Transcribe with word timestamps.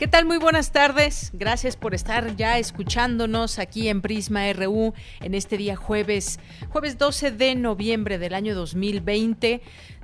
¿Qué 0.00 0.08
tal? 0.08 0.24
Muy 0.24 0.38
buenas 0.38 0.72
tardes. 0.72 1.30
Gracias 1.34 1.76
por 1.76 1.94
estar 1.94 2.34
ya 2.34 2.56
escuchándonos 2.56 3.58
aquí 3.58 3.90
en 3.90 4.00
Prisma 4.00 4.50
RU 4.54 4.94
en 5.20 5.34
este 5.34 5.58
día 5.58 5.76
jueves, 5.76 6.40
jueves 6.70 6.96
12 6.96 7.32
de 7.32 7.54
noviembre 7.54 8.16
del 8.16 8.32
año 8.32 8.54
2020. 8.54 9.60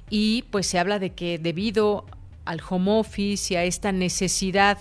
y 0.09 0.43
pues 0.51 0.67
se 0.67 0.79
habla 0.79 0.99
de 0.99 1.11
que 1.11 1.39
debido 1.39 2.05
al 2.45 2.61
home 2.67 2.99
office 2.99 3.53
y 3.53 3.57
a 3.57 3.63
esta 3.63 3.91
necesidad 3.91 4.77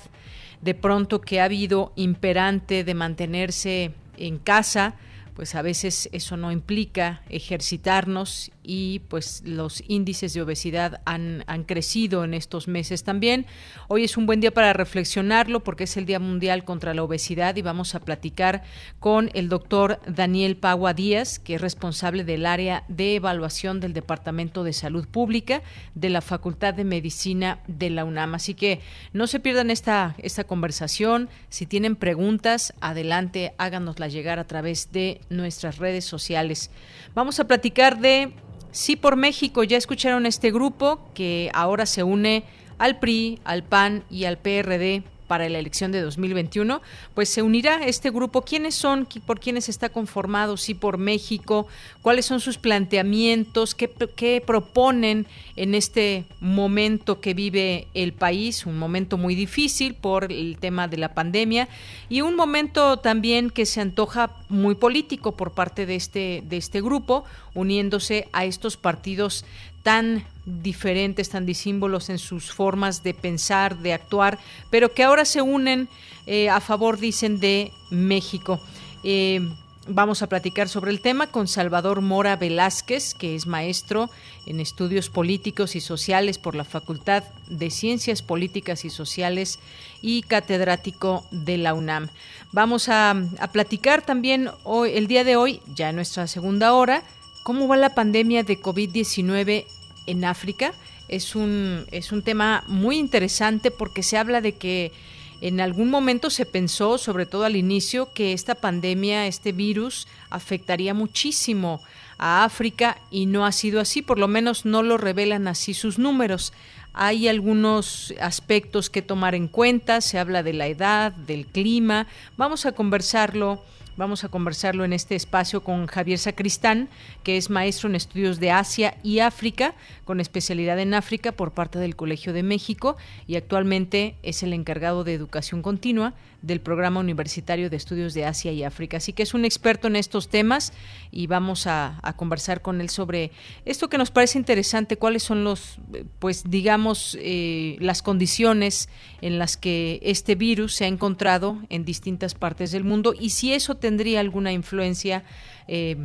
de 0.61 0.75
pronto 0.75 1.21
que 1.21 1.41
ha 1.41 1.45
habido 1.45 1.93
imperante 1.97 2.85
de 2.85 2.95
mantenerse 2.95 3.93
en 4.17 4.39
casa, 4.39 4.97
pues 5.41 5.55
a 5.55 5.63
veces 5.63 6.11
eso 6.13 6.37
no 6.37 6.53
implica 6.53 7.23
ejercitarnos 7.31 8.51
y 8.73 9.01
pues 9.01 9.43
los 9.45 9.83
índices 9.89 10.33
de 10.33 10.43
obesidad 10.43 11.01
han, 11.05 11.43
han, 11.49 11.65
crecido 11.65 12.23
en 12.23 12.35
estos 12.35 12.69
meses 12.69 13.03
también. 13.03 13.45
Hoy 13.89 14.05
es 14.05 14.17
un 14.17 14.27
buen 14.27 14.41
día 14.41 14.55
para 14.55 14.73
reflexionarlo 14.73 15.65
porque 15.65 15.85
es 15.85 15.97
el 15.97 16.07
Día 16.07 16.21
Mundial 16.21 16.63
contra 16.63 16.95
la 16.95 17.03
Obesidad 17.03 17.57
y 17.57 17.63
vamos 17.63 17.97
a 17.97 18.01
platicar 18.01 18.63
con 19.01 19.29
el 19.35 19.49
doctor 19.49 19.99
Daniel 20.07 20.57
Pagua 20.57 20.95
Díaz, 20.95 21.41
que 21.41 21.57
es 21.57 21.61
responsable 21.61 22.23
del 22.23 22.47
área 22.47 22.85
de 22.87 23.17
evaluación 23.17 23.81
del 23.81 23.93
Departamento 23.93 24.63
de 24.63 24.73
Salud 24.73 25.09
Pública 25.09 25.63
de 25.97 26.11
la 26.11 26.21
Facultad 26.21 26.73
de 26.73 26.85
Medicina 26.85 27.59
de 27.67 27.91
la 27.91 28.05
UNAM. 28.05 28.37
Así 28.37 28.55
que 28.55 28.79
no 29.13 29.27
se 29.27 29.41
pierdan 29.41 29.73
esta, 29.73 30.15
esta 30.19 30.45
conversación. 30.45 31.29
Si 31.49 31.67
tienen 31.67 31.97
preguntas, 31.97 32.73
adelante, 32.81 33.53
háganoslas 33.59 34.13
llegar 34.13 34.39
a 34.39 34.47
través 34.47 34.93
de 34.93 35.23
nuestras 35.29 35.79
redes 35.79 36.05
sociales. 36.05 36.71
Vamos 37.17 37.41
a 37.41 37.49
platicar 37.49 37.99
de 37.99 38.33
Sí 38.73 38.97
por 38.97 39.17
México, 39.17 39.65
ya 39.65 39.77
escucharon 39.77 40.27
este 40.27 40.51
grupo 40.51 41.01
que 41.15 41.51
ahora 41.55 41.87
se 41.87 42.03
une 42.03 42.45
al 42.79 42.99
PRI, 42.99 43.41
al 43.45 43.65
PAN 43.65 44.05
y 44.11 44.25
al 44.25 44.39
PRD 44.39 45.03
para 45.31 45.49
la 45.49 45.61
elección 45.61 45.93
de 45.93 46.01
2021, 46.01 46.83
pues 47.15 47.29
se 47.29 47.43
unirá 47.43 47.85
este 47.87 48.11
grupo. 48.11 48.43
¿Quiénes 48.43 48.75
son? 48.75 49.07
¿Por 49.27 49.39
quiénes 49.39 49.69
está 49.69 49.89
conformado? 49.89 50.57
Sí, 50.57 50.75
por 50.75 50.99
México. 50.99 51.69
¿Cuáles 52.03 52.27
son 52.27 52.41
sus 52.41 52.59
planteamientos? 52.59 53.77
¿Qué, 53.77 53.89
¿Qué, 54.17 54.43
proponen 54.45 55.27
en 55.55 55.77
este 55.77 56.25
momento 56.41 57.21
que 57.21 57.33
vive 57.33 57.87
el 57.95 58.13
país? 58.13 58.67
Un 58.67 58.77
momento 58.77 59.19
muy 59.19 59.37
difícil 59.37 59.95
por 59.95 60.33
el 60.33 60.57
tema 60.59 60.89
de 60.89 60.97
la 60.97 61.15
pandemia 61.15 61.69
y 62.09 62.23
un 62.23 62.35
momento 62.35 62.97
también 62.97 63.51
que 63.51 63.67
se 63.67 63.81
antoja 63.81 64.33
muy 64.49 64.75
político 64.75 65.37
por 65.37 65.53
parte 65.53 65.87
de 65.87 65.95
este, 65.95 66.43
de 66.45 66.57
este 66.57 66.81
grupo, 66.81 67.23
uniéndose 67.55 68.27
a 68.33 68.47
estos 68.47 68.77
partidos 68.77 69.45
tan 69.85 70.25
diferentes, 70.63 71.31
tan 71.31 71.47
disímbolos 71.47 72.11
en 72.11 72.19
sus 72.19 72.53
formas 72.53 73.03
de 73.03 73.15
pensar, 73.15 73.79
de 73.79 73.93
actuar, 73.93 74.39
pero 74.71 74.93
que 74.93 75.03
ahora 75.03 75.25
se 75.25 75.43
unen 75.43 75.89
eh, 76.27 76.49
a 76.49 76.61
favor, 76.61 76.99
dicen, 76.99 77.41
de 77.41 77.73
México. 77.91 78.61
Eh, 79.03 79.41
vamos 79.87 80.23
a 80.23 80.29
platicar 80.29 80.69
sobre 80.69 80.91
el 80.91 81.01
tema 81.01 81.29
con 81.29 81.49
Salvador 81.49 82.01
Mora 82.01 82.37
Velázquez, 82.37 83.15
que 83.15 83.35
es 83.35 83.47
maestro 83.47 84.11
en 84.47 84.61
estudios 84.61 85.09
políticos 85.09 85.75
y 85.77 85.81
sociales 85.81 86.39
por 86.39 86.55
la 86.55 86.65
Facultad 86.65 87.25
de 87.49 87.71
Ciencias 87.71 88.23
Políticas 88.23 88.85
y 88.85 88.91
Sociales 88.91 89.59
y 90.03 90.23
catedrático 90.23 91.25
de 91.31 91.59
la 91.59 91.75
UNAM. 91.75 92.09
Vamos 92.53 92.89
a, 92.89 93.15
platicar 93.53 94.03
también 94.03 94.51
hoy, 94.65 94.93
el 94.95 95.07
día 95.07 95.25
de 95.25 95.37
hoy, 95.37 95.61
ya 95.75 95.91
en 95.91 95.97
nuestra 95.97 96.27
segunda 96.27 96.73
hora, 96.75 97.03
cómo 97.43 97.67
va 97.67 97.77
la 97.77 97.95
pandemia 97.95 98.43
de 98.43 98.61
COVID-19 98.61 99.65
en 100.11 100.25
África. 100.25 100.73
Es 101.09 101.35
un, 101.35 101.87
es 101.91 102.13
un 102.13 102.23
tema 102.23 102.65
muy 102.67 102.99
interesante 102.99 103.71
porque 103.71 104.03
se 104.03 104.19
habla 104.19 104.41
de 104.41 104.53
que 104.53 104.93
en 105.41 105.61
algún 105.61 105.89
momento 105.89 106.29
se 106.29 106.45
pensó, 106.45 106.99
sobre 106.99 107.27
todo 107.27 107.45
al 107.45 107.57
inicio, 107.57 108.13
que 108.13 108.33
esta 108.33 108.55
pandemia, 108.55 109.27
este 109.27 109.53
virus, 109.53 110.07
afectaría 110.29 110.93
muchísimo 110.93 111.81
a 112.19 112.45
África 112.45 112.99
y 113.11 113.25
no 113.27 113.47
ha 113.47 113.53
sido 113.53 113.81
así, 113.81 114.03
por 114.03 114.19
lo 114.19 114.29
menos 114.29 114.67
no 114.67 114.83
lo 114.83 114.99
revelan 114.99 115.49
así 115.49 115.73
sus 115.73 115.99
números. 115.99 116.53
Hay 116.93 117.29
algunos 117.29 118.13
aspectos 118.21 118.91
que 118.91 119.01
tomar 119.01 119.35
en 119.35 119.49
cuenta, 119.49 120.03
se 120.03 120.19
habla 120.19 120.43
de 120.43 120.53
la 120.53 120.67
edad, 120.67 121.13
del 121.13 121.47
clima, 121.47 122.07
vamos 122.37 122.67
a 122.67 122.73
conversarlo 122.73 123.63
Vamos 124.01 124.25
a 124.25 124.31
conversarlo 124.31 124.87
en 124.87 124.95
este 124.95 125.15
espacio 125.15 125.63
con 125.63 125.87
Javier 125.87 126.19
Sacristán, 126.19 126.89
que 127.23 127.37
es 127.37 127.51
maestro 127.51 127.87
en 127.87 127.97
estudios 127.97 128.41
de 128.41 128.51
Asia 128.51 128.97
y 129.03 129.19
África, 129.19 129.75
con 130.07 130.21
especialidad 130.21 130.79
en 130.79 130.95
África 130.95 131.33
por 131.33 131.53
parte 131.53 131.79
del 131.79 131.97
Colegio 131.97 132.33
de 132.33 132.43
México 132.43 132.97
y 133.27 133.37
actualmente 133.37 134.15
es 134.23 134.43
el 134.43 134.55
encargado 134.55 135.05
de 135.05 135.13
educación 135.13 135.61
continua 135.61 136.15
del 136.43 136.61
Programa 136.61 137.01
Universitario 137.01 137.69
de 137.69 137.77
Estudios 137.77 138.15
de 138.15 138.25
Asia 138.25 138.53
y 138.53 138.65
África. 138.65 138.97
Así 138.97 139.13
que 139.13 139.23
es 139.23 139.35
un 139.35 139.45
experto 139.45 139.89
en 139.89 139.97
estos 139.97 140.29
temas 140.29 140.73
y 141.11 141.27
vamos 141.27 141.67
a, 141.67 142.01
conversar 142.17 142.61
con 142.61 142.81
él 142.81 142.91
sobre 142.91 143.31
esto 143.65 143.89
que 143.89 143.99
nos 143.99 144.11
parece 144.11 144.39
interesante, 144.39 144.97
cuáles 144.97 145.23
son 145.23 145.45
los, 145.45 145.79
pues 146.19 146.45
digamos, 146.49 147.17
eh, 147.21 147.77
las 147.79 148.03
condiciones 148.03 148.89
en 149.21 149.39
las 149.39 149.57
que 149.57 150.01
este 150.03 150.35
virus 150.35 150.75
se 150.75 150.85
ha 150.85 150.89
encontrado 150.89 151.59
en 151.69 151.85
distintas 151.85 152.35
partes 152.35 152.73
del 152.73 152.85
mundo 152.85 153.15
y 153.19 153.31
si 153.31 153.53
eso 153.53 153.77
tendría 153.91 154.21
alguna 154.21 154.53
influencia 154.53 155.25
eh, 155.67 155.97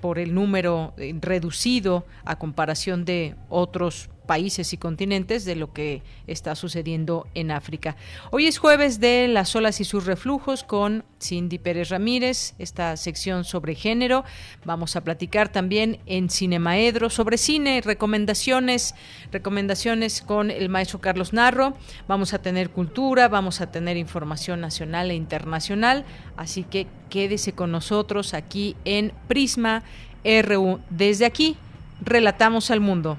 por 0.00 0.20
el 0.20 0.34
número 0.34 0.94
eh, 0.96 1.12
reducido 1.20 2.06
a 2.24 2.38
comparación 2.38 3.04
de 3.04 3.34
otros 3.48 4.08
países 4.26 4.72
y 4.72 4.76
continentes 4.76 5.44
de 5.44 5.56
lo 5.56 5.72
que 5.72 6.02
está 6.26 6.54
sucediendo 6.54 7.26
en 7.34 7.50
África. 7.50 7.96
Hoy 8.30 8.46
es 8.46 8.58
jueves 8.58 9.00
de 9.00 9.28
las 9.28 9.54
olas 9.54 9.80
y 9.80 9.84
sus 9.84 10.06
reflujos 10.06 10.64
con 10.64 11.04
Cindy 11.20 11.58
Pérez 11.58 11.90
Ramírez, 11.90 12.54
esta 12.58 12.96
sección 12.96 13.44
sobre 13.44 13.74
género. 13.74 14.24
Vamos 14.64 14.96
a 14.96 15.02
platicar 15.02 15.50
también 15.50 15.98
en 16.06 16.30
Cinemaedro 16.30 17.10
sobre 17.10 17.38
cine, 17.38 17.80
recomendaciones, 17.82 18.94
recomendaciones 19.32 20.22
con 20.22 20.50
el 20.50 20.68
maestro 20.68 21.00
Carlos 21.00 21.32
Narro. 21.32 21.74
Vamos 22.08 22.34
a 22.34 22.40
tener 22.40 22.70
cultura, 22.70 23.28
vamos 23.28 23.60
a 23.60 23.70
tener 23.70 23.96
información 23.96 24.60
nacional 24.60 25.10
e 25.10 25.14
internacional, 25.14 26.04
así 26.36 26.64
que 26.64 26.86
quédese 27.10 27.52
con 27.52 27.70
nosotros 27.70 28.34
aquí 28.34 28.76
en 28.84 29.12
Prisma 29.28 29.82
RU. 30.24 30.80
Desde 30.90 31.26
aquí, 31.26 31.56
relatamos 32.00 32.70
al 32.70 32.80
mundo. 32.80 33.18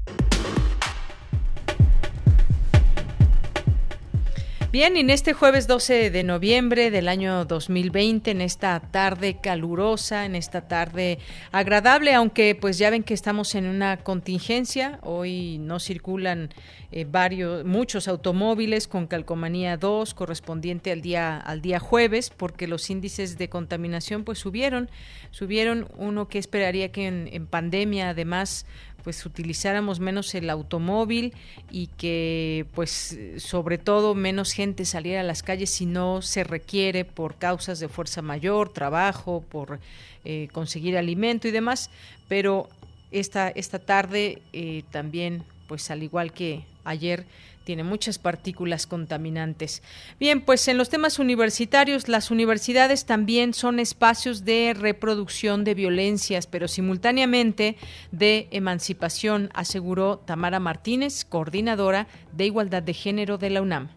Bien, 4.71 4.95
en 4.95 5.09
este 5.09 5.33
jueves 5.33 5.67
12 5.67 6.11
de 6.11 6.23
noviembre 6.23 6.91
del 6.91 7.09
año 7.09 7.43
2020, 7.43 8.31
en 8.31 8.39
esta 8.39 8.79
tarde 8.79 9.35
calurosa, 9.35 10.23
en 10.23 10.33
esta 10.33 10.61
tarde 10.69 11.19
agradable, 11.51 12.13
aunque 12.13 12.55
pues 12.55 12.77
ya 12.77 12.89
ven 12.89 13.03
que 13.03 13.13
estamos 13.13 13.53
en 13.55 13.65
una 13.65 13.97
contingencia, 13.97 14.99
hoy 15.03 15.57
no 15.57 15.81
circulan 15.81 16.53
eh, 16.93 17.03
varios, 17.03 17.65
muchos 17.65 18.07
automóviles 18.07 18.87
con 18.87 19.07
calcomanía 19.07 19.75
2 19.75 20.13
correspondiente 20.13 20.93
al 20.93 21.01
día, 21.01 21.35
al 21.37 21.61
día 21.61 21.79
jueves, 21.79 22.29
porque 22.29 22.65
los 22.65 22.89
índices 22.89 23.37
de 23.37 23.49
contaminación 23.49 24.23
pues 24.23 24.39
subieron, 24.39 24.89
subieron 25.31 25.89
uno 25.97 26.29
que 26.29 26.39
esperaría 26.39 26.93
que 26.93 27.07
en, 27.07 27.29
en 27.33 27.45
pandemia 27.45 28.11
además 28.11 28.65
pues 29.03 29.25
utilizáramos 29.25 29.99
menos 29.99 30.33
el 30.35 30.49
automóvil 30.49 31.33
y 31.69 31.87
que 31.87 32.65
pues 32.73 33.17
sobre 33.37 33.77
todo 33.77 34.15
menos 34.15 34.51
gente 34.51 34.85
saliera 34.85 35.21
a 35.21 35.23
las 35.23 35.43
calles 35.43 35.69
si 35.69 35.85
no 35.85 36.21
se 36.21 36.43
requiere 36.43 37.05
por 37.05 37.35
causas 37.35 37.79
de 37.79 37.87
fuerza 37.87 38.21
mayor, 38.21 38.71
trabajo, 38.71 39.43
por 39.49 39.79
eh, 40.25 40.47
conseguir 40.51 40.97
alimento 40.97 41.47
y 41.47 41.51
demás, 41.51 41.89
pero 42.27 42.69
esta, 43.11 43.49
esta 43.49 43.79
tarde 43.79 44.41
eh, 44.53 44.83
también 44.91 45.43
pues 45.67 45.89
al 45.89 46.03
igual 46.03 46.33
que 46.33 46.65
ayer 46.83 47.25
tiene 47.63 47.83
muchas 47.83 48.19
partículas 48.19 48.87
contaminantes. 48.87 49.83
Bien, 50.19 50.41
pues 50.41 50.67
en 50.67 50.77
los 50.77 50.89
temas 50.89 51.19
universitarios, 51.19 52.07
las 52.07 52.31
universidades 52.31 53.05
también 53.05 53.53
son 53.53 53.79
espacios 53.79 54.45
de 54.45 54.73
reproducción 54.77 55.63
de 55.63 55.75
violencias, 55.75 56.47
pero 56.47 56.67
simultáneamente 56.67 57.77
de 58.11 58.47
emancipación, 58.51 59.49
aseguró 59.53 60.17
Tamara 60.19 60.59
Martínez, 60.59 61.25
coordinadora 61.25 62.07
de 62.31 62.45
Igualdad 62.45 62.83
de 62.83 62.93
Género 62.93 63.37
de 63.37 63.49
la 63.49 63.61
UNAM. 63.61 63.89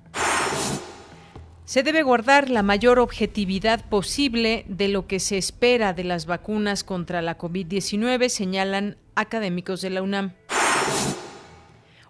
Se 1.65 1.83
debe 1.83 2.03
guardar 2.03 2.51
la 2.51 2.63
mayor 2.63 2.99
objetividad 2.99 3.89
posible 3.89 4.67
de 4.69 4.89
lo 4.89 5.07
que 5.07 5.19
se 5.19 5.39
espera 5.39 5.95
de 5.95 6.05
las 6.05 6.27
vacunas 6.27 6.85
contra 6.85 7.23
la 7.23 7.39
COVID-19, 7.39 8.29
señalan 8.29 8.99
académicos 9.15 9.81
de 9.81 9.91
la 9.91 10.03
UNAM. 10.03 10.35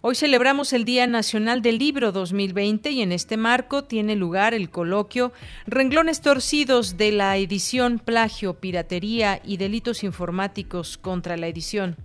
Hoy 0.06 0.14
celebramos 0.14 0.74
el 0.74 0.84
Día 0.84 1.06
Nacional 1.06 1.62
del 1.62 1.78
Libro 1.78 2.12
2020 2.12 2.90
y 2.90 3.00
en 3.00 3.10
este 3.10 3.38
marco 3.38 3.84
tiene 3.84 4.16
lugar 4.16 4.52
el 4.52 4.68
coloquio 4.68 5.32
Renglones 5.66 6.20
torcidos 6.20 6.98
de 6.98 7.10
la 7.10 7.38
edición, 7.38 7.98
plagio, 7.98 8.52
piratería 8.52 9.40
y 9.42 9.56
delitos 9.56 10.04
informáticos 10.04 10.98
contra 10.98 11.38
la 11.38 11.46
edición. 11.46 11.96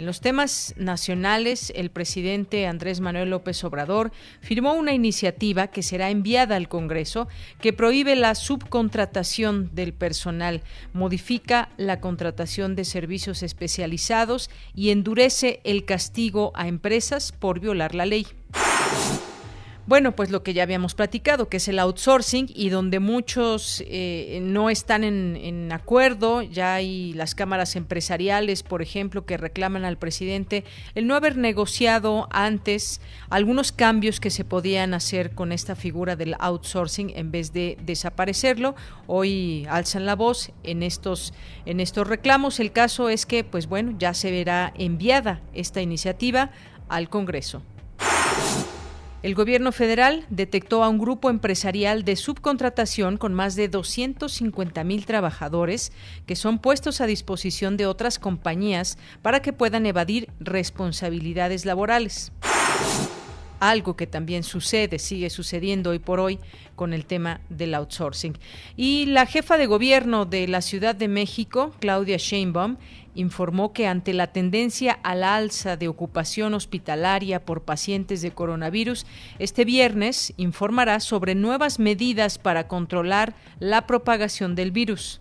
En 0.00 0.06
los 0.06 0.22
temas 0.22 0.72
nacionales, 0.78 1.74
el 1.76 1.90
presidente 1.90 2.66
Andrés 2.66 3.00
Manuel 3.00 3.28
López 3.28 3.62
Obrador 3.64 4.12
firmó 4.40 4.72
una 4.72 4.94
iniciativa 4.94 5.66
que 5.66 5.82
será 5.82 6.08
enviada 6.08 6.56
al 6.56 6.70
Congreso 6.70 7.28
que 7.60 7.74
prohíbe 7.74 8.16
la 8.16 8.34
subcontratación 8.34 9.68
del 9.74 9.92
personal, 9.92 10.62
modifica 10.94 11.68
la 11.76 12.00
contratación 12.00 12.76
de 12.76 12.86
servicios 12.86 13.42
especializados 13.42 14.48
y 14.74 14.88
endurece 14.88 15.60
el 15.64 15.84
castigo 15.84 16.52
a 16.54 16.66
empresas 16.66 17.32
por 17.32 17.60
violar 17.60 17.94
la 17.94 18.06
ley. 18.06 18.26
Bueno, 19.86 20.14
pues 20.14 20.30
lo 20.30 20.42
que 20.42 20.52
ya 20.52 20.62
habíamos 20.62 20.94
platicado, 20.94 21.48
que 21.48 21.56
es 21.56 21.66
el 21.66 21.78
outsourcing 21.78 22.46
y 22.54 22.68
donde 22.68 23.00
muchos 23.00 23.82
eh, 23.86 24.38
no 24.42 24.70
están 24.70 25.02
en, 25.04 25.72
acuerdo, 25.72 26.42
ya 26.42 26.74
hay 26.74 27.12
las 27.14 27.34
cámaras 27.34 27.74
empresariales, 27.76 28.62
por 28.62 28.82
ejemplo, 28.82 29.24
que 29.24 29.36
reclaman 29.36 29.84
al 29.84 29.96
presidente 29.96 30.64
el 30.94 31.06
no 31.06 31.14
haber 31.14 31.36
negociado 31.36 32.28
antes 32.30 33.00
algunos 33.30 33.72
cambios 33.72 34.20
que 34.20 34.30
se 34.30 34.44
podían 34.44 34.94
hacer 34.94 35.34
con 35.34 35.50
esta 35.50 35.74
figura 35.74 36.14
del 36.14 36.36
outsourcing 36.38 37.12
en 37.16 37.30
vez 37.32 37.52
de 37.52 37.76
desaparecerlo. 37.82 38.76
Hoy 39.06 39.66
alzan 39.70 40.06
la 40.06 40.14
voz 40.14 40.52
en 40.62 40.82
estos, 40.82 41.32
en 41.64 41.80
estos 41.80 42.06
reclamos. 42.06 42.60
El 42.60 42.72
caso 42.72 43.08
es 43.08 43.26
que, 43.26 43.44
pues 43.44 43.66
bueno, 43.66 43.94
ya 43.98 44.14
se 44.14 44.30
verá 44.30 44.72
enviada 44.76 45.40
esta 45.54 45.80
iniciativa 45.80 46.50
al 46.88 47.08
Congreso. 47.08 47.62
El 49.22 49.34
gobierno 49.34 49.70
federal 49.70 50.24
detectó 50.30 50.82
a 50.82 50.88
un 50.88 50.98
grupo 50.98 51.28
empresarial 51.28 52.04
de 52.04 52.16
subcontratación 52.16 53.18
con 53.18 53.34
más 53.34 53.54
de 53.54 53.68
250 53.68 54.82
mil 54.82 55.04
trabajadores 55.04 55.92
que 56.24 56.36
son 56.36 56.58
puestos 56.58 57.02
a 57.02 57.06
disposición 57.06 57.76
de 57.76 57.84
otras 57.84 58.18
compañías 58.18 58.96
para 59.20 59.42
que 59.42 59.52
puedan 59.52 59.84
evadir 59.84 60.30
responsabilidades 60.40 61.66
laborales 61.66 62.32
algo 63.60 63.94
que 63.94 64.06
también 64.06 64.42
sucede, 64.42 64.98
sigue 64.98 65.30
sucediendo 65.30 65.90
hoy 65.90 65.98
por 65.98 66.18
hoy 66.18 66.40
con 66.74 66.92
el 66.94 67.04
tema 67.04 67.40
del 67.50 67.74
outsourcing. 67.74 68.36
Y 68.76 69.06
la 69.06 69.26
jefa 69.26 69.58
de 69.58 69.66
gobierno 69.66 70.24
de 70.24 70.48
la 70.48 70.62
Ciudad 70.62 70.94
de 70.94 71.08
México, 71.08 71.72
Claudia 71.78 72.16
Sheinbaum, 72.16 72.78
informó 73.14 73.72
que 73.72 73.86
ante 73.86 74.14
la 74.14 74.28
tendencia 74.28 74.98
al 75.02 75.24
alza 75.24 75.76
de 75.76 75.88
ocupación 75.88 76.54
hospitalaria 76.54 77.44
por 77.44 77.62
pacientes 77.62 78.22
de 78.22 78.32
coronavirus, 78.32 79.06
este 79.38 79.64
viernes 79.64 80.32
informará 80.36 81.00
sobre 81.00 81.34
nuevas 81.34 81.78
medidas 81.78 82.38
para 82.38 82.68
controlar 82.68 83.34
la 83.58 83.86
propagación 83.86 84.54
del 84.54 84.70
virus. 84.70 85.20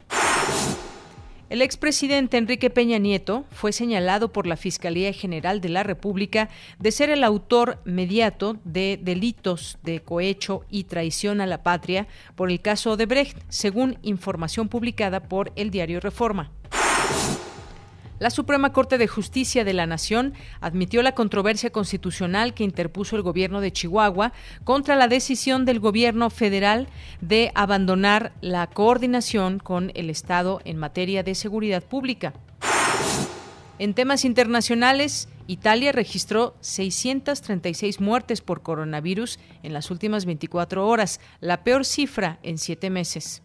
El 1.50 1.64
expresidente 1.64 2.38
Enrique 2.38 2.70
Peña 2.70 3.00
Nieto 3.00 3.44
fue 3.50 3.72
señalado 3.72 4.32
por 4.32 4.46
la 4.46 4.56
Fiscalía 4.56 5.12
General 5.14 5.62
de 5.62 5.70
la 5.70 5.82
República 5.82 6.48
de 6.78 6.92
ser 6.92 7.10
el 7.10 7.24
autor 7.24 7.80
mediato 7.86 8.58
de 8.66 9.00
delitos 9.02 9.80
de 9.82 10.02
cohecho 10.02 10.64
y 10.70 10.84
traición 10.84 11.42
a 11.42 11.48
la 11.48 11.64
patria 11.64 12.08
por 12.36 12.52
el 12.52 12.62
caso 12.62 12.98
de 12.98 13.08
Brecht, 13.08 13.38
según 13.50 13.98
información 14.04 14.70
publicada 14.70 15.22
por 15.28 15.52
el 15.56 15.72
diario 15.72 16.00
Reforma. 16.00 16.52
La 18.20 18.30
Suprema 18.30 18.74
Corte 18.74 18.98
de 18.98 19.08
Justicia 19.08 19.64
de 19.64 19.72
la 19.72 19.86
Nación 19.86 20.34
admitió 20.60 21.02
la 21.02 21.16
controversia 21.16 21.70
constitucional 21.70 22.54
que 22.54 22.66
interpuso 22.66 23.16
el 23.16 23.22
gobierno 23.22 23.62
de 23.62 23.72
Chihuahua 23.72 24.34
contra 24.66 24.98
la 24.98 25.08
decisión 25.08 25.64
del 25.64 25.80
gobierno 25.80 26.30
federal 26.30 26.90
de 27.22 27.52
abandonar 27.56 28.34
la 28.42 28.68
coordinación 28.68 29.60
con 29.60 29.92
el 29.96 30.10
Estado 30.10 30.60
en 30.66 30.78
materia 30.78 31.24
de 31.24 31.34
seguridad 31.34 31.82
pública. 31.82 32.34
En 33.80 33.94
temas 33.94 34.26
internacionales, 34.26 35.30
Italia 35.48 35.94
registró 35.94 36.58
636 36.60 38.02
muertes 38.02 38.42
por 38.42 38.62
coronavirus 38.62 39.40
en 39.64 39.72
las 39.72 39.90
últimas 39.92 40.26
24 40.26 40.86
horas, 40.86 41.22
la 41.40 41.64
peor 41.64 41.86
cifra 41.86 42.40
en 42.44 42.58
siete 42.58 42.90
meses. 42.90 43.42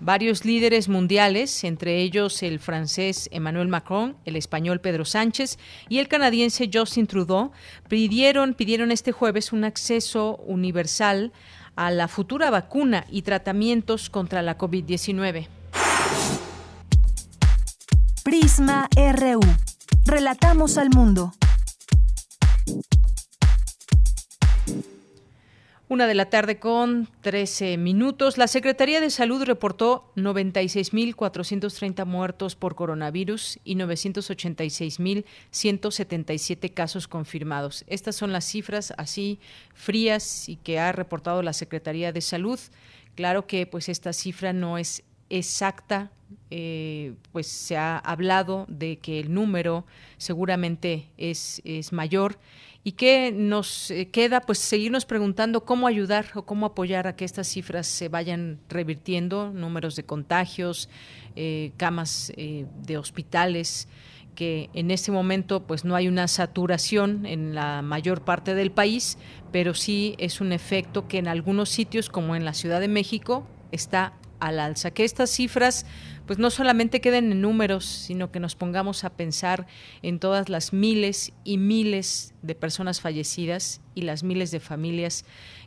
Varios 0.00 0.46
líderes 0.46 0.88
mundiales, 0.88 1.62
entre 1.62 2.00
ellos 2.00 2.42
el 2.42 2.58
francés 2.58 3.28
Emmanuel 3.32 3.68
Macron, 3.68 4.16
el 4.24 4.36
español 4.36 4.80
Pedro 4.80 5.04
Sánchez 5.04 5.58
y 5.90 5.98
el 5.98 6.08
canadiense 6.08 6.70
Justin 6.72 7.06
Trudeau, 7.06 7.52
pidieron, 7.86 8.54
pidieron 8.54 8.92
este 8.92 9.12
jueves 9.12 9.52
un 9.52 9.64
acceso 9.64 10.36
universal 10.46 11.32
a 11.76 11.90
la 11.90 12.08
futura 12.08 12.48
vacuna 12.50 13.04
y 13.10 13.22
tratamientos 13.22 14.08
contra 14.08 14.40
la 14.40 14.56
COVID-19. 14.56 15.48
Prisma 18.24 18.88
RU. 18.96 19.40
Relatamos 20.06 20.78
al 20.78 20.88
mundo. 20.88 21.34
Una 25.90 26.06
de 26.06 26.14
la 26.14 26.30
tarde 26.30 26.58
con 26.60 27.08
13 27.22 27.76
minutos. 27.76 28.38
La 28.38 28.46
Secretaría 28.46 29.00
de 29.00 29.10
Salud 29.10 29.42
reportó 29.42 30.12
96.430 30.14 32.06
muertos 32.06 32.54
por 32.54 32.76
coronavirus 32.76 33.58
y 33.64 33.74
986.177 33.74 36.72
casos 36.72 37.08
confirmados. 37.08 37.82
Estas 37.88 38.14
son 38.14 38.32
las 38.32 38.44
cifras 38.44 38.94
así 38.98 39.40
frías 39.74 40.48
y 40.48 40.54
que 40.54 40.78
ha 40.78 40.92
reportado 40.92 41.42
la 41.42 41.52
Secretaría 41.52 42.12
de 42.12 42.20
Salud. 42.20 42.60
Claro 43.16 43.48
que 43.48 43.66
pues 43.66 43.88
esta 43.88 44.12
cifra 44.12 44.52
no 44.52 44.78
es 44.78 45.02
exacta, 45.28 46.12
eh, 46.50 47.14
pues 47.32 47.48
se 47.48 47.76
ha 47.76 47.98
hablado 47.98 48.64
de 48.68 48.98
que 48.98 49.18
el 49.18 49.34
número 49.34 49.84
seguramente 50.18 51.08
es, 51.16 51.60
es 51.64 51.92
mayor 51.92 52.38
y 52.82 52.92
que 52.92 53.30
nos 53.32 53.90
eh, 53.90 54.08
queda 54.08 54.40
pues 54.40 54.58
seguirnos 54.58 55.04
preguntando 55.04 55.64
cómo 55.64 55.86
ayudar 55.86 56.26
o 56.34 56.42
cómo 56.46 56.66
apoyar 56.66 57.06
a 57.06 57.14
que 57.14 57.24
estas 57.24 57.46
cifras 57.46 57.86
se 57.86 58.08
vayan 58.08 58.58
revirtiendo, 58.68 59.50
números 59.52 59.96
de 59.96 60.04
contagios, 60.04 60.88
eh, 61.36 61.72
camas 61.76 62.32
eh, 62.36 62.66
de 62.82 62.96
hospitales 62.96 63.88
que 64.34 64.70
en 64.72 64.90
este 64.90 65.12
momento 65.12 65.66
pues 65.66 65.84
no 65.84 65.96
hay 65.96 66.08
una 66.08 66.26
saturación 66.28 67.26
en 67.26 67.54
la 67.54 67.82
mayor 67.82 68.22
parte 68.22 68.54
del 68.54 68.70
país, 68.70 69.18
pero 69.52 69.74
sí 69.74 70.14
es 70.18 70.40
un 70.40 70.52
efecto 70.52 71.08
que 71.08 71.18
en 71.18 71.28
algunos 71.28 71.68
sitios 71.68 72.08
como 72.08 72.34
en 72.34 72.44
la 72.44 72.54
Ciudad 72.54 72.80
de 72.80 72.88
México 72.88 73.46
está 73.72 74.14
al 74.38 74.58
alza. 74.58 74.92
Que 74.92 75.04
estas 75.04 75.30
cifras 75.30 75.84
pues 76.30 76.38
no 76.38 76.50
solamente 76.50 77.00
queden 77.00 77.32
en 77.32 77.40
números, 77.40 77.84
sino 77.84 78.30
que 78.30 78.38
nos 78.38 78.54
pongamos 78.54 79.02
a 79.02 79.10
pensar 79.10 79.66
en 80.00 80.20
todas 80.20 80.48
las 80.48 80.72
miles 80.72 81.32
y 81.42 81.58
miles 81.58 82.34
de 82.42 82.54
personas 82.54 83.00
fallecidas 83.00 83.80
y 83.96 84.02
las 84.02 84.22
miles 84.22 84.52
de 84.52 84.60
familias 84.60 85.24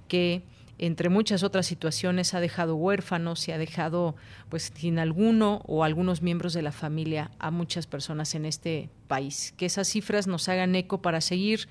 que 0.07 0.41
entre 0.77 1.09
muchas 1.09 1.43
otras 1.43 1.65
situaciones 1.65 2.33
ha 2.33 2.39
dejado 2.39 2.77
huérfanos 2.77 3.45
y 3.49 3.51
ha 3.51 3.57
dejado 3.57 4.15
pues 4.47 4.71
sin 4.73 4.99
alguno 4.99 5.63
o 5.65 5.83
algunos 5.83 6.21
miembros 6.21 6.53
de 6.53 6.61
la 6.61 6.71
familia 6.71 7.31
a 7.39 7.51
muchas 7.51 7.85
personas 7.85 8.33
en 8.33 8.45
este 8.45 8.89
país. 9.09 9.53
Que 9.57 9.65
esas 9.65 9.89
cifras 9.89 10.27
nos 10.27 10.47
hagan 10.47 10.75
eco 10.75 11.01
para 11.01 11.19
seguir 11.19 11.67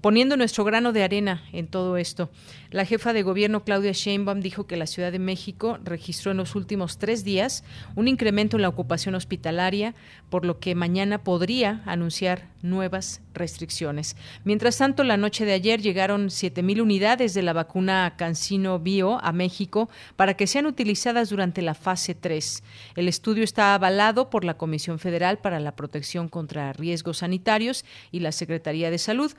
poniendo 0.00 0.36
nuestro 0.36 0.64
grano 0.64 0.92
de 0.92 1.02
arena 1.02 1.42
en 1.52 1.66
todo 1.66 1.96
esto. 1.96 2.30
La 2.70 2.84
jefa 2.84 3.12
de 3.12 3.22
gobierno 3.22 3.64
Claudia 3.64 3.92
Sheinbaum 3.92 4.40
dijo 4.40 4.66
que 4.66 4.76
la 4.76 4.86
Ciudad 4.86 5.12
de 5.12 5.18
México 5.18 5.78
registró 5.82 6.32
en 6.32 6.36
los 6.36 6.54
últimos 6.54 6.98
tres 6.98 7.24
días 7.24 7.64
un 7.94 8.08
incremento 8.08 8.56
en 8.56 8.62
la 8.62 8.68
ocupación 8.68 9.14
hospitalaria, 9.14 9.94
por 10.30 10.44
lo 10.44 10.58
que 10.58 10.74
mañana 10.74 11.22
podría 11.22 11.82
anunciar 11.86 12.48
nuevas 12.62 13.20
restricciones. 13.34 14.16
Mientras 14.44 14.78
tanto, 14.78 15.04
la 15.04 15.16
noche 15.16 15.44
de 15.44 15.52
ayer 15.52 15.80
llegaron 15.80 16.28
7.000 16.28 16.82
unidades 16.82 17.34
de 17.34 17.42
la 17.42 17.52
vacuna 17.52 18.14
Cancino 18.16 18.78
Bio 18.78 19.22
a 19.22 19.32
México 19.32 19.88
para 20.16 20.34
que 20.34 20.46
sean 20.46 20.66
utilizadas 20.66 21.30
durante 21.30 21.62
la 21.62 21.74
fase 21.74 22.14
3. 22.14 22.62
El 22.96 23.08
estudio 23.08 23.44
está 23.44 23.74
avalado 23.74 24.30
por 24.30 24.44
la 24.44 24.56
Comisión 24.56 24.98
Federal 24.98 25.38
para 25.38 25.60
la 25.60 25.76
Protección 25.76 26.28
contra 26.28 26.72
Riesgos 26.72 27.18
Sanitarios 27.18 27.84
y 28.10 28.20
la 28.20 28.32
Secretaría 28.32 28.90
de 28.90 28.98
Salud. 28.98 29.32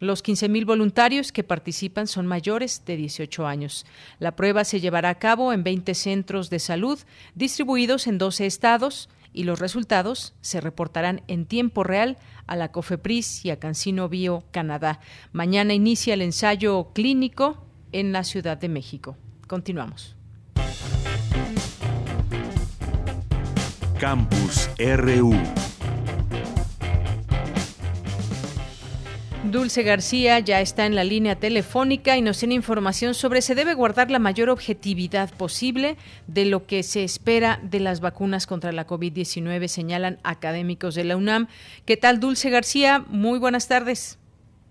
Los 0.00 0.24
15.000 0.24 0.66
voluntarios 0.66 1.32
que 1.32 1.44
participan 1.44 2.06
son 2.06 2.26
mayores 2.26 2.82
de 2.84 2.96
18 2.96 3.46
años. 3.46 3.86
La 4.18 4.36
prueba 4.36 4.64
se 4.64 4.80
llevará 4.80 5.08
a 5.10 5.18
cabo 5.18 5.52
en 5.52 5.62
20 5.62 5.94
centros 5.94 6.50
de 6.50 6.58
salud 6.58 6.98
distribuidos 7.34 8.06
en 8.06 8.18
12 8.18 8.46
estados 8.46 9.08
y 9.32 9.44
los 9.44 9.58
resultados 9.58 10.34
se 10.40 10.60
reportarán 10.60 11.22
en 11.28 11.46
tiempo 11.46 11.84
real 11.84 12.18
a 12.46 12.56
la 12.56 12.70
COFEPRIS 12.70 13.44
y 13.44 13.50
a 13.50 13.58
Cancino 13.58 14.08
Bio 14.08 14.44
Canadá. 14.52 15.00
Mañana 15.32 15.74
inicia 15.74 16.14
el 16.14 16.22
ensayo 16.22 16.90
clínico 16.94 17.66
en 17.92 18.12
la 18.12 18.24
Ciudad 18.24 18.56
de 18.56 18.68
México. 18.68 19.16
Continuamos. 19.46 20.16
Campus 23.98 24.68
RU. 24.78 25.34
Dulce 29.54 29.84
García 29.84 30.40
ya 30.40 30.60
está 30.60 30.84
en 30.84 30.96
la 30.96 31.04
línea 31.04 31.36
telefónica 31.36 32.16
y 32.16 32.22
nos 32.22 32.40
tiene 32.40 32.56
información 32.56 33.14
sobre 33.14 33.40
se 33.40 33.54
debe 33.54 33.74
guardar 33.74 34.10
la 34.10 34.18
mayor 34.18 34.50
objetividad 34.50 35.30
posible 35.38 35.94
de 36.26 36.44
lo 36.44 36.66
que 36.66 36.82
se 36.82 37.04
espera 37.04 37.60
de 37.62 37.78
las 37.78 38.00
vacunas 38.00 38.48
contra 38.48 38.72
la 38.72 38.84
COVID-19, 38.84 39.68
señalan 39.68 40.18
académicos 40.24 40.96
de 40.96 41.04
la 41.04 41.16
UNAM. 41.16 41.46
¿Qué 41.86 41.96
tal, 41.96 42.18
Dulce 42.18 42.50
García? 42.50 43.04
Muy 43.06 43.38
buenas 43.38 43.68
tardes. 43.68 44.18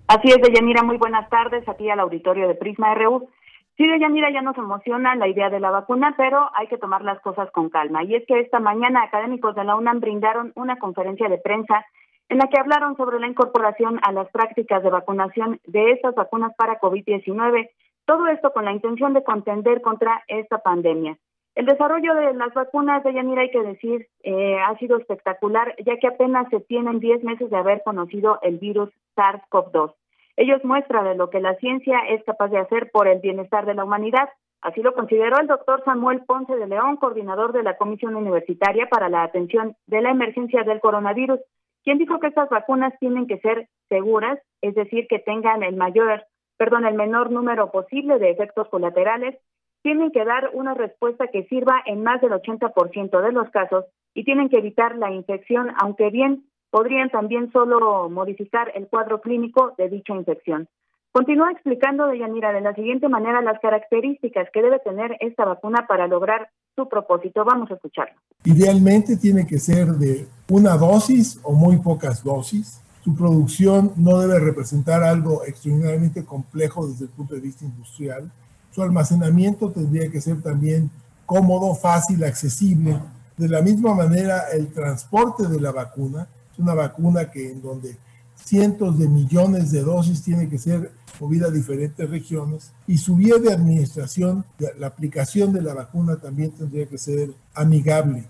Así 0.10 0.28
es, 0.28 0.42
Deyanira, 0.42 0.84
muy 0.84 0.98
buenas 0.98 1.30
tardes 1.30 1.66
aquí 1.70 1.90
al 1.90 2.02
auditorio 2.02 2.50
de 2.50 2.56
Prisma 2.56 2.94
RU. 2.94 3.30
Sí, 3.78 3.88
Deyanira, 3.88 4.34
ya 4.34 4.42
nos 4.42 4.58
emociona 4.58 5.16
la 5.16 5.30
idea 5.30 5.50
de 5.50 5.62
la 5.62 5.72
vacuna, 5.72 6.14
pero 6.18 6.50
hay 6.56 6.68
que 6.68 6.78
tomar 6.78 7.06
las 7.06 7.22
cosas 7.22 7.50
con 7.52 7.70
calma. 7.70 8.04
Y 8.04 8.16
es 8.16 8.28
que 8.28 8.38
esta 8.42 8.60
mañana 8.60 9.04
académicos 9.04 9.56
de 9.56 9.64
la 9.64 9.78
UNAM 9.78 10.02
brindaron 10.02 10.52
una 10.56 10.76
conferencia 10.76 11.30
de 11.30 11.38
prensa 11.38 11.86
en 12.34 12.40
la 12.40 12.48
que 12.48 12.60
hablaron 12.60 12.98
sobre 12.98 13.20
la 13.20 13.28
incorporación 13.28 14.00
a 14.02 14.12
las 14.12 14.28
prácticas 14.32 14.82
de 14.82 14.90
vacunación 14.90 15.60
de 15.68 15.92
estas 15.92 16.16
vacunas 16.16 16.52
para 16.58 16.80
COVID-19, 16.80 17.70
todo 18.08 18.26
esto 18.26 18.52
con 18.52 18.66
la 18.66 18.72
intención 18.72 19.14
de 19.14 19.24
contender 19.24 19.82
contra 19.82 20.24
esta 20.28 20.58
pandemia. 20.58 21.16
El 21.54 21.68
desarrollo 21.68 22.16
de 22.16 22.34
las 22.34 22.52
vacunas 22.56 23.04
de 23.04 23.14
Yanira, 23.14 23.44
hay 23.44 23.52
que 23.52 23.62
decir, 23.62 24.08
eh, 24.24 24.58
ha 24.58 24.76
sido 24.80 24.98
espectacular, 24.98 25.76
ya 25.86 25.98
que 25.98 26.08
apenas 26.08 26.50
se 26.50 26.60
tienen 26.62 27.00
10 27.00 27.24
meses 27.24 27.52
de 27.52 27.56
haber 27.56 27.84
conocido 27.84 28.40
el 28.42 28.58
virus 28.58 28.90
SARS-CoV-2. 29.16 29.94
Ellos 30.36 30.64
muestran 30.64 31.04
de 31.04 31.14
lo 31.14 31.30
que 31.30 31.40
la 31.40 31.54
ciencia 31.58 32.00
es 32.10 32.24
capaz 32.24 32.48
de 32.48 32.58
hacer 32.58 32.90
por 32.90 33.08
el 33.08 33.20
bienestar 33.20 33.68
de 33.68 33.76
la 33.76 33.84
humanidad. 33.84 34.28
Así 34.64 34.82
lo 34.82 34.96
consideró 34.96 35.40
el 35.40 35.46
doctor 35.46 35.84
Samuel 35.86 36.24
Ponce 36.26 36.56
de 36.56 36.66
León, 36.66 36.98
coordinador 36.98 37.54
de 37.54 37.62
la 37.62 37.78
Comisión 37.78 38.16
Universitaria 38.16 38.90
para 38.90 39.08
la 39.08 39.22
Atención 39.22 39.76
de 39.86 40.02
la 40.02 40.10
Emergencia 40.10 40.64
del 40.64 40.80
Coronavirus, 40.80 41.40
quien 41.84 41.98
dijo 41.98 42.20
que 42.20 42.28
estas 42.28 42.50
vacunas 42.50 42.94
tienen 43.00 43.28
que 43.28 43.40
ser 43.40 43.68
seguras, 43.90 44.40
es 44.62 44.76
decir, 44.76 45.08
que 45.08 45.20
tengan 45.20 45.64
el 45.64 45.76
mayor, 45.76 46.26
perdón, 46.58 46.86
el 46.86 46.96
menor 46.96 47.32
número 47.32 47.72
posible 47.72 48.20
de 48.20 48.32
efectos 48.32 48.70
colaterales, 48.70 49.38
tienen 49.82 50.12
que 50.12 50.24
dar 50.24 50.50
una 50.54 50.74
respuesta 50.74 51.28
que 51.28 51.44
sirva 51.44 51.82
en 51.86 52.04
más 52.04 52.22
del 52.22 52.32
80% 52.32 53.22
de 53.22 53.32
los 53.34 53.50
casos 53.50 53.86
y 54.14 54.24
tienen 54.24 54.50
que 54.50 54.58
evitar 54.58 54.96
la 54.98 55.12
infección, 55.12 55.72
aunque 55.82 56.10
bien 56.10 56.46
podrían 56.70 57.10
también 57.10 57.52
solo 57.52 58.10
modificar 58.10 58.72
el 58.76 58.88
cuadro 58.88 59.22
clínico 59.22 59.76
de 59.78 59.90
dicha 59.90 60.16
infección. 60.16 60.68
Continúa 61.14 61.52
explicando 61.52 62.08
Deyanira 62.08 62.52
de 62.52 62.62
la 62.62 62.74
siguiente 62.74 63.08
manera 63.08 63.40
las 63.44 63.60
características 63.60 64.48
que 64.52 64.64
debe 64.64 64.80
tener 64.80 65.16
esta 65.20 65.46
vacuna 65.46 65.86
para 65.88 66.08
lograr 66.08 66.50
su 66.76 66.90
propósito. 66.90 67.46
Vamos 67.46 67.70
a 67.70 67.76
escucharlo. 67.76 68.16
Idealmente 68.46 69.16
tiene 69.18 69.46
que 69.46 69.60
ser 69.60 69.90
de 69.90 70.28
una 70.50 70.76
dosis 70.76 71.40
o 71.44 71.54
muy 71.54 71.78
pocas 71.78 72.24
dosis. 72.24 72.82
Su 73.04 73.16
producción 73.16 73.94
no 73.96 74.18
debe 74.22 74.40
representar 74.40 75.04
algo 75.04 75.44
extraordinariamente 75.46 76.26
complejo 76.26 76.88
desde 76.88 77.06
el 77.06 77.12
punto 77.12 77.36
de 77.36 77.42
vista 77.42 77.64
industrial. 77.64 78.32
Su 78.72 78.82
almacenamiento 78.82 79.70
tendría 79.70 80.10
que 80.10 80.20
ser 80.20 80.42
también 80.42 80.90
cómodo, 81.28 81.76
fácil, 81.76 82.24
accesible. 82.24 82.98
De 83.38 83.50
la 83.50 83.62
misma 83.62 83.94
manera, 83.94 84.46
el 84.52 84.74
transporte 84.74 85.48
de 85.48 85.62
la 85.62 85.72
vacuna 85.72 86.28
es 86.52 86.58
una 86.58 86.74
vacuna 86.74 87.30
que 87.30 87.52
en 87.52 87.62
donde 87.62 87.98
cientos 88.44 89.00
de 89.00 89.08
millones 89.08 89.72
de 89.72 89.82
dosis 89.82 90.24
tiene 90.24 90.50
que 90.50 90.58
ser 90.58 90.92
movida 91.20 91.48
a 91.48 91.52
diferentes 91.52 92.10
regiones 92.10 92.74
y 92.88 92.98
su 92.98 93.16
vía 93.16 93.36
de 93.38 93.54
administración, 93.54 94.44
la 94.78 94.88
aplicación 94.88 95.54
de 95.54 95.62
la 95.62 95.74
vacuna 95.74 96.20
también 96.20 96.52
tendría 96.52 96.86
que 96.88 96.98
ser 96.98 97.30
amigable. 97.56 98.26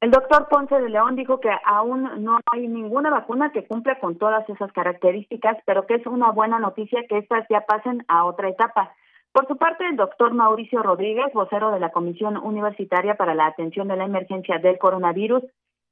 El 0.00 0.10
doctor 0.10 0.48
Ponce 0.48 0.74
de 0.74 0.88
León 0.88 1.14
dijo 1.14 1.38
que 1.38 1.50
aún 1.64 2.24
no 2.24 2.40
hay 2.50 2.66
ninguna 2.66 3.08
vacuna 3.08 3.52
que 3.52 3.64
cumpla 3.64 4.00
con 4.00 4.18
todas 4.18 4.48
esas 4.48 4.72
características, 4.72 5.58
pero 5.64 5.86
que 5.86 5.94
es 5.94 6.06
una 6.06 6.32
buena 6.32 6.58
noticia 6.58 7.06
que 7.08 7.18
estas 7.18 7.46
ya 7.48 7.60
pasen 7.60 8.04
a 8.08 8.24
otra 8.24 8.48
etapa. 8.48 8.92
Por 9.30 9.46
su 9.46 9.56
parte, 9.56 9.86
el 9.86 9.96
doctor 9.96 10.34
Mauricio 10.34 10.82
Rodríguez, 10.82 11.32
vocero 11.32 11.70
de 11.70 11.78
la 11.78 11.92
Comisión 11.92 12.36
Universitaria 12.36 13.14
para 13.14 13.34
la 13.36 13.46
Atención 13.46 13.86
de 13.86 13.96
la 13.96 14.04
Emergencia 14.04 14.58
del 14.58 14.76
Coronavirus, 14.78 15.44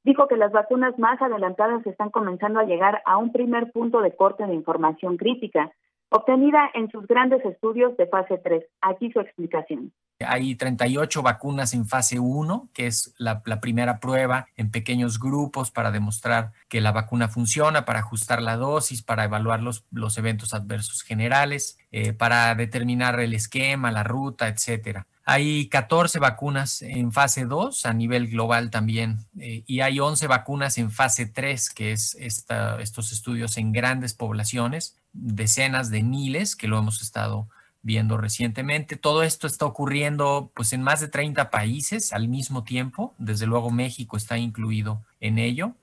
dijo 0.03 0.27
que 0.27 0.37
las 0.37 0.51
vacunas 0.51 0.97
más 0.97 1.21
adelantadas 1.21 1.85
están 1.85 2.09
comenzando 2.09 2.59
a 2.59 2.65
llegar 2.65 3.01
a 3.05 3.17
un 3.17 3.31
primer 3.31 3.71
punto 3.71 4.01
de 4.01 4.15
corte 4.15 4.45
de 4.45 4.53
información 4.53 5.17
crítica. 5.17 5.71
obtenida 6.13 6.69
en 6.73 6.91
sus 6.91 7.07
grandes 7.07 7.43
estudios 7.45 7.95
de 7.95 8.05
fase 8.05 8.37
3. 8.37 8.65
Aquí 8.81 9.09
su 9.11 9.21
explicación. 9.21 9.93
Hay 10.25 10.55
38 10.55 11.21
vacunas 11.21 11.73
en 11.73 11.85
fase 11.87 12.19
1, 12.19 12.69
que 12.73 12.87
es 12.87 13.13
la, 13.17 13.41
primera 13.41 13.99
prueba 13.99 14.47
en 14.55 14.71
pequeños 14.71 15.19
grupos 15.19 15.71
para 15.71 15.91
demostrar 15.91 16.51
que 16.69 16.81
la 16.81 16.91
vacuna 16.91 17.27
funciona, 17.27 17.85
para 17.85 17.99
ajustar 17.99 18.41
la 18.41 18.57
dosis, 18.57 19.01
para 19.01 19.23
evaluar 19.23 19.61
los, 19.61 20.17
eventos 20.17 20.53
adversos 20.53 21.03
generales, 21.03 21.77
eh, 21.91 22.13
para 22.13 22.53
determinar 22.55 23.19
el 23.19 23.33
esquema, 23.33 23.91
la 23.91 24.03
ruta, 24.03 24.47
etcétera. 24.47 25.07
Hay 25.23 25.69
14 25.69 26.19
vacunas 26.19 26.81
en 26.81 27.11
fase 27.11 27.45
2 27.45 27.85
a 27.85 27.93
nivel 27.93 28.27
global 28.27 28.71
también 28.71 29.27
eh, 29.39 29.63
y 29.67 29.81
hay 29.81 29.99
11 29.99 30.27
vacunas 30.27 30.77
en 30.77 30.91
fase 30.91 31.27
3, 31.27 31.69
que 31.69 31.91
es 31.91 32.15
estos 32.19 33.11
estudios 33.11 33.57
en 33.57 33.71
grandes 33.71 34.13
poblaciones, 34.13 34.97
decenas 35.13 35.89
de 35.91 36.03
miles 36.03 36.55
que 36.55 36.67
lo 36.67 36.79
hemos 36.79 37.01
estado 37.01 37.47
viendo 37.83 38.17
recientemente. 38.17 38.95
Todo 38.95 39.23
esto 39.23 39.47
está 39.47 39.65
ocurriendo 39.65 40.51
pues 40.55 40.73
en 40.73 40.81
más 40.81 41.01
de 41.01 41.07
30 41.07 41.49
países 41.49 42.13
al 42.13 42.27
mismo 42.27 42.63
tiempo. 42.63 43.13
Desde 43.17 43.47
luego 43.47 43.71
México 43.71 44.17
está 44.17 44.37
incluido 44.37 44.99
en 45.19 45.37
ello. 45.37 45.73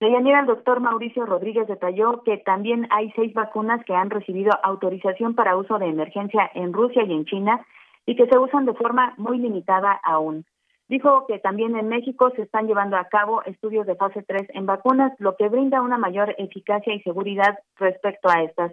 De 0.00 0.12
Yanira, 0.12 0.40
el 0.40 0.46
doctor 0.46 0.78
Mauricio 0.78 1.26
Rodríguez 1.26 1.66
detalló 1.66 2.22
que 2.22 2.36
también 2.38 2.86
hay 2.90 3.10
seis 3.16 3.34
vacunas 3.34 3.84
que 3.84 3.94
han 3.94 4.10
recibido 4.10 4.52
autorización 4.62 5.34
para 5.34 5.56
uso 5.56 5.78
de 5.78 5.88
emergencia 5.88 6.48
en 6.54 6.72
Rusia 6.72 7.02
y 7.04 7.12
en 7.12 7.24
China 7.24 7.66
y 8.06 8.14
que 8.14 8.26
se 8.28 8.38
usan 8.38 8.64
de 8.64 8.74
forma 8.74 9.14
muy 9.16 9.38
limitada 9.38 9.92
aún. 10.04 10.46
Dijo 10.88 11.26
que 11.26 11.38
también 11.38 11.76
en 11.76 11.88
México 11.88 12.30
se 12.36 12.42
están 12.42 12.66
llevando 12.66 12.96
a 12.96 13.08
cabo 13.08 13.42
estudios 13.42 13.86
de 13.86 13.96
fase 13.96 14.22
3 14.22 14.48
en 14.54 14.66
vacunas, 14.66 15.12
lo 15.18 15.36
que 15.36 15.48
brinda 15.48 15.82
una 15.82 15.98
mayor 15.98 16.34
eficacia 16.38 16.94
y 16.94 17.02
seguridad 17.02 17.58
respecto 17.76 18.30
a 18.30 18.42
estas. 18.42 18.72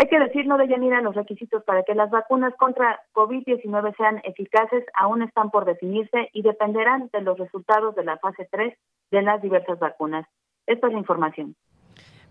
Hay 0.00 0.06
que 0.06 0.20
decirlo 0.20 0.56
de 0.56 0.68
Yanira, 0.68 1.00
los 1.00 1.16
requisitos 1.16 1.64
para 1.64 1.82
que 1.82 1.92
las 1.92 2.08
vacunas 2.08 2.54
contra 2.54 3.00
COVID-19 3.14 3.96
sean 3.96 4.20
eficaces 4.22 4.84
aún 4.94 5.22
están 5.22 5.50
por 5.50 5.64
definirse 5.64 6.30
y 6.32 6.42
dependerán 6.42 7.10
de 7.12 7.20
los 7.20 7.36
resultados 7.36 7.96
de 7.96 8.04
la 8.04 8.16
fase 8.18 8.46
3 8.48 8.78
de 9.10 9.22
las 9.22 9.42
diversas 9.42 9.76
vacunas. 9.80 10.24
Esta 10.68 10.86
es 10.86 10.92
la 10.92 11.00
información. 11.00 11.56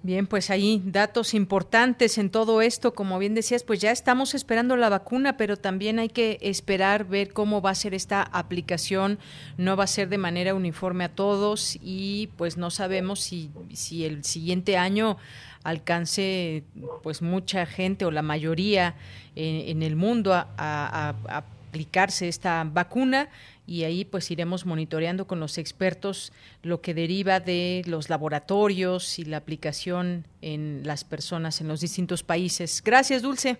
Bien, 0.08 0.26
pues 0.26 0.50
ahí 0.52 0.82
datos 0.86 1.34
importantes 1.34 2.18
en 2.18 2.30
todo 2.30 2.62
esto, 2.62 2.94
como 2.94 3.20
bien 3.20 3.36
decías, 3.36 3.64
pues 3.64 3.82
ya 3.82 3.92
estamos 3.92 4.36
esperando 4.36 4.78
la 4.78 4.88
vacuna, 4.88 5.36
pero 5.36 5.58
también 5.58 6.00
hay 6.00 6.08
que 6.08 6.38
esperar 6.40 7.04
ver 7.04 7.34
cómo 7.34 7.62
va 7.62 7.72
a 7.72 7.76
ser 7.76 7.94
esta 7.94 8.22
aplicación, 8.24 9.20
no 9.58 9.76
va 9.76 9.84
a 9.84 9.88
ser 9.88 10.08
de 10.08 10.18
manera 10.18 10.56
uniforme 10.56 11.04
a 11.04 11.10
todos 11.10 11.78
y 11.82 12.30
pues 12.38 12.56
no 12.56 12.72
sabemos 12.72 13.20
si, 13.20 13.52
si 13.74 14.06
el 14.06 14.24
siguiente 14.24 14.78
año 14.78 15.18
alcance 15.66 16.64
pues 17.04 17.22
mucha 17.22 17.66
gente 17.66 18.06
o 18.06 18.12
la 18.12 18.22
mayoría 18.22 18.96
en, 19.36 19.84
el 19.84 19.98
mundo 19.98 20.34
a, 20.34 21.16
aplicarse 21.28 22.30
esta 22.30 22.64
vacuna 22.64 23.28
y 23.68 23.84
ahí 23.84 24.06
pues 24.06 24.32
iremos 24.32 24.66
monitoreando 24.66 25.28
con 25.28 25.40
los 25.40 25.60
expertos 25.60 26.34
lo 26.64 26.82
que 26.82 26.94
deriva 26.94 27.40
de 27.40 27.84
los 27.86 28.10
laboratorios 28.10 29.20
y 29.20 29.26
la 29.26 29.38
aplicación 29.38 30.26
en 30.42 30.82
las 30.86 31.04
personas 31.04 31.62
en 31.62 31.68
los 31.68 31.82
distintos 31.82 32.24
países. 32.24 32.82
Gracias, 32.84 33.22
Dulce. 33.22 33.58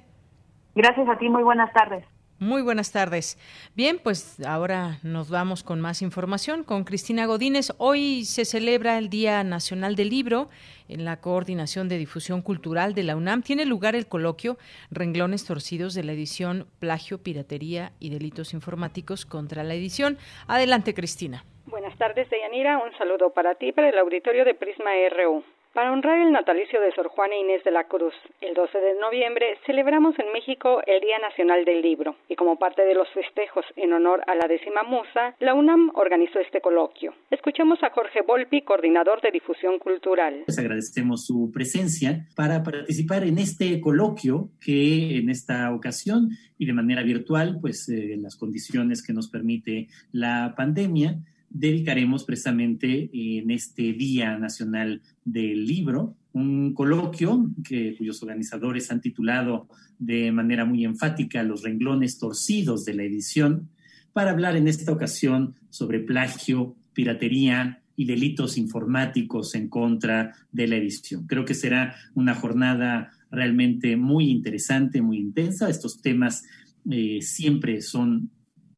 Gracias 0.74 1.08
a 1.10 1.18
ti, 1.18 1.30
muy 1.30 1.44
buenas 1.44 1.72
tardes. 1.74 2.06
Muy 2.40 2.62
buenas 2.62 2.92
tardes. 2.92 3.40
Bien, 3.76 3.98
pues 3.98 4.40
ahora 4.46 5.00
nos 5.02 5.32
vamos 5.32 5.64
con 5.64 5.82
más 5.82 6.04
información 6.04 6.64
con 6.64 6.84
Cristina 6.84 7.26
Godínez. 7.26 7.72
Hoy 7.80 8.26
se 8.26 8.46
celebra 8.46 9.00
el 9.00 9.10
Día 9.10 9.44
Nacional 9.44 9.96
del 9.96 10.12
Libro 10.12 10.48
en 10.88 11.04
la 11.04 11.20
Coordinación 11.20 11.90
de 11.90 11.98
Difusión 11.98 12.44
Cultural 12.44 12.94
de 12.94 13.02
la 13.02 13.16
UNAM. 13.16 13.42
Tiene 13.42 13.66
lugar 13.66 13.96
el 13.96 14.08
coloquio 14.08 14.60
Renglones 14.92 15.46
Torcidos 15.48 15.96
de 15.96 16.04
la 16.04 16.12
edición 16.12 16.68
Plagio, 16.78 17.24
Piratería 17.24 17.94
y 18.00 18.12
Delitos 18.12 18.54
Informáticos 18.54 19.26
contra 19.26 19.64
la 19.64 19.74
edición. 19.74 20.20
Adelante, 20.48 20.94
Cristina. 20.94 21.44
Buenas 21.66 21.98
tardes, 21.98 22.30
Deyanira. 22.30 22.78
Un 22.78 22.96
saludo 23.00 23.32
para 23.32 23.56
ti, 23.56 23.72
para 23.72 23.90
el 23.90 23.98
auditorio 23.98 24.46
de 24.46 24.54
Prisma 24.54 24.92
RU. 25.10 25.44
Para 25.78 25.94
honrar 25.94 26.26
el 26.26 26.34
natalicio 26.34 26.82
de 26.82 26.92
Sor 26.94 27.08
Juana 27.10 27.36
Inés 27.36 27.64
de 27.64 27.70
la 27.70 27.84
Cruz, 27.84 28.16
el 28.42 28.56
12 28.56 28.80
de 28.80 29.00
noviembre 29.00 29.46
celebramos 29.68 30.18
en 30.18 30.34
México 30.34 30.82
el 30.88 31.00
Día 31.02 31.20
Nacional 31.20 31.66
del 31.66 31.84
Libro 31.84 32.16
y 32.28 32.36
como 32.36 32.58
parte 32.58 32.82
de 32.82 32.96
los 32.96 33.08
festejos 33.14 33.64
en 33.76 33.94
honor 33.94 34.24
a 34.26 34.34
la 34.34 34.48
décima 34.48 34.82
musa, 34.82 35.36
la 35.40 35.54
UNAM 35.54 35.92
organizó 35.94 36.40
este 36.40 36.62
coloquio. 36.62 37.14
Escuchamos 37.30 37.78
a 37.84 37.92
Jorge 37.92 38.22
Volpi, 38.26 38.64
coordinador 38.64 39.22
de 39.22 39.30
difusión 39.30 39.78
cultural. 39.78 40.46
Les 40.48 40.58
agradecemos 40.58 41.28
su 41.28 41.52
presencia 41.54 42.26
para 42.36 42.64
participar 42.64 43.24
en 43.26 43.38
este 43.38 43.80
coloquio 43.80 44.50
que 44.60 45.20
en 45.20 45.30
esta 45.30 45.72
ocasión 45.76 46.30
y 46.58 46.66
de 46.66 46.74
manera 46.74 47.04
virtual, 47.04 47.60
pues 47.62 47.88
eh, 47.90 48.18
las 48.18 48.36
condiciones 48.36 49.06
que 49.06 49.14
nos 49.14 49.30
permite 49.30 49.90
la 50.12 50.56
pandemia, 50.58 51.20
dedicaremos 51.50 52.24
precisamente 52.24 53.10
en 53.14 53.52
este 53.52 53.94
Día 53.94 54.38
Nacional 54.38 55.02
del 55.24 55.66
Libro, 55.66 56.16
un 56.34 56.74
coloquio 56.74 57.50
que, 57.64 57.96
cuyos 57.98 58.22
organizadores 58.22 58.92
han 58.92 59.02
titulado 59.02 59.68
de 59.98 60.32
manera 60.32 60.66
muy 60.66 60.86
enfática 60.86 61.42
Los 61.44 61.64
renglones 61.64 62.20
torcidos 62.20 62.86
de 62.86 62.94
la 62.94 63.04
edición, 63.04 63.70
para 64.14 64.32
hablar 64.32 64.56
en 64.56 64.68
esta 64.68 64.92
ocasión 64.92 65.56
sobre 65.70 66.00
plagio, 66.00 66.76
piratería 66.94 67.84
y 67.96 68.06
delitos 68.06 68.58
informáticos 68.58 69.56
en 69.56 69.70
contra 69.70 70.34
de 70.52 70.68
la 70.68 70.76
edición. 70.76 71.26
Creo 71.28 71.46
que 71.46 71.54
será 71.54 71.96
una 72.14 72.36
jornada 72.36 73.12
realmente 73.32 73.98
muy 73.98 74.30
interesante, 74.30 75.02
muy 75.02 75.18
intensa. 75.18 75.70
Estos 75.70 76.02
temas 76.02 76.44
eh, 76.90 77.20
siempre 77.22 77.82
son 77.82 78.32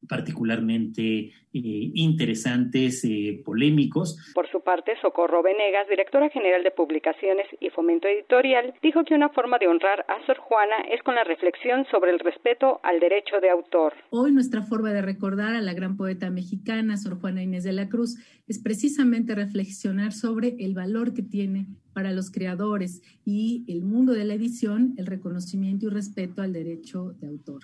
particularmente 0.07 1.31
eh, 1.51 1.91
interesantes, 1.95 3.03
eh, 3.05 3.41
polémicos. 3.43 4.31
Por 4.35 4.47
su 4.51 4.61
parte, 4.61 4.93
Socorro 5.01 5.41
Venegas, 5.41 5.87
directora 5.89 6.29
general 6.29 6.61
de 6.63 6.69
Publicaciones 6.69 7.47
y 7.59 7.71
Fomento 7.71 8.07
Editorial, 8.07 8.75
dijo 8.83 9.03
que 9.03 9.15
una 9.15 9.29
forma 9.29 9.57
de 9.57 9.67
honrar 9.67 10.05
a 10.07 10.23
Sor 10.27 10.37
Juana 10.37 10.75
es 10.93 11.01
con 11.01 11.15
la 11.15 11.23
reflexión 11.23 11.87
sobre 11.89 12.11
el 12.11 12.19
respeto 12.19 12.79
al 12.83 12.99
derecho 12.99 13.39
de 13.41 13.49
autor. 13.49 13.93
Hoy 14.11 14.31
nuestra 14.31 14.61
forma 14.61 14.93
de 14.93 15.01
recordar 15.01 15.55
a 15.55 15.61
la 15.61 15.73
gran 15.73 15.97
poeta 15.97 16.29
mexicana, 16.29 16.97
Sor 16.97 17.19
Juana 17.19 17.41
Inés 17.41 17.63
de 17.63 17.73
la 17.73 17.89
Cruz, 17.89 18.17
es 18.47 18.61
precisamente 18.61 19.33
reflexionar 19.33 20.11
sobre 20.11 20.55
el 20.59 20.75
valor 20.75 21.15
que 21.15 21.23
tiene 21.23 21.65
para 21.93 22.11
los 22.11 22.29
creadores 22.29 23.01
y 23.25 23.65
el 23.67 23.81
mundo 23.81 24.13
de 24.13 24.25
la 24.25 24.35
edición 24.35 24.93
el 24.97 25.07
reconocimiento 25.07 25.87
y 25.87 25.89
respeto 25.89 26.43
al 26.43 26.53
derecho 26.53 27.13
de 27.19 27.27
autor. 27.27 27.63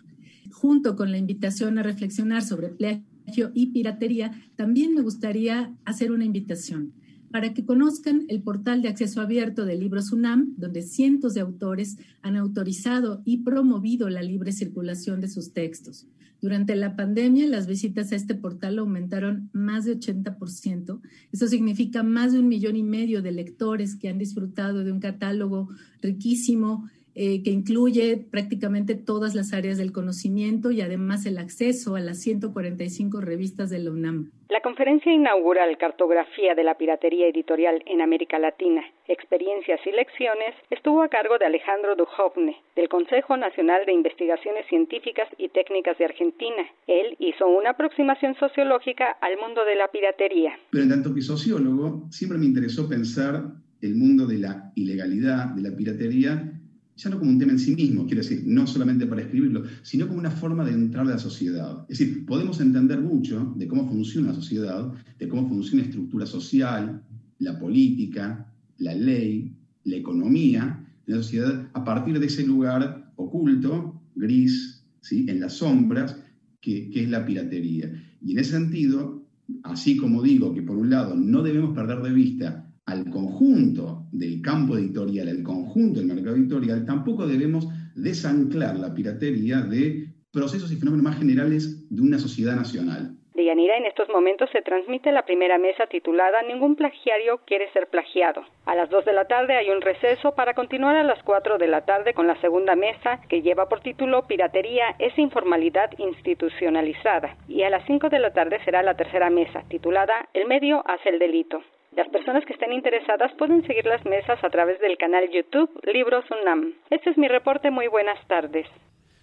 Junto 0.51 0.95
con 0.95 1.11
la 1.11 1.17
invitación 1.17 1.77
a 1.77 1.83
reflexionar 1.83 2.41
sobre 2.41 2.69
plagio 2.69 3.14
y 3.53 3.67
piratería, 3.67 4.31
también 4.55 4.93
me 4.93 5.01
gustaría 5.01 5.73
hacer 5.85 6.11
una 6.11 6.25
invitación 6.25 6.93
para 7.35 7.53
que 7.53 7.65
conozcan 7.65 8.23
el 8.29 8.41
portal 8.41 8.81
de 8.81 8.87
acceso 8.87 9.19
abierto 9.19 9.65
de 9.65 9.75
Libros 9.75 10.13
UNAM, 10.13 10.53
donde 10.55 10.81
cientos 10.81 11.33
de 11.33 11.41
autores 11.41 11.97
han 12.21 12.37
autorizado 12.37 13.21
y 13.25 13.39
promovido 13.39 14.09
la 14.09 14.21
libre 14.21 14.53
circulación 14.53 15.19
de 15.19 15.27
sus 15.27 15.51
textos. 15.51 16.07
Durante 16.41 16.77
la 16.77 16.95
pandemia, 16.95 17.45
las 17.47 17.67
visitas 17.67 18.13
a 18.13 18.15
este 18.15 18.35
portal 18.35 18.79
aumentaron 18.79 19.49
más 19.51 19.83
de 19.83 19.99
80%. 19.99 21.01
Eso 21.33 21.47
significa 21.47 22.03
más 22.03 22.31
de 22.31 22.39
un 22.39 22.47
millón 22.47 22.77
y 22.77 22.83
medio 22.83 23.21
de 23.21 23.33
lectores 23.33 23.97
que 23.97 24.07
han 24.07 24.17
disfrutado 24.17 24.85
de 24.85 24.93
un 24.93 25.01
catálogo 25.01 25.67
riquísimo 26.01 26.89
eh, 27.15 27.43
que 27.43 27.49
incluye 27.49 28.17
prácticamente 28.17 28.93
todas 28.93 29.35
las 29.35 29.53
áreas 29.53 29.77
del 29.77 29.93
conocimiento 29.93 30.71
y 30.71 30.81
además 30.81 31.25
el 31.25 31.37
acceso 31.37 31.95
a 31.95 32.01
las 32.01 32.19
145 32.19 33.21
revistas 33.21 33.69
de 33.69 33.79
la 33.79 33.91
UNAM. 33.91 34.31
La 34.49 34.61
conferencia 34.61 35.11
inaugural 35.11 35.77
Cartografía 35.77 36.53
de 36.55 36.63
la 36.63 36.77
Piratería 36.77 37.27
Editorial 37.27 37.81
en 37.87 38.01
América 38.01 38.37
Latina, 38.37 38.83
Experiencias 39.07 39.79
y 39.85 39.91
Lecciones 39.91 40.55
estuvo 40.69 41.01
a 41.03 41.07
cargo 41.07 41.37
de 41.39 41.45
Alejandro 41.45 41.95
Duhovne, 41.95 42.57
del 42.75 42.89
Consejo 42.89 43.37
Nacional 43.37 43.85
de 43.85 43.93
Investigaciones 43.93 44.67
Científicas 44.67 45.27
y 45.37 45.49
Técnicas 45.49 45.97
de 45.97 46.05
Argentina. 46.05 46.63
Él 46.85 47.15
hizo 47.19 47.47
una 47.47 47.71
aproximación 47.71 48.35
sociológica 48.35 49.17
al 49.21 49.37
mundo 49.37 49.63
de 49.63 49.75
la 49.75 49.87
piratería. 49.87 50.59
Pero 50.69 50.83
en 50.83 50.89
tanto 50.89 51.15
que 51.15 51.21
sociólogo, 51.21 52.07
siempre 52.11 52.37
me 52.37 52.45
interesó 52.45 52.89
pensar 52.89 53.41
el 53.81 53.95
mundo 53.95 54.27
de 54.27 54.39
la 54.39 54.71
ilegalidad, 54.75 55.55
de 55.55 55.69
la 55.69 55.75
piratería, 55.75 56.51
ya 56.95 57.09
no 57.09 57.19
como 57.19 57.31
un 57.31 57.39
tema 57.39 57.51
en 57.51 57.59
sí 57.59 57.75
mismo, 57.75 58.05
quiero 58.05 58.21
decir, 58.21 58.43
no 58.45 58.65
solamente 58.65 59.05
para 59.05 59.21
escribirlo, 59.21 59.63
sino 59.83 60.07
como 60.07 60.19
una 60.19 60.31
forma 60.31 60.63
de 60.63 60.71
entrar 60.71 61.05
a 61.05 61.11
la 61.11 61.17
sociedad. 61.17 61.85
Es 61.89 61.99
decir, 61.99 62.25
podemos 62.25 62.61
entender 62.61 63.01
mucho 63.01 63.53
de 63.57 63.67
cómo 63.67 63.87
funciona 63.87 64.29
la 64.29 64.35
sociedad, 64.35 64.93
de 65.19 65.27
cómo 65.27 65.47
funciona 65.47 65.83
la 65.83 65.89
estructura 65.89 66.25
social, 66.25 67.03
la 67.39 67.59
política, 67.59 68.49
la 68.77 68.95
ley, 68.95 69.53
la 69.83 69.97
economía 69.97 70.85
de 71.05 71.15
la 71.15 71.21
sociedad 71.21 71.67
a 71.73 71.83
partir 71.83 72.19
de 72.19 72.27
ese 72.27 72.45
lugar 72.45 73.11
oculto, 73.17 74.01
gris, 74.15 74.83
¿sí? 75.01 75.25
en 75.27 75.41
las 75.41 75.53
sombras, 75.53 76.17
que, 76.61 76.89
que 76.89 77.03
es 77.03 77.09
la 77.09 77.25
piratería. 77.25 77.91
Y 78.21 78.31
en 78.31 78.39
ese 78.39 78.51
sentido, 78.51 79.23
así 79.63 79.97
como 79.97 80.23
digo 80.23 80.53
que 80.53 80.61
por 80.61 80.77
un 80.77 80.89
lado 80.89 81.15
no 81.15 81.43
debemos 81.43 81.75
perder 81.75 82.01
de 82.01 82.11
vista 82.13 82.64
al 82.85 83.09
conjunto 83.09 84.03
del 84.11 84.41
campo 84.41 84.77
editorial, 84.77 85.27
el 85.27 85.43
conjunto 85.43 85.99
del 85.99 86.07
mercado 86.07 86.35
editorial, 86.35 86.85
tampoco 86.85 87.27
debemos 87.27 87.67
desanclar 87.95 88.77
la 88.77 88.93
piratería 88.93 89.61
de 89.61 90.07
procesos 90.31 90.71
y 90.71 90.75
fenómenos 90.75 91.03
más 91.03 91.17
generales 91.17 91.89
de 91.89 92.01
una 92.01 92.19
sociedad 92.19 92.55
nacional. 92.55 93.15
Deyanira, 93.35 93.75
en 93.75 93.85
estos 93.85 94.07
momentos 94.07 94.49
se 94.51 94.61
transmite 94.61 95.11
la 95.11 95.25
primera 95.25 95.57
mesa 95.57 95.87
titulada 95.87 96.41
Ningún 96.43 96.77
plagiario 96.77 97.41
quiere 97.45 97.69
ser 97.73 97.87
plagiado. 97.87 98.43
A 98.65 98.75
las 98.75 98.89
2 98.89 99.03
de 99.03 99.11
la 99.11 99.25
tarde 99.25 99.57
hay 99.57 99.69
un 99.69 99.81
receso 99.81 100.33
para 100.35 100.53
continuar 100.53 100.95
a 100.95 101.03
las 101.03 101.21
4 101.23 101.57
de 101.57 101.67
la 101.67 101.83
tarde 101.83 102.13
con 102.13 102.27
la 102.27 102.39
segunda 102.39 102.77
mesa 102.77 103.19
que 103.27 103.41
lleva 103.41 103.67
por 103.67 103.81
título 103.81 104.25
Piratería 104.25 104.95
es 104.99 105.17
informalidad 105.17 105.89
institucionalizada. 105.97 107.35
Y 107.49 107.63
a 107.63 107.69
las 107.69 107.85
5 107.87 108.07
de 108.07 108.19
la 108.19 108.31
tarde 108.31 108.57
será 108.63 108.81
la 108.83 108.95
tercera 108.95 109.29
mesa 109.29 109.63
titulada 109.67 110.29
El 110.33 110.47
medio 110.47 110.81
hace 110.87 111.09
el 111.09 111.19
delito. 111.19 111.61
Las 111.95 112.09
personas 112.09 112.43
que 112.45 112.53
estén 112.53 112.73
interesadas 112.73 113.31
pueden 113.37 113.65
seguir 113.65 113.85
las 113.85 114.03
mesas 114.05 114.43
a 114.43 114.49
través 114.49 114.79
del 114.81 114.97
canal 114.97 115.29
YouTube 115.31 115.69
Libros 115.83 116.25
UNAM. 116.29 116.73
Este 116.89 117.09
es 117.09 117.17
mi 117.17 117.29
reporte. 117.29 117.71
Muy 117.71 117.87
buenas 117.87 118.19
tardes. 118.27 118.67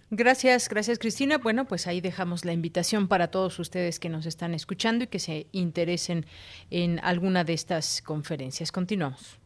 Gracias, 0.09 0.69
gracias 0.69 0.97
Cristina. 0.97 1.37
Bueno, 1.37 1.65
pues 1.65 1.87
ahí 1.87 2.01
dejamos 2.01 2.45
la 2.45 2.53
invitación 2.53 3.07
para 3.07 3.29
todos 3.29 3.59
ustedes 3.59 3.99
que 3.99 4.09
nos 4.09 4.25
están 4.25 4.53
escuchando 4.53 5.03
y 5.03 5.07
que 5.07 5.19
se 5.19 5.47
interesen 5.51 6.25
en 6.71 6.99
alguna 7.03 7.43
de 7.43 7.53
estas 7.53 8.01
conferencias. 8.01 8.71
Continuamos. 8.71 9.39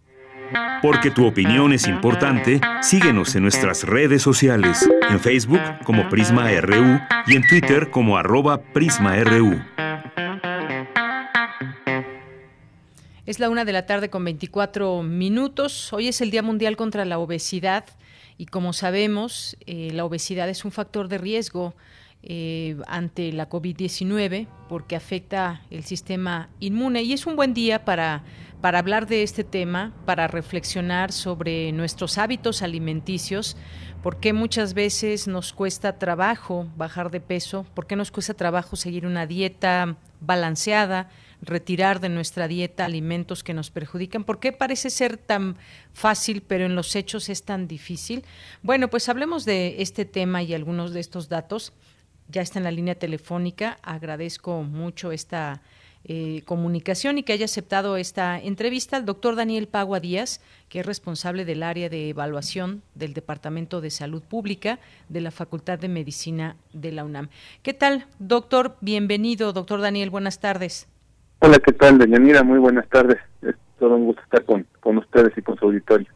Porque 0.82 1.12
tu 1.12 1.26
opinión 1.26 1.74
es 1.74 1.88
importante, 1.88 2.62
síguenos 2.82 3.36
en 3.36 3.44
nuestras 3.44 3.84
redes 3.84 4.22
sociales, 4.22 4.90
en 5.10 5.20
Facebook 5.20 5.62
como 5.84 6.08
Prisma 6.08 6.50
RU 6.62 7.00
y 7.28 7.36
en 7.36 7.48
Twitter 7.48 7.90
como 7.90 8.18
arroba 8.18 8.62
PrismaRU. 8.74 9.60
Es 13.28 13.40
la 13.40 13.50
una 13.50 13.66
de 13.66 13.74
la 13.74 13.86
tarde 13.86 14.10
con 14.10 14.24
24 14.24 15.04
minutos. 15.04 15.92
Hoy 15.92 16.08
es 16.08 16.22
el 16.22 16.32
Día 16.32 16.42
Mundial 16.42 16.78
contra 16.78 17.04
la 17.04 17.20
Obesidad. 17.20 17.84
Y 18.38 18.46
como 18.46 18.72
sabemos, 18.72 19.58
eh, 19.66 19.90
la 19.92 20.06
obesidad 20.06 20.48
es 20.48 20.64
un 20.64 20.72
factor 20.72 21.10
de 21.10 21.18
riesgo 21.18 21.76
eh, 22.24 22.78
ante 22.88 23.34
la 23.34 23.50
COVID-19 23.50 24.48
porque 24.70 24.96
afecta 24.96 25.62
el 25.70 25.84
sistema 25.84 26.48
inmune 26.62 27.04
y 27.04 27.12
es 27.12 27.26
un 27.26 27.36
buen 27.36 27.54
día 27.54 27.84
para, 27.84 28.24
para 28.62 28.80
hablar 28.80 29.08
de 29.08 29.24
este 29.24 29.44
tema, 29.44 29.94
para 30.06 30.28
reflexionar 30.28 31.12
sobre 31.12 31.74
nuestros 31.74 32.18
hábitos 32.18 32.62
alimenticios, 32.62 33.58
por 34.04 34.22
qué 34.22 34.32
muchas 34.32 34.74
veces 34.74 35.28
nos 35.28 35.52
cuesta 35.52 36.00
trabajo 36.00 36.68
bajar 36.78 37.12
de 37.12 37.20
peso, 37.20 37.66
por 37.74 37.88
qué 37.88 37.98
nos 37.98 38.10
cuesta 38.10 38.34
trabajo 38.36 38.78
seguir 38.78 39.06
una 39.06 39.28
dieta 39.28 39.98
balanceada, 40.22 41.10
retirar 41.42 42.00
de 42.00 42.10
nuestra 42.10 42.48
dieta 42.48 42.86
alimentos 42.86 43.44
que 43.44 43.54
nos 43.54 43.72
perjudican? 43.72 44.24
¿Por 44.24 44.40
qué 44.40 44.52
parece 44.52 44.90
ser 44.90 45.18
tan 45.18 45.58
fácil, 45.94 46.42
pero 46.42 46.66
en 46.66 46.76
los 46.76 46.96
hechos 46.96 47.30
es 47.30 47.44
tan 47.44 47.68
difícil? 47.68 48.24
Bueno, 48.64 48.90
pues 48.90 49.10
hablemos 49.10 49.46
de 49.46 49.82
este 49.82 50.06
tema 50.06 50.44
y 50.44 50.54
algunos 50.54 50.94
de 50.94 51.00
estos 51.00 51.30
datos. 51.30 51.74
Ya 52.30 52.42
está 52.42 52.60
en 52.60 52.66
la 52.66 52.72
línea 52.72 52.96
telefónica. 52.96 53.78
Agradezco 53.84 54.64
mucho 54.64 55.12
esta 55.12 55.62
eh, 56.10 56.44
comunicación 56.46 57.18
y 57.18 57.24
que 57.24 57.34
haya 57.34 57.44
aceptado 57.44 57.98
esta 57.98 58.40
entrevista 58.40 58.96
al 58.96 59.06
doctor 59.06 59.36
Daniel 59.36 59.68
Pagua 59.68 60.00
Díaz, 60.00 60.40
que 60.70 60.80
es 60.80 60.86
responsable 60.86 61.44
del 61.44 61.64
área 61.64 61.90
de 61.90 62.08
evaluación 62.08 62.82
del 62.96 63.14
Departamento 63.14 63.82
de 63.82 63.90
Salud 63.90 64.24
Pública 64.24 64.80
de 65.10 65.20
la 65.20 65.32
Facultad 65.32 65.80
de 65.80 65.90
Medicina 65.90 66.56
de 66.72 66.94
la 66.94 67.04
UNAM. 67.04 67.28
¿Qué 67.62 67.74
tal, 67.74 68.08
doctor? 68.20 68.78
Bienvenido, 68.80 69.52
doctor 69.52 69.82
Daniel. 69.82 70.10
Buenas 70.10 70.40
tardes. 70.40 70.88
Hola, 71.40 71.60
¿qué 71.60 71.72
tal, 71.72 72.00
Deyanira? 72.00 72.44
Muy 72.44 72.58
buenas 72.58 72.88
tardes. 72.90 73.18
Es 73.42 73.56
todo 73.80 73.96
un 73.96 74.06
gusto 74.06 74.22
estar 74.24 74.44
con, 74.44 74.66
con 74.80 74.98
ustedes 74.98 75.38
y 75.38 75.42
con 75.42 75.58
su 75.58 75.66
auditorio. 75.66 76.08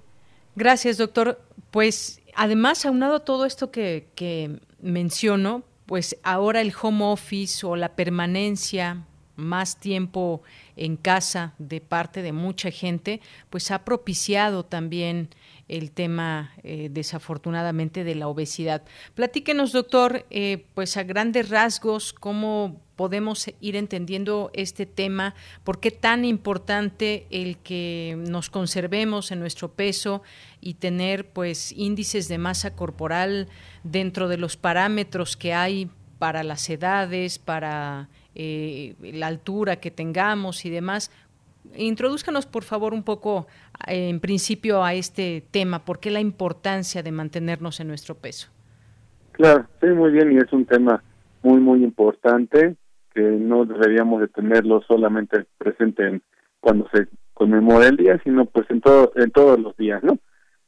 Gracias, 0.55 0.97
doctor. 0.97 1.39
Pues 1.69 2.21
además, 2.35 2.85
aunado 2.85 3.15
a 3.15 3.25
todo 3.25 3.45
esto 3.45 3.71
que, 3.71 4.59
menciono, 4.81 5.63
pues 5.85 6.17
ahora 6.23 6.61
el 6.61 6.73
home 6.79 7.05
office 7.05 7.65
o 7.65 7.75
la 7.75 7.95
permanencia 7.95 9.05
más 9.35 9.79
tiempo 9.79 10.41
en 10.75 10.97
casa 10.97 11.53
de 11.57 11.81
parte 11.81 12.21
de 12.21 12.31
mucha 12.31 12.71
gente, 12.71 13.21
pues 13.49 13.71
ha 13.71 13.85
propiciado 13.85 14.65
también 14.65 15.29
el 15.67 15.91
tema 15.91 16.51
eh, 16.63 16.89
desafortunadamente 16.91 18.03
de 18.03 18.15
la 18.15 18.27
obesidad. 18.27 18.83
Platíquenos, 19.15 19.71
doctor, 19.71 20.25
eh, 20.29 20.65
pues 20.73 20.97
a 20.97 21.03
grandes 21.03 21.49
rasgos, 21.49 22.11
cómo 22.11 22.81
podemos 23.01 23.51
ir 23.61 23.75
entendiendo 23.77 24.51
este 24.53 24.85
tema, 24.85 25.33
por 25.63 25.79
qué 25.79 25.89
tan 25.89 26.23
importante 26.23 27.25
el 27.31 27.57
que 27.57 28.15
nos 28.29 28.51
conservemos 28.51 29.31
en 29.31 29.39
nuestro 29.39 29.71
peso 29.71 30.21
y 30.59 30.75
tener 30.75 31.27
pues 31.27 31.71
índices 31.71 32.27
de 32.27 32.37
masa 32.37 32.75
corporal 32.75 33.47
dentro 33.83 34.27
de 34.27 34.37
los 34.37 34.55
parámetros 34.55 35.35
que 35.35 35.51
hay 35.51 35.89
para 36.19 36.43
las 36.43 36.69
edades, 36.69 37.39
para 37.39 38.07
eh, 38.35 38.93
la 39.01 39.25
altura 39.25 39.77
que 39.77 39.89
tengamos 39.89 40.63
y 40.65 40.69
demás. 40.69 41.11
Introdúzcanos, 41.75 42.45
por 42.45 42.61
favor, 42.61 42.93
un 42.93 43.01
poco 43.01 43.47
en 43.87 44.19
principio 44.19 44.83
a 44.83 44.93
este 44.93 45.43
tema. 45.49 45.85
¿Por 45.85 45.99
qué 45.99 46.11
la 46.11 46.19
importancia 46.19 47.01
de 47.01 47.11
mantenernos 47.11 47.79
en 47.79 47.87
nuestro 47.87 48.13
peso? 48.13 48.49
Claro, 49.31 49.65
sí, 49.81 49.87
muy 49.87 50.11
bien, 50.11 50.33
y 50.33 50.37
es 50.37 50.53
un 50.53 50.67
tema 50.67 51.03
muy, 51.41 51.59
muy 51.59 51.83
importante 51.83 52.75
que 53.13 53.21
no 53.21 53.65
deberíamos 53.65 54.21
de 54.21 54.27
tenerlo 54.27 54.81
solamente 54.87 55.45
presente 55.57 56.21
cuando 56.59 56.87
se 56.93 57.07
conmemora 57.33 57.87
el 57.87 57.97
día, 57.97 58.19
sino 58.23 58.45
pues 58.45 58.69
en 58.69 58.81
todo, 58.81 59.11
en 59.15 59.31
todos 59.31 59.59
los 59.59 59.75
días, 59.77 60.03
¿no? 60.03 60.17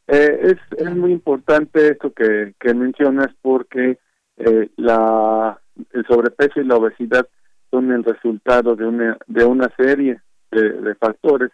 Eh, 0.08 0.40
es, 0.42 0.80
es 0.80 0.96
muy 0.96 1.14
importante 1.14 1.88
esto 1.88 2.12
que, 2.12 2.54
que 2.60 2.74
mencionas 2.74 3.28
porque 3.42 4.00
eh, 4.38 4.70
la 4.76 5.60
el 5.92 6.06
sobrepeso 6.06 6.60
y 6.60 6.66
la 6.66 6.76
obesidad 6.76 7.28
son 7.72 7.92
el 7.92 8.04
resultado 8.04 8.76
de 8.76 8.86
una 8.86 9.18
de 9.28 9.46
una 9.46 9.72
serie 9.78 10.22
de, 10.52 10.96
factores. 10.96 11.52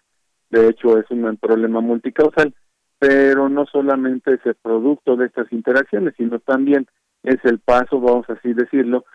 De 0.49 0.67
hecho, 0.67 0.97
es 0.97 1.09
un 1.09 1.37
problema 1.37 1.79
multicausal, 1.79 2.53
pero 2.97 3.47
no 3.47 3.65
solamente 3.65 4.33
es 4.33 4.45
el 4.45 4.55
producto 4.55 5.15
de 5.15 5.27
estas 5.27 5.51
interacciones, 5.53 6.15
sino 6.17 6.39
también 6.39 6.87
es 7.23 7.37
el 7.43 7.59
paso, 7.59 8.01
vamos 8.01 8.29
así 8.29 8.53
decirlo, 8.53 9.05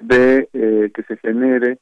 de 0.00 0.48
eh, 0.52 0.90
que 0.94 1.02
se 1.04 1.16
genere 1.18 1.78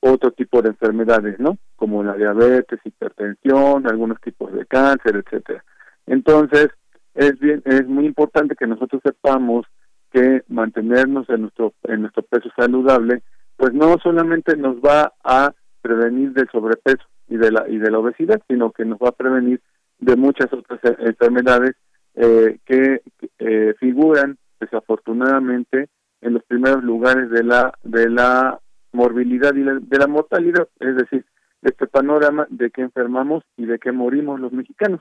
otro 0.00 0.32
tipo 0.32 0.62
de 0.62 0.70
enfermedades, 0.70 1.38
¿no? 1.38 1.58
Como 1.76 2.02
la 2.02 2.14
diabetes, 2.14 2.80
hipertensión, 2.84 3.86
algunos 3.86 4.20
tipos 4.20 4.52
de 4.52 4.66
cáncer, 4.66 5.16
etcétera. 5.16 5.64
Entonces, 6.06 6.68
es 7.14 7.38
bien, 7.38 7.62
es 7.64 7.86
muy 7.86 8.06
importante 8.06 8.56
que 8.56 8.66
nosotros 8.66 9.00
sepamos 9.04 9.66
que 10.12 10.42
mantenernos 10.48 11.28
en 11.30 11.42
nuestro 11.42 11.72
en 11.84 12.02
nuestro 12.02 12.22
peso 12.22 12.50
saludable, 12.56 13.22
pues 13.56 13.72
no 13.72 13.96
solamente 14.02 14.56
nos 14.56 14.76
va 14.76 15.12
a 15.22 15.52
prevenir 15.80 16.32
del 16.32 16.48
sobrepeso 16.50 17.04
y 17.28 17.36
de 17.36 17.50
la 17.50 17.68
y 17.68 17.78
de 17.78 17.90
la 17.90 17.98
obesidad, 17.98 18.42
sino 18.48 18.72
que 18.72 18.84
nos 18.84 18.98
va 18.98 19.10
a 19.10 19.16
prevenir 19.16 19.60
de 20.00 20.16
muchas 20.16 20.52
otras 20.52 20.80
e, 20.84 20.96
enfermedades 21.06 21.76
eh, 22.14 22.58
que 22.66 23.02
eh, 23.38 23.74
figuran 23.78 24.36
desafortunadamente 24.60 25.88
en 26.22 26.34
los 26.34 26.42
primeros 26.44 26.82
lugares 26.82 27.30
de 27.30 27.44
la 27.44 27.74
de 27.82 28.08
la 28.08 28.58
morbilidad 28.92 29.54
y 29.54 29.62
de 29.62 29.98
la 29.98 30.06
mortalidad, 30.06 30.68
es 30.80 30.96
decir, 30.96 31.24
este 31.62 31.86
panorama 31.86 32.46
de 32.50 32.70
que 32.70 32.82
enfermamos 32.82 33.44
y 33.56 33.66
de 33.66 33.78
que 33.78 33.92
morimos 33.92 34.40
los 34.40 34.52
mexicanos. 34.52 35.00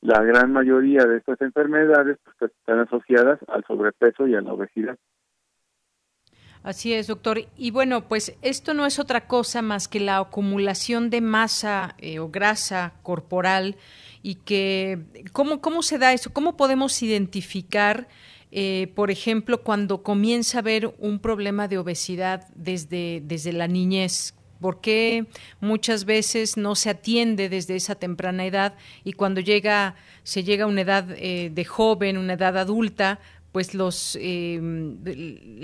La 0.00 0.22
gran 0.22 0.52
mayoría 0.52 1.04
de 1.04 1.18
estas 1.18 1.40
enfermedades 1.40 2.18
pues, 2.24 2.52
están 2.52 2.80
asociadas 2.80 3.38
al 3.48 3.64
sobrepeso 3.66 4.26
y 4.26 4.34
a 4.34 4.40
la 4.40 4.52
obesidad. 4.52 4.96
Así 6.62 6.92
es, 6.92 7.06
doctor. 7.06 7.38
Y 7.56 7.70
bueno, 7.70 8.06
pues 8.06 8.36
esto 8.42 8.74
no 8.74 8.84
es 8.84 8.98
otra 8.98 9.26
cosa 9.26 9.62
más 9.62 9.88
que 9.88 9.98
la 9.98 10.18
acumulación 10.18 11.08
de 11.08 11.22
masa 11.22 11.94
eh, 11.98 12.18
o 12.18 12.28
grasa 12.28 12.92
corporal 13.02 13.76
y 14.22 14.36
que, 14.36 14.98
¿cómo, 15.32 15.62
¿cómo 15.62 15.82
se 15.82 15.98
da 15.98 16.12
eso? 16.12 16.34
¿Cómo 16.34 16.58
podemos 16.58 17.02
identificar, 17.02 18.08
eh, 18.52 18.92
por 18.94 19.10
ejemplo, 19.10 19.62
cuando 19.62 20.02
comienza 20.02 20.58
a 20.58 20.60
haber 20.60 20.94
un 20.98 21.18
problema 21.18 21.68
de 21.68 21.78
obesidad 21.78 22.48
desde, 22.54 23.22
desde 23.24 23.52
la 23.52 23.68
niñez? 23.68 24.34
¿Por 24.60 24.80
qué 24.82 25.26
muchas 25.60 26.04
veces 26.04 26.58
no 26.58 26.74
se 26.74 26.90
atiende 26.90 27.48
desde 27.48 27.76
esa 27.76 27.94
temprana 27.94 28.44
edad 28.44 28.74
y 29.04 29.14
cuando 29.14 29.40
llega, 29.40 29.94
se 30.22 30.44
llega 30.44 30.64
a 30.64 30.68
una 30.68 30.82
edad 30.82 31.06
eh, 31.16 31.50
de 31.52 31.64
joven, 31.64 32.18
una 32.18 32.34
edad 32.34 32.58
adulta, 32.58 33.20
pues 33.52 33.74
los 33.74 34.16
em, 34.20 34.98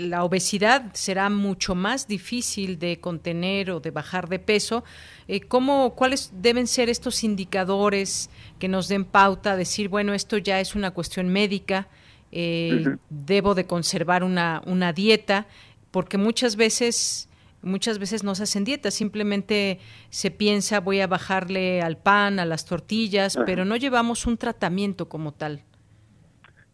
la 0.09 0.23
obesidad 0.23 0.91
será 0.93 1.29
mucho 1.29 1.73
más 1.73 2.07
difícil 2.07 2.79
de 2.79 2.99
contener 2.99 3.71
o 3.71 3.79
de 3.79 3.91
bajar 3.91 4.27
de 4.27 4.39
peso. 4.39 4.83
Eh, 5.27 5.41
¿cómo, 5.41 5.95
¿Cuáles 5.95 6.31
deben 6.33 6.67
ser 6.67 6.89
estos 6.89 7.23
indicadores 7.23 8.29
que 8.59 8.67
nos 8.67 8.87
den 8.87 9.05
pauta 9.05 9.53
a 9.53 9.57
decir, 9.57 9.89
bueno, 9.89 10.13
esto 10.13 10.37
ya 10.37 10.59
es 10.59 10.75
una 10.75 10.91
cuestión 10.91 11.29
médica, 11.29 11.87
eh, 12.39 12.97
debo 13.09 13.55
de 13.55 13.65
conservar 13.65 14.23
una, 14.23 14.61
una 14.65 14.93
dieta? 14.93 15.47
Porque 15.91 16.17
muchas 16.17 16.55
veces 16.55 17.27
muchas 17.63 17.97
veces 17.97 18.23
no 18.23 18.35
se 18.35 18.43
hacen 18.43 18.63
dietas, 18.63 18.93
simplemente 18.93 19.79
se 20.09 20.29
piensa 20.29 20.79
voy 20.79 21.01
a 21.01 21.07
bajarle 21.07 21.81
al 21.81 21.97
pan, 21.97 22.39
a 22.39 22.45
las 22.45 22.65
tortillas, 22.65 23.37
pero 23.45 23.65
no 23.65 23.75
llevamos 23.75 24.27
un 24.27 24.37
tratamiento 24.37 25.09
como 25.09 25.33
tal. 25.33 25.61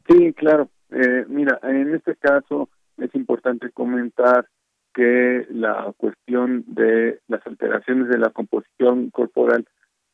Sí, 0.08 0.34
claro. 0.34 0.70
Eh, 0.92 1.26
mira, 1.28 1.60
en 1.64 1.96
este 1.96 2.16
caso 2.16 2.70
es 2.98 3.16
importante 3.16 3.72
comentar 3.72 4.48
que 4.94 5.48
la 5.50 5.92
cuestión 5.98 6.66
de 6.68 7.20
las 7.28 7.46
alteraciones 7.48 8.10
de 8.10 8.20
la 8.20 8.30
composición 8.30 9.10
corporal 9.10 9.66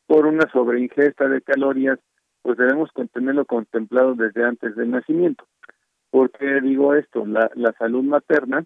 por 0.08 0.26
una 0.26 0.50
sobreingesta 0.52 1.28
de 1.28 1.42
calorías, 1.42 2.00
pues 2.50 2.58
debemos 2.58 2.90
tenerlo 3.14 3.46
contemplado 3.46 4.16
desde 4.16 4.44
antes 4.44 4.76
del 4.76 4.90
nacimiento. 4.90 5.46
¿Por 6.10 6.32
qué 6.32 6.62
digo 6.62 6.96
esto? 6.96 7.24
La, 7.28 7.52
la 7.54 7.74
salud 7.74 8.04
materna, 8.04 8.66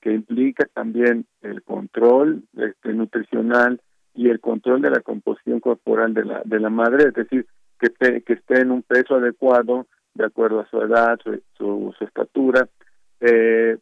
que 0.00 0.12
implica 0.12 0.68
también 0.72 1.26
el 1.42 1.64
control 1.64 2.44
este, 2.56 2.92
nutricional 2.92 3.80
y 4.14 4.28
el 4.28 4.38
control 4.38 4.82
de 4.82 4.90
la 4.90 5.00
composición 5.00 5.58
corporal 5.58 6.14
de 6.14 6.26
la, 6.26 6.42
de 6.44 6.60
la 6.60 6.70
madre, 6.70 7.08
es 7.08 7.14
decir, 7.14 7.46
que, 7.80 8.22
que 8.22 8.34
esté 8.34 8.60
en 8.60 8.70
un 8.70 8.82
peso 8.82 9.16
adecuado, 9.16 9.88
de 10.14 10.24
acuerdo 10.24 10.60
a 10.60 10.68
su 10.68 10.80
edad, 10.80 11.18
su, 11.24 11.92
su, 11.98 12.04
estatura, 12.04 12.68
eh, 13.18 13.78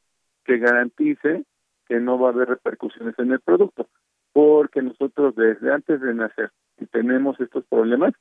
que 0.47 0.57
garantice 0.57 1.45
que 1.87 2.01
no 2.01 2.19
va 2.19 2.31
a 2.31 2.33
haber 2.33 2.49
repercusiones 2.49 3.19
en 3.19 3.33
el 3.33 3.41
producto, 3.41 3.87
porque 4.33 4.81
nosotros 4.81 5.35
desde 5.37 5.75
antes 5.75 6.01
de 6.01 6.15
nacer, 6.15 6.53
si 6.79 6.87
tenemos 6.87 7.39
estos 7.39 7.67
problemas, 7.67 8.15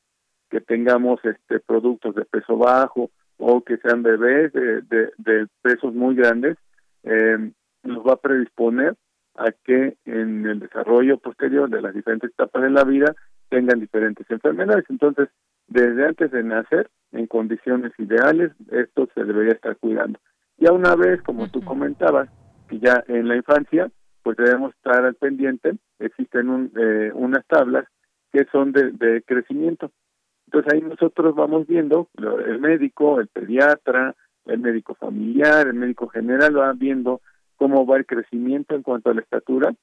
que 0.50 0.62
tengamos 0.62 1.20
este 1.24 1.60
productos 1.60 2.16
de 2.16 2.26
peso 2.26 2.58
bajo 2.58 3.12
o 3.38 3.62
que 3.62 3.78
sean 3.78 4.04
bebés 4.04 4.54
de, 4.54 4.82
de, 4.82 5.48
pesos 5.62 5.94
muy 5.94 6.16
grandes, 6.16 6.58
eh, 7.04 7.52
nos 7.84 8.06
va 8.06 8.14
a 8.14 8.22
predisponer 8.22 8.96
a 9.36 9.52
que 9.52 9.98
en 10.06 10.46
el 10.46 10.60
desarrollo 10.60 11.18
posterior 11.18 11.70
de 11.70 11.82
las 11.82 11.94
diferentes 11.94 12.32
etapas 12.32 12.64
de 12.64 12.70
la 12.70 12.84
vida 12.86 13.14
tengan 13.50 13.80
diferentes 13.80 14.30
enfermedades. 14.30 14.86
Entonces, 14.90 15.30
desde 15.68 16.06
antes 16.06 16.32
de 16.32 16.44
nacer, 16.44 16.90
en 17.12 17.28
condiciones 17.28 17.92
ideales, 17.98 18.52
esto 18.72 19.08
se 19.14 19.24
debería 19.24 19.54
estar 19.54 19.76
cuidando. 19.78 20.20
Ya 20.58 20.72
una 20.72 20.96
vez, 20.96 21.22
como 21.22 21.50
tú 21.50 21.64
comentabas, 21.64 22.30
que 22.70 22.80
ya 22.80 23.04
en 23.08 23.28
la 23.28 23.36
infancia, 23.36 23.90
pues 24.24 24.38
debemos 24.38 24.74
estar 24.76 25.06
al 25.06 25.16
pendiente, 25.16 25.78
existen 26.00 26.50
un, 26.50 26.72
eh, 26.78 27.12
unas 27.14 27.46
tablas 27.48 27.86
que 28.32 28.46
son 28.52 28.72
de, 28.72 28.92
de 28.92 29.22
crecimiento. 29.24 29.92
Entonces 30.48 30.74
ahí 30.74 30.82
nosotros 30.82 31.36
vamos 31.36 31.68
viendo, 31.68 32.08
el 32.18 32.60
médico, 32.60 33.20
el 33.20 33.28
pediatra, 33.28 34.16
el 34.46 34.60
médico 34.60 34.96
familiar, 34.96 35.68
el 35.68 35.74
médico 35.74 36.08
general 36.08 36.58
va 36.58 36.74
viendo 36.74 37.22
cómo 37.58 37.86
va 37.86 37.98
el 37.98 38.06
crecimiento 38.06 38.76
en 38.76 38.84
cuanto 38.84 39.10
a 39.10 39.14
la 39.14 39.22
estatura 39.22 39.74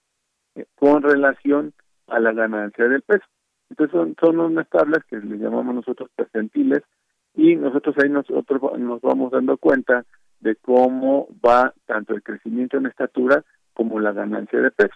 eh, 0.55 0.67
con 0.77 1.03
relación 1.03 1.73
a 2.07 2.21
la 2.21 2.33
ganancia 2.33 2.89
del 2.89 3.03
peso. 3.03 3.25
Entonces 3.71 3.93
son, 3.93 4.15
son 4.21 4.39
unas 4.39 4.69
tablas 4.69 5.05
que 5.07 5.17
le 5.17 5.39
llamamos 5.39 5.75
nosotros 5.75 6.11
percentiles 6.15 6.83
y 7.35 7.57
nosotros 7.57 7.97
ahí 7.99 8.11
nosotros 8.11 8.79
nos 8.79 9.01
vamos 9.01 9.33
dando 9.33 9.57
cuenta 9.57 10.05
de 10.41 10.57
cómo 10.57 11.29
va 11.45 11.73
tanto 11.87 12.15
el 12.15 12.23
crecimiento 12.23 12.77
en 12.77 12.87
estatura 12.87 13.45
como 13.73 14.01
la 14.01 14.13
ganancia 14.13 14.61
de 14.61 14.71
peso. 14.71 14.95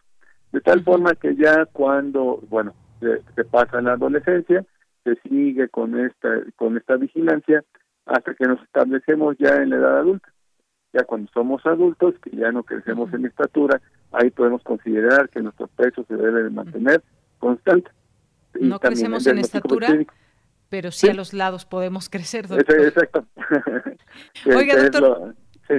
De 0.53 0.61
tal 0.61 0.83
forma 0.85 1.15
que 1.15 1.35
ya 1.37 1.65
cuando, 1.67 2.41
bueno, 2.49 2.75
se, 3.01 3.23
se 3.35 3.45
pasa 3.45 3.81
la 3.81 3.93
adolescencia, 3.93 4.65
se 5.07 5.29
sigue 5.29 5.69
con 5.69 5.99
esta, 5.99 6.29
con 6.57 6.77
esta 6.77 6.97
vigilancia 6.97 7.65
hasta 8.07 8.35
que 8.35 8.45
nos 8.45 8.61
establecemos 8.63 9.37
ya 9.39 9.57
en 9.57 9.71
la 9.71 9.77
edad 9.77 9.99
adulta. 9.99 10.29
Ya 10.93 11.05
cuando 11.05 11.31
somos 11.33 11.65
adultos, 11.67 12.15
que 12.23 12.37
ya 12.37 12.51
no 12.53 12.63
crecemos 12.63 13.13
en 13.13 13.27
estatura, 13.27 13.81
ahí 14.13 14.31
podemos 14.31 14.63
considerar 14.63 15.29
que 15.29 15.41
nuestro 15.41 15.69
peso 15.69 16.05
se 16.09 16.17
debe 16.17 16.45
de 16.45 16.51
mantener 16.51 17.03
constante. 17.39 17.91
no 18.59 18.79
crecemos 18.81 19.27
en 19.27 19.39
estatura, 19.39 19.89
pero 20.69 20.91
sí, 20.91 21.09
a 21.09 21.15
los 21.15 21.33
lados 21.33 21.65
podemos 21.65 22.09
crecer, 22.09 22.49
doctor. 22.49 22.81
Exacto. 22.81 23.27
Oiga, 24.47 24.83
doctor, 24.83 25.35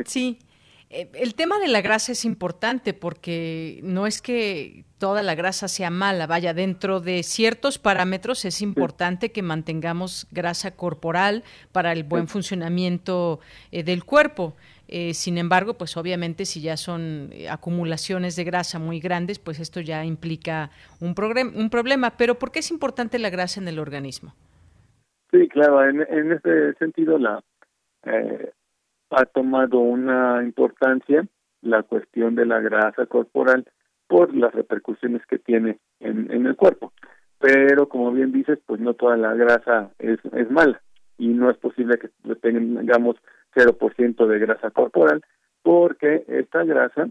sí. 0.05 0.39
Eh, 0.41 0.46
el 0.89 1.35
tema 1.35 1.59
de 1.59 1.67
la 1.67 1.81
grasa 1.81 2.13
es 2.13 2.23
importante 2.23 2.93
porque 2.93 3.79
no 3.83 4.07
es 4.07 4.21
que 4.21 4.85
toda 4.97 5.21
la 5.21 5.35
grasa 5.35 5.67
sea 5.67 5.89
mala, 5.89 6.27
vaya, 6.27 6.53
dentro 6.53 7.01
de 7.01 7.23
ciertos 7.23 7.77
parámetros 7.77 8.45
es 8.45 8.61
importante 8.61 9.31
que 9.31 9.41
mantengamos 9.41 10.27
grasa 10.31 10.75
corporal 10.75 11.43
para 11.71 11.91
el 11.91 12.03
buen 12.03 12.27
funcionamiento 12.27 13.39
eh, 13.71 13.83
del 13.83 14.05
cuerpo. 14.05 14.55
Eh, 14.87 15.13
sin 15.13 15.37
embargo, 15.37 15.73
pues 15.73 15.97
obviamente 15.97 16.45
si 16.45 16.61
ya 16.61 16.77
son 16.77 17.31
acumulaciones 17.49 18.37
de 18.37 18.45
grasa 18.45 18.79
muy 18.79 19.01
grandes, 19.01 19.39
pues 19.39 19.59
esto 19.59 19.81
ya 19.81 20.05
implica 20.05 20.71
un, 21.01 21.13
un 21.53 21.69
problema. 21.69 22.11
Pero 22.11 22.39
¿por 22.39 22.51
qué 22.51 22.59
es 22.59 22.71
importante 22.71 23.19
la 23.19 23.29
grasa 23.29 23.59
en 23.59 23.67
el 23.67 23.79
organismo? 23.79 24.33
Sí, 25.31 25.49
claro, 25.49 25.87
en, 25.87 26.01
en 26.01 26.31
este 26.31 26.73
sentido 26.75 27.17
la 27.17 27.43
ha 29.09 29.25
tomado 29.25 29.79
una 29.79 30.43
importancia 30.43 31.25
la 31.61 31.83
cuestión 31.83 32.35
de 32.35 32.45
la 32.45 32.59
grasa 32.59 33.05
corporal 33.05 33.65
por 34.07 34.35
las 34.35 34.53
repercusiones 34.53 35.25
que 35.25 35.39
tiene 35.39 35.79
en, 35.99 36.45
el 36.45 36.55
cuerpo. 36.55 36.93
Pero 37.39 37.89
como 37.89 38.11
bien 38.11 38.31
dices, 38.31 38.59
pues 38.65 38.79
no 38.79 38.93
toda 38.93 39.17
la 39.17 39.33
grasa 39.33 39.91
es, 39.99 40.19
es 40.33 40.49
mala 40.49 40.81
y 41.17 41.27
no 41.29 41.49
es 41.49 41.57
posible 41.57 41.97
que 41.99 42.09
tengamos 42.35 43.17
0% 43.55 44.27
de 44.27 44.39
grasa 44.39 44.71
corporal 44.71 45.23
porque 45.61 46.23
esta 46.27 46.63
grasa 46.63 47.09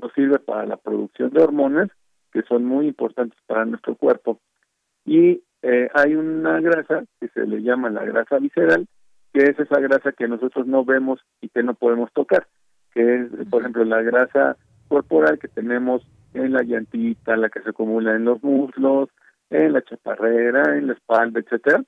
nos 0.00 0.12
sirve 0.12 0.38
para 0.38 0.66
la 0.66 0.76
producción 0.76 1.30
de 1.30 1.42
hormonas 1.42 1.90
que 2.32 2.42
son 2.42 2.64
muy 2.64 2.86
importantes 2.86 3.38
para 3.46 3.64
nuestro 3.64 3.96
cuerpo 3.96 4.38
y 5.04 5.42
eh, 5.62 5.90
hay 5.94 6.14
una 6.14 6.60
grasa 6.60 7.04
que 7.18 7.28
se 7.28 7.46
le 7.46 7.62
llama 7.62 7.90
la 7.90 8.04
grasa 8.04 8.38
visceral 8.38 8.86
que 9.32 9.44
es 9.44 9.58
esa 9.58 9.80
grasa 9.80 10.12
que 10.12 10.28
nosotros 10.28 10.66
no 10.66 10.84
vemos 10.84 11.20
y 11.40 11.48
que 11.48 11.62
no 11.62 11.74
podemos 11.74 12.12
tocar, 12.12 12.46
que 12.92 13.16
es, 13.16 13.28
por 13.48 13.62
ejemplo, 13.62 13.84
la 13.84 14.02
grasa 14.02 14.56
corporal 14.88 15.38
que 15.38 15.48
tenemos 15.48 16.02
en 16.34 16.52
la 16.52 16.62
llantita, 16.62 17.36
la 17.36 17.48
que 17.48 17.62
se 17.62 17.70
acumula 17.70 18.14
en 18.14 18.24
los 18.24 18.42
muslos, 18.42 19.08
en 19.50 19.72
la 19.72 19.82
chaparrera, 19.82 20.76
en 20.76 20.88
la 20.88 20.94
espalda, 20.94 21.40
etcétera. 21.40 21.82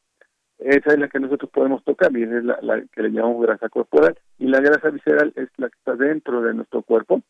Esa 0.58 0.92
es 0.92 0.98
la 0.98 1.08
que 1.08 1.18
nosotros 1.18 1.50
podemos 1.50 1.82
tocar 1.82 2.16
y 2.16 2.22
esa 2.22 2.38
es 2.38 2.44
la, 2.44 2.58
la, 2.62 2.82
que 2.92 3.02
le 3.02 3.10
llamamos 3.10 3.42
grasa 3.42 3.68
corporal. 3.68 4.16
Y 4.38 4.46
la 4.46 4.60
grasa 4.60 4.90
visceral 4.90 5.32
es 5.34 5.48
la 5.56 5.68
que 5.68 5.78
está 5.78 5.96
dentro 5.96 6.42
de 6.42 6.54
nuestro 6.54 6.82
cuerpo, 6.82 7.22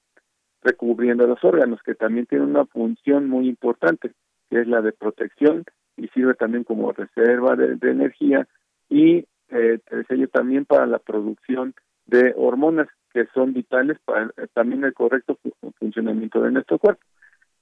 recubriendo 0.63 1.27
los 1.27 1.43
órganos, 1.43 1.83
que 1.83 1.95
también 1.95 2.27
tiene 2.27 2.45
una 2.45 2.67
función 2.67 3.29
muy 3.29 3.49
importante, 3.49 4.13
que 4.51 4.61
es 4.61 4.67
la 4.67 4.83
de 4.83 4.93
protección 4.93 5.65
y 5.97 6.09
sirve 6.09 6.35
también 6.35 6.65
como 6.65 6.93
reserva 6.93 7.57
de, 7.57 7.77
de 7.77 7.91
energía 7.91 8.47
y 8.89 9.27
eh, 9.53 9.79
sello 10.09 10.29
también 10.29 10.65
para 10.65 10.87
la 10.87 10.99
producción 10.99 11.75
de 12.07 12.35
hormonas 12.37 12.89
que 13.13 13.27
son 13.35 13.53
vitales 13.53 13.99
para 14.05 14.27
eh, 14.37 14.47
también 14.53 14.85
el 14.85 14.95
correcto 14.95 15.39
funcionamiento 15.79 16.41
de 16.43 16.53
nuestro 16.53 16.79
cuerpo. 16.79 17.03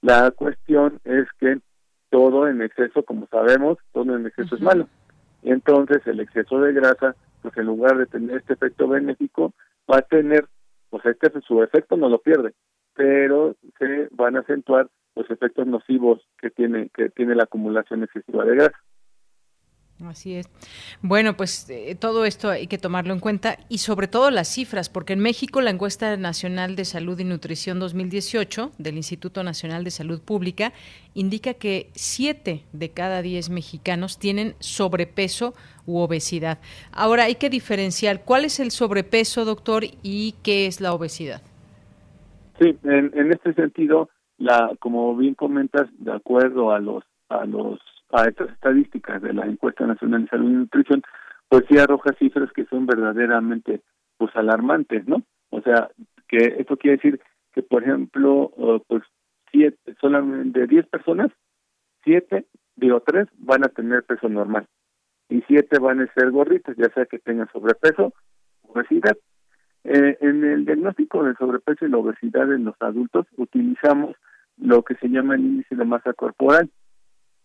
La 0.01 0.31
cuestión 0.31 0.99
es 1.03 1.27
que 1.39 1.59
todo 2.09 2.47
en 2.47 2.61
exceso, 2.61 3.03
como 3.03 3.27
sabemos, 3.27 3.77
todo 3.93 4.15
en 4.15 4.25
exceso 4.25 4.55
es 4.55 4.61
malo. 4.61 4.87
Y 5.43 5.51
entonces 5.51 6.05
el 6.05 6.19
exceso 6.19 6.59
de 6.61 6.73
grasa, 6.73 7.15
pues 7.41 7.55
en 7.57 7.65
lugar 7.65 7.97
de 7.97 8.05
tener 8.05 8.37
este 8.37 8.53
efecto 8.53 8.87
benéfico, 8.87 9.53
va 9.91 9.99
a 9.99 10.01
tener, 10.01 10.47
pues 10.89 11.05
este 11.05 11.31
su 11.41 11.63
efecto 11.63 11.97
no 11.97 12.09
lo 12.09 12.19
pierde, 12.19 12.53
pero 12.93 13.55
se 13.79 14.07
van 14.11 14.35
a 14.35 14.41
acentuar 14.41 14.89
los 15.15 15.29
efectos 15.29 15.67
nocivos 15.67 16.21
que 16.39 16.49
tiene 16.49 16.89
que 16.93 17.09
tiene 17.09 17.35
la 17.35 17.43
acumulación 17.43 18.03
excesiva 18.03 18.45
de 18.45 18.55
grasa. 18.55 18.79
Así 20.07 20.35
es. 20.35 20.49
Bueno, 21.01 21.35
pues 21.35 21.69
eh, 21.69 21.95
todo 21.95 22.25
esto 22.25 22.49
hay 22.49 22.67
que 22.67 22.77
tomarlo 22.77 23.13
en 23.13 23.19
cuenta 23.19 23.57
y 23.69 23.79
sobre 23.79 24.07
todo 24.07 24.31
las 24.31 24.47
cifras, 24.47 24.89
porque 24.89 25.13
en 25.13 25.19
México 25.19 25.61
la 25.61 25.69
encuesta 25.69 26.17
nacional 26.17 26.75
de 26.75 26.85
salud 26.85 27.19
y 27.19 27.23
nutrición 27.23 27.79
2018 27.79 28.71
del 28.77 28.97
Instituto 28.97 29.43
Nacional 29.43 29.83
de 29.83 29.91
Salud 29.91 30.21
Pública 30.21 30.73
indica 31.13 31.53
que 31.53 31.89
7 31.93 32.63
de 32.71 32.89
cada 32.89 33.21
10 33.21 33.49
mexicanos 33.49 34.17
tienen 34.17 34.55
sobrepeso 34.59 35.53
u 35.85 35.99
obesidad. 35.99 36.59
Ahora 36.91 37.25
hay 37.25 37.35
que 37.35 37.49
diferenciar 37.49 38.23
cuál 38.23 38.45
es 38.45 38.59
el 38.59 38.71
sobrepeso, 38.71 39.45
doctor, 39.45 39.83
y 40.03 40.35
qué 40.43 40.67
es 40.67 40.81
la 40.81 40.93
obesidad. 40.93 41.41
Sí, 42.59 42.77
en, 42.83 43.11
en 43.15 43.31
este 43.31 43.53
sentido, 43.53 44.09
la, 44.37 44.71
como 44.79 45.15
bien 45.15 45.35
comentas, 45.35 45.87
de 45.99 46.13
acuerdo 46.13 46.71
a 46.71 46.79
los 46.79 47.03
a 47.29 47.45
los 47.45 47.79
a 48.11 48.25
estas 48.25 48.49
estadísticas 48.49 49.21
de 49.21 49.33
la 49.33 49.45
encuesta 49.45 49.85
nacional 49.85 50.23
de 50.23 50.29
salud 50.29 50.49
y 50.49 50.53
nutrición, 50.53 51.01
pues 51.49 51.63
sí 51.69 51.77
arroja 51.77 52.13
cifras 52.19 52.51
que 52.53 52.65
son 52.65 52.85
verdaderamente 52.85 53.81
pues 54.17 54.35
alarmantes, 54.35 55.07
¿no? 55.07 55.23
O 55.49 55.61
sea, 55.61 55.89
que 56.27 56.55
esto 56.59 56.77
quiere 56.77 56.97
decir 56.97 57.19
que, 57.53 57.63
por 57.63 57.83
ejemplo, 57.83 58.51
pues 58.87 59.03
siete, 59.51 59.95
solamente 59.99 60.61
de 60.61 60.67
10 60.67 60.87
personas, 60.87 61.31
siete, 62.03 62.45
digo 62.75 63.01
tres, 63.05 63.27
van 63.37 63.65
a 63.65 63.69
tener 63.69 64.03
peso 64.03 64.29
normal 64.29 64.67
y 65.31 65.41
siete 65.47 65.79
van 65.79 66.01
a 66.01 66.13
ser 66.13 66.29
gorritas, 66.29 66.75
ya 66.77 66.89
sea 66.93 67.05
que 67.05 67.17
tengan 67.19 67.49
sobrepeso, 67.51 68.13
obesidad. 68.63 69.17
Eh, 69.83 70.17
en 70.19 70.43
el 70.43 70.65
diagnóstico 70.65 71.23
de 71.23 71.33
sobrepeso 71.35 71.85
y 71.85 71.89
la 71.89 71.97
obesidad 71.97 72.51
en 72.53 72.65
los 72.65 72.75
adultos 72.81 73.25
utilizamos 73.37 74.15
lo 74.57 74.83
que 74.83 74.95
se 74.95 75.07
llama 75.07 75.35
el 75.35 75.41
índice 75.41 75.75
de 75.75 75.85
masa 75.85 76.13
corporal. 76.13 76.69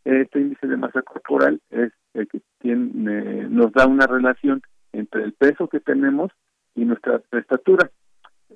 Este 0.06 0.38
índice 0.38 0.68
de 0.68 0.76
masa 0.76 1.02
corporal 1.02 1.60
es 1.68 1.92
el 2.14 2.28
que 2.28 2.40
tiene, 2.60 3.48
nos 3.48 3.72
da 3.72 3.88
una 3.88 4.06
relación 4.06 4.62
entre 4.92 5.24
el 5.24 5.32
peso 5.32 5.66
que 5.66 5.80
tenemos 5.80 6.30
y 6.76 6.84
nuestra 6.84 7.20
estatura. 7.32 7.90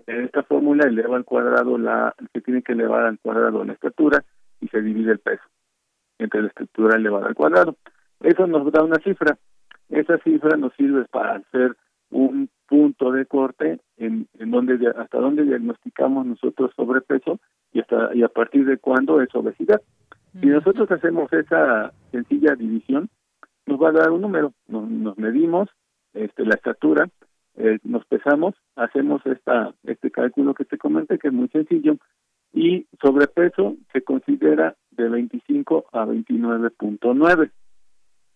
Esta 0.06 0.44
fórmula 0.44 0.86
eleva 0.86 1.16
al 1.16 1.24
cuadrado 1.24 1.76
la, 1.76 2.14
se 2.32 2.40
tiene 2.40 2.62
que 2.62 2.74
elevar 2.74 3.04
al 3.04 3.18
cuadrado 3.18 3.64
la 3.64 3.72
estatura 3.72 4.24
y 4.60 4.68
se 4.68 4.80
divide 4.80 5.10
el 5.10 5.18
peso 5.18 5.42
entre 6.20 6.42
la 6.42 6.48
estatura 6.48 6.96
elevada 6.96 7.26
al 7.26 7.34
cuadrado. 7.34 7.76
Eso 8.20 8.46
nos 8.46 8.70
da 8.70 8.84
una 8.84 9.00
cifra. 9.02 9.36
Esa 9.88 10.18
cifra 10.18 10.56
nos 10.56 10.72
sirve 10.74 11.04
para 11.06 11.34
hacer 11.34 11.76
un 12.10 12.48
punto 12.68 13.10
de 13.10 13.26
corte 13.26 13.80
en, 13.96 14.28
en 14.38 14.50
donde 14.52 14.94
hasta 14.96 15.18
donde 15.18 15.42
diagnosticamos 15.42 16.26
nosotros 16.26 16.70
sobrepeso 16.76 17.40
y 17.72 17.80
hasta 17.80 18.14
y 18.14 18.22
a 18.22 18.28
partir 18.28 18.66
de 18.66 18.78
cuándo 18.78 19.20
es 19.20 19.34
obesidad. 19.34 19.80
Si 20.38 20.46
nosotros 20.46 20.90
hacemos 20.90 21.32
esa 21.32 21.92
sencilla 22.12 22.54
división, 22.54 23.08
nos 23.66 23.80
va 23.80 23.88
a 23.88 23.92
dar 23.92 24.10
un 24.10 24.20
número. 24.20 24.52
Nos, 24.68 25.18
medimos 25.18 25.68
este, 26.14 26.44
la 26.44 26.54
estatura, 26.54 27.08
eh, 27.56 27.78
nos 27.84 28.04
pesamos, 28.06 28.54
hacemos 28.76 29.24
esta 29.26 29.74
este 29.84 30.10
cálculo 30.10 30.54
que 30.54 30.64
te 30.64 30.78
comenté 30.78 31.18
que 31.18 31.28
es 31.28 31.34
muy 31.34 31.48
sencillo 31.48 31.96
y 32.52 32.86
sobrepeso 33.00 33.76
se 33.92 34.02
considera 34.02 34.76
de 34.90 35.08
25 35.08 35.86
a 35.92 36.04
29.9. 36.04 37.50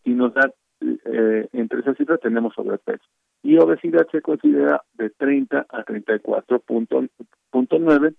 Si 0.04 0.10
nos 0.10 0.34
da 0.34 0.50
eh, 0.80 1.48
entre 1.52 1.80
esas 1.80 1.96
cifras 1.96 2.20
tenemos 2.20 2.54
sobrepeso. 2.54 3.04
Y 3.42 3.56
obesidad 3.58 4.06
se 4.10 4.20
considera 4.20 4.82
de 4.94 5.10
30 5.10 5.66
a 5.68 5.84
34.9, 5.84 8.14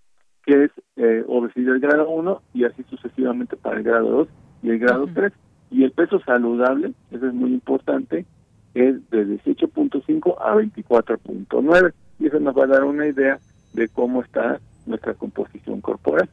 que 0.45 0.65
es 0.65 0.71
eh, 0.95 1.23
obesidad 1.27 1.79
grado 1.79 2.09
1 2.09 2.41
y 2.53 2.65
así 2.65 2.83
sucesivamente 2.89 3.57
para 3.57 3.77
el 3.77 3.83
grado 3.83 4.09
2 4.09 4.27
y 4.63 4.69
el 4.69 4.79
grado 4.79 5.07
3. 5.13 5.33
Y 5.71 5.83
el 5.83 5.91
peso 5.91 6.19
saludable, 6.21 6.93
eso 7.11 7.27
es 7.27 7.33
muy 7.33 7.51
importante, 7.51 8.25
es 8.73 9.09
de 9.09 9.25
18.5 9.43 10.35
a 10.39 10.55
24.9. 10.55 11.93
Y 12.19 12.27
eso 12.27 12.39
nos 12.39 12.55
va 12.55 12.63
a 12.63 12.67
dar 12.67 12.83
una 12.83 13.07
idea 13.07 13.39
de 13.73 13.89
cómo 13.89 14.21
está 14.21 14.59
nuestra 14.85 15.15
composición 15.15 15.81
corporal. 15.81 16.29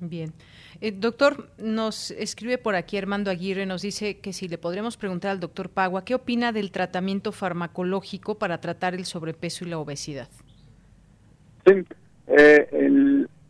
Bien. 0.00 0.32
Eh, 0.80 0.92
doctor, 0.92 1.50
nos 1.58 2.10
escribe 2.12 2.58
por 2.58 2.74
aquí 2.74 2.96
Armando 2.96 3.30
Aguirre, 3.30 3.66
nos 3.66 3.82
dice 3.82 4.18
que 4.18 4.32
si 4.32 4.48
le 4.48 4.58
podríamos 4.58 4.96
preguntar 4.96 5.30
al 5.30 5.40
doctor 5.40 5.70
Pagua, 5.70 6.04
¿qué 6.04 6.14
opina 6.14 6.52
del 6.52 6.70
tratamiento 6.70 7.32
farmacológico 7.32 8.38
para 8.38 8.60
tratar 8.60 8.94
el 8.94 9.04
sobrepeso 9.04 9.64
y 9.64 9.68
la 9.68 9.78
obesidad? 9.78 10.28
Sí, 11.66 11.84
eh, 12.26 12.68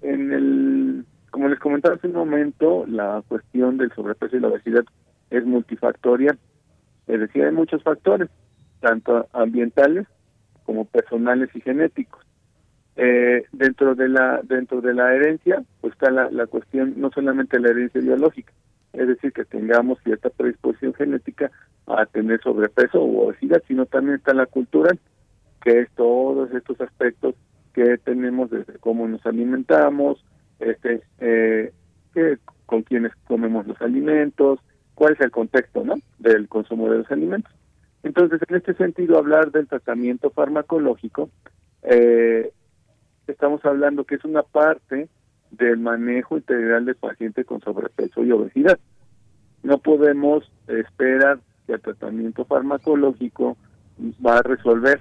en 0.02 0.32
el, 0.32 1.04
como 1.30 1.48
les 1.48 1.58
comentaba 1.58 1.96
hace 1.96 2.06
un 2.06 2.14
momento, 2.14 2.84
la 2.86 3.22
cuestión 3.26 3.76
del 3.76 3.92
sobrepeso 3.92 4.36
y 4.36 4.40
la 4.40 4.48
obesidad 4.48 4.84
es 5.30 5.44
multifactorial. 5.44 6.38
Es 7.06 7.20
decir, 7.20 7.44
hay 7.44 7.52
muchos 7.52 7.82
factores, 7.82 8.30
tanto 8.80 9.26
ambientales 9.32 10.06
como 10.64 10.84
personales 10.84 11.50
y 11.54 11.60
genéticos. 11.60 12.24
Eh, 12.96 13.44
dentro 13.50 13.96
de 13.96 14.08
la 14.08 14.40
dentro 14.44 14.80
de 14.80 14.94
la 14.94 15.12
herencia 15.12 15.64
pues 15.80 15.94
está 15.94 16.12
la, 16.12 16.30
la 16.30 16.46
cuestión 16.46 16.94
no 16.96 17.10
solamente 17.10 17.58
la 17.58 17.70
herencia 17.70 18.00
biológica 18.00 18.52
es 18.92 19.08
decir 19.08 19.32
que 19.32 19.44
tengamos 19.44 19.98
cierta 20.04 20.30
predisposición 20.30 20.94
genética 20.94 21.50
a 21.88 22.06
tener 22.06 22.40
sobrepeso 22.40 23.02
o 23.02 23.26
obesidad 23.26 23.64
sino 23.66 23.84
también 23.86 24.18
está 24.18 24.32
la 24.32 24.46
cultural 24.46 24.96
que 25.60 25.80
es 25.80 25.90
todos 25.96 26.52
estos 26.52 26.80
aspectos 26.80 27.34
que 27.74 27.98
tenemos 27.98 28.50
desde 28.50 28.78
cómo 28.78 29.06
nos 29.06 29.24
alimentamos 29.26 30.24
este 30.60 31.02
eh, 31.18 31.72
con 32.66 32.82
quienes 32.82 33.12
comemos 33.26 33.66
los 33.66 33.80
alimentos 33.82 34.60
cuál 34.94 35.14
es 35.14 35.20
el 35.20 35.30
contexto 35.30 35.84
no 35.84 35.94
del 36.18 36.48
consumo 36.48 36.88
de 36.88 36.98
los 36.98 37.10
alimentos 37.10 37.52
entonces 38.02 38.40
en 38.48 38.56
este 38.56 38.74
sentido 38.74 39.18
hablar 39.18 39.50
del 39.50 39.66
tratamiento 39.66 40.30
farmacológico 40.30 41.28
eh, 41.82 42.52
estamos 43.26 43.64
hablando 43.64 44.04
que 44.04 44.14
es 44.16 44.24
una 44.24 44.42
parte 44.42 45.08
del 45.50 45.78
manejo 45.78 46.36
integral 46.36 46.84
del 46.84 46.96
paciente 46.96 47.44
con 47.44 47.60
sobrepeso 47.60 48.24
y 48.24 48.32
obesidad. 48.32 48.78
No 49.62 49.78
podemos 49.78 50.50
esperar 50.66 51.40
que 51.66 51.74
el 51.74 51.80
tratamiento 51.80 52.44
farmacológico 52.44 53.56
va 54.24 54.38
a 54.38 54.42
resolver 54.42 55.00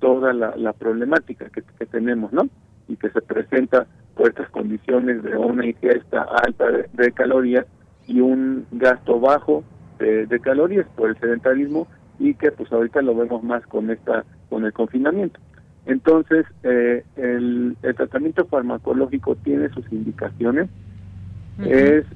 toda 0.00 0.32
la, 0.32 0.72
problemática 0.72 1.48
que, 1.50 1.86
tenemos, 1.86 2.32
¿no? 2.32 2.48
Y 2.88 2.96
que 2.96 3.10
se 3.10 3.20
presenta 3.22 3.86
por 4.16 4.28
estas 4.28 4.50
condiciones 4.50 5.22
de 5.22 5.36
una 5.36 5.66
ingesta 5.66 6.26
alta 6.44 6.64
de, 6.92 7.12
calorías 7.12 7.66
y 8.06 8.20
un 8.20 8.66
gasto 8.72 9.20
bajo 9.20 9.62
de, 9.98 10.26
de, 10.26 10.40
calorías 10.40 10.86
por 10.96 11.10
el 11.10 11.18
sedentarismo 11.18 11.86
y 12.18 12.34
que 12.34 12.50
pues 12.50 12.72
ahorita 12.72 13.02
lo 13.02 13.14
vemos 13.14 13.42
más 13.42 13.64
con 13.66 13.90
esta 13.90 14.24
con 14.48 14.64
el 14.64 14.72
confinamiento. 14.72 15.40
Entonces, 15.86 16.44
eh, 16.62 17.04
el, 17.16 17.76
tratamiento 17.96 18.44
farmacológico 18.46 19.36
tiene 19.36 19.70
sus 19.70 19.90
indicaciones, 19.92 20.68
es, 21.64 22.06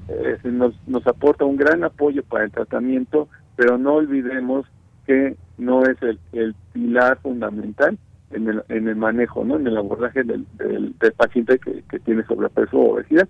nos, 0.43 0.73
nos 0.87 1.05
aporta 1.05 1.45
un 1.45 1.55
gran 1.55 1.83
apoyo 1.83 2.23
para 2.23 2.45
el 2.45 2.51
tratamiento, 2.51 3.27
pero 3.55 3.77
no 3.77 3.95
olvidemos 3.95 4.65
que 5.05 5.35
no 5.57 5.83
es 5.83 5.97
el, 6.01 6.55
pilar 6.73 7.19
fundamental 7.21 7.97
en 8.31 8.49
el, 8.49 8.63
en 8.69 8.87
el 8.87 8.95
manejo, 8.95 9.45
¿no? 9.45 9.57
en 9.57 9.67
el 9.67 9.77
abordaje 9.77 10.23
del, 10.23 10.45
del, 10.57 10.93
paciente 11.15 11.59
que, 11.59 11.83
que, 11.89 11.99
tiene 11.99 12.25
sobrepeso 12.25 12.77
o 12.77 12.93
obesidad. 12.93 13.27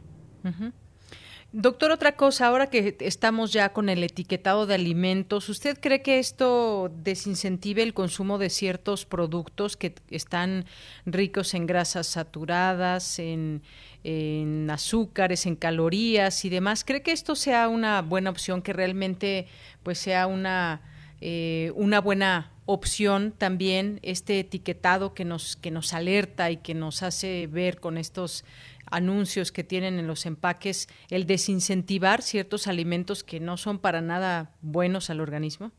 Doctor, 1.57 1.91
otra 1.91 2.17
cosa, 2.17 2.47
ahora 2.47 2.67
que 2.69 2.97
estamos 2.99 3.53
ya 3.53 3.71
con 3.71 3.87
el 3.87 4.03
etiquetado 4.03 4.65
de 4.65 4.75
alimentos, 4.75 5.47
¿usted 5.47 5.77
cree 5.79 6.01
que 6.01 6.19
esto 6.19 6.91
desincentive 6.93 7.81
el 7.81 7.93
consumo 7.93 8.37
de 8.37 8.49
ciertos 8.49 9.05
productos 9.05 9.77
que 9.77 9.95
están 10.09 10.65
ricos 11.05 11.53
en 11.53 11.65
grasas 11.65 12.07
saturadas, 12.07 13.19
en, 13.19 13.61
azúcares, 14.69 15.45
en 15.45 15.55
calorías 15.55 16.43
y 16.43 16.49
demás? 16.49 16.83
¿Cree 16.83 17.01
que 17.01 17.13
esto 17.13 17.35
sea 17.35 17.69
una 17.69 18.01
buena 18.01 18.31
opción, 18.31 18.61
que 18.61 18.73
realmente 18.73 19.47
pues 19.81 19.97
sea 19.97 20.27
una, 20.27 20.81
eh, 21.21 21.71
una 21.75 22.01
buena 22.01 22.51
opción 22.65 23.31
también 23.37 23.99
este 24.01 24.39
etiquetado 24.39 25.13
que 25.13 25.23
nos 25.23 25.55
que 25.55 25.71
nos 25.71 25.93
alerta 25.93 26.49
y 26.49 26.57
que 26.57 26.73
nos 26.73 27.03
hace 27.03 27.47
ver 27.47 27.79
con 27.79 27.97
estos 27.97 28.43
anuncios 28.91 29.51
que 29.51 29.63
tienen 29.63 29.99
en 29.99 30.07
los 30.07 30.25
empaques 30.25 30.87
el 31.09 31.25
desincentivar 31.25 32.21
ciertos 32.21 32.67
alimentos 32.67 33.23
que 33.23 33.39
no 33.39 33.57
son 33.57 33.79
para 33.79 34.01
nada 34.01 34.51
buenos 34.61 35.09
al 35.09 35.21
organismo? 35.21 35.71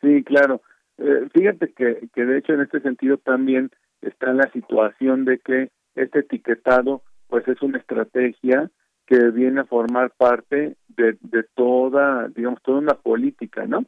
Sí, 0.00 0.22
claro. 0.24 0.62
Eh, 0.98 1.28
fíjate 1.32 1.72
que, 1.72 2.08
que 2.14 2.24
de 2.24 2.38
hecho 2.38 2.54
en 2.54 2.62
este 2.62 2.80
sentido 2.80 3.18
también 3.18 3.70
está 4.00 4.32
la 4.32 4.50
situación 4.52 5.24
de 5.24 5.38
que 5.38 5.70
este 5.94 6.20
etiquetado 6.20 7.02
pues 7.28 7.46
es 7.46 7.60
una 7.62 7.78
estrategia 7.78 8.70
que 9.06 9.30
viene 9.30 9.60
a 9.60 9.64
formar 9.64 10.12
parte 10.16 10.76
de, 10.88 11.16
de 11.20 11.42
toda, 11.54 12.28
digamos, 12.28 12.60
toda 12.62 12.78
una 12.78 12.94
política, 12.94 13.66
¿no? 13.66 13.84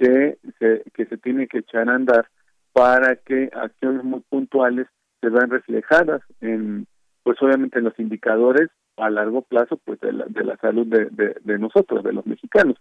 Que 0.00 0.38
se, 0.58 0.82
que 0.94 1.04
se 1.04 1.18
tiene 1.18 1.46
que 1.46 1.58
echar 1.58 1.90
a 1.90 1.94
andar 1.94 2.26
para 2.72 3.16
que 3.16 3.50
acciones 3.52 4.02
muy 4.02 4.20
puntuales 4.20 4.86
se 5.20 5.28
vean 5.28 5.50
reflejadas 5.50 6.22
en, 6.40 6.86
pues 7.22 7.36
obviamente 7.42 7.82
los 7.82 7.98
indicadores 7.98 8.70
a 8.96 9.10
largo 9.10 9.42
plazo 9.42 9.78
pues 9.84 10.00
de 10.00 10.12
la, 10.12 10.24
de 10.26 10.44
la 10.44 10.56
salud 10.56 10.86
de, 10.86 11.36
de, 11.42 11.58
nosotros, 11.58 12.02
de 12.02 12.12
los 12.12 12.26
mexicanos. 12.26 12.76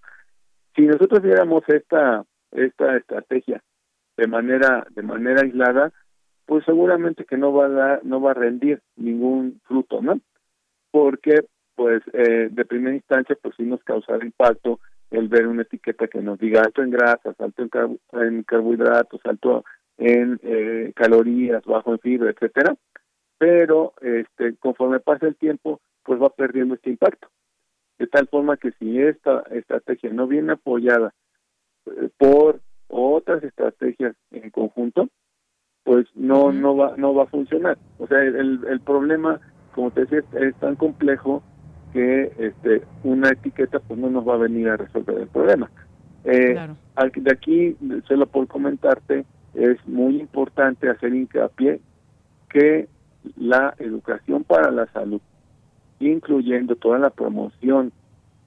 Si 0.75 0.83
nosotros 0.83 1.21
viéramos 1.21 1.63
esta 1.67 2.25
esta 2.51 2.97
estrategia 2.97 3.61
de 4.17 4.27
manera 4.27 4.85
de 4.91 5.03
manera 5.03 5.41
aislada, 5.41 5.91
pues 6.45 6.65
seguramente 6.65 7.25
que 7.25 7.37
no 7.37 7.53
va 7.53 7.65
a 7.65 7.69
dar, 7.69 8.05
no 8.05 8.21
va 8.21 8.31
a 8.31 8.35
rendir 8.35 8.81
ningún 8.95 9.61
fruto, 9.65 10.01
¿no? 10.01 10.19
Porque 10.91 11.45
pues 11.75 12.01
eh, 12.13 12.49
de 12.49 12.65
primera 12.65 12.95
instancia 12.95 13.37
pues 13.41 13.55
sí 13.55 13.63
nos 13.63 13.83
causará 13.83 14.25
impacto 14.25 14.79
el 15.11 15.27
ver 15.27 15.47
una 15.47 15.63
etiqueta 15.63 16.07
que 16.07 16.21
nos 16.21 16.39
diga 16.39 16.61
alto 16.61 16.83
en 16.83 16.91
grasas, 16.91 17.39
alto 17.39 17.63
en, 17.63 17.99
en 18.21 18.43
carbohidratos, 18.43 19.21
alto 19.23 19.65
en 19.97 20.39
eh, 20.43 20.93
calorías, 20.95 21.63
bajo 21.65 21.91
en 21.91 21.99
fibra, 21.99 22.31
etcétera, 22.31 22.75
pero 23.37 23.93
este 24.01 24.55
conforme 24.57 24.99
pasa 24.99 25.27
el 25.27 25.35
tiempo 25.35 25.81
pues 26.03 26.21
va 26.21 26.29
perdiendo 26.29 26.75
este 26.75 26.89
impacto. 26.89 27.27
De 27.97 28.07
tal 28.07 28.27
forma 28.27 28.57
que 28.57 28.71
si 28.79 28.99
esta 28.99 29.43
estrategia 29.51 30.11
no 30.11 30.25
viene 30.27 30.53
apoyada 30.53 31.13
eh, 31.85 32.09
por 32.17 32.61
otras 32.87 33.43
estrategias 33.43 34.15
en 34.31 34.49
conjunto 34.51 35.09
pues 35.83 36.07
no 36.15 36.51
no 36.51 36.77
va 36.77 36.95
no 36.97 37.13
va 37.13 37.23
a 37.23 37.27
funcionar. 37.27 37.77
O 37.97 38.07
sea 38.07 38.21
el, 38.21 38.63
el 38.65 38.79
problema 38.81 39.41
como 39.73 39.91
te 39.91 40.01
decía 40.01 40.23
es 40.39 40.55
tan 40.59 40.75
complejo 40.75 41.43
que 41.93 42.31
este 42.37 42.83
una 43.03 43.29
etiqueta 43.29 43.79
pues 43.79 43.99
no 43.99 44.09
nos 44.09 44.27
va 44.27 44.35
a 44.35 44.37
venir 44.37 44.69
a 44.69 44.77
resolver 44.77 45.17
el 45.17 45.27
problema 45.27 45.69
eh, 46.23 46.55
de 47.15 47.31
aquí 47.31 47.75
solo 48.07 48.27
por 48.27 48.47
comentarte 48.47 49.25
es 49.53 49.77
muy 49.87 50.19
importante 50.19 50.89
hacer 50.89 51.13
hincapié 51.13 51.79
que 52.49 52.87
la 53.37 53.73
educación 53.79 54.43
para 54.43 54.71
la 54.71 54.87
salud, 54.87 55.21
incluyendo 55.99 56.75
toda 56.75 56.99
la 56.99 57.09
promoción 57.09 57.91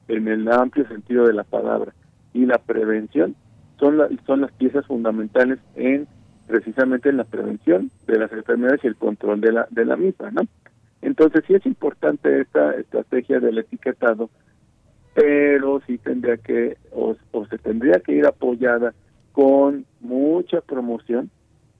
en 0.08 0.28
el 0.28 0.50
amplio 0.50 0.86
sentido 0.88 1.26
de 1.26 1.34
la 1.34 1.44
palabra 1.44 1.92
y 2.32 2.46
la 2.46 2.58
prevención, 2.58 3.34
son, 3.78 3.98
son 4.26 4.40
las 4.42 4.52
piezas 4.52 4.86
fundamentales 4.86 5.58
en 5.76 6.06
precisamente 6.46 7.08
en 7.08 7.16
la 7.16 7.24
prevención 7.24 7.90
de 8.06 8.18
las 8.18 8.32
enfermedades 8.32 8.80
y 8.84 8.88
el 8.88 8.96
control 8.96 9.40
de 9.40 9.52
la, 9.52 9.66
de 9.70 9.84
la 9.84 9.96
misma, 9.96 10.30
¿no? 10.30 10.42
Entonces 11.02 11.42
sí 11.46 11.54
es 11.54 11.66
importante 11.66 12.40
esta 12.40 12.74
estrategia 12.76 13.40
del 13.40 13.58
etiquetado, 13.58 14.30
pero 15.14 15.82
sí 15.86 15.98
tendría 15.98 16.36
que, 16.36 16.78
o, 16.92 17.16
se 17.50 17.58
tendría 17.58 18.00
que 18.00 18.12
ir 18.12 18.26
apoyada 18.26 18.94
con 19.32 19.84
mucha 20.00 20.60
promoción 20.60 21.30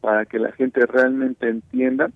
para 0.01 0.27
que 0.27 0.39
la 0.39 0.53
gente 0.53 0.85
realmente 0.87 1.49
entienda 1.49 2.11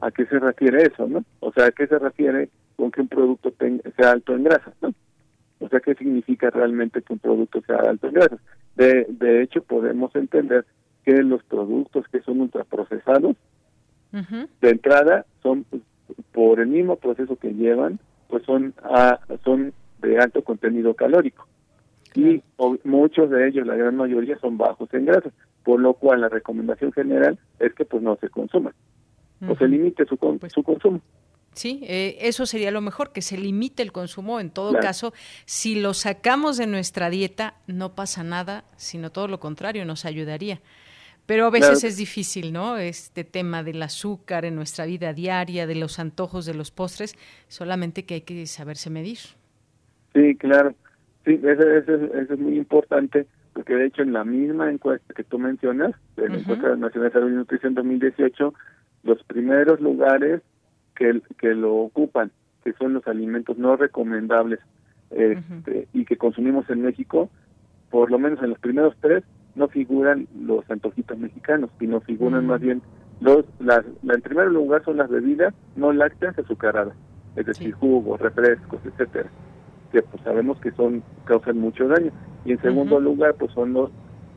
a 0.00 0.10
qué 0.10 0.24
se 0.26 0.38
refiere 0.38 0.82
eso, 0.84 1.06
¿no? 1.06 1.24
O 1.40 1.52
sea, 1.52 1.66
a 1.66 1.70
qué 1.70 1.86
se 1.86 1.98
refiere 1.98 2.48
con 2.76 2.90
que 2.90 3.02
un 3.02 3.08
producto 3.08 3.52
sea 3.96 4.12
alto 4.12 4.34
en 4.34 4.44
grasas, 4.44 4.74
¿no? 4.80 4.94
O 5.60 5.68
sea, 5.68 5.80
qué 5.80 5.94
significa 5.94 6.50
realmente 6.50 7.02
que 7.02 7.12
un 7.12 7.18
producto 7.18 7.60
sea 7.66 7.76
alto 7.76 8.06
en 8.06 8.14
grasas. 8.14 8.40
De, 8.76 9.06
de 9.10 9.42
hecho, 9.42 9.62
podemos 9.62 10.14
entender 10.14 10.64
que 11.04 11.22
los 11.22 11.42
productos 11.44 12.06
que 12.08 12.20
son 12.22 12.40
ultraprocesados, 12.40 13.36
de 14.12 14.70
entrada, 14.70 15.26
son 15.42 15.66
por 16.32 16.60
el 16.60 16.68
mismo 16.68 16.96
proceso 16.96 17.36
que 17.36 17.52
llevan, 17.52 17.98
pues 18.28 18.44
son, 18.44 18.74
a, 18.82 19.20
son 19.44 19.72
de 20.00 20.18
alto 20.18 20.42
contenido 20.42 20.94
calórico. 20.94 21.46
Y 22.14 22.42
muchos 22.84 23.30
de 23.30 23.48
ellos, 23.48 23.66
la 23.66 23.76
gran 23.76 23.96
mayoría, 23.96 24.38
son 24.38 24.58
bajos 24.58 24.92
en 24.92 25.06
grasa, 25.06 25.30
por 25.62 25.80
lo 25.80 25.94
cual 25.94 26.22
la 26.22 26.28
recomendación 26.28 26.92
general 26.92 27.38
es 27.58 27.74
que 27.74 27.84
pues 27.84 28.02
no 28.02 28.16
se 28.16 28.28
consuman 28.28 28.74
o 29.48 29.54
se 29.54 29.68
limite 29.68 30.04
su, 30.06 30.16
pues 30.16 30.52
su 30.52 30.62
consumo. 30.62 31.00
Sí, 31.52 31.80
eh, 31.84 32.18
eso 32.20 32.46
sería 32.46 32.70
lo 32.70 32.80
mejor, 32.80 33.12
que 33.12 33.22
se 33.22 33.36
limite 33.36 33.82
el 33.82 33.92
consumo. 33.92 34.40
En 34.40 34.50
todo 34.50 34.78
caso, 34.78 35.12
si 35.44 35.80
lo 35.80 35.94
sacamos 35.94 36.56
de 36.56 36.66
nuestra 36.66 37.10
dieta, 37.10 37.54
no 37.66 37.94
pasa 37.94 38.22
nada, 38.22 38.64
sino 38.76 39.10
todo 39.10 39.28
lo 39.28 39.40
contrario, 39.40 39.84
nos 39.84 40.04
ayudaría. 40.04 40.60
Pero 41.28 41.44
a 41.44 41.50
veces 41.50 41.84
es 41.84 41.98
difícil, 41.98 42.54
¿no? 42.54 42.78
Este 42.78 43.22
tema 43.22 43.62
del 43.62 43.82
azúcar 43.82 44.46
en 44.46 44.56
nuestra 44.56 44.86
vida 44.86 45.12
diaria, 45.12 45.66
de 45.66 45.74
los 45.74 45.98
antojos 45.98 46.46
de 46.46 46.54
los 46.54 46.70
postres, 46.70 47.16
solamente 47.48 48.06
que 48.06 48.14
hay 48.14 48.20
que 48.22 48.46
saberse 48.46 48.88
medir. 48.88 49.18
Sí, 50.14 50.34
claro. 50.36 50.74
Sí, 51.26 51.38
eso, 51.44 51.62
es 51.62 52.38
muy 52.38 52.56
importante, 52.56 53.26
porque 53.52 53.74
de 53.74 53.88
hecho 53.88 54.00
en 54.00 54.14
la 54.14 54.24
misma 54.24 54.70
encuesta 54.70 55.12
que 55.12 55.22
tú 55.22 55.38
mencionas, 55.38 55.94
de 56.16 56.30
la 56.30 56.36
encuesta 56.38 56.74
nacional 56.76 57.10
de 57.10 57.12
salud 57.12 57.30
y 57.30 57.34
nutrición 57.34 57.74
2018, 57.74 58.54
los 59.02 59.22
primeros 59.24 59.82
lugares 59.82 60.40
que, 60.96 61.20
que 61.38 61.48
lo 61.48 61.74
ocupan, 61.74 62.32
que 62.64 62.72
son 62.72 62.94
los 62.94 63.06
alimentos 63.06 63.58
no 63.58 63.76
recomendables 63.76 64.60
este, 65.10 65.88
y 65.92 66.06
que 66.06 66.16
consumimos 66.16 66.70
en 66.70 66.80
México, 66.80 67.28
por 67.90 68.10
lo 68.10 68.18
menos 68.18 68.42
en 68.42 68.48
los 68.48 68.58
primeros 68.58 68.96
tres, 69.02 69.24
no 69.58 69.68
figuran 69.68 70.26
los 70.40 70.68
antojitos 70.70 71.18
mexicanos, 71.18 71.70
sino 71.78 72.00
figuran 72.00 72.46
más 72.46 72.60
bien 72.60 72.80
los, 73.20 73.44
las, 73.58 73.84
la, 74.02 74.14
en 74.14 74.22
primer 74.22 74.48
lugar 74.48 74.84
son 74.84 74.96
las 74.96 75.10
bebidas 75.10 75.52
no 75.76 75.92
lácteas 75.92 76.38
azucaradas, 76.38 76.94
es 77.36 77.46
decir, 77.46 77.72
jugos, 77.72 78.20
refrescos, 78.20 78.80
etcétera, 78.84 79.28
que 79.92 80.02
pues 80.02 80.22
sabemos 80.22 80.60
que 80.60 80.70
son 80.72 81.02
causan 81.24 81.58
mucho 81.58 81.88
daño. 81.88 82.12
Y 82.44 82.52
en 82.52 82.62
segundo 82.62 83.00
lugar, 83.00 83.34
pues 83.34 83.52
son 83.52 83.72
los 83.72 83.90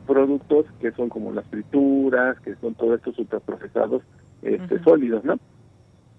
productos 0.06 0.66
que 0.80 0.90
son 0.92 1.08
como 1.08 1.32
las 1.32 1.46
frituras, 1.46 2.38
que 2.40 2.56
son 2.56 2.74
todos 2.74 2.96
estos 2.96 3.18
ultraprocesados 3.18 4.02
este, 4.42 4.82
sólidos, 4.82 5.24
¿no? 5.24 5.38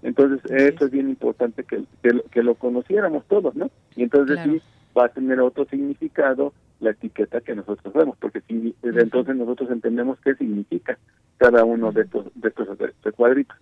Entonces, 0.02 0.40
esto 0.50 0.86
es 0.86 0.90
bien 0.90 1.08
importante 1.08 1.64
que, 1.64 1.84
que, 2.30 2.42
lo 2.42 2.54
conociéramos 2.56 3.24
todos, 3.26 3.54
¿no? 3.54 3.70
Y 3.96 4.02
entonces 4.02 4.38
sí 4.44 4.60
va 4.96 5.06
a 5.06 5.08
tener 5.08 5.40
otro 5.40 5.64
significado 5.66 6.52
la 6.80 6.90
etiqueta 6.90 7.40
que 7.40 7.54
nosotros 7.54 7.92
vemos, 7.94 8.16
porque 8.18 8.40
si, 8.42 8.74
entonces 8.82 9.36
nosotros 9.36 9.70
entendemos 9.70 10.18
qué 10.20 10.34
significa 10.34 10.98
cada 11.38 11.64
uno 11.64 11.92
de 11.92 12.02
estos, 12.02 12.26
de 12.34 12.48
estos, 12.48 12.78
de 12.78 12.86
estos 12.86 13.14
cuadritos. 13.14 13.56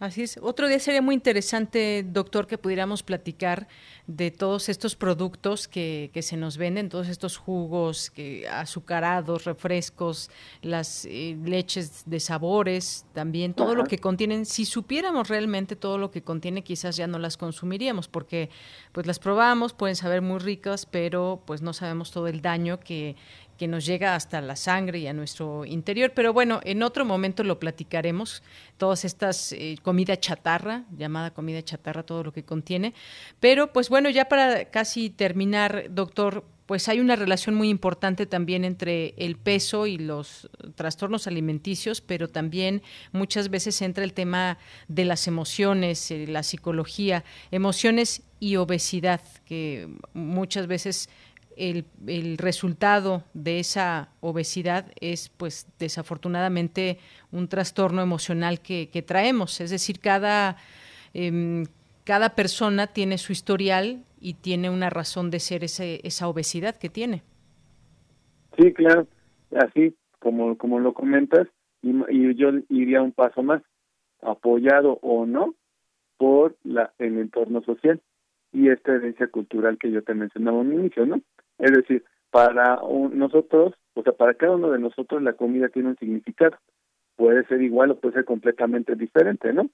Así 0.00 0.22
es. 0.22 0.40
Otro 0.42 0.66
día 0.66 0.78
sería 0.78 1.02
muy 1.02 1.14
interesante, 1.14 2.02
doctor, 2.08 2.46
que 2.46 2.56
pudiéramos 2.56 3.02
platicar 3.02 3.68
de 4.06 4.30
todos 4.30 4.70
estos 4.70 4.96
productos 4.96 5.68
que, 5.68 6.10
que 6.14 6.22
se 6.22 6.38
nos 6.38 6.56
venden, 6.56 6.88
todos 6.88 7.08
estos 7.08 7.36
jugos 7.36 8.10
que, 8.10 8.48
azucarados, 8.48 9.44
refrescos, 9.44 10.30
las 10.62 11.04
eh, 11.04 11.36
leches 11.44 12.04
de 12.06 12.18
sabores, 12.18 13.04
también 13.12 13.52
todo 13.52 13.74
lo 13.74 13.84
que 13.84 13.98
contienen. 13.98 14.46
Si 14.46 14.64
supiéramos 14.64 15.28
realmente 15.28 15.76
todo 15.76 15.98
lo 15.98 16.10
que 16.10 16.22
contiene, 16.22 16.64
quizás 16.64 16.96
ya 16.96 17.06
no 17.06 17.18
las 17.18 17.36
consumiríamos, 17.36 18.08
porque 18.08 18.48
pues 18.92 19.06
las 19.06 19.18
probamos, 19.18 19.74
pueden 19.74 19.96
saber 19.96 20.22
muy 20.22 20.38
ricas, 20.38 20.86
pero 20.86 21.42
pues 21.44 21.60
no 21.60 21.74
sabemos 21.74 22.10
todo 22.10 22.26
el 22.26 22.40
daño 22.40 22.80
que, 22.80 23.16
que 23.60 23.68
nos 23.68 23.84
llega 23.84 24.14
hasta 24.14 24.40
la 24.40 24.56
sangre 24.56 25.00
y 25.00 25.06
a 25.06 25.12
nuestro 25.12 25.66
interior. 25.66 26.12
Pero 26.14 26.32
bueno, 26.32 26.60
en 26.64 26.82
otro 26.82 27.04
momento 27.04 27.44
lo 27.44 27.60
platicaremos, 27.60 28.42
todas 28.78 29.04
estas 29.04 29.52
eh, 29.52 29.76
comida 29.82 30.18
chatarra, 30.18 30.84
llamada 30.96 31.34
comida 31.34 31.62
chatarra, 31.62 32.02
todo 32.02 32.24
lo 32.24 32.32
que 32.32 32.42
contiene. 32.42 32.94
Pero 33.38 33.70
pues 33.70 33.90
bueno, 33.90 34.08
ya 34.08 34.30
para 34.30 34.70
casi 34.70 35.10
terminar, 35.10 35.88
doctor, 35.90 36.42
pues 36.64 36.88
hay 36.88 37.00
una 37.00 37.16
relación 37.16 37.54
muy 37.54 37.68
importante 37.68 38.24
también 38.24 38.64
entre 38.64 39.12
el 39.18 39.36
peso 39.36 39.86
y 39.86 39.98
los 39.98 40.48
trastornos 40.74 41.26
alimenticios, 41.26 42.00
pero 42.00 42.28
también 42.28 42.80
muchas 43.12 43.50
veces 43.50 43.82
entra 43.82 44.04
el 44.04 44.14
tema 44.14 44.56
de 44.88 45.04
las 45.04 45.26
emociones, 45.26 46.10
eh, 46.10 46.26
la 46.26 46.44
psicología, 46.44 47.24
emociones 47.50 48.22
y 48.38 48.56
obesidad, 48.56 49.20
que 49.44 49.86
muchas 50.14 50.66
veces 50.66 51.10
el, 51.60 52.38
resultado 52.38 53.22
de 53.34 53.60
esa 53.60 54.08
obesidad 54.20 54.86
es, 55.00 55.28
pues, 55.28 55.68
desafortunadamente, 55.78 56.98
un 57.32 57.48
trastorno 57.48 58.00
emocional 58.00 58.60
que, 58.60 59.04
traemos. 59.06 59.60
Es 59.60 59.70
decir, 59.70 60.00
cada, 60.00 60.56
em, 61.12 61.66
cada 62.04 62.30
persona 62.30 62.86
tiene 62.86 63.18
su 63.18 63.32
historial 63.32 64.04
y 64.20 64.34
tiene 64.34 64.70
una 64.70 64.88
razón 64.88 65.30
de 65.30 65.38
ser 65.38 65.62
ese, 65.62 66.00
esa 66.02 66.28
obesidad 66.28 66.76
que 66.76 66.88
tiene. 66.88 67.22
Sí, 68.56 68.72
claro, 68.72 69.06
así 69.56 69.94
como, 70.18 70.56
como 70.56 70.80
lo 70.80 70.94
comentas, 70.94 71.46
y, 71.82 72.34
yo 72.34 72.50
iría 72.68 73.02
un 73.02 73.12
paso 73.12 73.42
más, 73.42 73.62
apoyado 74.22 74.98
o 75.02 75.24
no 75.26 75.54
por 76.18 76.56
la, 76.62 76.92
el 76.98 77.18
entorno 77.18 77.62
social 77.62 78.00
y 78.52 78.68
esta 78.68 78.92
herencia 78.92 79.28
cultural 79.28 79.78
que 79.78 79.90
yo 79.90 80.02
te 80.02 80.14
mencionaba 80.14 80.60
al 80.60 80.72
inicio, 80.72 81.06
¿no? 81.06 81.20
Es 81.60 81.72
decir, 81.72 82.04
para 82.30 82.80
nosotros, 83.12 83.74
o 83.94 84.02
sea, 84.02 84.12
para 84.12 84.34
cada 84.34 84.56
uno 84.56 84.70
de 84.70 84.78
nosotros 84.78 85.22
la 85.22 85.34
comida 85.34 85.68
tiene 85.68 85.90
un 85.90 85.96
significado. 85.96 86.56
Puede 87.16 87.44
ser 87.46 87.60
igual 87.62 87.90
o 87.90 88.00
puede 88.00 88.14
ser 88.14 88.24
completamente 88.24 88.94
diferente, 88.94 89.52
¿no? 89.52 89.68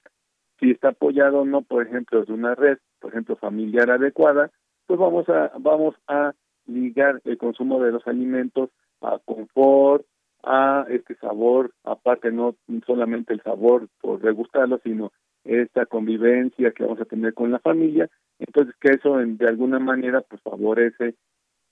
Si 0.59 0.71
está 0.71 0.89
apoyado 0.89 1.41
o 1.41 1.45
no, 1.45 1.61
por 1.61 1.85
ejemplo, 1.85 2.25
de 2.25 2.33
una 2.33 2.55
red, 2.55 2.77
por 2.99 3.11
ejemplo, 3.11 3.35
familiar 3.37 3.89
adecuada, 3.89 4.51
pues 4.85 4.99
vamos 4.99 5.29
a 5.29 5.51
vamos 5.59 5.95
a 6.07 6.33
ligar 6.65 7.21
el 7.23 7.37
consumo 7.37 7.81
de 7.81 7.91
los 7.91 8.05
alimentos 8.07 8.69
a 9.01 9.19
confort, 9.23 10.05
a 10.43 10.85
este 10.89 11.15
sabor, 11.15 11.71
aparte 11.83 12.31
no 12.31 12.55
solamente 12.85 13.33
el 13.33 13.41
sabor 13.41 13.87
por 14.01 14.19
degustarlo, 14.19 14.79
sino 14.83 15.11
esta 15.43 15.85
convivencia 15.85 16.71
que 16.71 16.83
vamos 16.83 16.99
a 17.01 17.05
tener 17.05 17.33
con 17.33 17.51
la 17.51 17.59
familia, 17.59 18.09
entonces 18.39 18.75
que 18.79 18.89
eso 18.91 19.17
de 19.17 19.47
alguna 19.47 19.79
manera 19.79 20.21
pues 20.21 20.41
favorece 20.41 21.15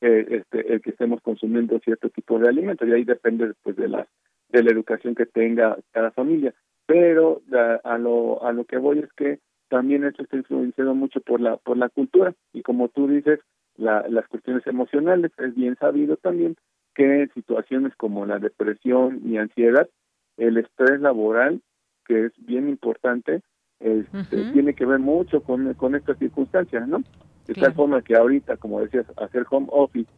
este, 0.05 0.73
el 0.73 0.81
que 0.81 0.91
estemos 0.91 1.21
consumiendo 1.21 1.79
cierto 1.79 2.09
tipo 2.09 2.39
de 2.39 2.49
alimentos 2.49 2.87
y 2.87 2.91
ahí 2.91 3.03
depende 3.03 3.53
pues 3.63 3.75
de 3.75 3.87
la 3.87 4.07
de 4.49 4.63
la 4.63 4.71
educación 4.71 5.15
que 5.15 5.25
tenga 5.25 5.77
cada 5.91 6.11
familia. 6.11 6.53
Pero 6.85 7.41
a, 7.83 7.97
lo 7.97 8.43
a 8.43 8.53
lo 8.53 8.65
que 8.65 8.77
voy 8.77 8.99
es 8.99 9.11
que 9.13 9.39
también 9.69 10.03
esto 10.03 10.23
está 10.23 10.37
influenciado 10.37 10.93
mucho 10.93 11.19
por 11.21 11.41
la 11.41 11.57
por 11.57 11.77
la 11.77 11.89
cultura. 11.89 12.33
Y 12.53 12.61
como 12.61 12.89
tú 12.89 13.07
dices 13.07 13.39
la, 13.77 14.07
las 14.07 14.27
cuestiones 14.27 14.65
emocionales 14.67 15.31
es 15.37 15.55
bien 15.55 15.75
sabido 15.77 16.17
también 16.17 16.55
que 16.93 17.27
situaciones 17.33 17.93
como 17.95 18.25
la 18.25 18.39
depresión 18.39 19.21
y 19.25 19.37
ansiedad 19.37 19.89
el 20.37 20.57
estrés 20.57 21.01
laboral 21.01 21.61
que 22.05 22.25
es 22.25 22.31
bien 22.37 22.69
importante 22.69 23.41
este, 23.79 24.51
tiene 24.53 24.73
que 24.73 24.85
ver 24.85 24.99
mucho 24.99 25.41
con, 25.43 25.73
con 25.73 25.95
estas 25.95 26.17
circunstancias, 26.17 26.87
¿no? 26.87 27.03
De 27.47 27.53
tal 27.53 27.73
forma 27.73 28.01
que 28.01 28.15
ahorita, 28.15 28.57
como 28.57 28.81
decías, 28.81 29.05
hacer 29.17 29.45
home 29.49 29.67
office, 29.71 30.09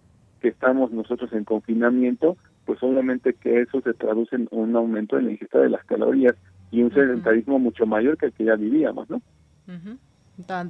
que 0.41 0.49
estamos 0.49 0.91
nosotros 0.91 1.31
en 1.33 1.43
confinamiento, 1.43 2.37
pues 2.65 2.81
obviamente 2.83 3.33
que 3.33 3.61
eso 3.61 3.81
se 3.81 3.93
traduce 3.93 4.35
en 4.35 4.47
un 4.51 4.75
aumento 4.75 5.17
en 5.17 5.25
la 5.25 5.31
ingesta 5.31 5.59
de 5.59 5.69
las 5.69 5.83
calorías 5.85 6.35
y 6.71 6.83
un 6.83 6.93
sedentarismo 6.93 7.59
mucho 7.59 7.85
mayor 7.85 8.17
que 8.17 8.27
el 8.27 8.33
que 8.33 8.45
ya 8.45 8.55
vivíamos, 8.55 9.09
¿no? 9.09 9.21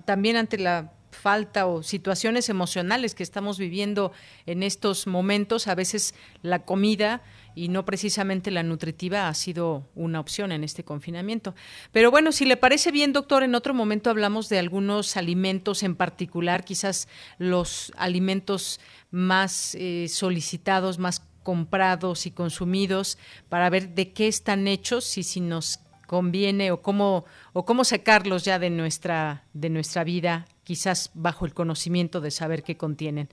También 0.05 0.37
ante 0.37 0.57
la 0.57 0.93
falta 1.11 1.67
o 1.67 1.83
situaciones 1.83 2.49
emocionales 2.49 3.15
que 3.15 3.23
estamos 3.23 3.57
viviendo 3.57 4.11
en 4.45 4.63
estos 4.63 5.07
momentos, 5.07 5.67
a 5.67 5.75
veces 5.75 6.13
la 6.41 6.59
comida 6.59 7.21
y 7.57 7.69
no 7.69 7.85
precisamente 7.85 8.51
la 8.51 8.61
nutritiva 8.61 9.27
ha 9.27 9.33
sido 9.33 9.83
una 9.95 10.19
opción 10.19 10.51
en 10.51 10.63
este 10.63 10.83
confinamiento. 10.83 11.55
Pero 11.91 12.11
bueno, 12.11 12.31
si 12.31 12.45
le 12.45 12.55
parece 12.55 12.91
bien, 12.91 13.13
doctor, 13.13 13.41
en 13.41 13.55
otro 13.55 13.73
momento 13.73 14.11
hablamos 14.11 14.47
de 14.47 14.59
algunos 14.59 15.17
alimentos 15.17 15.81
en 15.81 15.95
particular, 15.95 16.63
quizás 16.63 17.09
los 17.39 17.91
alimentos 17.97 18.79
más 19.09 19.73
eh, 19.73 20.07
solicitados, 20.07 20.99
más 20.99 21.27
comprados 21.41 22.27
y 22.27 22.31
consumidos, 22.31 23.17
para 23.49 23.71
ver 23.71 23.89
de 23.95 24.13
qué 24.13 24.27
están 24.27 24.67
hechos 24.67 25.17
y 25.17 25.23
si 25.23 25.41
nos 25.41 25.79
conviene 26.05 26.71
o 26.71 26.81
cómo 26.81 27.25
o 27.53 27.65
cómo 27.65 27.83
sacarlos 27.83 28.45
ya 28.45 28.59
de 28.59 28.69
nuestra 28.69 29.45
de 29.53 29.69
nuestra 29.69 30.03
vida, 30.03 30.45
quizás 30.63 31.09
bajo 31.15 31.47
el 31.47 31.55
conocimiento 31.55 32.21
de 32.21 32.29
saber 32.29 32.61
qué 32.61 32.77
contienen. 32.77 33.29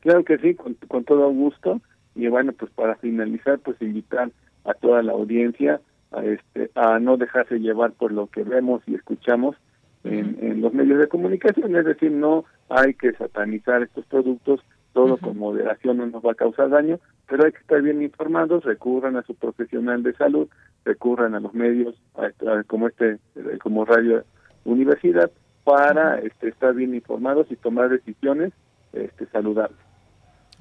Claro 0.00 0.24
que 0.24 0.36
sí, 0.38 0.54
con, 0.54 0.74
con 0.88 1.04
todo 1.04 1.30
gusto. 1.30 1.80
Y 2.14 2.28
bueno, 2.28 2.52
pues 2.52 2.70
para 2.72 2.96
finalizar, 2.96 3.58
pues 3.58 3.80
invitar 3.80 4.30
a 4.64 4.74
toda 4.74 5.02
la 5.02 5.12
audiencia 5.12 5.80
a, 6.12 6.24
este, 6.24 6.70
a 6.74 6.98
no 6.98 7.16
dejarse 7.16 7.58
llevar 7.58 7.92
por 7.92 8.12
lo 8.12 8.28
que 8.28 8.42
vemos 8.42 8.82
y 8.86 8.94
escuchamos 8.94 9.56
en, 10.04 10.38
en 10.40 10.60
los 10.60 10.72
medios 10.72 10.98
de 10.98 11.08
comunicación, 11.08 11.74
es 11.76 11.84
decir, 11.84 12.12
no 12.12 12.44
hay 12.68 12.94
que 12.94 13.12
satanizar 13.12 13.82
estos 13.82 14.04
productos, 14.06 14.60
todo 14.92 15.16
con 15.16 15.38
moderación 15.38 15.96
no 15.96 16.06
nos 16.06 16.24
va 16.24 16.32
a 16.32 16.36
causar 16.36 16.70
daño, 16.70 17.00
pero 17.26 17.44
hay 17.44 17.52
que 17.52 17.58
estar 17.58 17.82
bien 17.82 18.02
informados, 18.02 18.64
recurran 18.64 19.16
a 19.16 19.22
su 19.22 19.34
profesional 19.34 20.02
de 20.02 20.14
salud, 20.14 20.48
recurran 20.84 21.34
a 21.34 21.40
los 21.40 21.54
medios 21.54 21.96
como 22.66 22.88
este, 22.88 23.18
como 23.62 23.84
Radio 23.84 24.24
Universidad, 24.64 25.30
para 25.64 26.18
este, 26.20 26.48
estar 26.48 26.74
bien 26.74 26.94
informados 26.94 27.50
y 27.50 27.56
tomar 27.56 27.88
decisiones 27.88 28.52
este, 28.92 29.26
saludables. 29.26 29.83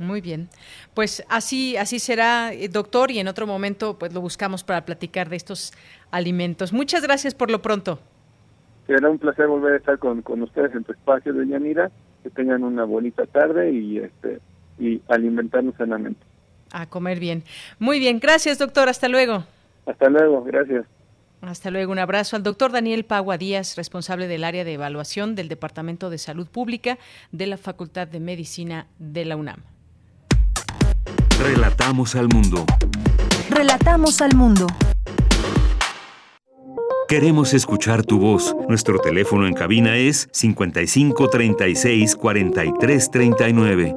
Muy 0.04 0.22
bien. 0.22 0.50
Pues 0.94 1.24
así, 1.30 1.78
así 1.78 2.00
será, 2.00 2.54
eh, 2.54 2.68
doctor, 2.70 3.12
y 3.12 3.20
en 3.20 3.28
otro 3.28 3.48
momento 3.48 3.98
pues 3.98 4.14
lo 4.14 4.22
buscamos 4.22 4.64
para 4.64 4.86
platicar 4.86 5.30
de 5.30 5.36
estos 5.36 5.74
alimentos. 6.12 6.74
Muchas 6.74 7.04
gracias 7.04 7.34
por 7.34 7.50
lo 7.50 7.62
pronto. 7.62 8.00
Será 8.88 9.10
un 9.10 9.18
placer 9.18 9.48
volver 9.48 9.74
a 9.74 9.78
estar 9.78 9.98
con, 9.98 10.22
con 10.22 10.42
ustedes 10.42 10.76
en 10.76 10.84
tu 10.84 10.92
espacio, 10.92 11.34
doña 11.34 11.60
Mira. 11.60 11.92
Que 12.22 12.30
tengan 12.30 12.64
una 12.64 12.86
bonita 12.86 13.26
tarde 13.26 13.72
y 13.72 13.98
este 13.98 14.40
y 14.80 15.02
alimentarnos 15.10 15.76
sanamente. 15.76 16.22
A 16.72 16.88
comer 16.88 17.20
bien. 17.20 17.44
Muy 17.80 18.00
bien, 18.00 18.20
gracias, 18.20 18.60
doctor. 18.60 18.90
Hasta 18.90 19.08
luego. 19.10 19.44
Hasta 19.86 20.10
luego, 20.10 20.44
gracias. 20.44 20.86
Hasta 21.42 21.72
luego. 21.72 21.92
Un 21.92 22.00
abrazo 22.00 22.36
al 22.36 22.44
doctor 22.44 22.72
Daniel 22.72 23.04
Pagua 23.04 23.38
Díaz, 23.38 23.76
responsable 23.76 24.28
del 24.28 24.46
área 24.46 24.64
de 24.64 24.74
evaluación 24.74 25.36
del 25.36 25.50
Departamento 25.50 26.10
de 26.10 26.18
Salud 26.18 26.48
Pública 26.48 26.98
de 27.32 27.48
la 27.48 27.58
Facultad 27.58 28.08
de 28.08 28.22
Medicina 28.22 28.88
de 28.98 29.26
la 29.26 29.36
UNAM. 29.36 29.62
Relatamos 31.40 32.16
al 32.16 32.30
mundo. 32.30 32.66
Relatamos 33.50 34.22
al 34.22 34.36
mundo. 34.36 34.68
Queremos 37.08 37.54
escuchar 37.54 38.06
tu 38.06 38.20
voz. 38.20 38.56
Nuestro 38.70 39.00
teléfono 39.00 39.48
en 39.48 39.54
cabina 39.54 39.98
es 39.98 40.30
55 40.32 41.30
36 41.30 42.16
43 42.16 43.12
39. 43.12 43.96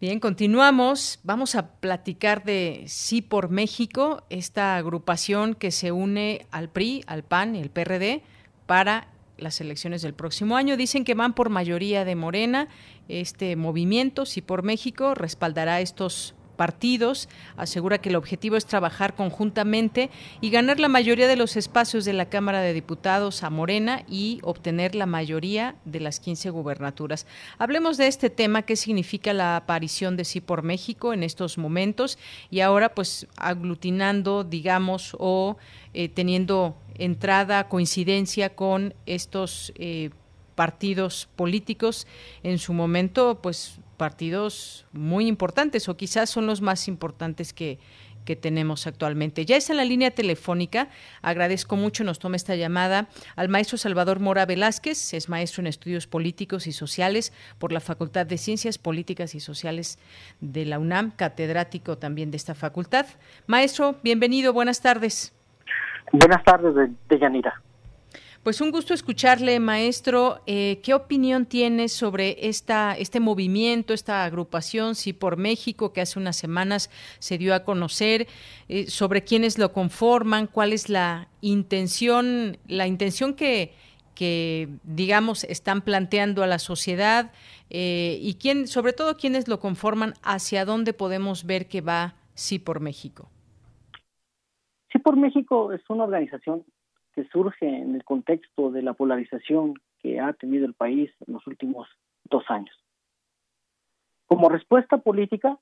Bien, 0.00 0.20
continuamos. 0.20 1.20
Vamos 1.24 1.54
a 1.56 1.68
platicar 1.80 2.44
de 2.44 2.84
Sí 2.86 3.20
por 3.20 3.50
México, 3.50 4.22
esta 4.30 4.76
agrupación 4.76 5.54
que 5.54 5.70
se 5.70 5.90
une 5.90 6.46
al 6.50 6.68
PRI, 6.68 7.02
al 7.06 7.22
PAN 7.24 7.56
y 7.56 7.62
al 7.62 7.70
PRD 7.70 8.22
para 8.66 9.08
las 9.38 9.60
elecciones 9.60 10.02
del 10.02 10.14
próximo 10.14 10.56
año. 10.56 10.76
Dicen 10.76 11.04
que 11.04 11.14
van 11.14 11.34
por 11.34 11.50
mayoría 11.50 12.04
de 12.04 12.14
Morena. 12.14 12.68
Este 13.08 13.56
movimiento, 13.56 14.26
Sí 14.26 14.42
por 14.42 14.62
México, 14.62 15.14
respaldará 15.14 15.80
estos 15.80 16.34
partidos, 16.56 17.28
asegura 17.56 17.98
que 17.98 18.08
el 18.08 18.16
objetivo 18.16 18.56
es 18.56 18.66
trabajar 18.66 19.14
conjuntamente 19.14 20.10
y 20.40 20.50
ganar 20.50 20.80
la 20.80 20.88
mayoría 20.88 21.28
de 21.28 21.36
los 21.36 21.56
espacios 21.56 22.04
de 22.04 22.14
la 22.14 22.28
Cámara 22.28 22.60
de 22.60 22.72
Diputados 22.72 23.44
a 23.44 23.50
Morena 23.50 24.02
y 24.08 24.40
obtener 24.42 24.94
la 24.94 25.06
mayoría 25.06 25.76
de 25.84 26.00
las 26.00 26.18
15 26.18 26.50
gubernaturas. 26.50 27.26
Hablemos 27.58 27.96
de 27.96 28.08
este 28.08 28.30
tema, 28.30 28.62
qué 28.62 28.74
significa 28.74 29.32
la 29.32 29.56
aparición 29.56 30.16
de 30.16 30.24
Sí 30.24 30.40
por 30.40 30.62
México 30.62 31.12
en 31.12 31.22
estos 31.22 31.58
momentos 31.58 32.18
y 32.50 32.60
ahora 32.60 32.94
pues 32.94 33.28
aglutinando, 33.36 34.42
digamos, 34.42 35.14
o 35.18 35.56
eh, 35.92 36.08
teniendo 36.08 36.76
entrada, 36.98 37.68
coincidencia 37.68 38.54
con 38.54 38.94
estos 39.06 39.72
eh, 39.76 40.10
partidos 40.54 41.28
políticos 41.36 42.06
en 42.42 42.58
su 42.58 42.72
momento, 42.72 43.40
pues 43.42 43.78
partidos 43.96 44.86
muy 44.92 45.26
importantes 45.26 45.88
o 45.88 45.96
quizás 45.96 46.28
son 46.30 46.46
los 46.46 46.60
más 46.60 46.88
importantes 46.88 47.52
que, 47.52 47.78
que 48.26 48.36
tenemos 48.36 48.86
actualmente. 48.86 49.46
Ya 49.46 49.56
está 49.56 49.72
en 49.72 49.78
la 49.78 49.84
línea 49.86 50.10
telefónica. 50.10 50.90
Agradezco 51.22 51.76
mucho, 51.76 52.04
nos 52.04 52.18
toma 52.18 52.36
esta 52.36 52.56
llamada 52.56 53.08
al 53.36 53.48
maestro 53.48 53.78
Salvador 53.78 54.20
Mora 54.20 54.44
Velázquez, 54.44 55.14
es 55.14 55.30
maestro 55.30 55.62
en 55.62 55.68
estudios 55.68 56.06
políticos 56.06 56.66
y 56.66 56.72
sociales 56.72 57.32
por 57.58 57.72
la 57.72 57.80
Facultad 57.80 58.26
de 58.26 58.36
Ciencias 58.36 58.76
Políticas 58.76 59.34
y 59.34 59.40
Sociales 59.40 59.98
de 60.40 60.66
la 60.66 60.78
UNAM, 60.78 61.12
catedrático 61.12 61.96
también 61.96 62.30
de 62.30 62.36
esta 62.36 62.54
facultad. 62.54 63.06
Maestro, 63.46 63.96
bienvenido, 64.02 64.52
buenas 64.52 64.82
tardes. 64.82 65.32
Buenas 66.12 66.44
tardes, 66.44 66.74
de, 66.74 67.18
Yanira. 67.18 67.62
Pues 68.42 68.60
un 68.60 68.70
gusto 68.70 68.94
escucharle, 68.94 69.58
maestro. 69.58 70.40
Eh, 70.46 70.80
¿Qué 70.84 70.94
opinión 70.94 71.46
tiene 71.46 71.88
sobre 71.88 72.48
esta, 72.48 72.96
este 72.96 73.18
movimiento, 73.18 73.92
esta 73.92 74.24
agrupación, 74.24 74.94
Sí 74.94 75.12
por 75.12 75.36
México, 75.36 75.92
que 75.92 76.00
hace 76.00 76.18
unas 76.18 76.36
semanas 76.36 76.90
se 77.18 77.38
dio 77.38 77.54
a 77.54 77.64
conocer, 77.64 78.28
eh, 78.68 78.88
sobre 78.88 79.24
quiénes 79.24 79.58
lo 79.58 79.72
conforman, 79.72 80.46
cuál 80.46 80.72
es 80.72 80.88
la 80.88 81.28
intención, 81.40 82.58
la 82.68 82.86
intención 82.86 83.34
que, 83.34 83.74
que 84.14 84.68
digamos, 84.84 85.42
están 85.42 85.82
planteando 85.82 86.44
a 86.44 86.46
la 86.46 86.60
sociedad 86.60 87.32
eh, 87.68 88.18
y 88.22 88.34
quién, 88.34 88.68
sobre 88.68 88.92
todo 88.92 89.16
quiénes 89.16 89.48
lo 89.48 89.58
conforman, 89.58 90.14
hacia 90.22 90.64
dónde 90.64 90.92
podemos 90.92 91.44
ver 91.44 91.66
que 91.66 91.80
va 91.80 92.14
Sí 92.36 92.58
por 92.58 92.80
México? 92.80 93.30
Por 95.06 95.16
México 95.16 95.72
es 95.72 95.88
una 95.88 96.02
organización 96.02 96.64
que 97.14 97.28
surge 97.28 97.64
en 97.64 97.94
el 97.94 98.02
contexto 98.02 98.72
de 98.72 98.82
la 98.82 98.92
polarización 98.92 99.74
que 100.00 100.18
ha 100.18 100.32
tenido 100.32 100.66
el 100.66 100.74
país 100.74 101.12
en 101.24 101.34
los 101.34 101.46
últimos 101.46 101.88
dos 102.24 102.42
años. 102.48 102.76
Como 104.26 104.48
respuesta 104.48 104.98
política, 104.98 105.60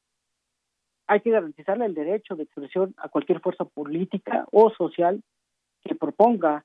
hay 1.06 1.20
que 1.20 1.28
garantizarle 1.28 1.84
el 1.84 1.92
derecho 1.92 2.36
de 2.36 2.44
expresión 2.44 2.94
a 2.96 3.10
cualquier 3.10 3.40
fuerza 3.40 3.66
política 3.66 4.46
o 4.50 4.70
social 4.70 5.22
que 5.82 5.94
proponga 5.94 6.64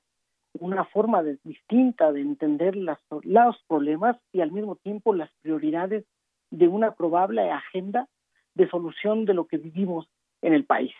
una 0.54 0.86
forma 0.86 1.22
distinta 1.44 2.12
de 2.12 2.22
entender 2.22 2.76
los 2.76 3.62
problemas 3.68 4.16
y 4.32 4.40
al 4.40 4.52
mismo 4.52 4.76
tiempo 4.76 5.12
las 5.12 5.30
prioridades 5.42 6.06
de 6.50 6.66
una 6.66 6.92
probable 6.94 7.50
agenda 7.50 8.08
de 8.54 8.70
solución 8.70 9.26
de 9.26 9.34
lo 9.34 9.44
que 9.44 9.58
vivimos 9.58 10.08
en 10.40 10.54
el 10.54 10.64
país. 10.64 10.94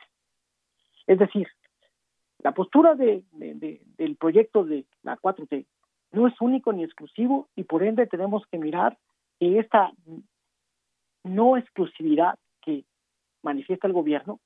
Es 1.07 1.19
decir, 1.19 1.49
la 2.43 2.53
postura 2.53 2.95
de, 2.95 3.23
del 3.33 4.17
proyecto 4.17 4.65
de 4.65 4.87
la 5.03 5.19
4T 5.19 5.67
no 6.13 6.27
es 6.27 6.35
único 6.41 6.73
ni 6.73 6.85
exclusivo 6.85 7.49
y 7.55 7.65
por 7.65 7.83
ende 7.83 8.07
tenemos 8.07 8.45
que 8.51 8.59
mirar 8.59 8.99
que 9.39 9.59
esta 9.59 9.93
no 11.23 11.57
exclusividad 11.57 12.39
que 12.63 12.85
manifiesta 13.43 13.87
el 13.87 13.93
gobierno 13.93 14.41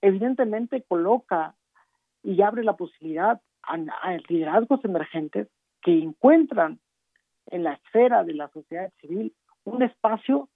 evidentemente 0.00 0.82
coloca 0.82 1.54
y 2.22 2.42
abre 2.42 2.62
la 2.62 2.76
posibilidad 2.76 3.40
a, 3.62 3.74
a 3.74 4.18
liderazgos 4.28 4.84
emergentes 4.84 5.48
que 5.82 5.98
encuentran 5.98 6.78
en 7.46 7.64
la 7.64 7.74
esfera 7.74 8.22
de 8.22 8.34
la 8.34 8.48
sociedad 8.48 8.92
civil 9.00 9.34
un 9.64 9.82
espacio 9.82 10.48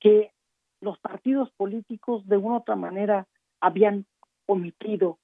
que 0.00 0.32
los 0.80 0.98
partidos 0.98 1.50
políticos 1.52 2.26
de 2.26 2.36
una 2.36 2.54
u 2.54 2.56
otra 2.58 2.74
manera 2.74 3.26
habían 3.60 4.06
omitido 4.46 5.18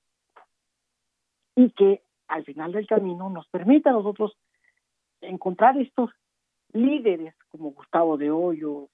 y 1.57 1.71
que 1.71 2.03
al 2.29 2.45
final 2.45 2.71
del 2.73 2.87
camino 2.87 3.29
nos 3.31 3.49
permita 3.49 3.91
a 3.91 3.95
nosotros 3.95 4.37
encontrar 5.21 5.77
estos 5.79 6.11
líderes 6.73 7.35
como 7.49 7.73
Gustavo 7.73 8.17
de 8.17 8.31
Hoyos, 8.31 8.89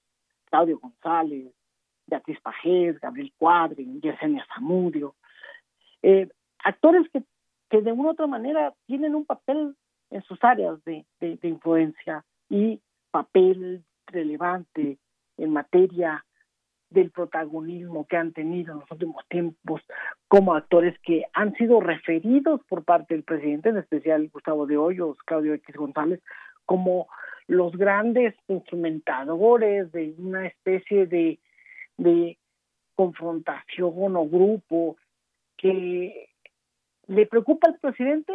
Claudio 0.44 0.78
González, 0.78 1.52
Beatriz 2.06 2.40
Pajés, 2.40 3.00
Gabriel 3.00 3.32
Cuadri, 3.36 4.00
Yesenia 4.00 4.46
Zamudio, 4.54 5.16
eh, 6.02 6.28
actores 6.58 7.08
que, 7.10 7.22
que 7.68 7.82
de 7.82 7.92
una 7.92 8.08
u 8.08 8.12
otra 8.12 8.26
manera 8.26 8.72
tienen 8.86 9.14
un 9.14 9.24
papel 9.24 9.76
en 10.10 10.22
sus 10.22 10.42
áreas 10.44 10.82
de, 10.84 11.04
de 11.20 11.48
influencia 11.48 12.24
y 12.48 12.80
papel 13.10 13.84
relevante 14.06 14.98
en 15.38 15.50
materia 15.50 16.24
del 16.90 17.10
protagonismo 17.10 18.06
que 18.06 18.16
han 18.16 18.32
tenido 18.32 18.72
en 18.74 18.80
los 18.80 18.90
últimos 18.90 19.26
tiempos 19.28 19.80
como 20.32 20.54
actores 20.54 20.98
que 21.00 21.26
han 21.34 21.52
sido 21.56 21.78
referidos 21.80 22.62
por 22.66 22.84
parte 22.84 23.12
del 23.12 23.22
presidente, 23.22 23.68
en 23.68 23.76
especial 23.76 24.30
Gustavo 24.32 24.64
de 24.64 24.78
Hoyos, 24.78 25.18
Claudio 25.26 25.52
X 25.52 25.76
González, 25.76 26.22
como 26.64 27.08
los 27.48 27.76
grandes 27.76 28.34
instrumentadores 28.48 29.92
de 29.92 30.14
una 30.16 30.46
especie 30.46 31.06
de, 31.06 31.38
de 31.98 32.38
confrontación 32.94 34.16
o 34.16 34.26
grupo 34.26 34.96
que 35.58 36.30
le 37.08 37.26
preocupa 37.26 37.68
al 37.68 37.78
presidente 37.78 38.32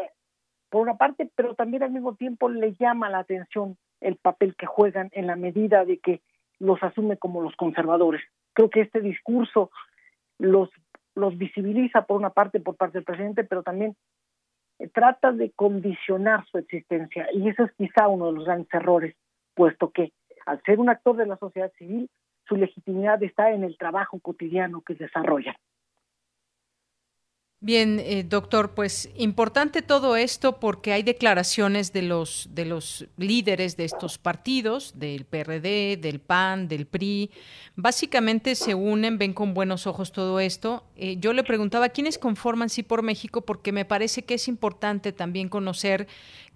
por 0.70 0.84
una 0.84 0.98
parte, 0.98 1.28
pero 1.34 1.56
también 1.56 1.82
al 1.82 1.89
mismo 1.89 2.14
tiempo 2.14 2.48
le 2.48 2.76
llama 2.76 3.10
la 3.10 3.18
atención 3.18 3.76
el 4.02 4.18
papel 4.18 4.56
que 4.56 4.68
juegan 4.68 5.10
en 5.14 5.26
la 5.26 5.36
medida 5.36 5.84
de 5.84 5.98
que 5.98 6.22
los 6.60 6.78
asume 6.84 7.18
como 7.18 7.41
los 7.41 7.56
conservadores. 7.56 8.22
Creo 8.54 8.70
que 8.70 8.82
este 8.82 9.02
discurso 9.02 9.72
los, 10.39 10.70
los 11.18 11.38
visibiliza 11.38 12.03
por 12.03 12.18
una 12.18 12.30
parte 12.30 12.59
por 12.59 12.76
parte 12.76 12.99
del 12.99 13.05
presidente, 13.05 13.43
pero 13.43 13.63
también 13.63 13.95
eh, 14.80 14.88
trata 14.88 15.32
de 15.32 15.51
condicionar 15.51 16.45
su 16.45 16.57
existencia 16.57 17.28
y 17.34 17.49
eso 17.49 17.63
es 17.63 17.72
quizá 17.74 18.07
uno 18.07 18.28
de 18.28 18.34
los 18.34 18.45
grandes 18.45 18.74
errores, 18.74 19.15
puesto 19.55 19.89
que 19.89 20.13
al 20.45 20.61
ser 20.63 20.80
un 20.80 20.89
actor 20.89 21.18
de 21.18 21.26
la 21.26 21.38
sociedad 21.38 21.72
civil, 21.78 22.09
su 22.47 22.55
legitimidad 22.55 23.22
está 23.24 23.51
en 23.51 23.63
el 23.63 23.78
trabajo 23.78 24.20
cotidiano 24.20 24.82
que 24.82 24.93
desarrolla. 24.93 25.55
Bien, 27.60 27.99
eh, 27.99 28.24
doctor, 28.24 28.76
pues 28.76 29.10
importante 29.16 29.82
todo 29.82 30.16
esto 30.16 30.60
porque 30.60 30.93
hay 30.93 31.01
declaraciones 31.01 31.91
de 31.91 32.03
los 32.03 32.49
de 32.51 32.66
los 32.66 33.08
líderes 33.18 33.76
de 33.78 33.86
estos 33.86 34.20
partidos, 34.20 34.93
del 34.99 35.26
PRD, 35.26 35.97
del 35.97 36.20
PAN, 36.20 36.68
del 36.68 36.86
PRI, 36.86 37.32
básicamente 37.76 38.53
se 38.53 38.76
unen, 38.76 39.18
ven 39.18 39.34
con 39.34 39.55
buenos 39.55 39.88
ojos 39.88 40.12
todo 40.12 40.39
esto. 40.39 40.84
Eh, 40.95 41.18
yo 41.20 41.34
le 41.34 41.43
preguntaba 41.43 41.89
quiénes 41.89 42.20
conforman 42.20 42.70
Sí 42.70 42.84
por 42.84 43.01
México 43.01 43.41
porque 43.41 43.72
me 43.72 43.86
parece 43.86 44.24
que 44.24 44.36
es 44.36 44.47
importante 44.47 45.12
también 45.12 45.49
conocer 45.49 46.08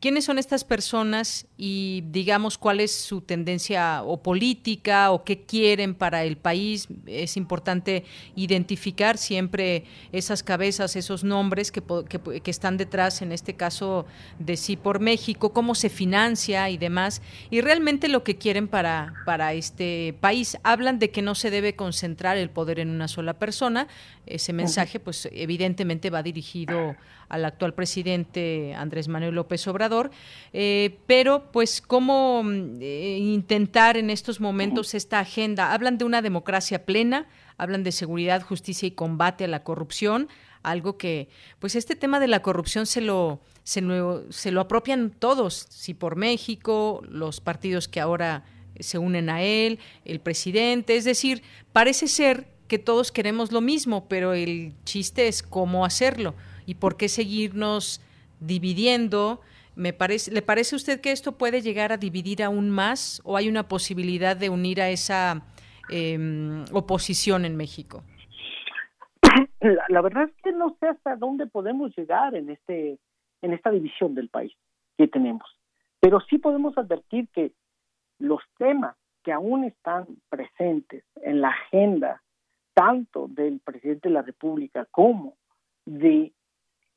quiénes 0.02 0.26
son 0.26 0.40
estas 0.40 0.64
personas 0.64 1.48
y 1.58 2.04
digamos 2.08 2.58
cuál 2.58 2.80
es 2.80 2.92
su 2.92 3.22
tendencia 3.22 4.02
o 4.04 4.22
política 4.22 5.12
o 5.12 5.24
qué 5.24 5.46
quieren 5.46 5.94
para 5.96 6.24
el 6.24 6.38
país. 6.38 6.88
Es 7.06 7.38
importante 7.38 8.04
identificar 8.36 9.18
siempre 9.18 9.86
esas 10.12 10.44
cabezas 10.44 10.91
esos 10.96 11.24
nombres 11.24 11.72
que, 11.72 11.82
que, 11.82 12.52
están 12.52 12.78
detrás, 12.78 13.22
en 13.22 13.32
este 13.32 13.56
caso 13.56 14.06
de 14.40 14.58
Sí 14.58 14.76
por 14.76 15.00
México, 15.00 15.54
cómo 15.54 15.76
se 15.76 15.90
financia 15.90 16.70
y 16.70 16.78
demás, 16.78 17.22
y 17.50 17.62
realmente 17.62 18.08
lo 18.08 18.24
que 18.24 18.38
quieren 18.38 18.68
para, 18.68 19.14
para 19.26 19.54
este 19.54 20.16
país. 20.20 20.58
Hablan 20.64 21.00
de 21.00 21.12
que 21.12 21.22
no 21.22 21.36
se 21.36 21.50
debe 21.52 21.76
concentrar 21.76 22.38
el 22.38 22.50
poder 22.50 22.80
en 22.80 22.90
una 22.90 23.08
sola 23.08 23.34
persona. 23.34 23.88
Ese 24.26 24.54
mensaje, 24.54 25.00
pues 25.00 25.28
evidentemente 25.32 26.10
va 26.10 26.24
dirigido 26.24 26.96
al 27.32 27.46
actual 27.46 27.74
presidente 27.74 28.74
Andrés 28.76 29.08
Manuel 29.08 29.36
López 29.36 29.66
Obrador, 29.68 30.12
eh, 30.52 31.00
pero 31.08 31.50
pues 31.52 31.82
cómo 31.82 32.44
eh, 32.46 33.18
intentar 33.20 33.96
en 33.96 34.10
estos 34.10 34.42
momentos 34.42 34.94
esta 34.94 35.20
agenda. 35.20 35.74
Hablan 35.74 35.98
de 35.98 36.04
una 36.04 36.22
democracia 36.22 36.86
plena, 36.86 37.28
hablan 37.58 37.84
de 37.84 37.94
seguridad, 37.94 38.42
justicia 38.42 38.86
y 38.86 38.92
combate 38.92 39.46
a 39.46 39.48
la 39.48 39.64
corrupción, 39.64 40.28
algo 40.64 40.98
que, 40.98 41.30
pues 41.60 41.76
este 41.76 41.96
tema 41.96 42.20
de 42.20 42.28
la 42.28 42.42
corrupción 42.42 42.86
se 42.86 43.02
lo, 43.02 43.42
se 43.64 43.82
lo, 43.82 44.32
se 44.32 44.52
lo 44.52 44.62
apropian 44.62 45.12
todos, 45.12 45.68
si 45.70 45.94
por 45.94 46.16
México, 46.16 47.02
los 47.08 47.42
partidos 47.42 47.88
que 47.88 48.00
ahora 48.00 48.44
se 48.80 48.98
unen 48.98 49.30
a 49.30 49.42
él, 49.42 49.80
el 50.06 50.20
presidente, 50.20 50.96
es 50.96 51.04
decir, 51.04 51.44
parece 51.74 52.08
ser 52.08 52.48
que 52.68 52.80
todos 52.80 53.12
queremos 53.12 53.52
lo 53.52 53.62
mismo, 53.62 54.08
pero 54.08 54.34
el 54.34 54.74
chiste 54.86 55.28
es 55.28 55.44
cómo 55.44 55.84
hacerlo 55.84 56.36
y 56.66 56.76
por 56.76 56.96
qué 56.96 57.10
seguirnos 57.10 58.00
dividiendo. 58.40 59.42
Me 59.76 59.92
parece, 59.92 60.32
¿Le 60.32 60.42
parece 60.42 60.76
a 60.76 60.78
usted 60.78 61.02
que 61.02 61.12
esto 61.12 61.38
puede 61.38 61.62
llegar 61.62 61.92
a 61.92 61.98
dividir 61.98 62.44
aún 62.44 62.70
más 62.70 63.22
o 63.26 63.36
hay 63.36 63.50
una 63.50 63.68
posibilidad 63.68 64.38
de 64.38 64.50
unir 64.50 64.82
a 64.82 64.90
esa 64.90 65.44
em, 65.90 66.64
oposición 66.72 67.44
en 67.44 67.58
México? 67.58 68.04
La, 69.90 70.02
verdad 70.02 70.24
es 70.24 70.36
que 70.44 70.52
no 70.52 70.76
sé 70.80 70.88
hasta 70.88 71.16
dónde 71.16 71.48
podemos 71.48 71.96
llegar 71.96 72.36
en 72.36 72.50
este 72.50 73.00
en 73.42 73.54
esta 73.54 73.72
división 73.72 74.14
del 74.14 74.30
país 74.30 74.54
que 74.98 75.08
tenemos. 75.08 75.48
Pero 76.00 76.20
sí 76.22 76.38
podemos 76.38 76.78
advertir 76.78 77.28
que 77.30 77.54
los 78.20 78.42
temas 78.58 78.96
que 79.24 79.32
aún 79.32 79.64
están 79.64 80.06
presentes 80.30 81.04
en 81.16 81.42
la 81.42 81.50
agenda 81.50 82.22
tanto 82.74 83.28
del 83.28 83.60
presidente 83.60 84.10
de 84.10 84.14
la 84.14 84.22
República 84.22 84.86
como 84.92 85.36
de 85.86 86.34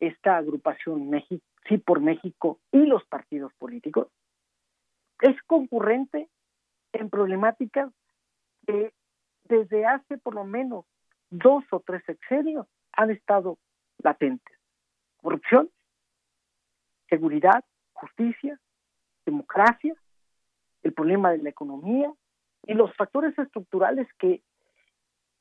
esta 0.01 0.37
agrupación 0.37 1.09
México, 1.09 1.45
sí 1.69 1.79
por 1.79 2.01
México 2.01 2.59
y 2.73 2.85
los 2.87 3.05
partidos 3.07 3.53
políticos 3.55 4.09
es 5.21 5.41
concurrente 5.47 6.29
en 6.93 7.09
problemáticas 7.09 7.91
que 8.67 8.93
desde 9.45 9.87
hace 9.87 10.19
por 10.19 10.35
lo 10.35 10.45
menos 10.45 10.85
dos 11.39 11.65
o 11.71 11.81
tres 11.81 12.03
sexenios 12.05 12.67
han 12.93 13.11
estado 13.11 13.59
latentes. 13.99 14.57
Corrupción, 15.17 15.71
seguridad, 17.09 17.65
justicia, 17.93 18.59
democracia, 19.27 19.95
el 20.83 20.93
problema 20.93 21.33
de 21.33 21.39
la 21.39 21.49
economía 21.49 22.13
y 22.67 22.75
los 22.75 22.95
factores 22.95 23.37
estructurales 23.39 24.07
que 24.19 24.43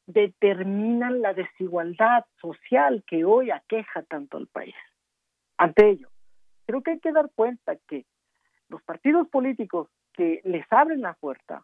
determinan 0.05 1.21
la 1.21 1.33
desigualdad 1.33 2.25
social 2.41 3.03
que 3.07 3.23
hoy 3.23 3.51
aqueja 3.51 4.03
tanto 4.03 4.37
al 4.37 4.47
país. 4.47 4.75
Ante 5.57 5.89
ello, 5.89 6.09
creo 6.65 6.81
que 6.81 6.91
hay 6.91 6.99
que 6.99 7.11
dar 7.11 7.29
cuenta 7.35 7.75
que 7.87 8.05
los 8.67 8.81
partidos 8.83 9.27
políticos 9.29 9.89
que 10.13 10.41
les 10.43 10.65
abren 10.71 11.01
la 11.01 11.13
puerta 11.13 11.63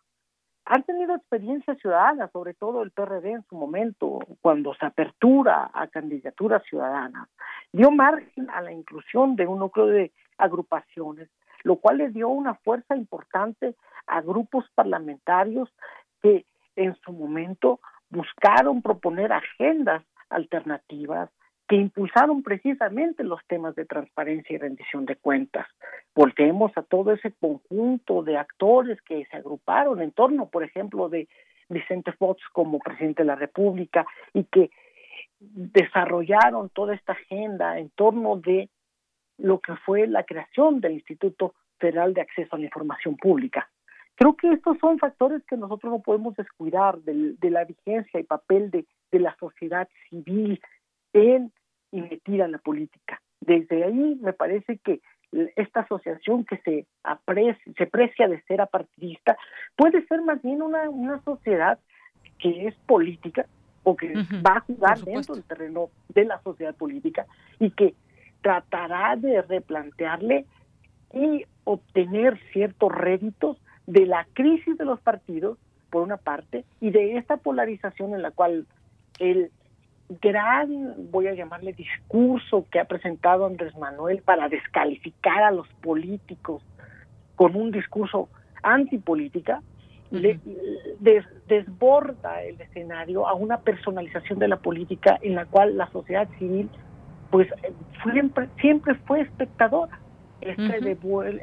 han 0.69 0.83
tenido 0.83 1.15
experiencia 1.15 1.73
ciudadana, 1.75 2.29
sobre 2.31 2.53
todo 2.53 2.83
el 2.83 2.91
PRD 2.91 3.31
en 3.31 3.43
su 3.49 3.55
momento, 3.55 4.19
cuando 4.39 4.75
se 4.75 4.85
apertura 4.85 5.71
a 5.73 5.87
candidaturas 5.87 6.61
ciudadanas, 6.69 7.27
dio 7.73 7.89
margen 7.89 8.51
a 8.51 8.61
la 8.61 8.71
inclusión 8.71 9.35
de 9.35 9.47
un 9.47 9.57
núcleo 9.57 9.87
de 9.87 10.11
agrupaciones, 10.37 11.27
lo 11.63 11.77
cual 11.77 11.97
le 11.97 12.09
dio 12.09 12.29
una 12.29 12.53
fuerza 12.53 12.95
importante 12.95 13.75
a 14.05 14.21
grupos 14.21 14.63
parlamentarios 14.75 15.73
que 16.21 16.45
en 16.75 16.95
su 17.03 17.13
momento 17.13 17.79
buscaron 18.11 18.83
proponer 18.83 19.33
agendas 19.33 20.03
alternativas 20.29 21.31
que 21.69 21.75
impulsaron 21.75 22.41
precisamente 22.41 23.23
los 23.23 23.39
temas 23.45 23.75
de 23.75 23.85
transparencia 23.85 24.55
y 24.55 24.57
rendición 24.57 25.05
de 25.05 25.15
cuentas. 25.15 25.67
Volteemos 26.15 26.75
a 26.75 26.81
todo 26.81 27.13
ese 27.13 27.31
conjunto 27.33 28.23
de 28.23 28.37
actores 28.37 28.99
que 29.03 29.23
se 29.25 29.37
agruparon 29.37 30.01
en 30.01 30.11
torno, 30.11 30.49
por 30.49 30.63
ejemplo, 30.63 31.09
de 31.09 31.27
Vicente 31.69 32.11
Fox 32.13 32.41
como 32.53 32.79
presidente 32.79 33.21
de 33.21 33.27
la 33.27 33.35
República 33.35 34.03
y 34.33 34.45
que 34.45 34.71
desarrollaron 35.39 36.69
toda 36.69 36.95
esta 36.95 37.13
agenda 37.13 37.77
en 37.77 37.91
torno 37.91 38.37
de 38.37 38.69
lo 39.37 39.59
que 39.59 39.75
fue 39.85 40.07
la 40.07 40.23
creación 40.23 40.81
del 40.81 40.93
Instituto 40.93 41.53
Federal 41.77 42.15
de 42.15 42.21
Acceso 42.21 42.55
a 42.55 42.59
la 42.59 42.65
Información 42.65 43.15
Pública. 43.15 43.69
Creo 44.15 44.35
que 44.35 44.51
estos 44.51 44.79
son 44.79 44.97
factores 44.97 45.43
que 45.45 45.55
nosotros 45.55 45.93
no 45.93 45.99
podemos 46.01 46.35
descuidar 46.35 46.97
de, 47.01 47.37
la 47.51 47.63
vigencia 47.63 48.19
y 48.19 48.23
papel 48.23 48.71
de, 48.71 48.87
de 49.11 49.19
la 49.19 49.35
sociedad 49.39 49.87
civil 50.09 50.59
en 51.13 51.53
y 51.91 52.01
metida 52.01 52.45
en 52.45 52.53
la 52.53 52.57
política. 52.57 53.21
Desde 53.41 53.83
ahí 53.83 54.17
me 54.21 54.33
parece 54.33 54.77
que 54.77 55.01
esta 55.55 55.81
asociación 55.81 56.43
que 56.43 56.57
se 56.57 56.85
aprecia, 57.03 57.57
se 57.77 57.85
precia 57.85 58.27
de 58.27 58.41
ser 58.43 58.61
apartidista 58.61 59.37
puede 59.75 60.05
ser 60.07 60.21
más 60.21 60.41
bien 60.41 60.61
una, 60.61 60.89
una 60.89 61.21
sociedad 61.23 61.79
que 62.39 62.67
es 62.67 62.75
política 62.87 63.45
o 63.83 63.95
que 63.95 64.13
va 64.45 64.57
a 64.57 64.61
jugar 64.61 64.99
dentro 64.99 65.35
del 65.35 65.43
terreno 65.43 65.89
de 66.09 66.25
la 66.25 66.41
sociedad 66.41 66.75
política 66.75 67.25
y 67.59 67.71
que 67.71 67.93
tratará 68.41 69.15
de 69.15 69.41
replantearle 69.41 70.45
y 71.13 71.45
obtener 71.63 72.39
ciertos 72.51 72.91
réditos 72.91 73.57
de 73.87 74.05
la 74.05 74.27
crisis 74.33 74.77
de 74.77 74.85
los 74.85 74.99
partidos, 75.01 75.57
por 75.89 76.03
una 76.03 76.17
parte, 76.17 76.65
y 76.79 76.91
de 76.91 77.17
esta 77.17 77.37
polarización 77.37 78.13
en 78.13 78.21
la 78.21 78.31
cual 78.31 78.67
el 79.17 79.51
gran, 80.09 81.11
voy 81.11 81.27
a 81.27 81.33
llamarle 81.33 81.73
discurso 81.73 82.65
que 82.71 82.79
ha 82.79 82.85
presentado 82.85 83.45
Andrés 83.45 83.77
Manuel 83.77 84.21
para 84.23 84.49
descalificar 84.49 85.43
a 85.43 85.51
los 85.51 85.67
políticos 85.81 86.63
con 87.35 87.55
un 87.55 87.71
discurso 87.71 88.27
antipolítica, 88.63 89.61
le, 90.11 90.39
desborda 91.47 92.41
el 92.41 92.59
escenario 92.59 93.27
a 93.27 93.35
una 93.35 93.59
personalización 93.59 94.39
de 94.39 94.47
la 94.47 94.57
política 94.57 95.19
en 95.21 95.35
la 95.35 95.45
cual 95.45 95.77
la 95.77 95.89
sociedad 95.91 96.27
civil 96.39 96.69
pues 97.29 97.47
siempre, 98.11 98.49
siempre 98.59 98.95
fue 99.05 99.21
espectadora. 99.21 99.99
Este, 100.41 100.97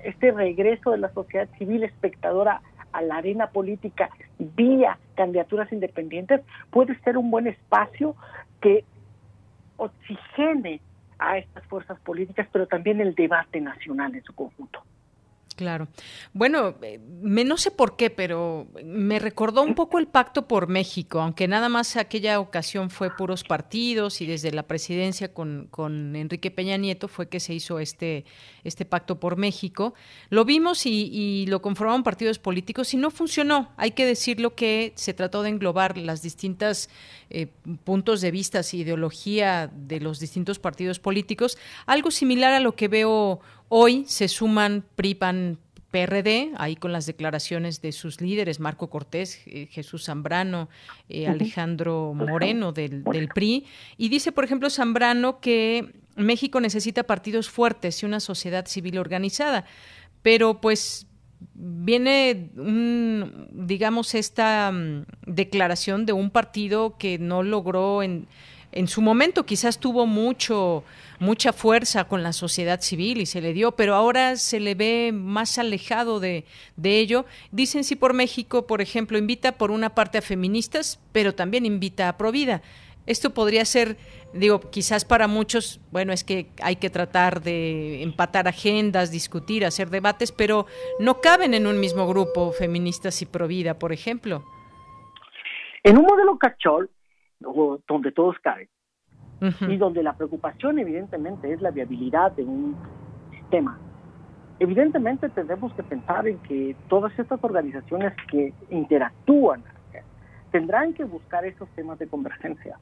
este 0.05 0.33
regreso 0.33 0.91
de 0.91 0.99
la 0.99 1.13
sociedad 1.13 1.49
civil 1.59 1.85
espectadora 1.85 2.61
a 2.93 3.03
la 3.03 3.17
arena 3.17 3.49
política 3.49 4.09
vía 4.39 4.99
candidaturas 5.15 5.71
independientes 5.73 6.41
puede 6.71 6.99
ser 7.01 7.19
un 7.19 7.31
buen 7.31 7.47
espacio 7.47 8.17
que 8.61 8.85
oxigene 9.77 10.81
a 11.19 11.39
estas 11.39 11.65
fuerzas 11.67 11.99
políticas, 12.01 12.49
pero 12.53 12.67
también 12.67 13.01
el 13.01 13.15
debate 13.15 13.61
nacional 13.61 14.15
en 14.15 14.23
su 14.25 14.35
conjunto. 14.35 14.83
Claro. 15.57 15.89
Bueno, 16.35 16.75
eh, 16.83 17.01
no 17.01 17.57
sé 17.57 17.71
por 17.71 17.97
qué, 17.97 18.11
pero 18.11 18.67
me 18.85 19.19
recordó 19.19 19.63
un 19.63 19.75
poco 19.75 19.99
el 19.99 20.07
pacto 20.07 20.47
por 20.47 20.69
México, 20.69 21.21
aunque 21.21 21.49
nada 21.49 21.71
más 21.71 21.97
aquella 21.97 22.41
ocasión 22.41 22.91
fue 22.91 23.17
puros 23.17 23.43
partidos 23.43 24.21
y 24.21 24.27
desde 24.27 24.53
la 24.53 24.65
presidencia 24.65 25.33
con, 25.33 25.69
con 25.71 26.15
Enrique 26.15 26.51
Peña 26.51 26.77
Nieto 26.77 27.09
fue 27.09 27.31
que 27.31 27.41
se 27.41 27.55
hizo 27.55 27.79
este, 27.79 28.27
este 28.65 28.85
pacto 28.85 29.19
por 29.19 29.37
México. 29.37 29.95
Lo 30.29 30.45
vimos 30.45 30.85
y, 30.85 31.47
lo 31.49 31.63
conformaron 31.63 32.03
partidos 32.03 32.39
políticos 32.39 32.93
y 32.93 32.99
no 32.99 33.11
funcionó. 33.11 33.73
Hay 33.79 33.93
que 33.93 34.05
decirlo 34.05 34.55
que 34.55 34.93
se 34.97 35.15
trató 35.15 35.43
de 35.43 35.51
englobar 35.51 35.97
las 35.97 36.21
distintas 36.21 36.91
eh, 37.31 37.47
puntos 37.85 38.21
de 38.21 38.31
vista 38.31 38.61
y 38.73 38.77
ideología 38.77 39.71
de 39.73 40.01
los 40.01 40.21
distintos 40.21 40.59
partidos 40.59 40.99
políticos. 40.99 41.57
Algo 41.87 42.11
similar 42.11 42.53
a 42.53 42.61
lo 42.61 42.77
que 42.77 42.89
veo 42.89 43.41
Hoy 43.69 44.05
se 44.07 44.29
suman 44.29 44.85
PRIPAN 44.95 45.59
PRD, 45.91 46.53
ahí 46.57 46.77
con 46.77 46.93
las 46.93 47.07
declaraciones 47.07 47.81
de 47.81 47.93
sus 47.93 48.21
líderes, 48.21 48.61
Marco 48.61 48.91
Cortés, 48.91 49.41
eh, 49.47 49.69
Jesús 49.71 50.05
Zambrano, 50.05 50.69
eh, 51.09 51.27
Alejandro 51.27 52.13
Moreno 52.15 52.73
del, 52.73 53.03
del, 53.05 53.29
PRI, 53.29 53.65
y 53.97 54.09
dice, 54.09 54.31
por 54.31 54.45
ejemplo, 54.45 54.69
Zambrano 54.69 55.41
que 55.41 55.95
México 56.17 56.61
necesita 56.61 57.05
partidos 57.05 57.49
fuertes 57.49 58.03
y 58.03 58.07
una 58.07 58.21
sociedad 58.21 58.67
civil 58.67 58.99
organizada, 58.99 59.65
pero 60.23 60.61
pues 60.61 61.07
viene, 61.55 62.51
digamos, 63.53 64.15
esta 64.15 64.71
mm, 64.73 65.07
declaración 65.27 66.07
de 66.07 66.13
un 66.13 66.31
partido 66.31 66.97
que 66.99 67.19
no 67.19 67.43
logró 67.43 68.03
en 68.03 68.27
en 68.77 68.89
su 68.89 69.01
momento 69.01 69.47
quizás 69.47 69.79
tuvo 69.79 70.07
mucho 70.07 70.85
mucha 71.19 71.55
fuerza 71.55 72.05
con 72.05 72.23
la 72.23 72.35
sociedad 72.35 72.83
civil 72.83 73.23
y 73.23 73.27
se 73.27 73.41
le 73.41 73.55
dio, 73.55 73.73
pero 73.73 73.95
ahora 73.95 74.37
se 74.37 74.61
le 74.61 74.75
ve 74.75 75.13
más 75.15 75.57
alejado 75.57 76.21
de, 76.21 76.45
de 76.77 76.99
ello. 76.99 77.25
Dicen 77.51 77.85
si 77.85 77.97
por 77.97 78.13
México, 78.13 78.67
por 78.67 78.83
ejemplo, 78.83 79.17
invita 79.17 79.53
por 79.53 79.71
una 79.71 79.95
parte 79.95 80.19
a 80.19 80.23
feministas, 80.23 81.01
pero 81.13 81.35
también 81.35 81.65
invita 81.65 82.11
a 82.11 82.19
Provida. 82.19 82.61
Esto 83.07 83.33
podría 83.33 83.65
ser, 83.65 83.97
digo, 84.35 84.61
quizás 84.61 85.07
para 85.07 85.27
muchos, 85.27 85.81
bueno, 85.91 86.13
es 86.13 86.23
que 86.23 86.49
hay 86.61 86.77
que 86.77 86.91
tratar 86.91 87.41
de 87.41 88.03
empatar 88.03 88.47
agendas, 88.47 89.11
discutir, 89.11 89.65
hacer 89.65 89.89
debates, 89.89 90.33
pero 90.33 90.67
no 90.99 91.23
caben 91.23 91.55
en 91.55 91.67
un 91.67 91.81
mismo 91.81 92.07
grupo 92.07 92.53
feministas 92.53 93.23
y 93.23 93.27
Provida, 93.27 93.79
por 93.79 93.93
ejemplo. 93.93 94.45
En 95.83 95.97
un 95.97 96.05
modelo 96.05 96.37
cachol, 96.37 96.91
donde 97.41 98.13
todos 98.13 98.37
caben. 98.41 98.69
Y 99.61 99.77
donde 99.77 100.03
la 100.03 100.17
preocupación 100.17 100.79
evidentemente 100.79 101.53
es 101.53 101.61
la 101.61 101.71
viabilidad 101.71 102.33
de 102.33 102.43
un 102.43 102.75
sistema. 103.31 103.79
Evidentemente 104.59 105.29
tendremos 105.29 105.75
que 105.75 105.83
pensar 105.83 106.27
en 106.27 106.39
que 106.39 106.75
todas 106.89 107.17
estas 107.19 107.43
organizaciones 107.45 108.15
que 108.31 108.55
interactúan 108.71 109.63
tendrán 110.51 110.95
que 110.95 111.05
buscar 111.05 111.45
esos 111.45 111.69
temas 111.71 111.99
de 111.99 112.07
convergencia. 112.07 112.79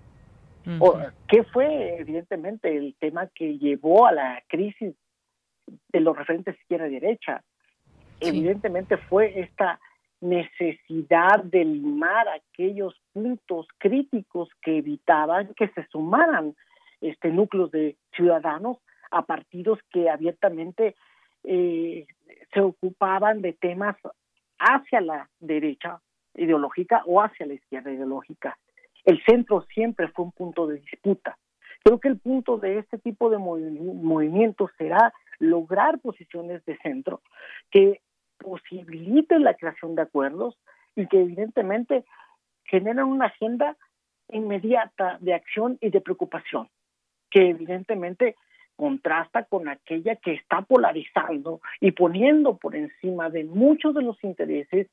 ¿Qué 1.27 1.43
fue 1.53 1.99
evidentemente 1.99 2.77
el 2.77 2.95
tema 3.01 3.27
que 3.35 3.59
llevó 3.59 4.07
a 4.07 4.13
la 4.13 4.43
crisis 4.49 4.95
de 5.93 6.01
los 6.01 6.17
referentes 6.17 6.57
izquierda 6.61 6.87
y 6.87 6.93
derecha? 6.93 7.43
Evidentemente 8.21 8.97
fue 8.97 9.41
esta 9.41 9.81
necesidad 10.25 11.45
de 11.45 11.65
limar 11.65 12.27
aquellos 12.29 12.99
puntos 13.13 13.69
críticos 13.79 14.49
que 14.63 14.79
evitaban 14.79 15.53
que 15.55 15.69
se 15.69 15.87
sumaran 15.89 16.57
este 17.01 17.29
núcleos 17.29 17.71
de 17.71 17.97
ciudadanos 18.17 18.79
a 19.11 19.23
partidos 19.23 19.79
que 19.91 20.09
abiertamente 20.09 20.97
eh, 21.45 22.07
se 22.53 22.61
ocupaban 22.61 23.43
de 23.43 23.53
temas 23.53 23.97
hacia 24.59 25.01
la 25.03 25.29
derecha 25.41 26.01
ideológica 26.35 27.03
o 27.05 27.21
hacia 27.21 27.47
la 27.47 27.55
izquierda 27.55 27.93
ideológica. 27.93 28.59
El 29.05 29.23
centro 29.25 29.67
siempre 29.75 30.09
fue 30.09 30.25
un 30.25 30.33
punto 30.33 30.67
de 30.67 30.81
disputa. 30.81 31.37
Creo 31.85 32.01
que 32.01 32.09
el 32.09 32.19
punto 32.19 32.57
de 32.57 32.79
este 32.79 32.97
tipo 32.99 33.29
de 33.29 33.37
movimientos 33.37 34.71
será 34.79 35.13
lograr 35.39 36.01
posiciones 36.01 36.65
de 36.65 36.79
centro 36.79 37.21
que 37.71 38.01
posibiliten 38.45 39.43
la 39.43 39.55
creación 39.55 39.95
de 39.95 40.03
acuerdos 40.03 40.57
y 40.95 41.07
que 41.07 41.21
evidentemente 41.21 42.05
generan 42.65 43.07
una 43.07 43.27
agenda 43.27 43.77
inmediata 44.29 45.19
de 45.21 45.35
acción 45.35 45.79
y 45.81 45.91
de 45.91 46.01
preocupación, 46.01 46.69
que 47.31 47.51
evidentemente 47.51 48.37
contrasta 48.77 49.45
con 49.45 49.69
aquella 49.69 50.17
que 50.17 50.33
está 50.33 50.63
polarizando 50.63 51.61
y 51.81 51.93
poniendo 51.93 52.57
por 52.57 52.75
encima 52.75 53.31
de 53.31 53.45
muchos 53.45 53.95
de 53.95 54.03
los 54.03 54.23
intereses 54.25 54.89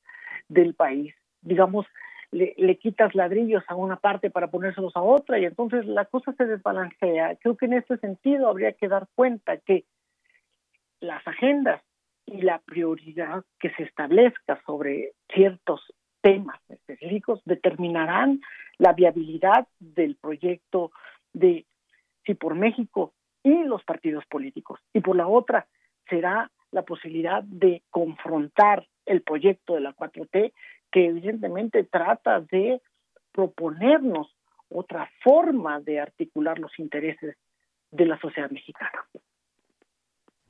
del 0.48 0.76
país. 0.76 1.16
Digamos, 1.42 1.88
le, 2.32 2.54
le, 2.58 2.78
quitas 2.78 3.16
ladrillos 3.16 3.64
a 3.68 3.76
una 3.76 3.98
parte 3.98 4.30
para 4.30 4.48
ponérselos 4.48 4.96
a 4.96 5.02
otra 5.02 5.40
y 5.40 5.46
entonces 5.46 5.86
la 5.86 6.06
cosa 6.06 6.34
se 6.34 6.46
desbalancea. 6.46 7.36
Creo 7.38 7.58
que 7.58 7.66
en 7.66 7.74
este 7.74 7.98
sentido 7.98 8.48
habría 8.48 8.74
que 8.74 8.88
dar 8.88 9.08
cuenta 9.16 9.58
que 9.58 9.86
las 11.00 11.28
agendas 11.28 11.82
y 12.32 12.42
la 12.42 12.60
prioridad 12.60 13.44
que 13.60 13.72
se 13.72 13.84
establezca 13.84 14.62
sobre 14.66 15.14
ciertos 15.34 15.82
temas 16.22 16.60
específicos 16.70 17.42
determinarán 17.46 18.42
la 18.78 18.94
viabilidad 18.94 19.68
del 19.80 20.16
proyecto 20.16 20.92
de 21.34 21.66
si 22.26 22.34
por 22.36 22.56
México 22.56 23.14
y 23.44 23.64
los 23.64 23.84
partidos 23.84 24.26
políticos 24.28 24.80
y 24.94 25.02
por 25.02 25.16
la 25.16 25.28
otra 25.28 25.68
será 26.10 26.52
la 26.72 26.84
posibilidad 26.84 27.44
de 27.44 27.84
confrontar 27.90 28.88
el 29.06 29.22
proyecto 29.24 29.76
de 29.76 29.82
la 29.82 29.94
4T 29.94 30.54
que 30.92 31.06
evidentemente 31.08 31.84
trata 31.84 32.40
de 32.40 32.82
proponernos 33.32 34.36
otra 34.70 35.10
forma 35.24 35.80
de 35.82 36.00
articular 36.00 36.60
los 36.60 36.78
intereses 36.80 37.36
de 37.92 38.06
la 38.06 38.20
sociedad 38.20 38.50
mexicana. 38.52 39.06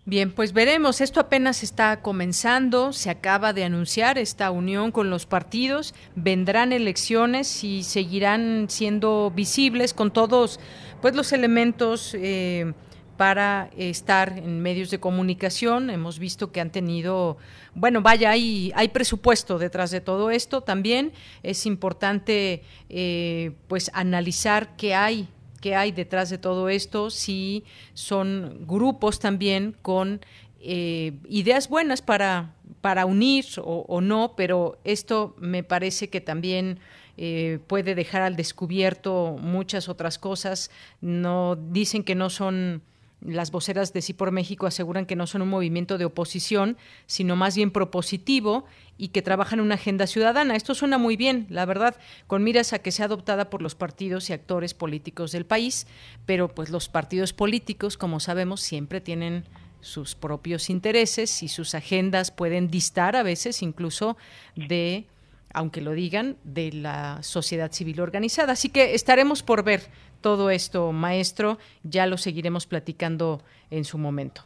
Bien, 0.03 0.31
pues 0.31 0.51
veremos. 0.51 0.99
Esto 0.99 1.19
apenas 1.19 1.61
está 1.61 2.01
comenzando. 2.01 2.91
Se 2.91 3.11
acaba 3.11 3.53
de 3.53 3.63
anunciar 3.63 4.17
esta 4.17 4.49
unión 4.49 4.91
con 4.91 5.11
los 5.11 5.27
partidos. 5.27 5.93
Vendrán 6.15 6.73
elecciones 6.73 7.63
y 7.63 7.83
seguirán 7.83 8.65
siendo 8.67 9.31
visibles 9.35 9.93
con 9.93 10.11
todos, 10.11 10.59
pues, 11.01 11.15
los 11.15 11.31
elementos. 11.33 12.15
Eh, 12.15 12.73
para 13.17 13.69
estar 13.77 14.35
en 14.39 14.61
medios 14.61 14.89
de 14.89 14.99
comunicación. 14.99 15.91
Hemos 15.91 16.17
visto 16.17 16.51
que 16.51 16.59
han 16.59 16.71
tenido, 16.71 17.37
bueno, 17.75 18.01
vaya, 18.01 18.31
hay, 18.31 18.89
presupuesto 18.91 19.59
detrás 19.59 19.91
de 19.91 20.01
todo 20.01 20.31
esto 20.31 20.61
también. 20.61 21.13
Es 21.43 21.67
importante, 21.67 22.63
eh, 22.89 23.51
pues, 23.67 23.91
analizar 23.93 24.75
qué 24.75 24.95
hay 24.95 25.29
qué 25.61 25.75
hay 25.75 25.91
detrás 25.91 26.29
de 26.29 26.37
todo 26.37 26.67
esto, 26.67 27.09
si 27.09 27.63
son 27.93 28.65
grupos 28.67 29.19
también 29.19 29.75
con 29.81 30.19
eh, 30.59 31.13
ideas 31.29 31.69
buenas 31.69 32.01
para, 32.01 32.53
para 32.81 33.05
unir 33.05 33.45
o, 33.63 34.01
no, 34.01 34.33
pero 34.35 34.79
esto 34.83 35.35
me 35.39 35.63
parece 35.63 36.09
que 36.09 36.21
también 36.21 36.79
eh, 37.17 37.59
puede 37.67 37.95
dejar 37.95 38.23
al 38.23 38.35
descubierto 38.35 39.37
muchas 39.39 39.89
otras 39.89 40.17
cosas. 40.17 40.71
No 40.99 41.55
dicen 41.55 42.03
que 42.03 42.15
no 42.15 42.29
son 42.29 42.81
las 43.21 43.51
voceras 43.51 43.93
de 43.93 44.01
Sí 44.01 44.13
por 44.13 44.31
México 44.31 44.65
aseguran 44.65 45.05
que 45.05 45.15
no 45.15 45.27
son 45.27 45.43
un 45.43 45.49
movimiento 45.49 45.97
de 45.97 46.05
oposición, 46.05 46.77
sino 47.05 47.35
más 47.35 47.55
bien 47.55 47.71
propositivo 47.71 48.65
y 48.97 49.09
que 49.09 49.21
trabajan 49.21 49.59
una 49.59 49.75
agenda 49.75 50.07
ciudadana. 50.07 50.55
Esto 50.55 50.75
suena 50.75 50.97
muy 50.97 51.17
bien, 51.17 51.45
la 51.49 51.65
verdad, 51.65 51.95
con 52.27 52.43
miras 52.43 52.73
a 52.73 52.79
que 52.79 52.91
sea 52.91 53.05
adoptada 53.05 53.49
por 53.49 53.61
los 53.61 53.75
partidos 53.75 54.29
y 54.29 54.33
actores 54.33 54.73
políticos 54.73 55.31
del 55.31 55.45
país, 55.45 55.87
pero 56.25 56.53
pues 56.53 56.69
los 56.69 56.89
partidos 56.89 57.33
políticos, 57.33 57.97
como 57.97 58.19
sabemos, 58.19 58.61
siempre 58.61 59.01
tienen 59.01 59.45
sus 59.81 60.15
propios 60.15 60.69
intereses 60.69 61.41
y 61.43 61.47
sus 61.47 61.73
agendas 61.73 62.31
pueden 62.31 62.69
distar 62.69 63.15
a 63.15 63.23
veces 63.23 63.61
incluso 63.61 64.17
de 64.55 65.05
aunque 65.53 65.81
lo 65.81 65.91
digan, 65.91 66.37
de 66.43 66.71
la 66.71 67.21
sociedad 67.23 67.71
civil 67.71 67.99
organizada. 67.99 68.53
Así 68.53 68.69
que 68.69 68.95
estaremos 68.95 69.43
por 69.43 69.63
ver 69.63 69.89
todo 70.21 70.49
esto, 70.49 70.91
maestro. 70.91 71.57
Ya 71.83 72.05
lo 72.05 72.17
seguiremos 72.17 72.67
platicando 72.67 73.41
en 73.69 73.83
su 73.83 73.97
momento. 73.97 74.43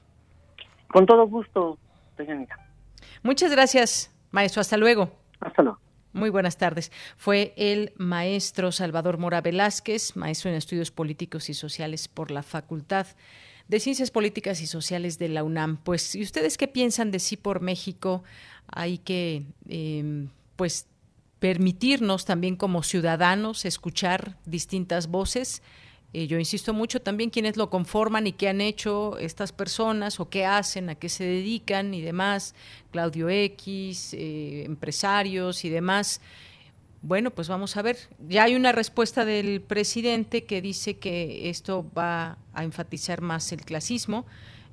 Con 0.87 1.05
todo 1.05 1.27
gusto, 1.27 1.77
señorita. 2.17 2.57
Muchas 3.23 3.51
gracias, 3.51 4.11
maestro. 4.31 4.61
Hasta 4.61 4.77
luego. 4.77 5.11
Hasta 5.39 5.63
luego. 5.63 5.79
Muy 6.13 6.29
buenas 6.29 6.57
tardes. 6.57 6.93
Fue 7.17 7.53
el 7.57 7.91
maestro 7.97 8.71
Salvador 8.71 9.17
Mora 9.17 9.41
Velázquez, 9.41 10.15
maestro 10.15 10.49
en 10.49 10.55
estudios 10.55 10.89
políticos 10.89 11.49
y 11.49 11.53
sociales 11.53 12.07
por 12.07 12.31
la 12.31 12.41
Facultad 12.41 13.07
de 13.67 13.79
Ciencias 13.79 14.11
Políticas 14.11 14.61
y 14.61 14.67
Sociales 14.67 15.19
de 15.19 15.27
la 15.27 15.43
UNAM. 15.43 15.77
Pues, 15.77 16.15
¿y 16.15 16.21
ustedes 16.21 16.57
qué 16.57 16.69
piensan 16.69 17.11
de 17.11 17.19
sí 17.19 17.35
por 17.35 17.59
México? 17.59 18.23
Hay 18.67 18.99
que, 18.99 19.43
eh, 19.67 20.27
pues, 20.55 20.87
permitirnos 21.45 22.25
también 22.25 22.55
como 22.55 22.81
ciudadanos 22.81 23.65
escuchar 23.65 24.35
distintas 24.47 25.05
voces. 25.05 25.61
Eh, 26.11 26.25
yo 26.25 26.39
insisto 26.39 26.73
mucho 26.73 27.03
también 27.03 27.29
quiénes 27.29 27.55
lo 27.55 27.69
conforman 27.69 28.25
y 28.25 28.31
qué 28.31 28.49
han 28.49 28.61
hecho 28.61 29.19
estas 29.19 29.51
personas 29.51 30.19
o 30.19 30.27
qué 30.27 30.43
hacen, 30.43 30.89
a 30.89 30.95
qué 30.95 31.07
se 31.07 31.23
dedican 31.23 31.93
y 31.93 32.01
demás. 32.01 32.55
Claudio 32.89 33.29
X, 33.29 34.15
eh, 34.15 34.63
empresarios 34.65 35.63
y 35.65 35.69
demás. 35.69 36.19
Bueno, 37.03 37.29
pues 37.29 37.47
vamos 37.47 37.77
a 37.77 37.83
ver. 37.83 37.97
Ya 38.27 38.45
hay 38.45 38.55
una 38.55 38.71
respuesta 38.71 39.23
del 39.23 39.61
presidente 39.61 40.45
que 40.45 40.63
dice 40.63 40.97
que 40.97 41.51
esto 41.51 41.85
va 41.95 42.39
a 42.55 42.63
enfatizar 42.63 43.21
más 43.21 43.51
el 43.51 43.61
clasismo. 43.61 44.25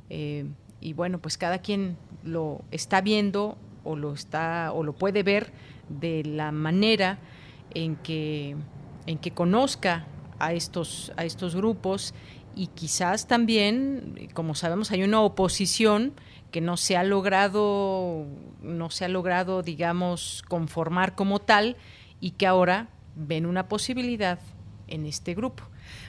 Eh, 0.08 0.46
y 0.80 0.94
bueno, 0.94 1.18
pues 1.18 1.36
cada 1.36 1.58
quien 1.58 1.98
lo 2.24 2.62
está 2.70 3.02
viendo 3.02 3.58
o 3.84 3.94
lo 3.94 4.14
está 4.14 4.72
o 4.72 4.82
lo 4.82 4.94
puede 4.94 5.22
ver 5.22 5.52
de 5.88 6.24
la 6.24 6.52
manera 6.52 7.18
en 7.74 7.96
que 7.96 8.56
en 9.06 9.18
que 9.18 9.32
conozca 9.32 10.06
a 10.38 10.52
estos, 10.52 11.12
a 11.16 11.24
estos 11.24 11.54
grupos 11.54 12.14
y 12.54 12.68
quizás 12.68 13.26
también, 13.26 14.28
como 14.34 14.54
sabemos, 14.54 14.90
hay 14.90 15.02
una 15.02 15.20
oposición 15.20 16.12
que 16.50 16.60
no 16.60 16.76
se 16.76 16.96
ha 16.96 17.04
logrado, 17.04 18.26
no 18.62 18.90
se 18.90 19.04
ha 19.04 19.08
logrado, 19.08 19.62
digamos, 19.62 20.44
conformar 20.48 21.14
como 21.14 21.38
tal 21.38 21.76
y 22.20 22.32
que 22.32 22.46
ahora 22.46 22.88
ven 23.16 23.46
una 23.46 23.68
posibilidad 23.68 24.38
en 24.88 25.06
este 25.06 25.34
grupo. 25.34 25.64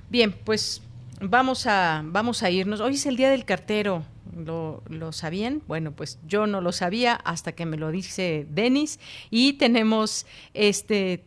Bien, 0.09 0.33
pues 0.33 0.81
vamos 1.21 1.65
a, 1.65 2.01
vamos 2.03 2.43
a 2.43 2.49
irnos. 2.49 2.81
Hoy 2.81 2.95
es 2.95 3.05
el 3.05 3.15
día 3.15 3.29
del 3.29 3.45
cartero. 3.45 4.03
¿Lo, 4.35 4.83
¿Lo, 4.87 5.11
sabían? 5.11 5.61
Bueno, 5.67 5.91
pues 5.91 6.19
yo 6.27 6.47
no 6.47 6.61
lo 6.61 6.71
sabía 6.71 7.15
hasta 7.15 7.53
que 7.53 7.65
me 7.65 7.77
lo 7.77 7.91
dice 7.91 8.47
Denis 8.49 8.99
y 9.29 9.53
tenemos 9.53 10.25
este, 10.53 11.23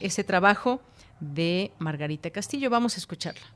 este 0.00 0.24
trabajo 0.24 0.80
de 1.20 1.72
Margarita 1.78 2.30
Castillo. 2.30 2.70
Vamos 2.70 2.94
a 2.94 2.98
escucharla. 2.98 3.46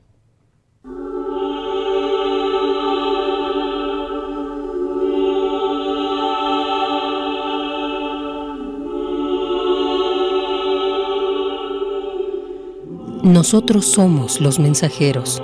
Nosotros 13.23 13.85
somos 13.85 14.41
los 14.41 14.59
mensajeros. 14.59 15.41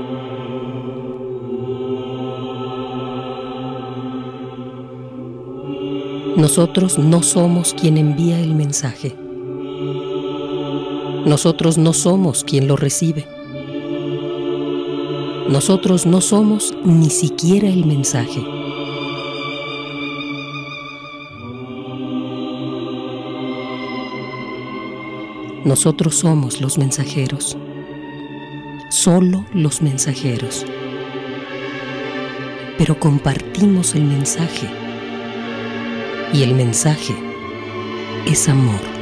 Nosotros 6.37 6.99
no 6.99 7.23
somos 7.23 7.73
quien 7.73 7.97
envía 7.97 8.39
el 8.39 8.53
mensaje. 8.53 9.15
Nosotros 11.25 11.79
no 11.79 11.93
somos 11.93 12.43
quien 12.43 12.67
lo 12.67 12.75
recibe. 12.75 13.25
Nosotros 15.49 16.05
no 16.05 16.21
somos 16.21 16.75
ni 16.85 17.09
siquiera 17.09 17.67
el 17.67 17.87
mensaje. 17.87 18.39
Nosotros 25.65 26.17
somos 26.17 26.61
los 26.61 26.77
mensajeros, 26.77 27.57
solo 28.91 29.43
los 29.55 29.81
mensajeros. 29.81 30.67
Pero 32.77 32.99
compartimos 32.99 33.95
el 33.95 34.03
mensaje 34.03 34.86
y 36.33 36.43
el 36.43 36.53
mensaje 36.55 37.15
es 38.25 38.49
amor. 38.49 38.96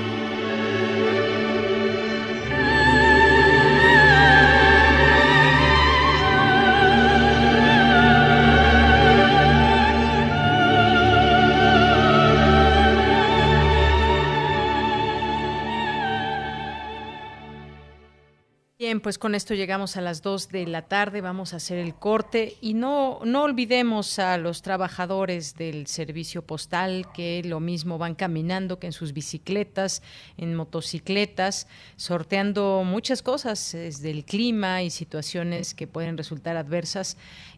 Pues 19.06 19.20
con 19.20 19.36
esto 19.36 19.54
llegamos 19.54 19.98
a 19.98 20.02
las 20.02 20.24
2 20.24 20.50
de 20.50 20.66
la 20.66 20.82
tarde, 20.82 21.22
vamos 21.22 21.54
a 21.54 21.58
hacer 21.58 21.78
el 21.78 21.94
corte 21.94 22.58
y 22.60 22.74
no, 22.74 23.20
no 23.24 23.44
olvidemos 23.44 24.18
a 24.18 24.40
los 24.40 24.64
trabajadores 24.64 25.54
del 25.54 25.86
servicio 25.86 26.42
postal 26.42 27.06
que 27.14 27.44
lo 27.46 27.60
mismo 27.60 28.00
van 28.00 28.16
caminando 28.16 28.80
que 28.80 28.88
en 28.88 28.94
sus 28.94 29.14
bicicletas, 29.14 30.02
en 30.38 30.56
motocicletas, 30.56 31.68
sorteando 31.98 32.82
muchas 32.84 33.22
cosas 33.22 33.74
desde 33.74 34.10
el 34.10 34.26
clima 34.26 34.82
y 34.82 34.90
situaciones 34.90 35.76
que 35.76 35.86
pueden 35.86 36.18
resultar 36.18 36.58
adversas 36.58 37.16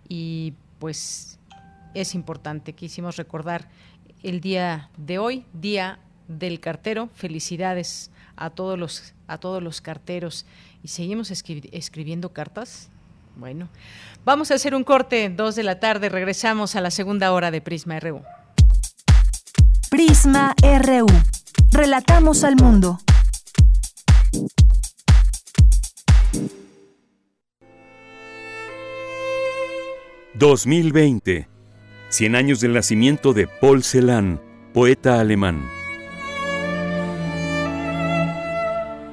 y 0.10 0.54
pues 0.80 1.40
es 1.94 2.14
importante, 2.14 2.74
quisimos 2.74 3.16
recordar 3.16 3.70
el 4.22 4.42
día 4.42 4.90
de 4.98 5.18
hoy, 5.18 5.46
día 5.54 6.00
del 6.28 6.60
cartero, 6.60 7.08
felicidades 7.16 8.12
a 8.36 8.50
todos 8.50 8.78
los 8.78 9.14
a 9.28 9.38
todos 9.38 9.62
los 9.62 9.82
carteros 9.82 10.46
y 10.84 10.90
seguimos 10.90 11.32
escribiendo 11.32 12.34
cartas. 12.34 12.90
Bueno, 13.36 13.70
vamos 14.26 14.52
a 14.52 14.56
hacer 14.56 14.74
un 14.74 14.84
corte, 14.84 15.30
dos 15.30 15.56
de 15.56 15.64
la 15.64 15.80
tarde, 15.80 16.10
regresamos 16.10 16.76
a 16.76 16.82
la 16.82 16.92
segunda 16.92 17.32
hora 17.32 17.52
de 17.52 17.62
Prisma 17.62 18.00
RU. 18.00 18.24
Prisma 19.90 20.56
RU. 20.62 21.08
Relatamos 21.72 22.44
al 22.44 22.56
mundo. 22.56 23.00
...2020... 30.40 31.48
...100 32.12 32.36
años 32.36 32.60
del 32.60 32.74
nacimiento 32.74 33.34
de 33.34 33.48
Paul 33.48 33.84
Celan... 33.84 34.40
...poeta 34.72 35.20
alemán... 35.20 35.77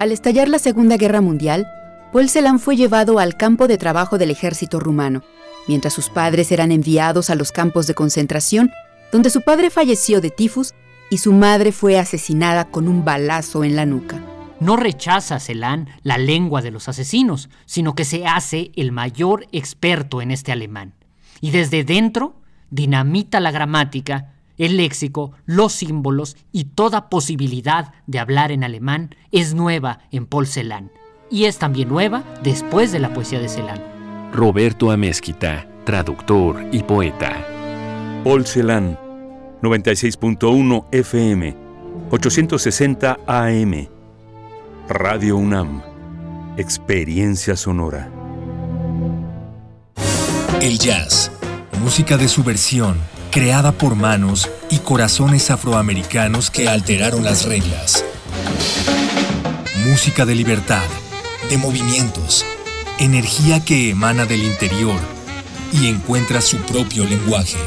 Al 0.05 0.13
estallar 0.13 0.51
la 0.51 0.59
Segunda 0.59 0.99
Guerra 0.99 1.23
Mundial, 1.23 1.67
Paul 2.13 2.29
Celan 2.29 2.61
fue 2.61 2.77
llevado 2.77 3.19
al 3.19 3.39
campo 3.39 3.67
de 3.67 3.79
trabajo 3.79 4.19
del 4.19 4.31
ejército 4.31 4.79
rumano, 4.79 5.23
mientras 5.67 5.95
sus 5.95 6.11
padres 6.11 6.53
eran 6.53 6.73
enviados 6.73 7.31
a 7.31 7.35
los 7.35 7.53
campos 7.53 7.87
de 7.87 7.95
concentración, 7.95 8.71
donde 9.13 9.31
su 9.31 9.41
padre 9.41 9.71
falleció 9.71 10.21
de 10.21 10.29
tifus 10.29 10.75
y 11.09 11.17
su 11.17 11.33
madre 11.33 11.73
fue 11.73 11.99
asesinada 11.99 12.67
con 12.67 12.87
un 12.87 13.03
balazo 13.03 13.65
en 13.65 13.77
la 13.77 13.87
nuca. 13.87 14.21
No 14.61 14.77
rechaza 14.77 15.41
Celan 15.41 15.89
la 16.03 16.19
lengua 16.19 16.61
de 16.61 16.71
los 16.71 16.87
asesinos, 16.87 17.49
sino 17.65 17.95
que 17.95 18.05
se 18.05 18.27
hace 18.27 18.73
el 18.77 18.93
mayor 18.93 19.47
experto 19.53 20.21
en 20.21 20.33
este 20.33 20.53
alemán. 20.53 20.93
Y 21.41 21.51
desde 21.51 21.83
dentro 21.83 22.43
dinamita 22.69 23.41
la 23.41 23.53
gramática 23.53 24.34
el 24.59 24.77
léxico, 24.77 25.33
los 25.47 25.73
símbolos 25.73 26.37
y 26.53 26.65
toda 26.65 27.09
posibilidad 27.09 27.93
de 28.07 28.19
hablar 28.19 28.53
en 28.53 28.65
alemán 28.65 29.15
es 29.33 29.55
nueva 29.55 30.01
en 30.11 30.27
Paul 30.27 30.47
Celan 30.47 30.91
y 31.31 31.45
es 31.45 31.59
también 31.59 31.89
nueva 31.89 32.23
después 32.43 32.93
de 32.93 33.01
la 33.01 33.13
poesía 33.13 33.41
de 33.41 33.49
Celan. 33.49 33.83
Roberto 34.33 34.91
Amezquita, 34.91 35.67
traductor 35.85 36.65
y 36.73 36.83
poeta. 36.83 37.45
Paul 38.23 38.47
Celan, 38.47 38.99
96.1 39.63 40.87
FM, 40.93 41.57
860 42.11 43.19
AM. 43.27 43.89
Radio 44.89 45.37
UNAM, 45.37 45.83
Experiencia 46.57 47.57
Sonora. 47.57 48.11
El 50.61 50.79
jazz, 50.79 51.31
música 51.83 52.17
de 52.17 52.29
subversión 52.29 53.14
creada 53.35 53.72
por 53.72 53.97
manos 53.97 54.49
y 54.70 54.78
corazones 54.78 55.51
afroamericanos 55.51 56.53
que 56.53 56.68
alteraron 56.68 57.24
las 57.24 57.47
reglas. 57.47 58.05
Música 59.85 60.24
de 60.24 60.37
libertad, 60.37 60.85
de 61.51 61.59
movimientos, 61.59 62.47
energía 63.01 63.59
que 63.59 63.91
emana 63.91 64.24
del 64.24 64.45
interior 64.45 65.01
y 65.72 65.89
encuentra 65.89 66.41
su 66.41 66.59
propio 66.59 67.05
lenguaje. 67.07 67.59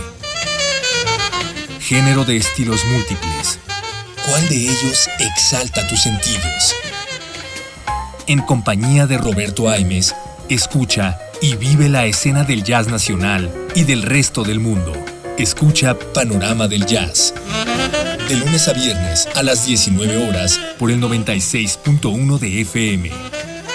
Género 1.82 2.24
de 2.24 2.38
estilos 2.38 2.86
múltiples. 2.86 3.59
¿Cuál 4.26 4.47
de 4.47 4.70
ellos 4.70 5.09
exalta 5.20 5.86
tus 5.89 6.01
sentidos? 6.01 6.76
En 8.26 8.39
compañía 8.39 9.05
de 9.05 9.18
Roberto 9.18 9.70
Aimes, 9.70 10.15
escucha 10.47 11.20
y 11.41 11.57
vive 11.57 11.89
la 11.89 12.05
escena 12.05 12.45
del 12.45 12.63
jazz 12.63 12.88
nacional 12.88 13.53
y 13.76 13.84
del 13.84 14.03
resto 14.03 14.45
del 14.45 14.61
mundo. 14.61 14.93
Escucha 15.38 15.96
Panorama 16.16 16.68
del 16.68 16.84
Jazz. 16.88 17.32
De 18.28 18.36
lunes 18.38 18.68
a 18.68 18.74
viernes 18.74 19.30
a 19.36 19.44
las 19.44 19.68
19 19.68 20.28
horas 20.28 20.60
por 20.80 20.90
el 20.90 21.00
96.1 21.00 22.40
de 22.40 22.62
FM. 22.62 23.12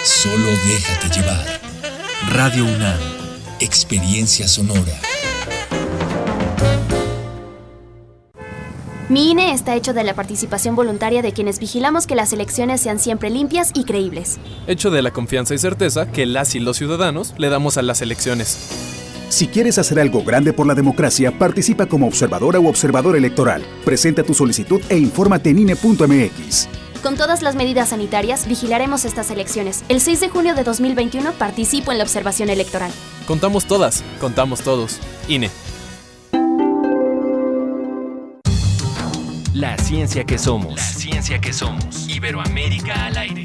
Solo 0.02 0.46
déjate 0.66 1.20
llevar. 1.20 1.44
Radio 2.32 2.64
UNAM. 2.64 2.98
Experiencia 3.60 4.48
sonora. 4.48 4.92
Mi 9.08 9.30
INE 9.30 9.52
está 9.52 9.76
hecho 9.76 9.92
de 9.92 10.02
la 10.02 10.14
participación 10.14 10.74
voluntaria 10.74 11.22
de 11.22 11.32
quienes 11.32 11.60
vigilamos 11.60 12.08
que 12.08 12.16
las 12.16 12.32
elecciones 12.32 12.80
sean 12.80 12.98
siempre 12.98 13.30
limpias 13.30 13.70
y 13.72 13.84
creíbles. 13.84 14.40
Hecho 14.66 14.90
de 14.90 15.00
la 15.02 15.12
confianza 15.12 15.54
y 15.54 15.58
certeza 15.58 16.10
que 16.10 16.26
las 16.26 16.56
y 16.56 16.60
los 16.60 16.76
ciudadanos 16.76 17.34
le 17.38 17.50
damos 17.50 17.76
a 17.76 17.82
las 17.82 18.02
elecciones. 18.02 19.01
Si 19.32 19.48
quieres 19.48 19.78
hacer 19.78 19.98
algo 19.98 20.22
grande 20.22 20.52
por 20.52 20.66
la 20.66 20.74
democracia, 20.74 21.32
participa 21.38 21.86
como 21.86 22.06
observadora 22.06 22.60
u 22.60 22.68
observador 22.68 23.16
electoral. 23.16 23.64
Presenta 23.82 24.22
tu 24.22 24.34
solicitud 24.34 24.82
e 24.90 24.98
infórmate 24.98 25.48
en 25.48 25.60
INE.mx. 25.60 26.68
Con 27.02 27.16
todas 27.16 27.40
las 27.40 27.54
medidas 27.54 27.88
sanitarias, 27.88 28.46
vigilaremos 28.46 29.06
estas 29.06 29.30
elecciones. 29.30 29.84
El 29.88 30.02
6 30.02 30.20
de 30.20 30.28
junio 30.28 30.54
de 30.54 30.64
2021 30.64 31.32
participo 31.32 31.92
en 31.92 31.96
la 31.96 32.04
observación 32.04 32.50
electoral. 32.50 32.92
Contamos 33.26 33.64
todas, 33.64 34.04
contamos 34.20 34.60
todos. 34.60 35.00
INE. 35.28 35.48
La 39.54 39.78
ciencia 39.78 40.24
que 40.24 40.36
somos. 40.36 40.74
La 40.74 40.82
ciencia 40.82 41.40
que 41.40 41.54
somos. 41.54 42.06
Iberoamérica 42.06 43.06
al 43.06 43.16
aire. 43.16 43.44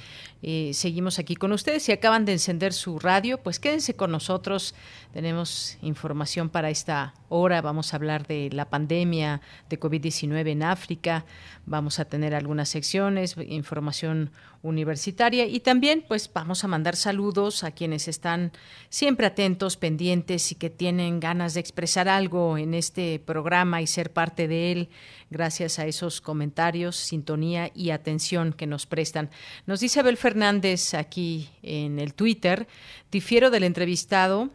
Eh, 0.48 0.76
seguimos 0.76 1.18
aquí 1.18 1.36
con 1.36 1.52
ustedes. 1.54 1.82
Si 1.82 1.92
acaban 1.92 2.24
de 2.24 2.34
encender 2.34 2.72
su 2.72 3.00
radio, 3.00 3.40
pues 3.40 3.60
quédense 3.60 3.96
con 3.96 4.12
nosotros. 4.12 4.76
Tenemos 5.12 5.80
información 5.82 6.50
para 6.50 6.70
esta 6.70 7.16
hora. 7.30 7.64
Vamos 7.64 7.92
a 7.92 7.96
hablar 7.96 8.28
de 8.28 8.52
la 8.52 8.70
pandemia 8.70 9.42
de 9.70 9.80
COVID-19 9.80 10.52
en 10.52 10.62
África. 10.62 11.26
Vamos 11.66 11.98
a 11.98 12.06
tener 12.06 12.36
algunas 12.36 12.70
secciones, 12.70 13.36
información 13.48 14.30
universitaria 14.62 15.48
y 15.48 15.62
también 15.62 16.04
pues 16.08 16.30
vamos 16.32 16.64
a 16.64 16.68
mandar 16.68 16.96
saludos 16.96 17.64
a 17.64 17.72
quienes 17.72 18.08
están 18.08 18.52
siempre 18.90 19.26
atentos, 19.26 19.78
pendientes 19.78 20.52
y 20.52 20.56
que 20.56 20.70
tienen 20.70 21.20
ganas 21.20 21.56
de 21.56 21.60
expresar 21.60 22.08
algo 22.08 22.60
en 22.60 22.76
este 22.76 23.20
programa 23.20 23.82
y 23.82 23.88
ser 23.88 24.14
parte 24.14 24.48
de 24.48 24.72
él 24.72 24.90
gracias 25.30 25.80
a 25.80 25.86
esos 25.86 26.22
comentarios, 26.22 26.96
sintonía 26.96 27.72
y 27.74 27.90
atención 27.90 28.54
que 28.54 28.68
nos 28.68 28.86
prestan. 28.86 29.30
Nos 29.66 29.80
dice 29.80 30.00
Abel 30.00 30.18
Fernández 30.18 30.94
aquí 30.94 31.50
en 31.64 32.00
el 32.00 32.14
Twitter, 32.14 32.68
difiero 33.12 33.50
del 33.50 33.64
entrevistado, 33.64 34.50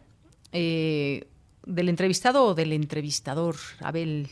eh, 0.51 1.27
del 1.65 1.89
entrevistado 1.89 2.45
o 2.45 2.55
del 2.55 2.73
entrevistador, 2.73 3.55
Abel, 3.81 4.29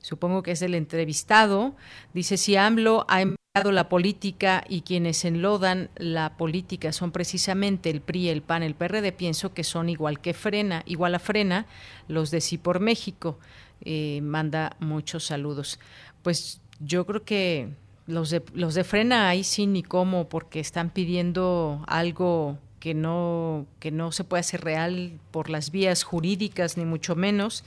supongo 0.00 0.42
que 0.42 0.52
es 0.52 0.60
del 0.60 0.74
entrevistado, 0.74 1.76
dice 2.14 2.36
si 2.36 2.56
AMLO 2.56 3.04
ha 3.08 3.22
la 3.52 3.88
política 3.88 4.62
y 4.68 4.82
quienes 4.82 5.24
enlodan 5.24 5.90
la 5.96 6.36
política 6.36 6.92
son 6.92 7.10
precisamente 7.10 7.90
el 7.90 8.00
PRI, 8.00 8.28
el 8.28 8.42
PAN, 8.42 8.62
el 8.62 8.76
PRD, 8.76 9.10
pienso 9.10 9.52
que 9.52 9.64
son 9.64 9.88
igual 9.88 10.20
que 10.20 10.34
Frena, 10.34 10.84
igual 10.86 11.16
a 11.16 11.18
Frena, 11.18 11.66
los 12.06 12.30
de 12.30 12.40
Sí 12.40 12.58
por 12.58 12.78
México. 12.78 13.40
Eh, 13.80 14.20
manda 14.22 14.76
muchos 14.78 15.24
saludos. 15.24 15.80
Pues 16.22 16.60
yo 16.78 17.04
creo 17.06 17.24
que 17.24 17.70
los 18.06 18.30
de, 18.30 18.40
los 18.54 18.74
de 18.74 18.84
Frena 18.84 19.28
ahí 19.28 19.42
sí 19.42 19.66
ni 19.66 19.82
cómo, 19.82 20.28
porque 20.28 20.60
están 20.60 20.90
pidiendo 20.90 21.84
algo 21.88 22.56
que 22.78 22.94
no, 22.94 23.66
que 23.80 23.90
no 23.90 24.12
se 24.12 24.22
puede 24.22 24.42
hacer 24.42 24.60
real 24.60 25.18
por 25.32 25.50
las 25.50 25.72
vías 25.72 26.04
jurídicas, 26.04 26.76
ni 26.76 26.84
mucho 26.84 27.16
menos 27.16 27.64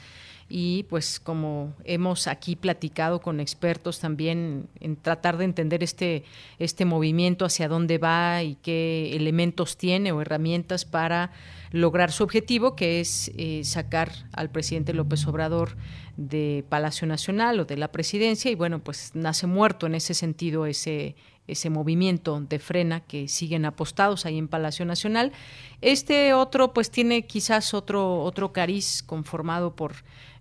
y 0.50 0.84
pues 0.84 1.20
como 1.20 1.74
hemos 1.84 2.28
aquí 2.28 2.56
platicado 2.56 3.22
con 3.22 3.40
expertos 3.40 4.00
también 4.00 4.68
en 4.80 4.96
tratar 4.96 5.38
de 5.38 5.46
entender 5.46 5.84
este, 5.84 6.24
este 6.60 6.86
movimiento, 6.86 7.46
hacia 7.46 7.68
dónde 7.68 7.98
va 7.98 8.44
y 8.44 8.56
qué 8.56 9.16
elementos 9.16 9.78
tiene 9.78 10.12
o 10.12 10.22
herramientas 10.22 10.86
para 10.86 11.32
lograr 11.72 12.12
su 12.12 12.24
objetivo, 12.24 12.76
que 12.76 13.00
es 13.00 13.32
eh, 13.36 13.64
sacar 13.64 14.12
al 14.34 14.52
presidente 14.52 14.94
López 14.94 15.26
Obrador 15.28 15.76
de 16.18 16.64
Palacio 16.70 17.08
Nacional 17.08 17.60
o 17.60 17.66
de 17.66 17.78
la 17.78 17.92
presidencia 17.92 18.52
y 18.52 18.56
bueno, 18.56 18.80
pues 18.84 19.12
nace 19.16 19.48
muerto 19.48 19.88
en 19.88 19.96
ese 19.96 20.14
sentido 20.14 20.66
ese 20.66 21.16
ese 21.48 21.70
movimiento 21.70 22.40
de 22.40 22.60
frena 22.60 23.02
que 23.02 23.28
siguen 23.28 23.66
apostados 23.66 24.26
ahí 24.26 24.38
en 24.38 24.48
Palacio 24.48 24.86
Nacional. 24.86 25.34
Este 25.82 26.34
otro 26.34 26.74
pues 26.74 26.90
tiene 26.90 27.26
quizás 27.26 27.74
otro 27.74 28.22
otro 28.22 28.54
cariz 28.54 29.04
conformado 29.04 29.76
por 29.76 29.94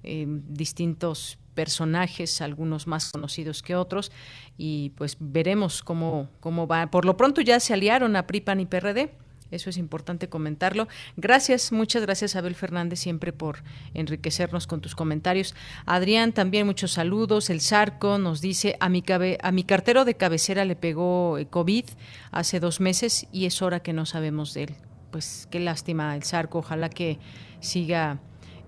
eh, 0.02 0.26
distintos 0.28 1.38
personajes, 1.54 2.40
algunos 2.40 2.86
más 2.86 3.12
conocidos 3.12 3.62
que 3.62 3.76
otros, 3.76 4.10
y 4.56 4.90
pues 4.90 5.16
veremos 5.20 5.82
cómo, 5.82 6.28
cómo 6.40 6.66
va. 6.66 6.90
Por 6.90 7.04
lo 7.04 7.16
pronto 7.16 7.40
ya 7.40 7.60
se 7.60 7.74
aliaron 7.74 8.16
a 8.16 8.26
PRIPAN 8.26 8.60
y 8.60 8.66
PRD. 8.66 9.10
Eso 9.50 9.68
es 9.68 9.76
importante 9.76 10.30
comentarlo. 10.30 10.88
Gracias, 11.18 11.72
muchas 11.72 12.00
gracias 12.00 12.36
Abel 12.36 12.54
Fernández 12.54 13.00
siempre 13.00 13.34
por 13.34 13.62
enriquecernos 13.92 14.66
con 14.66 14.80
tus 14.80 14.94
comentarios. 14.94 15.54
Adrián, 15.84 16.32
también 16.32 16.66
muchos 16.66 16.92
saludos. 16.92 17.50
El 17.50 17.60
Zarco 17.60 18.16
nos 18.16 18.40
dice, 18.40 18.76
a 18.80 18.88
mi, 18.88 19.04
a 19.42 19.52
mi 19.52 19.64
cartero 19.64 20.06
de 20.06 20.14
cabecera 20.14 20.64
le 20.64 20.74
pegó 20.74 21.36
eh, 21.36 21.46
COVID 21.46 21.84
hace 22.30 22.60
dos 22.60 22.80
meses 22.80 23.26
y 23.30 23.44
es 23.44 23.60
hora 23.60 23.80
que 23.80 23.92
no 23.92 24.06
sabemos 24.06 24.54
de 24.54 24.62
él. 24.64 24.74
Pues 25.10 25.46
qué 25.50 25.60
lástima 25.60 26.16
el 26.16 26.22
Zarco, 26.22 26.60
ojalá 26.60 26.88
que 26.88 27.18
siga 27.60 28.20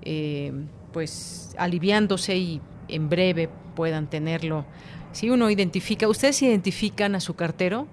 eh, 0.02 0.52
pues 0.94 1.54
aliviándose 1.58 2.36
y 2.36 2.60
en 2.86 3.08
breve 3.08 3.50
puedan 3.74 4.08
tenerlo. 4.08 4.64
Si 5.10 5.28
uno 5.28 5.50
identifica, 5.50 6.08
¿ustedes 6.08 6.40
identifican 6.42 7.16
a 7.16 7.20
su 7.20 7.34
cartero? 7.34 7.88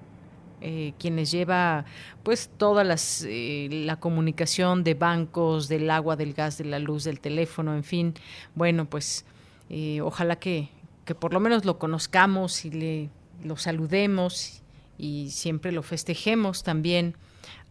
Eh, 0.61 0.93
quienes 0.99 1.31
lleva 1.31 1.85
pues 2.21 2.51
toda 2.55 2.83
las, 2.83 3.25
eh, 3.27 3.67
la 3.71 3.99
comunicación 3.99 4.83
de 4.83 4.93
bancos, 4.93 5.67
del 5.67 5.89
agua, 5.89 6.15
del 6.15 6.33
gas, 6.33 6.59
de 6.59 6.65
la 6.65 6.77
luz, 6.77 7.03
del 7.03 7.19
teléfono, 7.19 7.73
en 7.73 7.83
fin. 7.83 8.13
Bueno, 8.53 8.85
pues 8.85 9.25
eh, 9.71 10.01
ojalá 10.01 10.35
que, 10.35 10.69
que, 11.03 11.15
por 11.15 11.33
lo 11.33 11.39
menos 11.39 11.65
lo 11.65 11.79
conozcamos 11.79 12.65
y 12.65 12.69
le, 12.69 13.09
lo 13.43 13.57
saludemos 13.57 14.61
y 14.99 15.31
siempre 15.31 15.71
lo 15.71 15.81
festejemos 15.81 16.61
también 16.61 17.15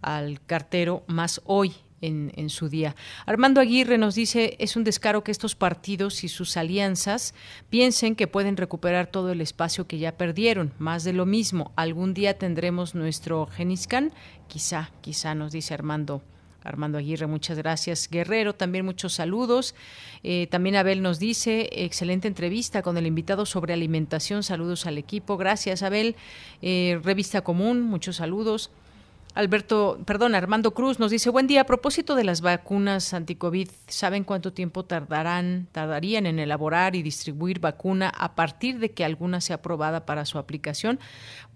al 0.02 0.40
cartero 0.44 1.04
más 1.06 1.40
hoy 1.44 1.76
en, 2.00 2.50
su 2.50 2.68
día. 2.68 2.96
Armando 3.26 3.60
Aguirre 3.60 3.98
nos 3.98 4.14
dice, 4.14 4.56
es 4.58 4.76
un 4.76 4.84
descaro 4.84 5.22
que 5.22 5.30
estos 5.32 5.54
partidos 5.54 6.24
y 6.24 6.28
sus 6.28 6.56
alianzas 6.56 7.34
piensen 7.68 8.16
que 8.16 8.26
pueden 8.26 8.56
recuperar 8.56 9.06
todo 9.06 9.32
el 9.32 9.40
espacio 9.40 9.86
que 9.86 9.98
ya 9.98 10.16
perdieron. 10.16 10.72
Más 10.78 11.04
de 11.04 11.12
lo 11.12 11.26
mismo, 11.26 11.72
algún 11.76 12.14
día 12.14 12.38
tendremos 12.38 12.94
nuestro 12.94 13.46
Geniscan, 13.46 14.12
quizá, 14.48 14.90
quizá 15.00 15.34
nos 15.34 15.52
dice 15.52 15.74
Armando 15.74 16.22
Armando 16.62 16.98
Aguirre, 16.98 17.26
muchas 17.26 17.56
gracias. 17.56 18.08
Guerrero, 18.10 18.54
también 18.54 18.84
muchos 18.84 19.14
saludos. 19.14 19.74
Eh, 20.22 20.46
también 20.50 20.76
Abel 20.76 21.02
nos 21.02 21.18
dice, 21.18 21.70
excelente 21.72 22.28
entrevista 22.28 22.82
con 22.82 22.96
el 22.98 23.06
invitado 23.06 23.46
sobre 23.46 23.72
alimentación. 23.72 24.42
Saludos 24.42 24.86
al 24.86 24.98
equipo. 24.98 25.36
Gracias, 25.36 25.82
Abel. 25.82 26.16
Eh, 26.60 27.00
Revista 27.02 27.40
Común, 27.40 27.82
muchos 27.82 28.16
saludos. 28.16 28.70
Alberto, 29.34 30.00
perdón, 30.06 30.34
Armando 30.34 30.74
Cruz 30.74 30.98
nos 30.98 31.12
dice, 31.12 31.30
buen 31.30 31.46
día, 31.46 31.60
a 31.60 31.64
propósito 31.64 32.16
de 32.16 32.24
las 32.24 32.40
vacunas 32.40 33.14
anti-COVID, 33.14 33.68
¿saben 33.86 34.24
cuánto 34.24 34.52
tiempo 34.52 34.84
tardarán, 34.84 35.68
tardarían 35.70 36.26
en 36.26 36.40
elaborar 36.40 36.96
y 36.96 37.02
distribuir 37.02 37.60
vacuna 37.60 38.08
a 38.08 38.34
partir 38.34 38.80
de 38.80 38.90
que 38.90 39.04
alguna 39.04 39.40
sea 39.40 39.56
aprobada 39.56 40.04
para 40.04 40.24
su 40.24 40.38
aplicación? 40.38 40.98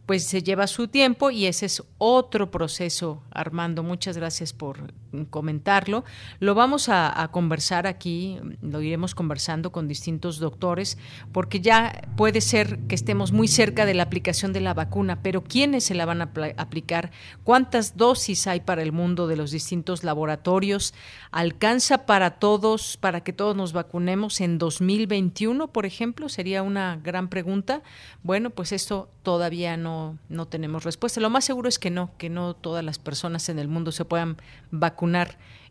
pues 0.06 0.24
se 0.24 0.42
lleva 0.42 0.66
su 0.66 0.88
tiempo 0.88 1.30
y 1.30 1.46
ese 1.46 1.66
es 1.66 1.82
otro 1.98 2.50
proceso, 2.50 3.22
Armando. 3.30 3.82
Muchas 3.82 4.16
gracias 4.16 4.52
por 4.52 4.92
comentarlo. 5.30 6.04
Lo 6.40 6.54
vamos 6.54 6.88
a, 6.88 7.28
conversar 7.32 7.86
aquí, 7.86 8.38
lo 8.60 8.82
iremos 8.82 9.14
conversando 9.14 9.72
con 9.72 9.88
distintos 9.88 10.38
doctores, 10.38 10.98
porque 11.32 11.60
ya 11.60 12.02
puede 12.16 12.40
ser 12.40 12.78
que 12.88 12.94
estemos 12.94 13.32
muy 13.32 13.48
cerca 13.48 13.86
de 13.86 13.94
la 13.94 14.02
aplicación 14.02 14.52
de 14.52 14.60
la 14.60 14.74
vacuna, 14.74 15.22
pero 15.22 15.42
¿quiénes 15.42 15.84
se 15.84 15.94
la 15.94 16.04
van 16.04 16.22
a 16.22 16.30
aplicar? 16.56 17.10
¿Cuántas 17.44 17.96
dosis 17.96 18.46
hay 18.46 18.60
para 18.60 18.82
el 18.82 18.92
mundo 18.92 19.26
de 19.26 19.36
los 19.36 19.50
distintos 19.50 20.04
laboratorios? 20.04 20.94
¿Alcanza 21.30 22.06
para 22.06 22.32
todos, 22.38 22.96
para 22.96 23.22
que 23.22 23.32
todos 23.32 23.56
nos 23.56 23.72
vacunemos 23.72 24.40
en 24.40 24.58
2021, 24.58 25.68
por 25.68 25.86
ejemplo? 25.86 26.28
Sería 26.28 26.62
una 26.62 27.00
gran 27.02 27.28
pregunta. 27.28 27.82
Bueno, 28.22 28.50
pues 28.50 28.72
esto 28.72 29.08
todavía 29.22 29.76
no 29.76 29.94
no, 30.28 30.46
tenemos 30.46 30.84
respuesta. 30.84 31.20
Lo 31.20 31.30
más 31.30 31.44
seguro 31.44 31.68
es 31.68 31.78
que 31.78 31.90
no, 31.90 32.10
que 32.18 32.28
no 32.28 32.54
todas 32.54 32.84
las 32.84 32.98
personas 32.98 33.48
en 33.48 33.58
el 33.58 33.68
mundo 33.68 33.92
se 33.92 34.04
puedan 34.04 34.36
vacunar 34.70 35.03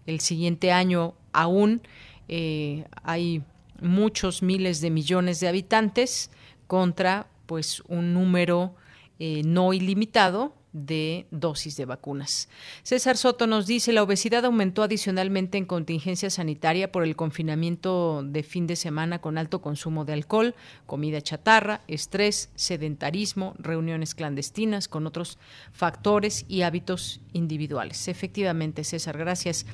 el 0.06 0.20
siguiente 0.20 0.72
año 0.72 1.16
aún. 1.32 1.82
Eh, 2.28 2.86
hay 3.04 3.44
muchos 3.82 4.42
miles 4.42 4.82
de 4.82 4.90
millones 4.90 5.40
de 5.40 5.48
habitantes 5.48 6.32
contra 6.68 7.28
pues 7.46 7.82
un 7.88 8.14
número 8.14 8.76
eh, 9.20 9.42
no 9.46 9.74
ilimitado 9.74 10.54
de 10.74 11.28
dosis 11.32 11.78
de 11.78 11.86
vacunas. 11.86 12.50
César 12.82 13.16
Soto 13.16 13.48
nos 13.48 13.68
dice, 13.68 13.94
la 13.94 14.04
obesidad 14.04 14.44
aumentó 14.46 14.84
adicionalmente 14.84 15.58
en 15.58 15.66
contingencia 15.66 16.30
sanitaria 16.30 16.92
por 16.92 17.04
el 17.04 17.16
confinamiento 17.16 18.24
de 18.24 18.44
fin 18.44 18.68
de 18.68 18.76
semana 18.76 19.20
con 19.20 19.38
alto 19.38 19.62
consumo 19.62 20.04
de 20.04 20.14
alcohol, 20.14 20.56
comida 20.86 21.22
chatarra, 21.22 21.82
estrés, 21.88 22.50
sedentarismo, 22.56 23.56
reuniones 23.60 24.16
clandestinas 24.16 24.88
con 24.88 25.06
otros 25.06 25.38
factores 25.72 26.46
y 26.48 26.64
hábitos 26.64 27.22
individuales. 27.34 28.08
Efectivamente, 28.08 28.84
César, 28.84 29.18
gracias. 29.18 29.66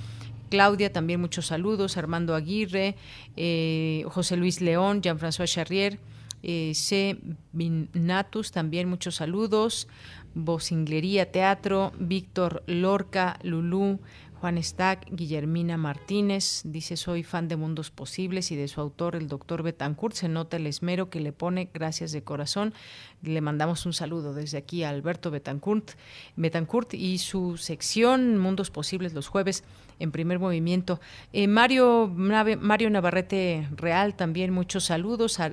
Claudia, 0.49 0.91
también 0.91 1.21
muchos 1.21 1.47
saludos. 1.47 1.95
Armando 1.95 2.35
Aguirre, 2.35 2.95
eh, 3.37 4.03
José 4.07 4.35
Luis 4.35 4.61
León, 4.61 5.01
Jean-François 5.01 5.47
Charrier, 5.47 5.99
eh, 6.43 6.73
C. 6.75 7.19
Natus, 7.53 8.51
también 8.51 8.89
muchos 8.89 9.15
saludos. 9.15 9.87
Vocinglería 10.35 11.31
Teatro, 11.31 11.91
Víctor 11.99 12.63
Lorca, 12.67 13.39
Lulú, 13.43 13.99
Juan 14.39 14.61
Stack, 14.63 15.07
Guillermina 15.11 15.75
Martínez, 15.75 16.61
dice 16.63 16.95
soy 16.95 17.23
fan 17.23 17.49
de 17.49 17.57
Mundos 17.57 17.91
Posibles 17.91 18.51
y 18.51 18.55
de 18.55 18.69
su 18.69 18.79
autor, 18.79 19.17
el 19.17 19.27
doctor 19.27 19.63
Betancourt, 19.63 20.15
se 20.15 20.29
nota 20.29 20.55
el 20.55 20.65
esmero 20.65 21.09
que 21.09 21.19
le 21.19 21.33
pone, 21.33 21.69
gracias 21.73 22.13
de 22.13 22.23
corazón. 22.23 22.73
Le 23.21 23.41
mandamos 23.41 23.85
un 23.85 23.91
saludo 23.91 24.33
desde 24.33 24.57
aquí 24.57 24.83
a 24.83 24.89
Alberto 24.89 25.29
Betancourt, 25.29 25.91
Betancourt 26.37 26.93
y 26.93 27.17
su 27.17 27.57
sección 27.57 28.37
Mundos 28.37 28.71
Posibles 28.71 29.13
los 29.13 29.27
jueves 29.27 29.65
en 29.99 30.11
primer 30.11 30.39
movimiento. 30.39 31.01
Eh, 31.33 31.47
Mario, 31.47 32.07
Mario 32.07 32.89
Navarrete 32.89 33.67
Real, 33.75 34.15
también 34.15 34.53
muchos 34.53 34.85
saludos. 34.85 35.41
A 35.41 35.51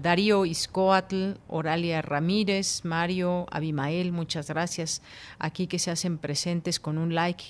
Darío 0.00 0.46
Iscoatl, 0.46 1.34
Oralia 1.48 2.00
Ramírez, 2.00 2.84
Mario, 2.84 3.46
Abimael, 3.50 4.12
muchas 4.12 4.48
gracias. 4.48 5.02
Aquí 5.38 5.66
que 5.66 5.78
se 5.78 5.90
hacen 5.90 6.16
presentes 6.16 6.80
con 6.80 6.96
un 6.96 7.14
like. 7.14 7.44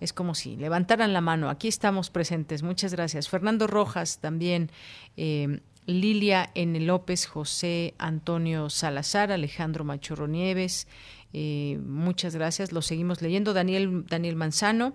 Es 0.00 0.12
como 0.12 0.34
si 0.34 0.56
levantaran 0.56 1.12
la 1.12 1.20
mano. 1.20 1.50
Aquí 1.50 1.68
estamos 1.68 2.10
presentes. 2.10 2.62
Muchas 2.62 2.92
gracias. 2.92 3.28
Fernando 3.28 3.66
Rojas 3.66 4.18
también. 4.18 4.70
Eh, 5.16 5.60
Lilia 5.86 6.50
N. 6.54 6.80
López, 6.80 7.26
José 7.26 7.94
Antonio 7.98 8.70
Salazar, 8.70 9.30
Alejandro 9.30 9.84
Machorro 9.84 10.26
Nieves, 10.26 10.88
eh, 11.34 11.78
muchas 11.84 12.34
gracias. 12.34 12.72
Lo 12.72 12.80
seguimos 12.80 13.20
leyendo. 13.20 13.52
Daniel, 13.52 14.06
Daniel 14.06 14.36
Manzano, 14.36 14.94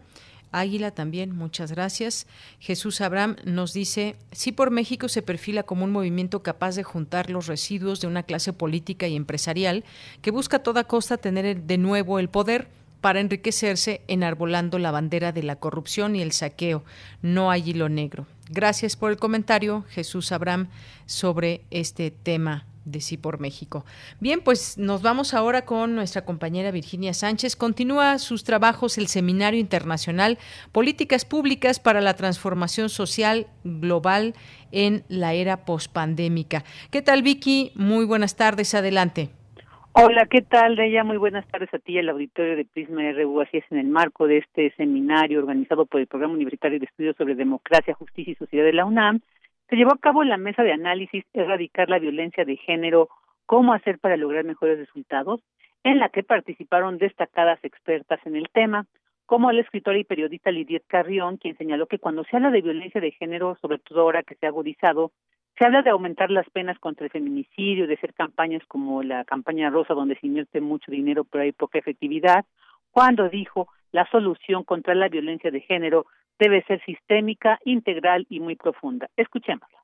Águila 0.51 0.91
también, 0.91 1.35
muchas 1.35 1.71
gracias. 1.71 2.25
Jesús 2.59 3.01
Abraham 3.01 3.35
nos 3.43 3.73
dice, 3.73 4.15
sí 4.31 4.51
por 4.51 4.71
México 4.71 5.09
se 5.09 5.21
perfila 5.21 5.63
como 5.63 5.85
un 5.85 5.91
movimiento 5.91 6.41
capaz 6.41 6.75
de 6.75 6.83
juntar 6.83 7.29
los 7.29 7.47
residuos 7.47 8.01
de 8.01 8.07
una 8.07 8.23
clase 8.23 8.53
política 8.53 9.07
y 9.07 9.15
empresarial 9.15 9.83
que 10.21 10.31
busca 10.31 10.57
a 10.57 10.63
toda 10.63 10.85
costa 10.85 11.17
tener 11.17 11.63
de 11.63 11.77
nuevo 11.77 12.19
el 12.19 12.29
poder 12.29 12.69
para 13.01 13.19
enriquecerse 13.19 14.01
enarbolando 14.07 14.79
la 14.79 14.91
bandera 14.91 15.31
de 15.31 15.43
la 15.43 15.55
corrupción 15.57 16.15
y 16.15 16.21
el 16.21 16.31
saqueo. 16.31 16.83
No 17.21 17.51
hay 17.51 17.69
hilo 17.69 17.89
negro. 17.89 18.25
Gracias 18.49 18.95
por 18.95 19.11
el 19.11 19.17
comentario, 19.17 19.85
Jesús 19.89 20.31
Abraham, 20.31 20.69
sobre 21.05 21.61
este 21.69 22.11
tema 22.11 22.65
de 22.85 23.01
Sí 23.01 23.17
por 23.17 23.39
México. 23.39 23.85
Bien, 24.19 24.41
pues 24.41 24.77
nos 24.77 25.01
vamos 25.01 25.33
ahora 25.33 25.65
con 25.65 25.95
nuestra 25.95 26.25
compañera 26.25 26.71
Virginia 26.71 27.13
Sánchez. 27.13 27.55
Continúa 27.55 28.17
sus 28.19 28.43
trabajos 28.43 28.97
el 28.97 29.07
Seminario 29.07 29.59
Internacional 29.59 30.37
Políticas 30.71 31.25
Públicas 31.25 31.79
para 31.79 32.01
la 32.01 32.15
Transformación 32.15 32.89
Social 32.89 33.47
Global 33.63 34.33
en 34.71 35.03
la 35.07 35.33
Era 35.33 35.65
Postpandémica. 35.65 36.63
¿Qué 36.91 37.01
tal, 37.01 37.21
Vicky? 37.21 37.71
Muy 37.75 38.05
buenas 38.05 38.35
tardes. 38.35 38.73
Adelante. 38.73 39.38
Hola, 39.93 40.27
¿qué 40.27 40.41
tal, 40.41 40.75
Deya? 40.75 41.03
Muy 41.03 41.17
buenas 41.17 41.47
tardes 41.47 41.73
a 41.73 41.79
ti 41.79 41.93
y 41.93 41.97
al 41.97 42.09
auditorio 42.09 42.55
de 42.55 42.63
Prisma 42.63 43.11
RU. 43.11 43.41
Así 43.41 43.57
es, 43.57 43.65
en 43.71 43.79
el 43.79 43.87
marco 43.87 44.27
de 44.27 44.37
este 44.37 44.71
seminario 44.77 45.39
organizado 45.39 45.87
por 45.87 45.99
el 45.99 46.07
Programa 46.07 46.35
Universitario 46.35 46.79
de 46.79 46.85
Estudios 46.85 47.15
sobre 47.17 47.33
Democracia, 47.33 47.95
Justicia 47.95 48.31
y 48.31 48.35
Sociedad 48.35 48.65
de 48.65 48.73
la 48.73 48.85
UNAM, 48.85 49.19
se 49.67 49.75
llevó 49.75 49.91
a 49.91 49.97
cabo 49.97 50.23
la 50.23 50.37
mesa 50.37 50.61
de 50.61 50.73
análisis 50.73 51.25
Erradicar 51.33 51.89
la 51.89 51.97
violencia 51.97 52.45
de 52.45 52.57
género, 52.57 53.09
cómo 53.47 53.73
hacer 53.73 53.97
para 53.97 54.15
lograr 54.15 54.45
mejores 54.45 54.77
resultados, 54.77 55.41
en 55.83 55.97
la 55.97 56.09
que 56.09 56.23
participaron 56.23 56.99
destacadas 56.99 57.59
expertas 57.63 58.19
en 58.25 58.35
el 58.35 58.47
tema, 58.53 58.85
como 59.25 59.51
la 59.51 59.61
escritora 59.61 59.97
y 59.97 60.03
periodista 60.03 60.51
Lidiet 60.51 60.83
Carrión, 60.87 61.37
quien 61.37 61.57
señaló 61.57 61.87
que 61.87 61.99
cuando 61.99 62.23
se 62.25 62.35
habla 62.35 62.51
de 62.51 62.61
violencia 62.61 63.01
de 63.01 63.11
género, 63.11 63.57
sobre 63.61 63.79
todo 63.79 64.01
ahora 64.01 64.23
que 64.23 64.35
se 64.35 64.45
ha 64.45 64.49
agudizado, 64.49 65.11
se 65.59 65.65
habla 65.65 65.81
de 65.81 65.89
aumentar 65.89 66.31
las 66.31 66.49
penas 66.49 66.79
contra 66.79 67.05
el 67.05 67.11
feminicidio, 67.11 67.85
de 67.85 67.95
hacer 67.95 68.13
campañas 68.13 68.63
como 68.67 69.03
la 69.03 69.25
campaña 69.25 69.69
rosa, 69.69 69.93
donde 69.93 70.17
se 70.17 70.25
invierte 70.25 70.61
mucho 70.61 70.89
dinero 70.89 71.25
pero 71.25 71.43
hay 71.43 71.51
poca 71.51 71.77
efectividad, 71.77 72.45
cuando 72.91 73.27
dijo 73.29 73.67
la 73.91 74.09
solución 74.09 74.63
contra 74.63 74.95
la 74.95 75.09
violencia 75.09 75.51
de 75.51 75.61
género 75.61 76.05
debe 76.39 76.63
ser 76.63 76.81
sistémica, 76.85 77.59
integral 77.65 78.25
y 78.29 78.39
muy 78.39 78.55
profunda. 78.55 79.09
Escuchémosla 79.17 79.79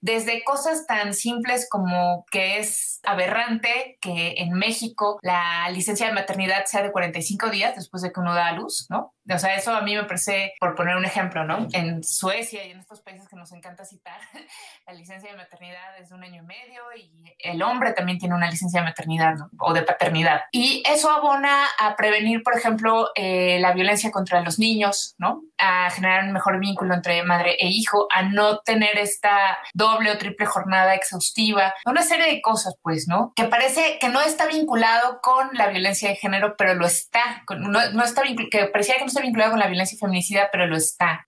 desde 0.00 0.44
cosas 0.44 0.86
tan 0.86 1.12
simples 1.12 1.68
como 1.68 2.24
que 2.30 2.58
es 2.58 3.00
aberrante 3.02 3.98
que 4.00 4.34
en 4.38 4.52
México 4.52 5.18
la 5.22 5.68
licencia 5.70 6.06
de 6.06 6.12
maternidad 6.12 6.66
sea 6.66 6.82
de 6.82 6.92
45 6.92 7.50
días 7.50 7.74
después 7.74 8.02
de 8.02 8.12
que 8.12 8.20
uno 8.20 8.34
da 8.34 8.48
a 8.48 8.52
luz, 8.52 8.86
¿no? 8.90 9.14
O 9.32 9.38
sea, 9.38 9.54
eso 9.54 9.74
a 9.74 9.82
mí 9.82 9.94
me 9.94 10.04
parece, 10.04 10.54
por 10.58 10.74
poner 10.74 10.96
un 10.96 11.04
ejemplo, 11.04 11.44
¿no? 11.44 11.68
En 11.72 12.02
Suecia 12.02 12.64
y 12.64 12.70
en 12.70 12.80
estos 12.80 13.00
países 13.00 13.28
que 13.28 13.36
nos 13.36 13.52
encanta 13.52 13.84
citar, 13.84 14.20
la 14.86 14.92
licencia 14.94 15.30
de 15.30 15.36
maternidad 15.36 15.98
es 15.98 16.08
de 16.08 16.14
un 16.14 16.24
año 16.24 16.42
y 16.42 16.46
medio 16.46 16.82
y 16.96 17.34
el 17.38 17.62
hombre 17.62 17.92
también 17.92 18.18
tiene 18.18 18.34
una 18.34 18.50
licencia 18.50 18.80
de 18.80 18.86
maternidad 18.86 19.34
o 19.58 19.72
de 19.72 19.82
paternidad. 19.82 20.42
Y 20.52 20.82
eso 20.88 21.10
abona 21.10 21.66
a 21.78 21.96
prevenir, 21.96 22.42
por 22.42 22.56
ejemplo, 22.56 23.10
eh, 23.14 23.58
la 23.60 23.72
violencia 23.72 24.10
contra 24.10 24.40
los 24.40 24.58
niños, 24.58 25.14
¿no? 25.18 25.42
A 25.58 25.90
generar 25.90 26.24
un 26.24 26.32
mejor 26.32 26.58
vínculo 26.58 26.94
entre 26.94 27.22
madre 27.22 27.56
e 27.58 27.68
hijo, 27.68 28.06
a 28.12 28.22
no 28.22 28.60
tener 28.60 28.98
esta 28.98 29.58
doble 29.74 30.10
o 30.10 30.18
triple 30.18 30.46
jornada 30.46 30.94
exhaustiva, 30.94 31.74
una 31.84 32.02
serie 32.02 32.26
de 32.26 32.40
cosas, 32.40 32.74
pues, 32.82 33.06
¿no? 33.08 33.32
Que 33.36 33.44
parece 33.44 33.98
que 34.00 34.08
no 34.08 34.20
está 34.20 34.46
vinculado 34.46 35.20
con 35.20 35.50
la 35.52 35.68
violencia 35.68 36.08
de 36.10 36.16
género, 36.16 36.54
pero 36.56 36.74
lo 36.74 36.86
está, 36.86 37.44
no, 37.58 37.90
no 37.90 38.04
está 38.04 38.22
que 38.50 38.66
parecía 38.66 38.94
que 38.94 39.00
no 39.00 39.06
está 39.06 39.17
vinculado 39.20 39.52
con 39.52 39.60
la 39.60 39.68
violencia 39.68 39.98
feminicida, 39.98 40.48
pero 40.52 40.66
lo 40.66 40.76
está. 40.76 41.26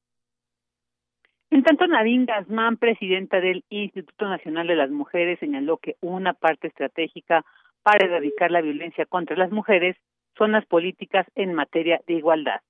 En 1.50 1.64
tanto, 1.64 1.86
Nadine 1.86 2.26
Gazmán, 2.26 2.76
presidenta 2.76 3.40
del 3.40 3.64
Instituto 3.70 4.28
Nacional 4.28 4.68
de 4.68 4.76
las 4.76 4.90
Mujeres, 4.90 5.38
señaló 5.40 5.78
que 5.78 5.96
una 6.00 6.32
parte 6.32 6.68
estratégica 6.68 7.44
para 7.82 8.06
erradicar 8.06 8.50
la 8.50 8.60
violencia 8.60 9.04
contra 9.06 9.36
las 9.36 9.50
mujeres 9.50 9.96
son 10.38 10.52
las 10.52 10.64
políticas 10.66 11.26
en 11.34 11.54
materia 11.54 12.00
de 12.06 12.14
igualdad. 12.14 12.60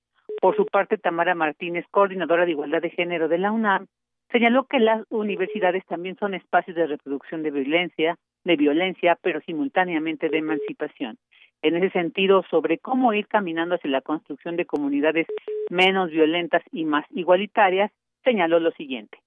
Por 0.41 0.55
su 0.55 0.65
parte, 0.65 0.97
Tamara 0.97 1.35
Martínez, 1.35 1.85
coordinadora 1.91 2.45
de 2.45 2.51
Igualdad 2.51 2.81
de 2.81 2.89
Género 2.89 3.27
de 3.27 3.37
la 3.37 3.51
UNAM, 3.51 3.87
señaló 4.31 4.65
que 4.65 4.79
las 4.79 5.03
universidades 5.09 5.85
también 5.85 6.15
son 6.17 6.33
espacios 6.33 6.75
de 6.75 6.87
reproducción 6.87 7.43
de 7.43 7.51
violencia, 7.51 8.17
de 8.43 8.55
violencia, 8.55 9.17
pero 9.21 9.41
simultáneamente 9.41 10.29
de 10.29 10.37
emancipación. 10.37 11.17
En 11.61 11.75
ese 11.75 11.91
sentido, 11.91 12.43
sobre 12.49 12.79
cómo 12.79 13.13
ir 13.13 13.27
caminando 13.27 13.75
hacia 13.75 13.89
la 13.89 14.01
construcción 14.01 14.57
de 14.57 14.65
comunidades 14.65 15.27
menos 15.69 16.09
violentas 16.09 16.63
y 16.71 16.85
más 16.85 17.05
igualitarias, 17.11 17.91
señaló 18.23 18.59
lo 18.59 18.71
siguiente 18.71 19.19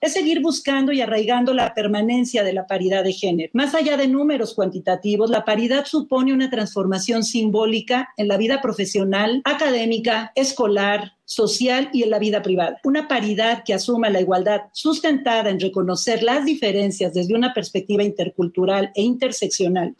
es 0.00 0.12
seguir 0.12 0.40
buscando 0.40 0.92
y 0.92 1.00
arraigando 1.00 1.52
la 1.52 1.74
permanencia 1.74 2.44
de 2.44 2.52
la 2.52 2.66
paridad 2.66 3.02
de 3.02 3.12
género. 3.12 3.50
Más 3.52 3.74
allá 3.74 3.96
de 3.96 4.06
números 4.06 4.54
cuantitativos, 4.54 5.30
la 5.30 5.44
paridad 5.44 5.86
supone 5.86 6.32
una 6.32 6.50
transformación 6.50 7.24
simbólica 7.24 8.10
en 8.16 8.28
la 8.28 8.36
vida 8.36 8.60
profesional, 8.60 9.42
académica, 9.44 10.30
escolar, 10.36 11.14
social 11.24 11.90
y 11.92 12.04
en 12.04 12.10
la 12.10 12.18
vida 12.18 12.42
privada. 12.42 12.78
Una 12.84 13.08
paridad 13.08 13.64
que 13.64 13.74
asuma 13.74 14.08
la 14.08 14.20
igualdad 14.20 14.62
sustentada 14.72 15.50
en 15.50 15.60
reconocer 15.60 16.22
las 16.22 16.44
diferencias 16.44 17.12
desde 17.12 17.34
una 17.34 17.52
perspectiva 17.52 18.04
intercultural 18.04 18.92
e 18.94 19.02
interseccional. 19.02 19.96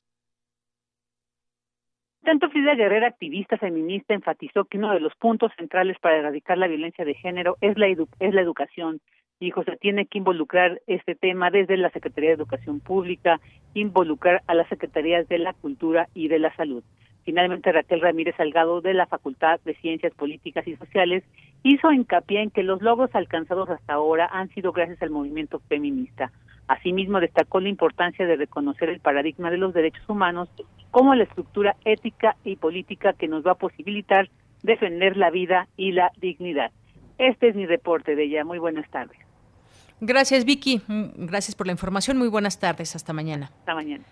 Tanto 2.28 2.50
Frida 2.50 2.74
Guerrera, 2.74 3.06
activista 3.08 3.56
feminista, 3.56 4.12
enfatizó 4.12 4.66
que 4.66 4.76
uno 4.76 4.92
de 4.92 5.00
los 5.00 5.14
puntos 5.14 5.50
centrales 5.56 5.98
para 5.98 6.18
erradicar 6.18 6.58
la 6.58 6.66
violencia 6.66 7.06
de 7.06 7.14
género 7.14 7.56
es 7.62 7.78
la, 7.78 7.86
es 7.86 8.34
la 8.34 8.42
educación 8.42 9.00
Hijo, 9.40 9.64
se 9.64 9.76
tiene 9.76 10.04
que 10.04 10.18
involucrar 10.18 10.82
este 10.86 11.14
tema 11.14 11.50
desde 11.50 11.78
la 11.78 11.88
Secretaría 11.88 12.30
de 12.30 12.34
Educación 12.34 12.80
Pública, 12.80 13.40
involucrar 13.72 14.42
a 14.46 14.52
las 14.52 14.68
Secretarías 14.68 15.26
de 15.28 15.38
la 15.38 15.54
Cultura 15.54 16.08
y 16.12 16.28
de 16.28 16.38
la 16.38 16.54
Salud. 16.56 16.82
Finalmente, 17.28 17.72
Raquel 17.72 18.00
Ramírez 18.00 18.36
Salgado 18.36 18.80
de 18.80 18.94
la 18.94 19.04
Facultad 19.04 19.60
de 19.66 19.74
Ciencias 19.74 20.14
Políticas 20.14 20.66
y 20.66 20.76
Sociales 20.76 21.22
hizo 21.62 21.92
hincapié 21.92 22.40
en 22.40 22.48
que 22.48 22.62
los 22.62 22.80
logros 22.80 23.14
alcanzados 23.14 23.68
hasta 23.68 23.92
ahora 23.92 24.30
han 24.32 24.48
sido 24.54 24.72
gracias 24.72 25.02
al 25.02 25.10
movimiento 25.10 25.60
feminista. 25.68 26.32
Asimismo, 26.68 27.20
destacó 27.20 27.60
la 27.60 27.68
importancia 27.68 28.26
de 28.26 28.36
reconocer 28.36 28.88
el 28.88 29.00
paradigma 29.00 29.50
de 29.50 29.58
los 29.58 29.74
derechos 29.74 30.08
humanos 30.08 30.48
como 30.90 31.14
la 31.14 31.24
estructura 31.24 31.76
ética 31.84 32.34
y 32.44 32.56
política 32.56 33.12
que 33.12 33.28
nos 33.28 33.46
va 33.46 33.50
a 33.50 33.56
posibilitar 33.56 34.30
defender 34.62 35.18
la 35.18 35.28
vida 35.28 35.68
y 35.76 35.92
la 35.92 36.10
dignidad. 36.18 36.70
Este 37.18 37.48
es 37.48 37.54
mi 37.54 37.66
reporte 37.66 38.16
de 38.16 38.24
ella. 38.24 38.42
Muy 38.46 38.58
buenas 38.58 38.88
tardes. 38.88 39.18
Gracias, 40.00 40.46
Vicky. 40.46 40.80
Mm, 40.86 41.26
gracias 41.26 41.54
por 41.54 41.66
la 41.66 41.72
información. 41.74 42.16
Muy 42.16 42.28
buenas 42.28 42.58
tardes. 42.58 42.96
Hasta 42.96 43.12
mañana. 43.12 43.50
Hasta 43.52 43.74
mañana. 43.74 44.04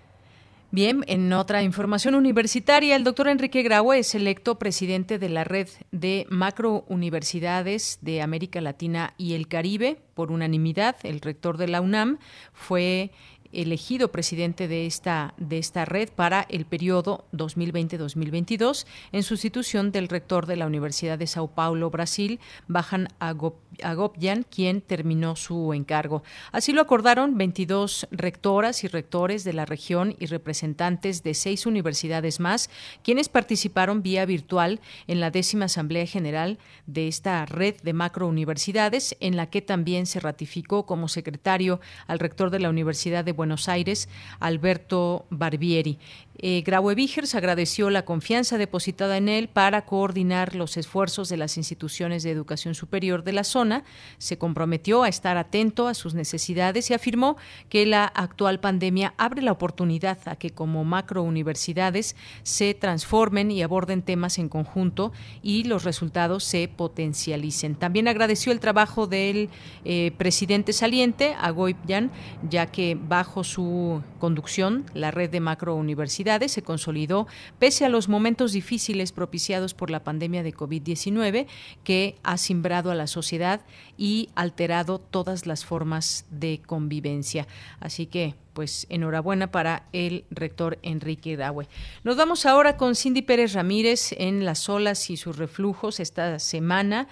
Bien, 0.72 1.05
en 1.06 1.32
otra 1.32 1.62
información 1.62 2.16
universitaria, 2.16 2.97
el 2.97 3.05
doctor 3.05 3.28
Enrique 3.28 3.62
Graue 3.62 4.01
es 4.01 4.16
electo 4.16 4.59
presidente 4.59 5.16
de 5.18 5.28
la 5.28 5.44
red 5.44 5.68
de 5.93 6.26
macrouniversidades 6.28 8.01
de 8.02 8.20
América 8.20 8.60
Latina 8.60 9.14
y 9.16 9.34
el 9.34 9.47
Caribe 9.47 10.01
por 10.14 10.32
unanimidad. 10.32 10.97
El 11.05 11.20
rector 11.20 11.56
de 11.56 11.68
la 11.68 11.80
UNAM 11.80 12.18
fue 12.52 13.12
elegido 13.57 14.12
presidente 14.12 14.69
de 14.69 14.87
esta, 14.87 15.35
de 15.39 15.59
esta 15.59 15.85
red 15.85 16.11
para 16.11 16.47
el 16.49 16.66
periodo 16.66 17.24
2020-2022 17.33 18.87
en 19.12 19.23
sustitución 19.23 19.93
del 19.93 20.09
rector 20.09 20.47
de 20.47 20.57
la 20.57 20.66
Universidad 20.66 21.19
de 21.19 21.27
Sao 21.27 21.49
Paulo, 21.49 21.91
Brasil, 21.91 22.39
Bajan 22.69 23.09
Agopyan, 23.19 24.45
quien 24.45 24.83
terminó 24.83 25.37
su 25.37 25.73
encargo. 25.73 26.23
Así 26.53 26.73
lo 26.73 26.83
acordaron 26.83 27.39
22 27.39 28.09
rectoras 28.11 28.85
y 28.85 28.89
rectores 28.89 29.45
de 29.45 29.55
la 29.55 29.65
región 29.65 30.15
y 30.19 30.27
representantes 30.27 31.23
de 31.23 31.35
seis 31.35 31.66
universidades 31.66 32.41
más, 32.41 32.70
quienes 33.03 33.28
participaron 33.28 34.03
vía 34.03 34.27
virtual 34.27 34.81
en 35.07 35.20
la 35.20 35.31
décima 35.31 35.65
Asamblea 35.66 36.07
General 36.07 36.59
de 36.87 37.09
esta 37.09 37.47
red 37.47 37.77
de 37.83 37.93
macrouniversidades, 37.93 39.16
en 39.20 39.37
la 39.37 39.49
que 39.49 39.62
también 39.62 40.07
se 40.07 40.20
ratificó 40.20 40.85
como 40.85 41.09
secretario 41.09 41.81
al 42.07 42.19
rector 42.19 42.51
de 42.51 42.61
la 42.61 42.69
Universidad 42.69 43.24
de 43.24 43.33
Buenos 43.33 43.45
Buenos 43.47 43.68
Aires, 43.68 44.09
Alberto 44.40 45.24
Barbieri. 45.31 46.01
Eh, 46.39 46.63
Graue 46.67 46.95
agradeció 47.35 47.89
la 47.89 48.05
confianza 48.05 48.59
depositada 48.59 49.17
en 49.17 49.29
él 49.29 49.49
para 49.49 49.87
coordinar 49.87 50.55
los 50.55 50.77
esfuerzos 50.77 51.29
de 51.29 51.37
las 51.37 51.57
instituciones 51.57 52.23
de 52.23 52.31
educación 52.31 52.75
superior 52.75 53.25
de 53.25 53.33
la 53.33 53.45
zona. 53.45 53.85
Se 54.19 54.37
comprometió 54.37 55.03
a 55.03 55.09
estar 55.09 55.39
atento 55.39 55.89
a 55.89 55.95
sus 55.95 56.15
necesidades 56.15 56.91
y 56.91 56.95
afirmó 56.95 57.37
que 57.69 57.87
la 57.87 58.05
actual 58.05 58.61
pandemia 58.61 59.15
abre 59.17 59.41
la 59.41 59.53
oportunidad 59.53 60.19
a 60.27 60.37
que 60.37 60.51
como 60.51 60.85
macrouniversidades 60.85 62.17
se 62.43 62.75
transformen 62.75 63.51
y 63.51 63.63
aborden 63.63 64.03
temas 64.03 64.39
en 64.39 64.49
conjunto 64.49 65.13
y 65.43 65.65
los 65.65 65.85
resultados 65.85 66.45
se 66.45 66.69
potencialicen. 66.69 67.77
También 67.77 68.09
agradeció 68.09 68.53
el 68.53 68.61
trabajo 68.61 69.07
del 69.07 69.49
eh, 69.85 70.13
presidente 70.19 70.73
saliente, 70.73 71.35
Agoypian, 71.39 72.11
ya 72.49 72.67
que 72.67 72.99
bajo 73.01 73.43
su 73.43 74.03
conducción 74.19 74.85
la 74.93 75.11
red 75.11 75.31
de 75.31 75.41
macrouniversidades 75.41 76.26
se 76.48 76.62
consolidó 76.62 77.27
pese 77.59 77.85
a 77.85 77.89
los 77.89 78.09
momentos 78.09 78.53
difíciles 78.53 79.12
propiciados 79.12 79.74
por 79.74 79.90
la 79.90 80.03
pandemia 80.03 80.43
de 80.43 80.53
COVID-19 80.53 81.47
que 81.85 82.16
ha 82.24 82.36
simbrado 82.36 82.90
a 82.90 82.94
la 82.94 83.07
sociedad 83.07 83.61
y 83.97 84.28
alterado 84.35 84.98
todas 84.98 85.47
las 85.47 85.65
formas 85.65 86.27
de 86.31 86.61
convivencia. 86.66 87.47
Así 87.81 88.07
que 88.07 88.35
pues 88.53 88.86
enhorabuena 88.89 89.53
para 89.53 89.86
el 89.93 90.24
rector 90.31 90.78
Enrique 90.82 91.36
Dawe. 91.36 91.69
Nos 92.05 92.16
vamos 92.16 92.47
ahora 92.47 92.78
con 92.78 92.97
Cindy 92.97 93.20
Pérez 93.20 93.53
Ramírez 93.53 94.12
en 94.16 94.47
Las 94.47 94.69
olas 94.70 95.11
y 95.11 95.19
sus 95.19 95.36
reflujos 95.36 96.01
esta 96.01 96.39
semana. 96.39 97.07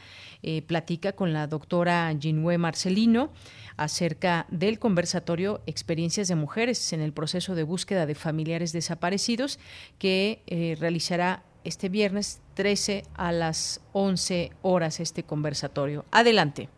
Eh, 0.47 0.61
platica 0.61 1.12
con 1.12 1.32
la 1.32 1.47
doctora 1.47 2.15
Ginue 2.20 2.59
Marcelino 2.59 3.31
acerca 3.77 4.47
del 4.51 4.79
conversatorio 4.79 5.61
Experiencias 5.67 6.29
de 6.29 6.35
Mujeres 6.35 6.93
en 6.93 7.01
el 7.01 7.13
proceso 7.13 7.55
de 7.55 7.63
búsqueda 7.63 8.07
de 8.07 8.15
familiares 8.15 8.73
desaparecidos 8.73 9.59
que 9.99 10.43
eh, 10.47 10.77
realizará 10.79 11.43
este 11.65 11.89
viernes 11.89 12.41
13 12.55 13.05
a 13.15 13.33
las 13.33 13.81
11 13.93 14.53
horas 14.63 15.01
este 15.01 15.23
conversatorio. 15.23 16.05
Adelante. 16.11 16.69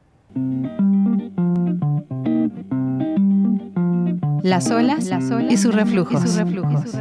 Las 4.42 4.70
olas, 4.70 5.10
y 5.48 5.56
sus 5.56 5.74
reflujos. 5.74 6.22
Y 6.22 6.26
sus 6.28 6.36
reflujos. 6.36 6.92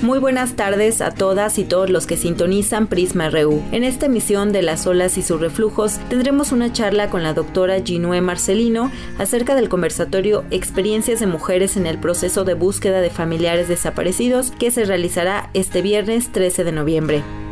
Muy 0.00 0.20
buenas 0.20 0.54
tardes 0.54 1.00
a 1.00 1.10
todas 1.10 1.58
y 1.58 1.64
todos 1.64 1.90
los 1.90 2.06
que 2.06 2.16
sintonizan 2.16 2.86
Prisma 2.86 3.30
RU. 3.30 3.60
En 3.72 3.82
esta 3.82 4.06
emisión 4.06 4.52
de 4.52 4.62
Las 4.62 4.86
olas 4.86 5.18
y 5.18 5.22
sus 5.22 5.40
reflujos 5.40 5.98
tendremos 6.08 6.52
una 6.52 6.72
charla 6.72 7.10
con 7.10 7.24
la 7.24 7.34
doctora 7.34 7.80
Ginue 7.82 8.20
Marcelino 8.20 8.92
acerca 9.18 9.56
del 9.56 9.68
conversatorio 9.68 10.44
Experiencias 10.52 11.18
de 11.18 11.26
mujeres 11.26 11.76
en 11.76 11.88
el 11.88 11.98
proceso 11.98 12.44
de 12.44 12.54
búsqueda 12.54 13.00
de 13.00 13.10
familiares 13.10 13.66
desaparecidos 13.66 14.52
que 14.52 14.70
se 14.70 14.84
realizará 14.84 15.50
este 15.52 15.82
viernes 15.82 16.30
13 16.30 16.62
de 16.62 16.72
noviembre. 16.72 17.47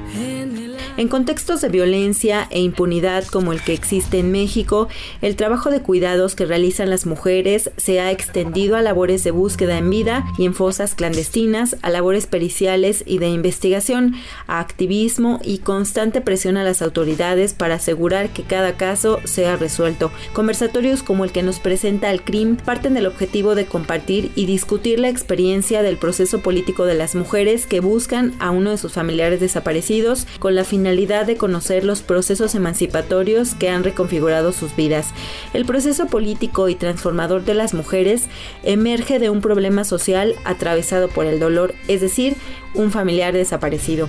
En 0.98 1.09
contextos 1.09 1.60
de 1.60 1.68
violencia 1.68 2.48
e 2.51 2.59
impunidad 2.60 3.27
como 3.27 3.52
el 3.52 3.60
que 3.60 3.74
existe 3.74 4.18
en 4.18 4.32
México, 4.32 4.89
el 5.20 5.36
trabajo 5.36 5.68
de 5.68 5.82
cuidados 5.82 6.35
que 6.35 6.47
realizan 6.47 6.89
las 6.89 7.05
mujeres 7.05 7.70
se 7.77 8.01
ha 8.01 8.10
extendido 8.10 8.77
a 8.77 8.82
labores 8.82 9.23
de 9.23 9.31
búsqueda 9.31 9.77
en 9.77 9.90
vida 9.90 10.24
y 10.39 10.47
en 10.47 10.55
fosas 10.55 10.94
clandestinas, 10.94 11.77
a 11.82 11.90
labores 11.90 12.27
periciales 12.27 13.05
y 13.06 13.18
de 13.18 13.28
investigación, 13.28 14.14
a 14.47 14.59
activismo 14.59 15.39
y 15.44 15.59
constante 15.59 16.23
presión 16.23 16.56
a 16.56 16.64
las 16.64 16.81
autoridades 16.81 17.52
para 17.52 17.74
asegurar 17.74 18.31
que 18.31 18.44
cada 18.44 18.78
caso 18.78 19.20
sea 19.24 19.56
resuelto. 19.56 20.10
Conversatorios 20.32 21.02
como 21.02 21.24
el 21.24 21.32
que 21.32 21.43
nos 21.43 21.59
presenta 21.59 22.10
el 22.10 22.23
CRIM 22.23 22.56
parten 22.56 22.94
del 22.94 23.06
objetivo 23.06 23.55
de 23.55 23.66
compartir 23.66 24.32
y 24.35 24.47
discutir 24.47 24.98
la 24.98 25.10
experiencia 25.10 25.82
del 25.82 25.98
proceso 25.98 26.40
político 26.40 26.86
de 26.86 26.94
las 26.94 27.14
mujeres 27.14 27.66
que 27.66 27.81
buscan 27.81 28.32
a 28.39 28.51
uno 28.51 28.70
de 28.70 28.78
sus 28.78 28.94
familiares 28.94 29.40
desaparecidos 29.40 30.27
con 30.39 30.55
la 30.55 30.64
finalidad 30.64 30.85
de 30.94 31.36
conocer 31.36 31.84
los 31.84 32.02
procesos 32.02 32.54
emancipatorios 32.54 33.54
que 33.54 33.68
han 33.68 33.82
reconfigurado 33.82 34.52
sus 34.52 34.76
vidas. 34.76 35.12
El 35.52 35.64
proceso 35.64 36.06
político 36.06 36.68
y 36.68 36.74
transformador 36.74 37.44
de 37.44 37.54
las 37.54 37.74
mujeres 37.74 38.26
emerge 38.62 39.18
de 39.18 39.30
un 39.30 39.40
problema 39.40 39.84
social 39.84 40.34
atravesado 40.44 41.08
por 41.08 41.26
el 41.26 41.40
dolor, 41.40 41.74
es 41.88 42.00
decir, 42.00 42.36
un 42.74 42.90
familiar 42.90 43.34
desaparecido. 43.34 44.08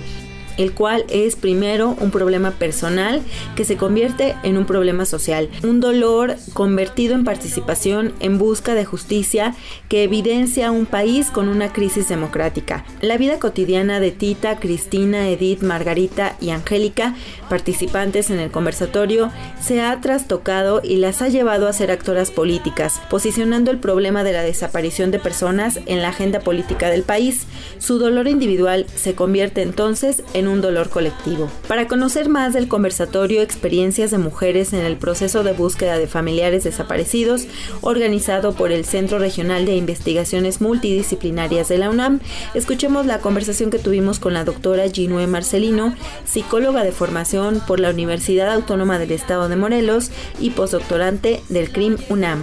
El 0.58 0.72
cual 0.72 1.06
es 1.08 1.36
primero 1.36 1.96
un 2.00 2.10
problema 2.10 2.50
personal 2.50 3.22
que 3.56 3.64
se 3.64 3.76
convierte 3.76 4.34
en 4.42 4.58
un 4.58 4.66
problema 4.66 5.06
social, 5.06 5.48
un 5.62 5.80
dolor 5.80 6.36
convertido 6.52 7.14
en 7.14 7.24
participación 7.24 8.12
en 8.20 8.36
busca 8.36 8.74
de 8.74 8.84
justicia 8.84 9.54
que 9.88 10.02
evidencia 10.02 10.70
un 10.70 10.84
país 10.84 11.30
con 11.30 11.48
una 11.48 11.72
crisis 11.72 12.08
democrática. 12.08 12.84
La 13.00 13.16
vida 13.16 13.38
cotidiana 13.38 14.00
de 14.00 14.10
Tita, 14.10 14.58
Cristina, 14.58 15.28
Edith, 15.28 15.62
Margarita 15.62 16.36
y 16.40 16.50
Angélica, 16.50 17.14
participantes 17.48 18.30
en 18.30 18.40
el 18.40 18.50
conversatorio, 18.50 19.30
se 19.60 19.80
ha 19.80 20.00
trastocado 20.00 20.80
y 20.82 20.96
las 20.96 21.22
ha 21.22 21.28
llevado 21.28 21.68
a 21.68 21.72
ser 21.72 21.90
actoras 21.90 22.30
políticas, 22.30 23.00
posicionando 23.10 23.70
el 23.70 23.78
problema 23.78 24.24
de 24.24 24.32
la 24.32 24.42
desaparición 24.42 25.10
de 25.10 25.18
personas 25.18 25.80
en 25.86 26.02
la 26.02 26.08
agenda 26.08 26.40
política 26.40 26.90
del 26.90 27.02
país. 27.02 27.46
Su 27.78 27.98
dolor 27.98 28.28
individual 28.28 28.86
se 28.94 29.14
convierte 29.14 29.62
entonces 29.62 30.22
en 30.34 30.48
un 30.48 30.60
dolor 30.60 30.90
colectivo. 30.90 31.50
Para 31.66 31.88
conocer 31.88 32.28
más 32.28 32.52
del 32.52 32.68
conversatorio 32.68 33.42
Experiencias 33.42 34.10
de 34.10 34.18
Mujeres 34.18 34.72
en 34.72 34.84
el 34.84 34.96
proceso 34.96 35.42
de 35.42 35.52
búsqueda 35.52 35.98
de 35.98 36.06
familiares 36.06 36.64
desaparecidos, 36.64 37.46
organizado 37.80 38.54
por 38.54 38.72
el 38.72 38.84
Centro 38.84 39.18
Regional 39.18 39.64
de 39.64 39.76
Investigaciones 39.76 40.60
Multidisciplinarias 40.60 41.68
de 41.68 41.78
la 41.78 41.90
UNAM, 41.90 42.20
escuchemos 42.54 43.06
la 43.06 43.20
conversación 43.20 43.70
que 43.70 43.78
tuvimos 43.78 44.18
con 44.18 44.34
la 44.34 44.44
doctora 44.44 44.88
Ginue 44.90 45.26
Marcelino, 45.26 45.94
psicóloga 46.24 46.84
de 46.84 46.92
formación 46.92 47.37
por 47.66 47.78
la 47.78 47.90
Universidad 47.90 48.50
Autónoma 48.52 48.98
del 48.98 49.12
Estado 49.12 49.48
de 49.48 49.54
Morelos 49.54 50.10
y 50.40 50.50
postdoctorante 50.50 51.40
del 51.48 51.70
CRIM 51.70 51.96
UNAM. 52.08 52.42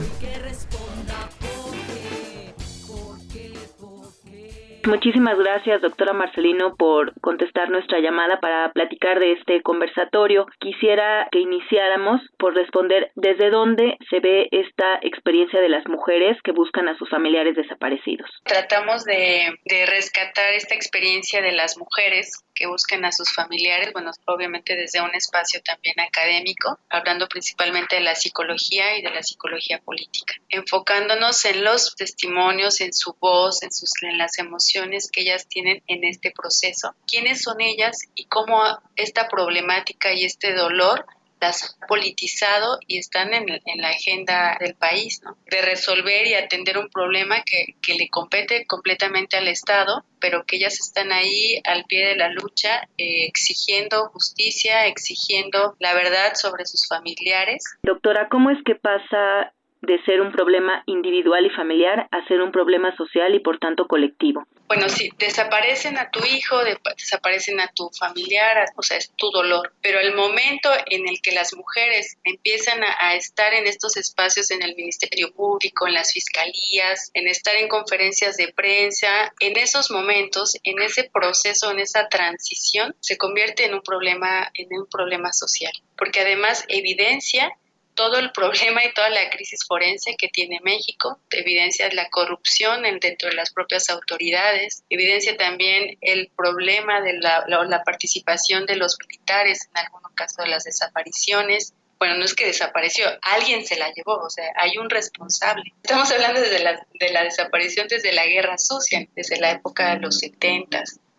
Muchísimas 4.87 5.35
gracias, 5.39 5.81
doctora 5.81 6.13
Marcelino, 6.13 6.75
por 6.75 7.19
contestar 7.19 7.69
nuestra 7.71 7.99
llamada 7.99 8.39
para 8.39 8.71
platicar 8.71 9.19
de 9.19 9.33
este 9.33 9.63
conversatorio. 9.63 10.45
Quisiera 10.59 11.27
que 11.31 11.39
iniciáramos 11.39 12.21
por 12.37 12.53
responder 12.53 13.11
desde 13.15 13.49
dónde 13.49 13.97
se 14.11 14.19
ve 14.19 14.47
esta 14.51 14.99
experiencia 15.01 15.59
de 15.59 15.69
las 15.69 15.87
mujeres 15.87 16.37
que 16.43 16.51
buscan 16.51 16.87
a 16.87 16.97
sus 16.97 17.09
familiares 17.09 17.55
desaparecidos. 17.55 18.29
Tratamos 18.43 19.05
de, 19.05 19.57
de 19.65 19.85
rescatar 19.87 20.53
esta 20.53 20.75
experiencia 20.75 21.41
de 21.41 21.51
las 21.51 21.77
mujeres 21.77 22.43
que 22.53 22.67
busquen 22.67 23.05
a 23.05 23.11
sus 23.11 23.33
familiares, 23.33 23.91
bueno, 23.91 24.11
obviamente 24.27 24.75
desde 24.75 25.01
un 25.01 25.13
espacio 25.15 25.61
también 25.65 25.99
académico, 25.99 26.79
hablando 26.89 27.27
principalmente 27.27 27.97
de 27.97 28.03
la 28.03 28.15
psicología 28.15 28.97
y 28.97 29.01
de 29.01 29.09
la 29.09 29.23
psicología 29.23 29.81
política, 29.83 30.35
enfocándonos 30.49 31.43
en 31.45 31.63
los 31.63 31.95
testimonios, 31.95 32.79
en 32.81 32.93
su 32.93 33.13
voz, 33.19 33.61
en, 33.63 33.73
sus, 33.73 33.91
en 34.03 34.17
las 34.17 34.37
emociones 34.37 34.74
que 35.11 35.21
ellas 35.21 35.47
tienen 35.47 35.81
en 35.87 36.03
este 36.03 36.31
proceso, 36.31 36.95
quiénes 37.07 37.41
son 37.41 37.61
ellas 37.61 37.97
y 38.15 38.25
cómo 38.25 38.61
esta 38.95 39.27
problemática 39.27 40.13
y 40.13 40.23
este 40.23 40.53
dolor 40.53 41.05
las 41.41 41.77
politizado 41.87 42.79
y 42.87 42.97
están 42.97 43.33
en, 43.33 43.45
la 43.47 43.89
agenda 43.89 44.57
del 44.59 44.73
país. 44.75 45.21
De 45.49 45.61
resolver 45.61 46.25
y 46.27 46.33
atender 46.33 46.77
un 46.77 46.89
problema 46.89 47.43
que, 47.43 47.75
que, 47.81 47.93
le 47.93 48.09
compete 48.09 48.65
completamente 48.65 49.37
al 49.37 49.47
Estado, 49.47 50.03
pero 50.19 50.45
que 50.45 50.55
ellas 50.55 50.79
están 50.79 51.11
ahí 51.11 51.61
al 51.65 51.85
pie 51.85 52.07
de 52.07 52.15
la 52.15 52.29
lucha, 52.29 52.87
eh, 52.97 53.25
exigiendo 53.25 54.09
justicia, 54.09 54.87
exigiendo 54.87 55.75
la 55.79 55.93
verdad 55.93 56.33
sobre 56.35 56.65
sus 56.65 56.87
familiares. 56.87 57.63
Doctora, 57.83 58.27
¿cómo 58.29 58.49
es 58.49 58.57
que 58.65 58.75
pasa 58.75 59.53
de 59.85 60.01
ser 60.03 60.21
un 60.21 60.31
problema 60.31 60.83
individual 60.85 61.45
y 61.45 61.49
familiar 61.49 62.07
a 62.11 62.27
ser 62.27 62.41
un 62.41 62.51
problema 62.51 62.95
social 62.95 63.33
y 63.35 63.39
por 63.39 63.59
tanto 63.59 63.87
colectivo. 63.87 64.45
Bueno, 64.67 64.89
si 64.89 65.11
desaparecen 65.19 65.97
a 65.99 66.09
tu 66.09 66.19
hijo, 66.25 66.57
desaparecen 66.97 67.59
a 67.59 67.67
tu 67.67 67.89
familiar, 67.99 68.65
o 68.75 68.81
sea, 68.81 68.97
es 68.97 69.11
tu 69.15 69.29
dolor. 69.29 69.71
Pero 69.81 69.99
el 69.99 70.15
momento 70.15 70.71
en 70.87 71.07
el 71.07 71.21
que 71.21 71.33
las 71.33 71.53
mujeres 71.53 72.17
empiezan 72.23 72.81
a, 72.83 73.15
estar 73.15 73.53
en 73.53 73.67
estos 73.67 73.95
espacios 73.95 74.49
en 74.49 74.63
el 74.63 74.75
Ministerio 74.75 75.31
Público, 75.33 75.87
en 75.87 75.93
las 75.93 76.11
fiscalías, 76.11 77.11
en 77.13 77.27
estar 77.27 77.55
en 77.55 77.67
conferencias 77.67 78.37
de 78.37 78.51
prensa, 78.53 79.31
en 79.39 79.55
esos 79.57 79.91
momentos, 79.91 80.57
en 80.63 80.81
ese 80.81 81.09
proceso, 81.13 81.69
en 81.69 81.79
esa 81.79 82.07
transición, 82.09 82.95
se 82.99 83.17
convierte 83.17 83.65
en 83.65 83.75
un 83.75 83.81
problema, 83.81 84.49
en 84.55 84.67
un 84.71 84.87
problema 84.87 85.31
social. 85.31 85.71
Porque 85.95 86.21
además 86.21 86.65
evidencia 86.69 87.51
todo 87.95 88.19
el 88.19 88.31
problema 88.31 88.83
y 88.85 88.93
toda 88.93 89.09
la 89.09 89.29
crisis 89.29 89.65
forense 89.67 90.15
que 90.17 90.27
tiene 90.27 90.59
México, 90.63 91.19
evidencia 91.31 91.89
la 91.93 92.09
corrupción 92.09 92.83
dentro 92.99 93.29
de 93.29 93.35
las 93.35 93.51
propias 93.51 93.89
autoridades, 93.89 94.83
evidencia 94.89 95.35
también 95.37 95.97
el 96.01 96.29
problema 96.35 97.01
de 97.01 97.13
la, 97.13 97.83
participación 97.85 98.65
de 98.65 98.75
los 98.75 98.97
militares, 98.99 99.69
en 99.73 99.85
algunos 99.85 100.11
casos 100.13 100.37
de 100.37 100.47
las 100.47 100.65
desapariciones, 100.65 101.73
bueno, 101.97 102.17
no 102.17 102.25
es 102.25 102.33
que 102.33 102.45
desapareció, 102.45 103.07
alguien 103.21 103.65
se 103.65 103.77
la 103.77 103.91
llevó, 103.93 104.17
o 104.17 104.29
sea, 104.29 104.51
hay 104.57 104.77
un 104.77 104.89
responsable. 104.89 105.73
Estamos 105.81 106.11
hablando 106.11 106.41
desde 106.41 106.59
la, 106.59 106.85
de 106.93 107.09
la 107.09 107.23
desaparición 107.23 107.87
desde 107.87 108.11
la 108.11 108.25
guerra 108.25 108.57
sucia, 108.57 109.07
desde 109.15 109.39
la 109.39 109.51
época 109.51 109.93
de 109.93 110.01
los 110.01 110.21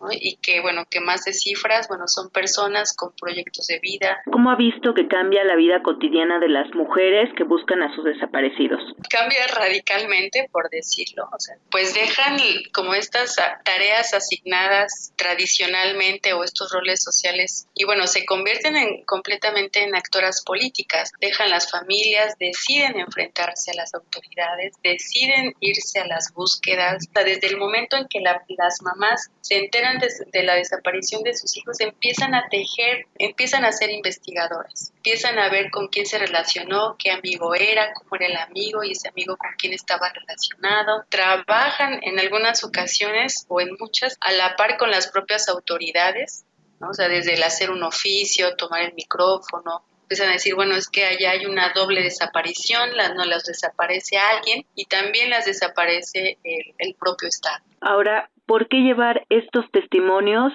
setentas, 0.08 0.26
y 0.26 0.36
que, 0.36 0.60
bueno, 0.60 0.84
que 0.90 1.00
más 1.00 1.24
de 1.24 1.32
cifras, 1.32 1.88
bueno, 1.88 2.08
son 2.08 2.30
personas 2.30 2.94
con 2.94 3.12
proyectos 3.12 3.66
de 3.66 3.78
vida. 3.80 4.18
¿Cómo 4.30 4.50
ha 4.50 4.56
visto 4.56 4.94
que 4.94 5.08
cambia 5.08 5.44
la 5.44 5.56
vida 5.56 5.82
cotidiana 5.82 6.38
de 6.38 6.48
las 6.48 6.72
mujeres 6.74 7.30
que 7.36 7.44
buscan 7.44 7.82
a 7.82 7.94
sus 7.94 8.04
desaparecidos? 8.04 8.80
Cambia 9.10 9.46
radicalmente, 9.48 10.48
por 10.50 10.68
decirlo, 10.70 11.28
o 11.32 11.38
sea, 11.38 11.56
pues 11.70 11.94
dejan 11.94 12.36
como 12.72 12.94
estas 12.94 13.36
tareas 13.64 14.14
asignadas 14.14 15.12
tradicionalmente 15.16 16.32
o 16.32 16.44
estos 16.44 16.72
roles 16.72 17.02
sociales 17.02 17.68
y 17.74 17.84
bueno, 17.84 18.06
se 18.06 18.24
convierten 18.24 18.76
en, 18.76 19.04
completamente 19.04 19.82
en 19.82 19.94
actoras 19.94 20.42
políticas, 20.44 21.12
dejan 21.20 21.50
las 21.50 21.70
familias, 21.70 22.36
deciden 22.38 22.98
enfrentarse 22.98 23.72
a 23.72 23.74
las 23.74 23.94
autoridades, 23.94 24.74
deciden 24.82 25.54
irse 25.60 26.00
a 26.00 26.06
las 26.06 26.32
búsquedas, 26.32 27.06
o 27.08 27.12
sea, 27.12 27.24
desde 27.24 27.48
el 27.48 27.56
momento 27.56 27.96
en 27.96 28.06
que 28.08 28.20
las 28.20 28.82
mamás 28.82 29.30
se 29.40 29.58
enteran 29.58 29.95
de, 29.98 30.42
la 30.42 30.54
desaparición 30.54 31.22
de 31.22 31.34
sus 31.34 31.56
hijos 31.56 31.80
empiezan 31.80 32.34
a 32.34 32.48
tejer, 32.48 33.06
empiezan 33.18 33.64
a 33.64 33.72
ser 33.72 33.90
investigadoras, 33.90 34.92
empiezan 34.96 35.38
a 35.38 35.48
ver 35.48 35.70
con 35.70 35.88
quién 35.88 36.06
se 36.06 36.18
relacionó, 36.18 36.96
qué 36.98 37.10
amigo 37.10 37.54
era, 37.54 37.92
cómo 37.94 38.16
era 38.16 38.26
el 38.26 38.36
amigo 38.36 38.82
y 38.84 38.92
ese 38.92 39.08
amigo 39.08 39.36
con 39.36 39.50
quién 39.58 39.72
estaba 39.72 40.08
relacionado. 40.10 41.04
Trabajan 41.08 42.00
en 42.02 42.18
algunas 42.18 42.64
ocasiones 42.64 43.46
o 43.48 43.60
en 43.60 43.76
muchas 43.78 44.16
a 44.20 44.32
la 44.32 44.56
par 44.56 44.76
con 44.76 44.90
las 44.90 45.08
propias 45.08 45.48
autoridades, 45.48 46.44
¿no? 46.80 46.90
o 46.90 46.94
sea, 46.94 47.08
desde 47.08 47.34
el 47.34 47.42
hacer 47.42 47.70
un 47.70 47.82
oficio, 47.82 48.56
tomar 48.56 48.82
el 48.82 48.94
micrófono, 48.94 49.84
empiezan 50.02 50.28
a 50.28 50.32
decir, 50.32 50.54
bueno, 50.54 50.76
es 50.76 50.88
que 50.88 51.04
allá 51.04 51.32
hay 51.32 51.46
una 51.46 51.72
doble 51.74 52.02
desaparición, 52.02 52.96
la, 52.96 53.14
no 53.14 53.24
las 53.24 53.44
desaparece 53.44 54.16
alguien 54.18 54.64
y 54.74 54.84
también 54.84 55.30
las 55.30 55.46
desaparece 55.46 56.38
el 56.44 56.94
propio 56.94 57.28
Estado. 57.28 57.64
Ahora, 57.80 58.30
¿por 58.46 58.68
qué 58.68 58.78
llevar 58.78 59.26
estos 59.28 59.70
testimonios 59.70 60.52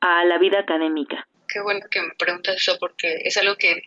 a 0.00 0.24
la 0.24 0.38
vida 0.38 0.60
académica? 0.60 1.26
Qué 1.48 1.60
bueno 1.60 1.86
que 1.90 2.00
me 2.00 2.14
preguntas 2.18 2.56
eso 2.56 2.76
porque 2.80 3.18
es 3.24 3.36
algo 3.36 3.56
que, 3.56 3.82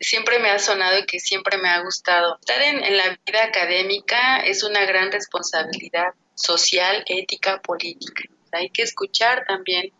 siempre 0.00 0.38
me 0.38 0.50
ha 0.50 0.58
sonado 0.58 0.98
y 0.98 1.06
que 1.06 1.18
siempre 1.18 1.58
me 1.58 1.68
ha 1.68 1.80
gustado. 1.80 2.38
Estar 2.40 2.62
en, 2.62 2.82
en 2.84 2.96
la 2.96 3.18
vida 3.26 3.44
académica 3.44 4.40
es 4.40 4.62
una 4.62 4.84
gran 4.84 5.10
responsabilidad 5.10 6.14
social, 6.34 7.04
ética, 7.06 7.60
política. 7.60 8.24
Hay 8.52 8.70
que 8.70 8.82
escuchar 8.82 9.44
también 9.46 9.92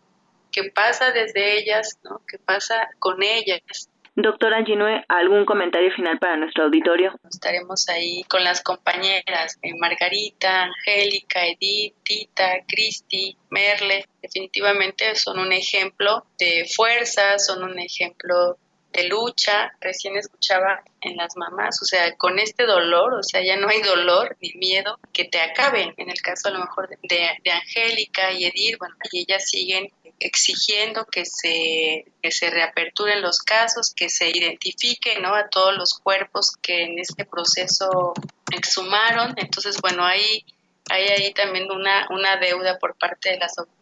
qué 0.51 0.71
pasa 0.71 1.11
desde 1.11 1.57
ellas, 1.57 1.99
¿no? 2.03 2.21
qué 2.27 2.37
pasa 2.39 2.89
con 2.99 3.21
ellas, 3.21 3.89
Doctora 4.17 4.63
Ginue, 4.63 5.03
¿algún 5.09 5.43
comentario 5.43 5.91
final 5.91 6.17
para 6.19 6.37
nuestro 6.37 6.63
auditorio? 6.63 7.19
Estaremos 7.29 7.89
ahí 7.89 8.23
con 8.23 8.45
las 8.45 8.61
compañeras 8.61 9.59
eh, 9.61 9.73
Margarita, 9.77 10.63
Angélica, 10.63 11.45
Edith, 11.45 11.95
Tita, 12.01 12.63
Cristi, 12.65 13.37
Merle. 13.49 14.05
Definitivamente 14.21 15.15
son 15.15 15.39
un 15.39 15.51
ejemplo 15.51 16.25
de 16.39 16.65
fuerza, 16.73 17.37
son 17.39 17.63
un 17.65 17.77
ejemplo 17.77 18.57
de 18.95 19.07
lucha. 19.07 19.73
Recién 19.79 20.15
escuchaba 20.17 20.83
en 21.01 21.17
las 21.17 21.35
mamás, 21.35 21.81
o 21.81 21.85
sea, 21.85 22.15
con 22.15 22.39
este 22.39 22.65
dolor, 22.65 23.13
o 23.13 23.23
sea, 23.23 23.43
ya 23.43 23.57
no 23.57 23.67
hay 23.67 23.81
dolor 23.81 24.37
ni 24.41 24.53
miedo 24.53 24.99
que 25.13 25.25
te 25.25 25.39
acaben. 25.39 25.93
En 25.97 26.09
el 26.09 26.21
caso 26.21 26.47
a 26.47 26.51
lo 26.51 26.59
mejor 26.59 26.89
de, 26.89 27.29
de 27.43 27.51
Angélica 27.51 28.31
y 28.31 28.45
Edith, 28.45 28.77
bueno, 28.79 28.95
y 29.11 29.21
ellas 29.21 29.47
siguen 29.47 29.91
exigiendo 30.19 31.05
que 31.05 31.25
se, 31.25 32.05
que 32.21 32.31
se 32.31 32.49
reaperturen 32.49 33.21
los 33.21 33.39
casos, 33.39 33.93
que 33.93 34.09
se 34.09 34.29
identifique 34.29 35.19
¿no? 35.19 35.35
a 35.35 35.49
todos 35.49 35.75
los 35.75 35.99
cuerpos 35.99 36.53
que 36.61 36.83
en 36.83 36.99
este 36.99 37.25
proceso 37.25 38.13
exhumaron. 38.51 39.33
Entonces, 39.37 39.79
bueno, 39.81 40.05
hay, 40.05 40.45
hay 40.89 41.07
ahí 41.09 41.33
también 41.33 41.69
una, 41.71 42.07
una 42.09 42.37
deuda 42.37 42.77
por 42.79 42.95
parte 42.95 43.31
de 43.31 43.37
las 43.37 43.57
autoridades 43.57 43.74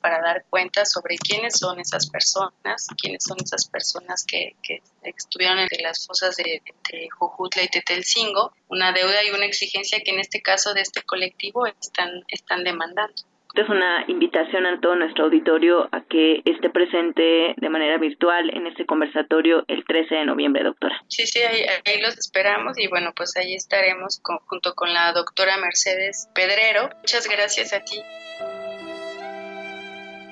para 0.00 0.20
dar 0.20 0.44
cuenta 0.48 0.84
sobre 0.84 1.16
quiénes 1.16 1.58
son 1.58 1.78
esas 1.80 2.08
personas, 2.10 2.86
quiénes 3.00 3.24
son 3.24 3.36
esas 3.42 3.68
personas 3.68 4.24
que, 4.24 4.56
que 4.62 4.82
estuvieron 5.02 5.58
entre 5.58 5.82
las 5.82 6.06
fosas 6.06 6.36
de, 6.36 6.62
de 6.90 7.08
Jujutla 7.10 7.62
y 7.62 7.68
Tetelcingo, 7.68 8.52
una 8.68 8.92
deuda 8.92 9.24
y 9.24 9.30
una 9.30 9.46
exigencia 9.46 10.00
que 10.04 10.12
en 10.12 10.20
este 10.20 10.42
caso 10.42 10.74
de 10.74 10.80
este 10.80 11.02
colectivo 11.02 11.66
están, 11.66 12.24
están 12.28 12.64
demandando 12.64 13.14
Es 13.54 13.68
una 13.68 14.04
invitación 14.08 14.66
a 14.66 14.80
todo 14.80 14.96
nuestro 14.96 15.24
auditorio 15.24 15.88
a 15.92 16.02
que 16.02 16.42
esté 16.44 16.70
presente 16.70 17.54
de 17.56 17.68
manera 17.68 17.98
virtual 17.98 18.50
en 18.50 18.66
este 18.66 18.86
conversatorio 18.86 19.64
el 19.68 19.84
13 19.84 20.14
de 20.14 20.24
noviembre, 20.24 20.64
doctora. 20.64 21.00
Sí, 21.08 21.26
sí, 21.26 21.40
ahí, 21.40 22.00
los 22.00 22.18
esperamos 22.18 22.78
y 22.78 22.88
bueno, 22.88 23.12
pues 23.14 23.36
ahí 23.36 23.54
estaremos 23.54 24.20
junto 24.46 24.74
con 24.74 24.92
la 24.92 25.12
doctora 25.12 25.56
Mercedes 25.58 26.28
Pedrero. 26.34 26.90
Muchas 26.98 27.28
gracias 27.28 27.72
a 27.72 27.80
ti. 27.80 28.00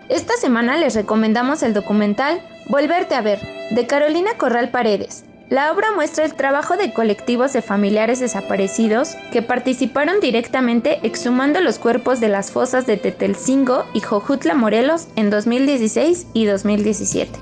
Esta 0.08 0.34
semana 0.36 0.76
les 0.76 0.94
recomendamos 0.94 1.62
el 1.62 1.74
documental 1.74 2.42
Volverte 2.68 3.14
a 3.14 3.22
ver, 3.22 3.40
de 3.70 3.86
Carolina 3.86 4.30
Corral 4.38 4.70
Paredes. 4.70 5.24
La 5.50 5.70
obra 5.72 5.92
muestra 5.92 6.24
el 6.24 6.34
trabajo 6.34 6.76
de 6.76 6.94
colectivos 6.94 7.52
de 7.52 7.60
familiares 7.60 8.20
desaparecidos 8.20 9.16
que 9.32 9.42
participaron 9.42 10.20
directamente 10.20 11.00
exhumando 11.02 11.60
los 11.60 11.78
cuerpos 11.78 12.20
de 12.20 12.28
las 12.28 12.50
fosas 12.50 12.86
de 12.86 12.96
Tetelcingo 12.96 13.84
y 13.92 14.00
Jojutla 14.00 14.54
Morelos 14.54 15.08
en 15.16 15.28
2016 15.28 16.28
y 16.32 16.46
2017. 16.46 17.38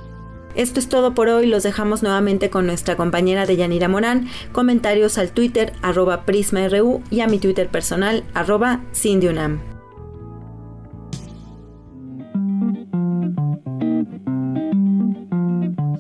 Esto 0.57 0.81
es 0.81 0.89
todo 0.89 1.15
por 1.15 1.29
hoy, 1.29 1.47
los 1.47 1.63
dejamos 1.63 2.03
nuevamente 2.03 2.51
con 2.51 2.67
nuestra 2.67 2.97
compañera 2.97 3.47
de 3.47 3.57
Yanira 3.57 3.89
Morán, 3.89 4.27
comentarios 4.51 5.17
al 5.17 5.31
Twitter 5.31 5.73
arroba 5.81 6.25
PrismaRU 6.25 7.03
y 7.11 7.21
a 7.21 7.29
mi 7.29 7.39
Twitter 7.39 7.69
personal 7.69 8.25
arroba 8.35 8.81
Cindyunam. 8.93 9.80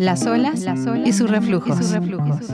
Las 0.00 0.24
olas, 0.24 0.60
las 0.60 0.86
olas 0.86 1.06
y 1.06 1.12
sus 1.12 1.28
reflujos. 1.28 1.78
Y 1.78 1.82
sus 1.82 1.92
reflujos. 1.92 2.46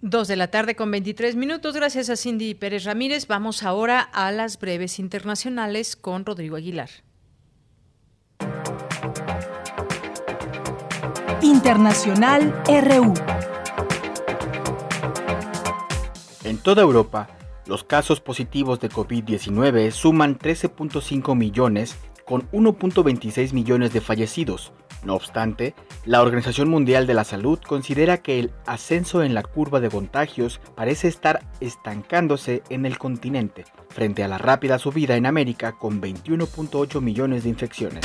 Dos 0.00 0.28
de 0.28 0.36
la 0.36 0.52
tarde 0.52 0.76
con 0.76 0.92
23 0.92 1.34
minutos. 1.34 1.74
Gracias 1.74 2.08
a 2.08 2.14
Cindy 2.14 2.54
Pérez 2.54 2.84
Ramírez. 2.84 3.26
Vamos 3.26 3.64
ahora 3.64 4.00
a 4.00 4.30
las 4.30 4.60
breves 4.60 5.00
internacionales 5.00 5.96
con 5.96 6.24
Rodrigo 6.24 6.54
Aguilar. 6.54 6.90
Internacional 11.42 12.54
RU. 12.68 13.14
En 16.44 16.58
toda 16.58 16.82
Europa, 16.82 17.35
los 17.66 17.84
casos 17.84 18.20
positivos 18.20 18.80
de 18.80 18.90
COVID-19 18.90 19.90
suman 19.90 20.38
13.5 20.38 21.36
millones 21.36 21.96
con 22.24 22.50
1.26 22.50 23.52
millones 23.52 23.92
de 23.92 24.00
fallecidos. 24.00 24.72
No 25.04 25.14
obstante, 25.14 25.74
la 26.04 26.22
Organización 26.22 26.68
Mundial 26.68 27.06
de 27.06 27.14
la 27.14 27.24
Salud 27.24 27.60
considera 27.60 28.18
que 28.18 28.40
el 28.40 28.52
ascenso 28.66 29.22
en 29.22 29.34
la 29.34 29.42
curva 29.42 29.78
de 29.78 29.90
contagios 29.90 30.60
parece 30.74 31.06
estar 31.06 31.44
estancándose 31.60 32.62
en 32.68 32.86
el 32.86 32.98
continente, 32.98 33.64
frente 33.88 34.24
a 34.24 34.28
la 34.28 34.38
rápida 34.38 34.78
subida 34.78 35.16
en 35.16 35.26
América 35.26 35.72
con 35.78 36.00
21.8 36.00 37.00
millones 37.00 37.44
de 37.44 37.50
infecciones. 37.50 38.04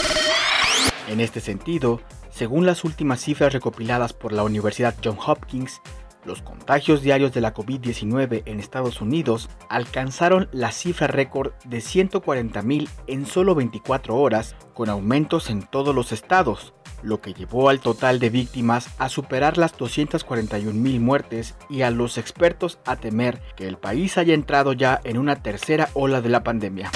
En 1.07 1.19
este 1.19 1.39
sentido, 1.39 1.99
según 2.29 2.65
las 2.65 2.83
últimas 2.83 3.19
cifras 3.19 3.53
recopiladas 3.53 4.13
por 4.13 4.31
la 4.31 4.43
Universidad 4.43 4.95
Johns 5.03 5.19
Hopkins, 5.25 5.81
los 6.25 6.41
contagios 6.41 7.01
diarios 7.01 7.33
de 7.33 7.41
la 7.41 7.53
COVID-19 7.53 8.43
en 8.45 8.59
Estados 8.59 9.01
Unidos 9.01 9.49
alcanzaron 9.69 10.49
la 10.51 10.71
cifra 10.71 11.07
récord 11.07 11.53
de 11.65 11.79
140.000 11.79 12.89
en 13.07 13.25
solo 13.25 13.55
24 13.55 14.15
horas, 14.15 14.55
con 14.73 14.89
aumentos 14.89 15.49
en 15.49 15.63
todos 15.63 15.93
los 15.93 16.11
estados, 16.11 16.73
lo 17.03 17.21
que 17.21 17.33
llevó 17.33 17.69
al 17.69 17.79
total 17.79 18.19
de 18.19 18.29
víctimas 18.29 18.89
a 18.97 19.09
superar 19.09 19.57
las 19.57 19.77
241.000 19.77 20.99
muertes 20.99 21.55
y 21.69 21.81
a 21.81 21.91
los 21.91 22.17
expertos 22.17 22.79
a 22.85 22.95
temer 22.95 23.41
que 23.55 23.67
el 23.67 23.77
país 23.77 24.17
haya 24.17 24.33
entrado 24.33 24.73
ya 24.73 25.01
en 25.03 25.17
una 25.17 25.41
tercera 25.41 25.89
ola 25.93 26.21
de 26.21 26.29
la 26.29 26.43
pandemia. 26.43 26.91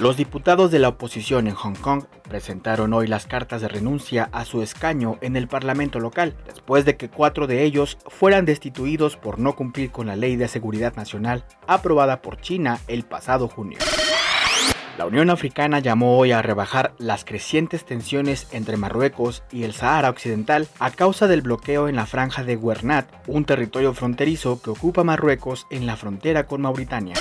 Los 0.00 0.16
diputados 0.16 0.70
de 0.70 0.78
la 0.78 0.90
oposición 0.90 1.48
en 1.48 1.54
Hong 1.54 1.74
Kong 1.74 2.04
presentaron 2.28 2.92
hoy 2.92 3.08
las 3.08 3.26
cartas 3.26 3.62
de 3.62 3.66
renuncia 3.66 4.28
a 4.30 4.44
su 4.44 4.62
escaño 4.62 5.18
en 5.22 5.34
el 5.34 5.48
Parlamento 5.48 5.98
local, 5.98 6.36
después 6.46 6.84
de 6.84 6.96
que 6.96 7.08
cuatro 7.08 7.48
de 7.48 7.64
ellos 7.64 7.98
fueran 8.06 8.44
destituidos 8.44 9.16
por 9.16 9.40
no 9.40 9.56
cumplir 9.56 9.90
con 9.90 10.06
la 10.06 10.14
Ley 10.14 10.36
de 10.36 10.46
Seguridad 10.46 10.94
Nacional 10.94 11.44
aprobada 11.66 12.22
por 12.22 12.40
China 12.40 12.78
el 12.86 13.02
pasado 13.02 13.48
junio. 13.48 13.78
La 14.98 15.06
Unión 15.06 15.30
Africana 15.30 15.80
llamó 15.80 16.16
hoy 16.16 16.30
a 16.30 16.42
rebajar 16.42 16.94
las 16.98 17.24
crecientes 17.24 17.84
tensiones 17.84 18.46
entre 18.52 18.76
Marruecos 18.76 19.42
y 19.50 19.64
el 19.64 19.72
Sahara 19.72 20.10
Occidental 20.10 20.68
a 20.78 20.92
causa 20.92 21.26
del 21.26 21.42
bloqueo 21.42 21.88
en 21.88 21.96
la 21.96 22.06
franja 22.06 22.44
de 22.44 22.56
Guernat, 22.56 23.08
un 23.26 23.44
territorio 23.44 23.92
fronterizo 23.94 24.62
que 24.62 24.70
ocupa 24.70 25.02
Marruecos 25.02 25.66
en 25.70 25.86
la 25.86 25.96
frontera 25.96 26.46
con 26.46 26.60
Mauritania. 26.60 27.14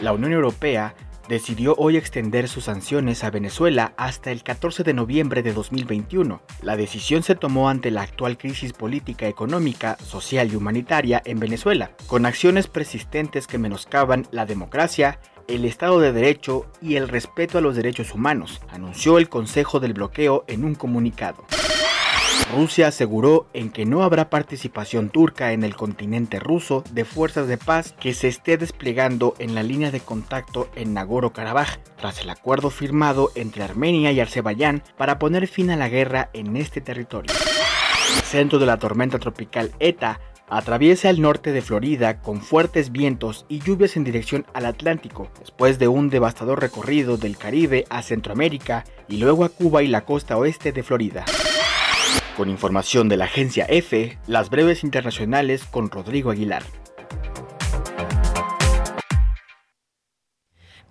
La 0.00 0.12
Unión 0.12 0.32
Europea 0.32 0.94
decidió 1.28 1.74
hoy 1.78 1.96
extender 1.96 2.48
sus 2.48 2.64
sanciones 2.64 3.24
a 3.24 3.30
Venezuela 3.30 3.94
hasta 3.96 4.30
el 4.30 4.42
14 4.42 4.84
de 4.84 4.94
noviembre 4.94 5.42
de 5.42 5.52
2021. 5.52 6.42
La 6.62 6.76
decisión 6.76 7.22
se 7.22 7.34
tomó 7.34 7.68
ante 7.68 7.90
la 7.90 8.02
actual 8.02 8.38
crisis 8.38 8.72
política, 8.72 9.26
económica, 9.26 9.96
social 9.98 10.52
y 10.52 10.56
humanitaria 10.56 11.22
en 11.24 11.38
Venezuela, 11.38 11.92
con 12.06 12.26
acciones 12.26 12.66
persistentes 12.66 13.46
que 13.46 13.58
menoscaban 13.58 14.26
la 14.30 14.46
democracia, 14.46 15.20
el 15.48 15.64
Estado 15.64 16.00
de 16.00 16.12
Derecho 16.12 16.66
y 16.80 16.96
el 16.96 17.08
respeto 17.08 17.58
a 17.58 17.60
los 17.60 17.76
derechos 17.76 18.14
humanos, 18.14 18.60
anunció 18.70 19.18
el 19.18 19.28
Consejo 19.28 19.80
del 19.80 19.92
Bloqueo 19.92 20.44
en 20.46 20.64
un 20.64 20.74
comunicado. 20.74 21.44
Rusia 22.52 22.88
aseguró 22.88 23.46
en 23.54 23.70
que 23.70 23.86
no 23.86 24.02
habrá 24.02 24.28
participación 24.28 25.08
turca 25.08 25.52
en 25.52 25.64
el 25.64 25.74
continente 25.74 26.38
ruso 26.38 26.84
de 26.90 27.04
fuerzas 27.04 27.48
de 27.48 27.56
paz 27.56 27.94
que 27.98 28.12
se 28.12 28.28
esté 28.28 28.58
desplegando 28.58 29.34
en 29.38 29.54
la 29.54 29.62
línea 29.62 29.90
de 29.90 30.00
contacto 30.00 30.68
en 30.74 30.92
Nagorno-Karabaj, 30.94 31.78
tras 31.96 32.20
el 32.20 32.28
acuerdo 32.28 32.68
firmado 32.68 33.30
entre 33.36 33.62
Armenia 33.62 34.12
y 34.12 34.20
Azerbaiyán 34.20 34.82
para 34.98 35.18
poner 35.18 35.48
fin 35.48 35.70
a 35.70 35.76
la 35.76 35.88
guerra 35.88 36.28
en 36.34 36.56
este 36.56 36.80
territorio. 36.80 37.32
El 38.16 38.22
centro 38.22 38.58
de 38.58 38.66
la 38.66 38.78
tormenta 38.78 39.18
tropical 39.18 39.70
ETA 39.78 40.20
atraviesa 40.50 41.08
el 41.08 41.22
norte 41.22 41.52
de 41.52 41.62
Florida 41.62 42.20
con 42.20 42.42
fuertes 42.42 42.92
vientos 42.92 43.46
y 43.48 43.60
lluvias 43.60 43.96
en 43.96 44.04
dirección 44.04 44.44
al 44.52 44.66
Atlántico, 44.66 45.30
después 45.40 45.78
de 45.78 45.88
un 45.88 46.10
devastador 46.10 46.60
recorrido 46.60 47.16
del 47.16 47.38
Caribe 47.38 47.86
a 47.88 48.02
Centroamérica 48.02 48.84
y 49.08 49.16
luego 49.16 49.44
a 49.44 49.48
Cuba 49.48 49.82
y 49.82 49.88
la 49.88 50.04
costa 50.04 50.36
oeste 50.36 50.72
de 50.72 50.82
Florida. 50.82 51.24
Con 52.36 52.48
información 52.48 53.08
de 53.08 53.16
la 53.16 53.26
agencia 53.26 53.66
EFE, 53.68 54.18
las 54.26 54.50
breves 54.50 54.84
internacionales 54.84 55.64
con 55.64 55.90
Rodrigo 55.90 56.30
Aguilar. 56.30 56.62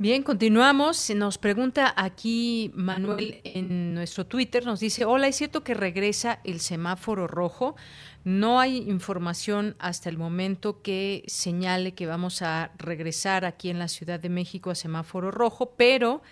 Bien, 0.01 0.23
continuamos. 0.23 1.11
Nos 1.11 1.37
pregunta 1.37 1.93
aquí 1.95 2.71
Manuel 2.73 3.39
en 3.43 3.93
nuestro 3.93 4.25
Twitter, 4.25 4.65
nos 4.65 4.79
dice, 4.79 5.05
hola, 5.05 5.27
¿es 5.27 5.35
cierto 5.35 5.63
que 5.63 5.75
regresa 5.75 6.39
el 6.43 6.59
semáforo 6.59 7.27
rojo? 7.27 7.75
No 8.23 8.59
hay 8.59 8.77
información 8.89 9.75
hasta 9.77 10.09
el 10.09 10.17
momento 10.17 10.81
que 10.81 11.23
señale 11.27 11.93
que 11.93 12.07
vamos 12.07 12.41
a 12.41 12.71
regresar 12.79 13.45
aquí 13.45 13.69
en 13.69 13.77
la 13.77 13.87
Ciudad 13.87 14.19
de 14.19 14.29
México 14.29 14.71
a 14.71 14.75
semáforo 14.75 15.29
rojo, 15.29 15.75
pero 15.77 16.23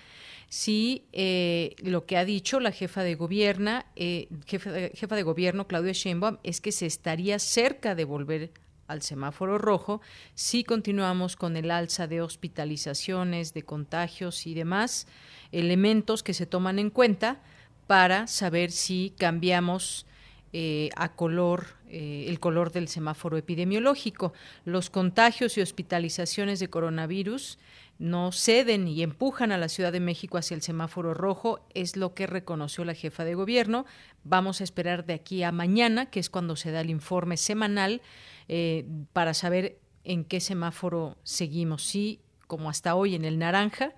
sí 0.49 1.05
eh, 1.13 1.75
lo 1.79 2.05
que 2.05 2.17
ha 2.17 2.25
dicho 2.25 2.59
la 2.59 2.71
jefa 2.71 3.03
de 3.03 3.15
gobierno, 3.15 3.83
eh, 3.95 4.27
jefa, 4.45 4.71
jefa 4.93 5.15
de 5.15 5.23
gobierno 5.23 5.67
Claudia 5.67 5.93
Sheinbaum 5.93 6.37
es 6.43 6.59
que 6.59 6.71
se 6.71 6.85
estaría 6.85 7.39
cerca 7.39 7.95
de 7.95 8.05
volver 8.05 8.51
al 8.87 9.01
semáforo 9.03 9.57
rojo 9.57 10.01
si 10.33 10.63
continuamos 10.63 11.35
con 11.35 11.55
el 11.55 11.71
alza 11.71 12.07
de 12.07 12.21
hospitalizaciones, 12.21 13.53
de 13.53 13.63
contagios 13.63 14.47
y 14.47 14.55
demás 14.55 15.07
elementos 15.51 16.23
que 16.23 16.33
se 16.33 16.45
toman 16.45 16.79
en 16.79 16.89
cuenta 16.89 17.39
para 17.87 18.27
saber 18.27 18.71
si 18.71 19.13
cambiamos 19.17 20.05
eh, 20.51 20.89
a 20.95 21.13
color, 21.13 21.65
eh, 21.89 22.25
el 22.27 22.39
color 22.39 22.71
del 22.71 22.87
semáforo 22.87 23.37
epidemiológico. 23.37 24.33
Los 24.65 24.89
contagios 24.89 25.57
y 25.57 25.61
hospitalizaciones 25.61 26.59
de 26.59 26.69
coronavirus 26.69 27.59
no 27.99 28.31
ceden 28.31 28.87
y 28.87 29.03
empujan 29.03 29.51
a 29.51 29.57
la 29.57 29.67
Ciudad 29.67 29.91
de 29.91 29.99
México 29.99 30.37
hacia 30.37 30.55
el 30.55 30.61
semáforo 30.61 31.13
rojo, 31.13 31.59
es 31.73 31.97
lo 31.97 32.13
que 32.13 32.27
reconoció 32.27 32.85
la 32.85 32.93
jefa 32.93 33.25
de 33.25 33.35
gobierno. 33.35 33.85
Vamos 34.23 34.61
a 34.61 34.63
esperar 34.63 35.05
de 35.05 35.13
aquí 35.13 35.43
a 35.43 35.51
mañana, 35.51 36.09
que 36.09 36.21
es 36.21 36.29
cuando 36.29 36.55
se 36.55 36.71
da 36.71 36.79
el 36.79 36.89
informe 36.89 37.35
semanal, 37.35 38.01
eh, 38.47 38.85
para 39.11 39.33
saber 39.33 39.79
en 40.05 40.23
qué 40.23 40.39
semáforo 40.39 41.17
seguimos, 41.23 41.83
si 41.83 42.21
como 42.47 42.69
hasta 42.69 42.95
hoy 42.95 43.15
en 43.15 43.25
el 43.25 43.37
naranja 43.37 43.93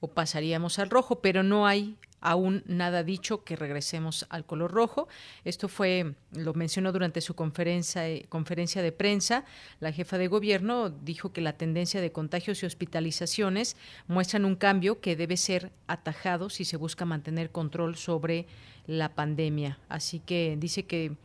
o 0.00 0.08
pasaríamos 0.08 0.78
al 0.78 0.90
rojo, 0.90 1.20
pero 1.20 1.42
no 1.42 1.66
hay 1.66 1.96
aún 2.20 2.62
nada 2.66 3.02
dicho 3.02 3.44
que 3.44 3.56
regresemos 3.56 4.26
al 4.30 4.44
color 4.44 4.72
rojo. 4.72 5.08
Esto 5.44 5.68
fue, 5.68 6.14
lo 6.32 6.54
mencionó 6.54 6.92
durante 6.92 7.20
su 7.20 7.34
conferencia, 7.34 8.08
eh, 8.08 8.26
conferencia 8.28 8.82
de 8.82 8.92
prensa. 8.92 9.44
La 9.80 9.92
jefa 9.92 10.18
de 10.18 10.28
gobierno 10.28 10.90
dijo 10.90 11.32
que 11.32 11.40
la 11.40 11.54
tendencia 11.54 12.00
de 12.00 12.12
contagios 12.12 12.62
y 12.62 12.66
hospitalizaciones 12.66 13.76
muestran 14.06 14.44
un 14.44 14.56
cambio 14.56 15.00
que 15.00 15.16
debe 15.16 15.36
ser 15.36 15.72
atajado 15.86 16.50
si 16.50 16.64
se 16.64 16.76
busca 16.76 17.04
mantener 17.04 17.50
control 17.50 17.96
sobre 17.96 18.46
la 18.86 19.14
pandemia. 19.14 19.78
Así 19.88 20.20
que 20.20 20.56
dice 20.58 20.84
que 20.84 21.16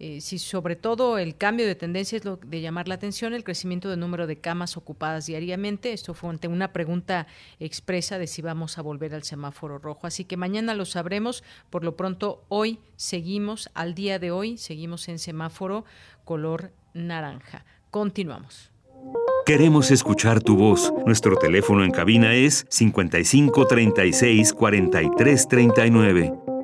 eh, 0.00 0.20
si 0.20 0.38
sobre 0.38 0.76
todo 0.76 1.18
el 1.18 1.36
cambio 1.36 1.66
de 1.66 1.74
tendencia 1.74 2.16
es 2.16 2.24
lo 2.24 2.36
de 2.36 2.60
llamar 2.60 2.86
la 2.86 2.94
atención, 2.94 3.34
el 3.34 3.42
crecimiento 3.42 3.90
del 3.90 3.98
número 3.98 4.26
de 4.26 4.38
camas 4.38 4.76
ocupadas 4.76 5.26
diariamente. 5.26 5.92
Esto 5.92 6.14
fue 6.14 6.30
ante 6.30 6.46
una 6.46 6.72
pregunta 6.72 7.26
expresa 7.58 8.18
de 8.18 8.28
si 8.28 8.40
vamos 8.40 8.78
a 8.78 8.82
volver 8.82 9.14
al 9.14 9.24
semáforo 9.24 9.78
rojo. 9.78 10.06
Así 10.06 10.24
que 10.24 10.36
mañana 10.36 10.74
lo 10.74 10.84
sabremos. 10.84 11.42
Por 11.70 11.82
lo 11.82 11.96
pronto, 11.96 12.44
hoy 12.48 12.78
seguimos, 12.96 13.70
al 13.74 13.94
día 13.94 14.18
de 14.18 14.30
hoy, 14.30 14.56
seguimos 14.56 15.08
en 15.08 15.18
semáforo 15.18 15.84
color 16.24 16.70
naranja. 16.94 17.64
Continuamos. 17.90 18.70
Queremos 19.46 19.90
escuchar 19.90 20.42
tu 20.42 20.56
voz. 20.56 20.92
Nuestro 21.06 21.36
teléfono 21.36 21.84
en 21.84 21.90
cabina 21.90 22.34
es 22.34 22.66
55 22.68 23.66
36 23.66 24.52
43 24.52 25.48
39. 25.48 26.57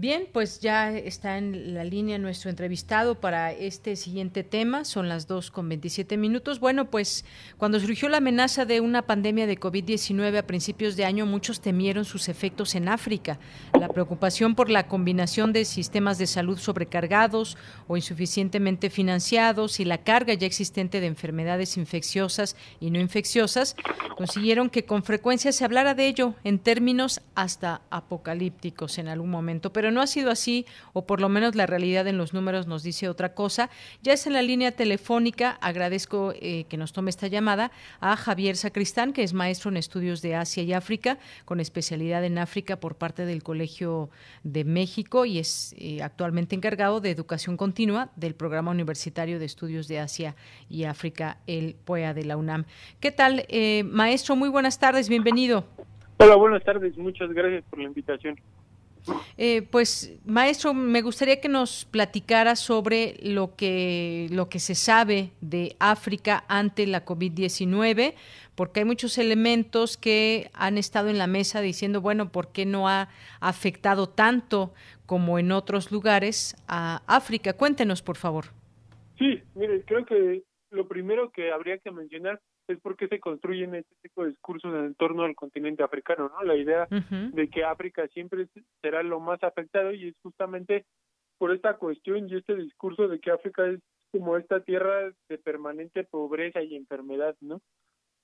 Bien, 0.00 0.28
pues 0.32 0.60
ya 0.60 0.96
está 0.96 1.38
en 1.38 1.74
la 1.74 1.82
línea 1.82 2.18
nuestro 2.18 2.50
entrevistado 2.50 3.16
para 3.16 3.50
este 3.50 3.96
siguiente 3.96 4.44
tema. 4.44 4.84
Son 4.84 5.08
las 5.08 5.26
2 5.26 5.50
con 5.50 5.68
27 5.68 6.16
minutos. 6.16 6.60
Bueno, 6.60 6.88
pues 6.88 7.24
cuando 7.56 7.80
surgió 7.80 8.08
la 8.08 8.18
amenaza 8.18 8.64
de 8.64 8.80
una 8.80 9.02
pandemia 9.02 9.48
de 9.48 9.58
COVID-19 9.58 10.38
a 10.38 10.46
principios 10.46 10.94
de 10.94 11.04
año, 11.04 11.26
muchos 11.26 11.60
temieron 11.60 12.04
sus 12.04 12.28
efectos 12.28 12.76
en 12.76 12.88
África. 12.88 13.40
La 13.72 13.88
preocupación 13.88 14.54
por 14.54 14.70
la 14.70 14.86
combinación 14.86 15.52
de 15.52 15.64
sistemas 15.64 16.16
de 16.16 16.28
salud 16.28 16.58
sobrecargados 16.58 17.58
o 17.88 17.96
insuficientemente 17.96 18.90
financiados 18.90 19.80
y 19.80 19.84
la 19.84 19.98
carga 19.98 20.32
ya 20.34 20.46
existente 20.46 21.00
de 21.00 21.08
enfermedades 21.08 21.76
infecciosas 21.76 22.54
y 22.78 22.92
no 22.92 23.00
infecciosas 23.00 23.74
consiguieron 24.16 24.70
que 24.70 24.84
con 24.84 25.02
frecuencia 25.02 25.50
se 25.50 25.64
hablara 25.64 25.94
de 25.94 26.06
ello 26.06 26.34
en 26.44 26.60
términos 26.60 27.20
hasta 27.34 27.82
apocalípticos 27.90 28.98
en 28.98 29.08
algún 29.08 29.30
momento. 29.30 29.72
Pero 29.72 29.87
no 29.90 30.00
ha 30.00 30.06
sido 30.06 30.30
así, 30.30 30.66
o 30.92 31.06
por 31.06 31.20
lo 31.20 31.28
menos 31.28 31.54
la 31.54 31.66
realidad 31.66 32.06
en 32.06 32.18
los 32.18 32.34
números 32.34 32.66
nos 32.66 32.82
dice 32.82 33.08
otra 33.08 33.34
cosa. 33.34 33.70
Ya 34.02 34.12
es 34.12 34.26
en 34.26 34.32
la 34.32 34.42
línea 34.42 34.72
telefónica, 34.72 35.58
agradezco 35.60 36.32
eh, 36.40 36.64
que 36.68 36.76
nos 36.76 36.92
tome 36.92 37.10
esta 37.10 37.26
llamada 37.26 37.70
a 38.00 38.16
Javier 38.16 38.56
Sacristán, 38.56 39.12
que 39.12 39.22
es 39.22 39.32
maestro 39.32 39.70
en 39.70 39.76
estudios 39.76 40.22
de 40.22 40.34
Asia 40.34 40.62
y 40.62 40.72
África, 40.72 41.18
con 41.44 41.60
especialidad 41.60 42.24
en 42.24 42.38
África 42.38 42.76
por 42.76 42.96
parte 42.96 43.24
del 43.24 43.42
Colegio 43.42 44.10
de 44.42 44.64
México 44.64 45.24
y 45.24 45.38
es 45.38 45.74
eh, 45.78 46.02
actualmente 46.02 46.54
encargado 46.54 47.00
de 47.00 47.10
educación 47.10 47.56
continua 47.56 48.10
del 48.16 48.34
Programa 48.34 48.70
Universitario 48.70 49.38
de 49.38 49.44
Estudios 49.44 49.88
de 49.88 50.00
Asia 50.00 50.34
y 50.68 50.84
África, 50.84 51.38
el 51.46 51.74
POEA 51.84 52.14
de 52.14 52.24
la 52.24 52.36
UNAM. 52.36 52.64
¿Qué 53.00 53.10
tal, 53.10 53.44
eh, 53.48 53.84
maestro? 53.84 54.36
Muy 54.36 54.48
buenas 54.48 54.78
tardes, 54.78 55.08
bienvenido. 55.08 55.64
Hola, 56.18 56.34
buenas 56.34 56.64
tardes, 56.64 56.96
muchas 56.96 57.30
gracias 57.32 57.64
por 57.70 57.78
la 57.78 57.84
invitación. 57.86 58.36
Eh, 59.36 59.62
pues, 59.62 60.18
maestro, 60.24 60.74
me 60.74 61.02
gustaría 61.02 61.40
que 61.40 61.48
nos 61.48 61.84
platicara 61.84 62.56
sobre 62.56 63.16
lo 63.22 63.54
que, 63.56 64.28
lo 64.30 64.48
que 64.48 64.58
se 64.58 64.74
sabe 64.74 65.30
de 65.40 65.76
África 65.78 66.44
ante 66.48 66.86
la 66.86 67.04
COVID-19, 67.04 68.14
porque 68.54 68.80
hay 68.80 68.84
muchos 68.84 69.18
elementos 69.18 69.96
que 69.96 70.50
han 70.54 70.78
estado 70.78 71.08
en 71.08 71.18
la 71.18 71.26
mesa 71.26 71.60
diciendo, 71.60 72.00
bueno, 72.00 72.32
¿por 72.32 72.52
qué 72.52 72.66
no 72.66 72.88
ha 72.88 73.08
afectado 73.40 74.08
tanto 74.08 74.72
como 75.06 75.38
en 75.38 75.52
otros 75.52 75.92
lugares 75.92 76.56
a 76.66 77.02
África? 77.06 77.52
Cuéntenos, 77.52 78.02
por 78.02 78.16
favor. 78.16 78.46
Sí, 79.18 79.42
mire, 79.54 79.82
creo 79.84 80.04
que 80.04 80.42
lo 80.70 80.86
primero 80.86 81.30
que 81.30 81.50
habría 81.50 81.78
que 81.78 81.90
mencionar 81.90 82.40
es 82.72 82.80
porque 82.80 83.08
se 83.08 83.20
construyen 83.20 83.74
este 83.74 83.94
tipo 84.02 84.22
de 84.22 84.30
discursos 84.30 84.74
en 84.74 84.94
torno 84.94 85.22
al 85.22 85.34
continente 85.34 85.82
africano, 85.82 86.28
¿no? 86.28 86.42
La 86.42 86.56
idea 86.56 86.86
de 86.90 87.48
que 87.48 87.64
África 87.64 88.06
siempre 88.08 88.46
será 88.82 89.02
lo 89.02 89.20
más 89.20 89.42
afectado 89.42 89.92
y 89.92 90.08
es 90.08 90.14
justamente 90.22 90.84
por 91.38 91.52
esta 91.52 91.74
cuestión 91.74 92.28
y 92.28 92.36
este 92.36 92.56
discurso 92.56 93.08
de 93.08 93.20
que 93.20 93.30
África 93.30 93.66
es 93.66 93.80
como 94.10 94.36
esta 94.36 94.60
tierra 94.60 95.12
de 95.28 95.38
permanente 95.38 96.04
pobreza 96.04 96.62
y 96.62 96.76
enfermedad, 96.76 97.36
¿no? 97.40 97.60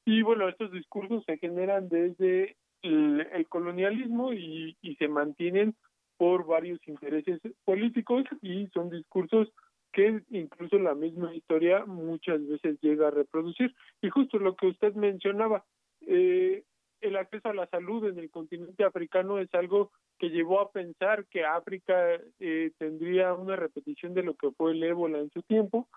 Y 0.07 0.23
bueno, 0.23 0.49
estos 0.49 0.71
discursos 0.73 1.25
se 1.25 1.39
generan 1.39 1.89
desde 1.89 2.57
el, 2.83 3.27
el 3.33 3.49
colonialismo 3.49 4.33
y, 4.33 4.77
y 4.83 4.97
se 4.97 5.09
mantienen 5.09 5.75
por 6.17 6.47
varios 6.47 6.79
intereses 6.87 7.41
políticos 7.65 8.25
y 8.43 8.67
son 8.69 8.91
discursos 8.91 9.49
que 9.95 10.23
incluso 10.31 10.77
la 10.79 10.95
misma 10.95 11.35
historia 11.35 11.87
muchas 11.87 12.47
veces 12.47 12.79
llega 12.83 13.09
a 13.09 13.13
reproducir. 13.13 13.75
Y 14.03 14.11
justo 14.11 14.39
lo 14.39 14.57
que 14.57 14.67
usted 14.67 14.93
mencionaba, 14.95 15.65
eh, 16.01 16.65
el 17.01 17.17
acceso 17.17 17.49
a 17.49 17.55
la 17.55 17.69
salud 17.69 18.05
en 18.09 18.19
el 18.19 18.31
continente 18.31 18.83
africano 18.83 19.39
es 19.39 19.53
algo 19.55 19.93
que 20.19 20.31
llevó 20.31 20.61
a 20.61 20.73
pensar 20.73 21.27
que 21.27 21.45
África 21.45 21.95
eh, 22.41 22.73
tendría 22.77 23.35
una 23.35 23.57
repetición 23.57 24.15
de 24.15 24.25
lo 24.25 24.35
que 24.35 24.51
fue 24.51 24.73
el 24.73 24.83
ébola 24.83 25.19
en 25.19 25.31
su 25.31 25.43
tiempo. 25.43 25.89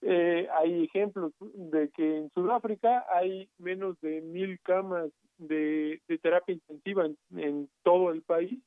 Eh, 0.00 0.48
hay 0.58 0.84
ejemplos 0.84 1.32
de 1.40 1.90
que 1.90 2.18
en 2.18 2.30
Sudáfrica 2.30 3.04
hay 3.12 3.48
menos 3.58 4.00
de 4.00 4.20
mil 4.20 4.58
camas 4.60 5.10
de, 5.38 6.00
terapia 6.22 6.54
intensiva 6.54 7.06
en 7.36 7.68
todo 7.84 8.10
el 8.10 8.22
país 8.22 8.58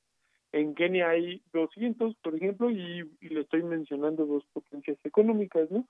en 0.51 0.75
Kenia 0.75 1.09
hay 1.09 1.41
200, 1.53 2.15
por 2.15 2.35
ejemplo, 2.35 2.69
y, 2.69 3.03
le 3.21 3.41
estoy 3.41 3.63
mencionando 3.63 4.25
dos 4.25 4.45
potencias 4.53 4.97
económicas, 5.03 5.69
¿no? 5.71 5.87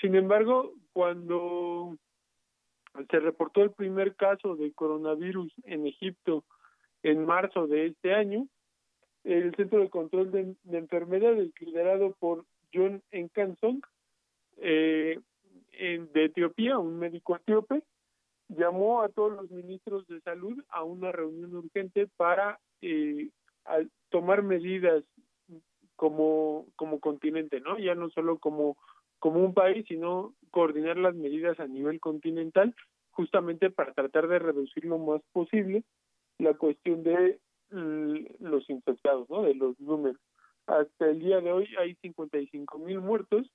Sin 0.00 0.14
embargo, 0.14 0.72
cuando 0.92 1.96
se 3.10 3.20
reportó 3.20 3.62
el 3.62 3.72
primer 3.72 4.14
caso 4.14 4.54
de 4.56 4.72
coronavirus 4.72 5.52
en 5.64 5.86
Egipto 5.86 6.44
en 7.02 7.24
marzo 7.24 7.66
de 7.66 7.86
este 7.86 8.14
año, 8.14 8.46
el 9.24 9.54
Centro 9.56 9.80
de 9.80 9.90
Control 9.90 10.30
de, 10.30 10.54
Enfermedades, 10.78 11.52
liderado 11.60 12.14
por 12.18 12.44
John 12.72 13.02
Enkansong, 13.10 13.80
eh, 14.58 15.18
de 15.76 16.24
Etiopía, 16.24 16.78
un 16.78 16.98
médico 16.98 17.36
etíope, 17.36 17.82
llamó 18.48 19.02
a 19.02 19.08
todos 19.08 19.32
los 19.32 19.50
ministros 19.50 20.06
de 20.06 20.20
salud 20.20 20.62
a 20.68 20.84
una 20.84 21.10
reunión 21.10 21.54
urgente 21.54 22.06
para 22.16 22.60
eh, 22.80 23.30
tomar 24.10 24.42
medidas 24.42 25.04
como 25.96 26.66
como 26.76 27.00
continente, 27.00 27.60
¿no? 27.60 27.78
Ya 27.78 27.94
no 27.94 28.10
solo 28.10 28.38
como 28.38 28.76
como 29.18 29.40
un 29.40 29.54
país, 29.54 29.84
sino 29.88 30.34
coordinar 30.50 30.96
las 30.96 31.14
medidas 31.14 31.58
a 31.60 31.66
nivel 31.66 31.98
continental 32.00 32.74
justamente 33.10 33.70
para 33.70 33.92
tratar 33.92 34.28
de 34.28 34.38
reducir 34.38 34.84
lo 34.84 34.98
más 34.98 35.22
posible 35.32 35.84
la 36.38 36.54
cuestión 36.54 37.02
de 37.02 37.38
los 37.70 38.68
infectados, 38.68 39.28
¿no? 39.30 39.42
De 39.42 39.54
los 39.54 39.78
números. 39.80 40.20
Hasta 40.66 41.10
el 41.10 41.20
día 41.20 41.40
de 41.40 41.52
hoy 41.52 41.68
hay 41.78 41.94
55 41.96 42.78
mil 42.78 43.00
muertos, 43.00 43.50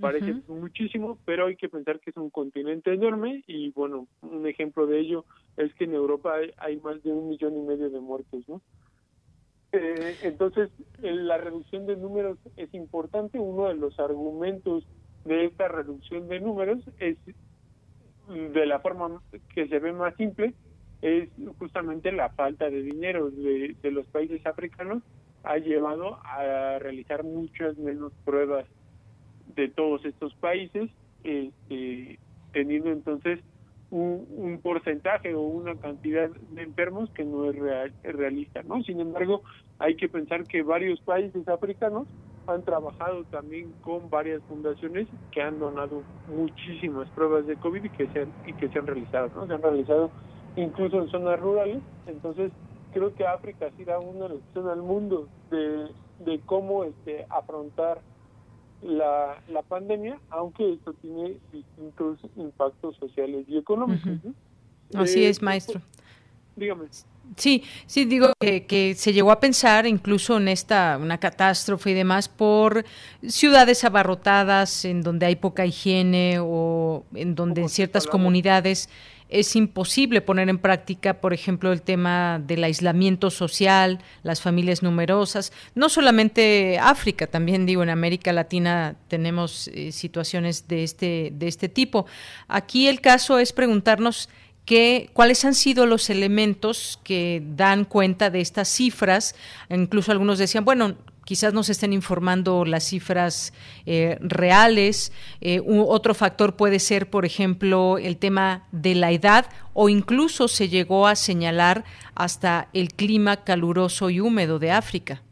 parece 0.00 0.34
muchísimo, 0.48 1.18
pero 1.24 1.46
hay 1.46 1.56
que 1.56 1.68
pensar 1.68 2.00
que 2.00 2.10
es 2.10 2.16
un 2.16 2.30
continente 2.30 2.92
enorme 2.92 3.44
y 3.46 3.70
bueno, 3.72 4.08
un 4.22 4.46
ejemplo 4.46 4.86
de 4.86 5.00
ello 5.00 5.24
es 5.56 5.74
que 5.74 5.84
en 5.84 5.94
Europa 5.94 6.34
hay, 6.34 6.52
hay 6.58 6.76
más 6.78 7.02
de 7.02 7.12
un 7.12 7.28
millón 7.28 7.56
y 7.56 7.62
medio 7.62 7.90
de 7.90 8.00
muertos, 8.00 8.48
¿no? 8.48 8.62
Eh, 9.72 10.16
entonces, 10.22 10.70
la 11.00 11.38
reducción 11.38 11.86
de 11.86 11.96
números 11.96 12.38
es 12.56 12.72
importante. 12.74 13.38
Uno 13.38 13.68
de 13.68 13.74
los 13.74 13.98
argumentos 14.00 14.86
de 15.24 15.44
esta 15.44 15.68
reducción 15.68 16.28
de 16.28 16.40
números 16.40 16.80
es, 16.98 17.18
de 18.28 18.66
la 18.66 18.80
forma 18.80 19.22
que 19.54 19.68
se 19.68 19.78
ve 19.78 19.92
más 19.92 20.14
simple, 20.16 20.54
es 21.02 21.28
justamente 21.58 22.12
la 22.12 22.30
falta 22.30 22.68
de 22.68 22.82
dinero 22.82 23.30
de, 23.30 23.76
los 23.90 24.06
países 24.06 24.44
africanos 24.46 25.02
ha 25.42 25.56
llevado 25.56 26.18
a 26.24 26.78
realizar 26.78 27.24
muchas 27.24 27.78
menos 27.78 28.12
pruebas 28.24 28.66
de 29.54 29.68
todos 29.68 30.04
estos 30.04 30.34
países, 30.34 30.90
este, 31.24 32.18
teniendo 32.52 32.90
entonces 32.90 33.40
un, 33.90 34.60
porcentaje 34.62 35.34
o 35.34 35.40
una 35.40 35.74
cantidad 35.76 36.30
de 36.30 36.62
enfermos 36.62 37.10
que 37.10 37.24
no 37.24 37.50
es 37.50 37.56
real, 37.56 37.92
realista, 38.02 38.62
¿no? 38.62 38.82
Sin 38.82 39.00
embargo, 39.00 39.42
hay 39.78 39.96
que 39.96 40.08
pensar 40.08 40.44
que 40.44 40.62
varios 40.62 41.00
países 41.00 41.46
africanos 41.48 42.06
han 42.46 42.62
trabajado 42.64 43.24
también 43.24 43.72
con 43.82 44.10
varias 44.10 44.42
fundaciones 44.44 45.08
que 45.32 45.42
han 45.42 45.58
donado 45.58 46.02
muchísimas 46.28 47.08
pruebas 47.10 47.46
de 47.46 47.56
COVID 47.56 47.84
y 47.84 47.90
que 47.90 48.06
se 48.08 48.20
han, 48.20 48.32
y 48.46 48.52
que 48.54 48.68
se 48.68 48.78
han 48.78 48.86
realizado, 48.86 49.30
¿no? 49.34 49.46
Se 49.46 49.54
han 49.54 49.62
realizado 49.62 50.10
incluso 50.56 51.00
en 51.00 51.08
zonas 51.08 51.38
rurales, 51.40 51.82
entonces 52.06 52.52
creo 52.92 53.14
que 53.14 53.26
África 53.26 53.70
da 53.86 53.98
una 53.98 54.28
lección 54.28 54.68
al 54.68 54.82
mundo 54.82 55.28
de, 55.50 55.88
de 56.24 56.40
cómo 56.40 56.84
este 56.84 57.24
afrontar 57.28 58.00
la, 58.82 59.40
la 59.48 59.62
pandemia, 59.62 60.18
aunque 60.30 60.72
esto 60.72 60.92
tiene 60.94 61.36
distintos 61.52 62.18
impactos 62.36 62.96
sociales 62.96 63.44
y 63.48 63.58
económicos. 63.58 64.12
Así 64.94 65.24
es, 65.24 65.38
eh, 65.38 65.44
maestro. 65.44 65.80
Dígame. 66.56 66.86
Sí, 67.36 67.62
sí, 67.86 68.04
digo 68.06 68.32
que, 68.40 68.94
se 68.96 69.12
llegó 69.12 69.30
a 69.30 69.38
pensar 69.38 69.86
incluso 69.86 70.38
en 70.38 70.48
esta, 70.48 70.98
una 71.00 71.18
catástrofe 71.18 71.90
y 71.90 71.94
demás 71.94 72.28
por 72.28 72.84
ciudades 73.26 73.84
abarrotadas 73.84 74.84
en 74.84 75.02
donde 75.02 75.26
hay 75.26 75.36
poca 75.36 75.64
higiene 75.64 76.38
o 76.40 77.04
en 77.14 77.34
donde 77.34 77.62
en 77.62 77.68
ciertas 77.68 78.06
comunidades 78.06 78.88
es 79.30 79.56
imposible 79.56 80.20
poner 80.20 80.48
en 80.48 80.58
práctica, 80.58 81.20
por 81.20 81.32
ejemplo, 81.32 81.72
el 81.72 81.82
tema 81.82 82.40
del 82.44 82.64
aislamiento 82.64 83.30
social, 83.30 84.00
las 84.22 84.40
familias 84.40 84.82
numerosas. 84.82 85.52
No 85.74 85.88
solamente 85.88 86.78
África, 86.80 87.26
también 87.26 87.66
digo, 87.66 87.82
en 87.82 87.90
América 87.90 88.32
Latina 88.32 88.96
tenemos 89.08 89.68
eh, 89.68 89.92
situaciones 89.92 90.68
de 90.68 90.84
este, 90.84 91.32
de 91.34 91.48
este 91.48 91.68
tipo. 91.68 92.06
Aquí 92.48 92.88
el 92.88 93.00
caso 93.00 93.38
es 93.38 93.52
preguntarnos 93.52 94.28
cuáles 95.12 95.44
han 95.44 95.54
sido 95.54 95.86
los 95.86 96.10
elementos 96.10 97.00
que 97.02 97.42
dan 97.56 97.84
cuenta 97.84 98.30
de 98.30 98.40
estas 98.40 98.68
cifras. 98.68 99.34
Incluso 99.68 100.12
algunos 100.12 100.38
decían, 100.38 100.64
bueno, 100.64 100.96
quizás 101.30 101.54
nos 101.54 101.68
estén 101.68 101.92
informando 101.92 102.64
las 102.64 102.82
cifras 102.88 103.52
eh, 103.86 104.18
reales. 104.20 105.12
Eh, 105.40 105.60
otro 105.64 106.12
factor 106.12 106.56
puede 106.56 106.80
ser, 106.80 107.08
por 107.08 107.24
ejemplo, 107.24 107.98
el 107.98 108.16
tema 108.16 108.66
de 108.72 108.96
la 108.96 109.12
edad 109.12 109.46
o 109.72 109.88
incluso 109.88 110.48
se 110.48 110.68
llegó 110.68 111.06
a 111.06 111.14
señalar 111.14 111.84
hasta 112.16 112.66
el 112.72 112.88
clima 112.88 113.44
caluroso 113.44 114.10
y 114.10 114.18
húmedo 114.18 114.58
de 114.58 114.72
África. 114.72 115.22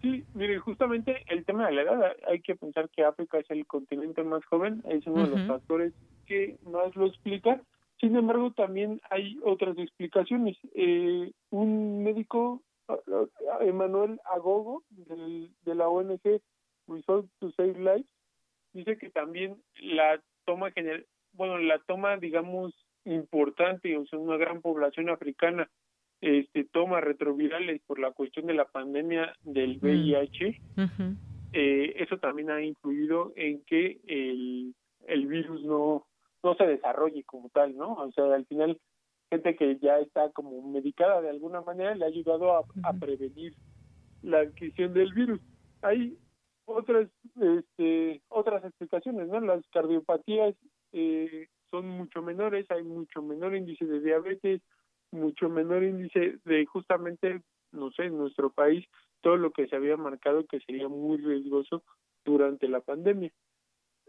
Sí, 0.00 0.24
mire, 0.32 0.58
justamente 0.58 1.22
el 1.28 1.44
tema 1.44 1.66
de 1.66 1.72
la 1.74 1.82
edad, 1.82 2.12
hay 2.26 2.40
que 2.40 2.54
pensar 2.54 2.88
que 2.88 3.04
África 3.04 3.36
es 3.40 3.50
el 3.50 3.66
continente 3.66 4.22
más 4.22 4.42
joven, 4.46 4.82
es 4.88 5.06
uno 5.06 5.26
de 5.26 5.36
los 5.36 5.46
factores 5.46 5.92
que 6.24 6.56
más 6.64 6.96
lo 6.96 7.08
explica 7.08 7.60
sin 8.00 8.16
embargo, 8.16 8.50
también 8.50 9.00
hay 9.08 9.38
otras 9.44 9.78
explicaciones. 9.78 10.58
Eh, 10.74 11.32
un 11.50 12.02
médico, 12.02 12.60
Emanuel 13.60 14.20
Agogo, 14.34 14.82
de 14.90 15.74
la 15.74 15.88
ONG 15.88 16.20
Result 16.88 17.30
to 17.38 17.50
Save 17.52 17.78
Lives, 17.78 18.06
dice 18.72 18.98
que 18.98 19.10
también 19.10 19.56
la 19.80 20.20
toma 20.44 20.70
general, 20.72 21.06
bueno, 21.32 21.58
la 21.58 21.78
toma, 21.86 22.16
digamos, 22.16 22.74
importante, 23.04 23.96
o 23.96 24.06
sea, 24.06 24.18
una 24.18 24.36
gran 24.36 24.60
población 24.60 25.08
africana 25.10 25.68
este, 26.20 26.64
toma 26.64 27.00
retrovirales 27.00 27.82
por 27.86 27.98
la 27.98 28.12
cuestión 28.12 28.46
de 28.46 28.54
la 28.54 28.64
pandemia 28.64 29.34
del 29.42 29.78
VIH, 29.80 30.60
eh, 31.52 31.94
eso 31.98 32.18
también 32.18 32.50
ha 32.50 32.62
influido 32.62 33.32
en 33.36 33.62
que 33.64 34.00
el, 34.06 34.74
el 35.06 35.26
virus 35.26 35.62
no, 35.64 36.06
no 36.42 36.54
se 36.54 36.66
desarrolle 36.66 37.24
como 37.24 37.48
tal, 37.50 37.76
¿no? 37.76 37.94
O 37.94 38.12
sea, 38.12 38.24
al 38.34 38.46
final, 38.46 38.78
gente 39.34 39.56
que 39.56 39.78
ya 39.78 39.98
está 39.98 40.30
como 40.30 40.62
medicada 40.62 41.20
de 41.20 41.30
alguna 41.30 41.60
manera 41.60 41.94
le 41.94 42.04
ha 42.04 42.08
ayudado 42.08 42.56
a, 42.56 42.92
prevenir 42.98 43.54
la 44.22 44.40
adquisición 44.40 44.94
del 44.94 45.12
virus. 45.12 45.40
Hay 45.82 46.16
otras 46.66 47.08
este, 47.40 48.22
otras 48.28 48.64
explicaciones, 48.64 49.28
¿no? 49.28 49.40
Las 49.40 49.66
cardiopatías 49.68 50.54
eh, 50.92 51.48
son 51.70 51.88
mucho 51.88 52.22
menores, 52.22 52.70
hay 52.70 52.84
mucho 52.84 53.22
menor 53.22 53.56
índice 53.56 53.84
de 53.84 54.00
diabetes, 54.00 54.62
mucho 55.10 55.48
menor 55.48 55.82
índice 55.82 56.38
de 56.44 56.64
justamente, 56.66 57.42
no 57.72 57.90
sé, 57.90 58.04
en 58.04 58.16
nuestro 58.16 58.50
país, 58.50 58.86
todo 59.20 59.36
lo 59.36 59.50
que 59.50 59.66
se 59.66 59.76
había 59.76 59.96
marcado 59.96 60.46
que 60.46 60.60
sería 60.60 60.88
muy 60.88 61.18
riesgoso 61.18 61.82
durante 62.24 62.68
la 62.68 62.80
pandemia. 62.80 63.32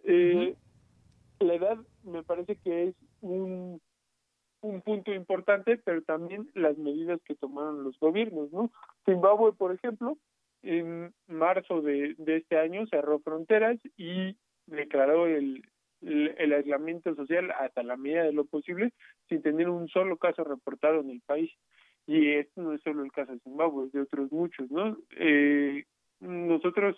Eh, 0.03 0.55
la 1.39 1.53
edad 1.55 1.77
me 2.03 2.23
parece 2.23 2.55
que 2.57 2.89
es 2.89 2.95
un, 3.21 3.81
un 4.65 4.81
punto 4.81 5.13
importante, 5.13 5.77
pero 5.77 6.01
también 6.01 6.49
las 6.53 6.77
medidas 6.77 7.21
que 7.23 7.35
tomaron 7.35 7.83
los 7.83 7.99
gobiernos, 7.99 8.51
¿no? 8.51 8.71
Zimbabue, 9.05 9.53
por 9.53 9.73
ejemplo, 9.73 10.17
en 10.63 11.13
marzo 11.27 11.81
de, 11.81 12.15
de 12.17 12.37
este 12.37 12.57
año 12.57 12.87
cerró 12.87 13.19
fronteras 13.19 13.77
y 13.97 14.35
declaró 14.65 15.27
el, 15.27 15.63
el, 16.01 16.53
aislamiento 16.53 17.15
social 17.15 17.51
hasta 17.51 17.83
la 17.83 17.97
medida 17.97 18.23
de 18.23 18.33
lo 18.33 18.45
posible 18.45 18.91
sin 19.29 19.41
tener 19.41 19.69
un 19.69 19.87
solo 19.89 20.17
caso 20.17 20.43
reportado 20.43 21.01
en 21.01 21.11
el 21.11 21.21
país. 21.21 21.51
Y 22.07 22.31
esto 22.31 22.61
no 22.61 22.73
es 22.73 22.81
solo 22.81 23.03
el 23.03 23.11
caso 23.11 23.31
de 23.31 23.39
Zimbabue, 23.39 23.85
es 23.85 23.91
de 23.91 24.01
otros 24.01 24.31
muchos, 24.31 24.69
¿no? 24.69 24.97
Eh, 25.17 25.85
nosotros 26.19 26.97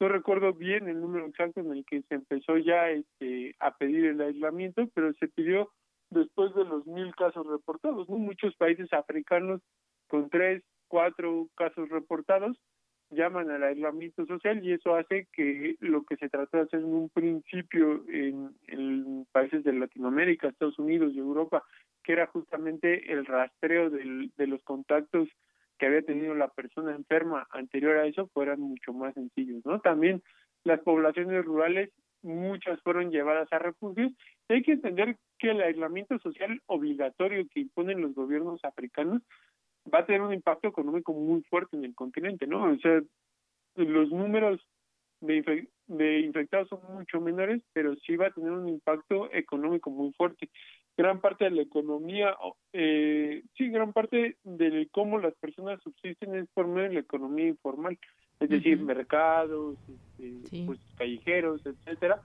no 0.00 0.08
recuerdo 0.08 0.52
bien 0.52 0.88
el 0.88 1.00
número 1.00 1.26
exacto 1.26 1.60
en 1.60 1.72
el 1.72 1.84
que 1.84 2.02
se 2.02 2.14
empezó 2.14 2.58
ya 2.58 2.90
este, 2.90 3.54
a 3.58 3.76
pedir 3.76 4.06
el 4.06 4.20
aislamiento, 4.20 4.88
pero 4.94 5.12
se 5.14 5.28
pidió 5.28 5.70
después 6.14 6.54
de 6.54 6.64
los 6.64 6.86
mil 6.86 7.14
casos 7.14 7.46
reportados. 7.46 8.08
¿no? 8.08 8.16
Muchos 8.16 8.54
países 8.56 8.92
africanos 8.92 9.60
con 10.08 10.30
tres, 10.30 10.62
cuatro 10.88 11.48
casos 11.56 11.88
reportados 11.88 12.58
llaman 13.10 13.50
al 13.50 13.62
aislamiento 13.62 14.26
social 14.26 14.64
y 14.64 14.72
eso 14.72 14.96
hace 14.96 15.28
que 15.32 15.76
lo 15.80 16.04
que 16.04 16.16
se 16.16 16.28
trató 16.28 16.56
de 16.56 16.62
hacer 16.64 16.80
en 16.80 16.86
un 16.86 17.08
principio 17.10 18.04
en, 18.08 19.26
países 19.32 19.64
de 19.64 19.72
Latinoamérica, 19.72 20.48
Estados 20.48 20.78
Unidos 20.78 21.12
y 21.12 21.18
Europa, 21.18 21.62
que 22.02 22.12
era 22.12 22.26
justamente 22.28 23.12
el 23.12 23.26
rastreo 23.26 23.90
de 23.90 24.46
los 24.46 24.62
contactos 24.62 25.28
que 25.78 25.86
había 25.86 26.02
tenido 26.02 26.34
la 26.34 26.48
persona 26.48 26.94
enferma 26.94 27.46
anterior 27.50 27.96
a 27.96 28.06
eso 28.06 28.28
fueran 28.28 28.60
mucho 28.60 28.92
más 28.92 29.14
sencillos, 29.14 29.64
¿no? 29.64 29.80
También 29.80 30.22
las 30.62 30.80
poblaciones 30.80 31.44
rurales, 31.44 31.90
muchas 32.24 32.80
fueron 32.82 33.10
llevadas 33.10 33.52
a 33.52 33.58
refugios. 33.58 34.12
hay 34.48 34.62
que 34.62 34.72
entender 34.72 35.16
que 35.38 35.50
el 35.50 35.60
aislamiento 35.60 36.18
social 36.18 36.60
obligatorio 36.66 37.46
que 37.52 37.60
imponen 37.60 38.00
los 38.00 38.14
gobiernos 38.14 38.64
africanos 38.64 39.22
va 39.92 40.00
a 40.00 40.06
tener 40.06 40.22
un 40.22 40.32
impacto 40.32 40.68
económico 40.68 41.12
muy 41.12 41.42
fuerte 41.42 41.76
en 41.76 41.84
el 41.84 41.94
continente, 41.94 42.46
¿no? 42.46 42.64
O 42.64 42.76
sea, 42.78 43.02
los 43.76 44.10
números 44.10 44.60
de, 45.20 45.68
de 45.86 46.20
infectados 46.20 46.68
son 46.68 46.80
mucho 46.92 47.20
menores, 47.20 47.62
pero 47.72 47.94
sí 47.96 48.16
va 48.16 48.28
a 48.28 48.32
tener 48.32 48.50
un 48.50 48.68
impacto 48.68 49.32
económico 49.32 49.90
muy 49.90 50.12
fuerte 50.12 50.50
gran 50.96 51.20
parte 51.20 51.44
de 51.44 51.50
la 51.50 51.62
economía, 51.62 52.36
eh, 52.72 53.42
sí, 53.56 53.68
gran 53.68 53.92
parte 53.92 54.36
de 54.44 54.88
cómo 54.92 55.18
las 55.18 55.34
personas 55.34 55.80
subsisten 55.82 56.34
es 56.36 56.48
por 56.54 56.66
medio 56.66 56.88
de 56.88 56.94
la 56.94 57.00
economía 57.00 57.48
informal, 57.48 57.98
es 58.44 58.50
decir, 58.50 58.78
mercados, 58.80 59.76
este, 60.18 60.64
pues, 60.66 60.78
callejeros, 60.96 61.64
etcétera, 61.64 62.20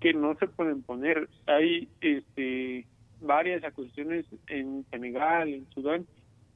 que 0.00 0.12
no 0.12 0.34
se 0.36 0.48
pueden 0.48 0.82
poner. 0.82 1.28
Hay 1.46 1.88
este, 2.00 2.86
varias 3.20 3.62
acusaciones 3.64 4.26
en 4.48 4.84
Senegal, 4.90 5.48
en 5.48 5.70
Sudán, 5.70 6.06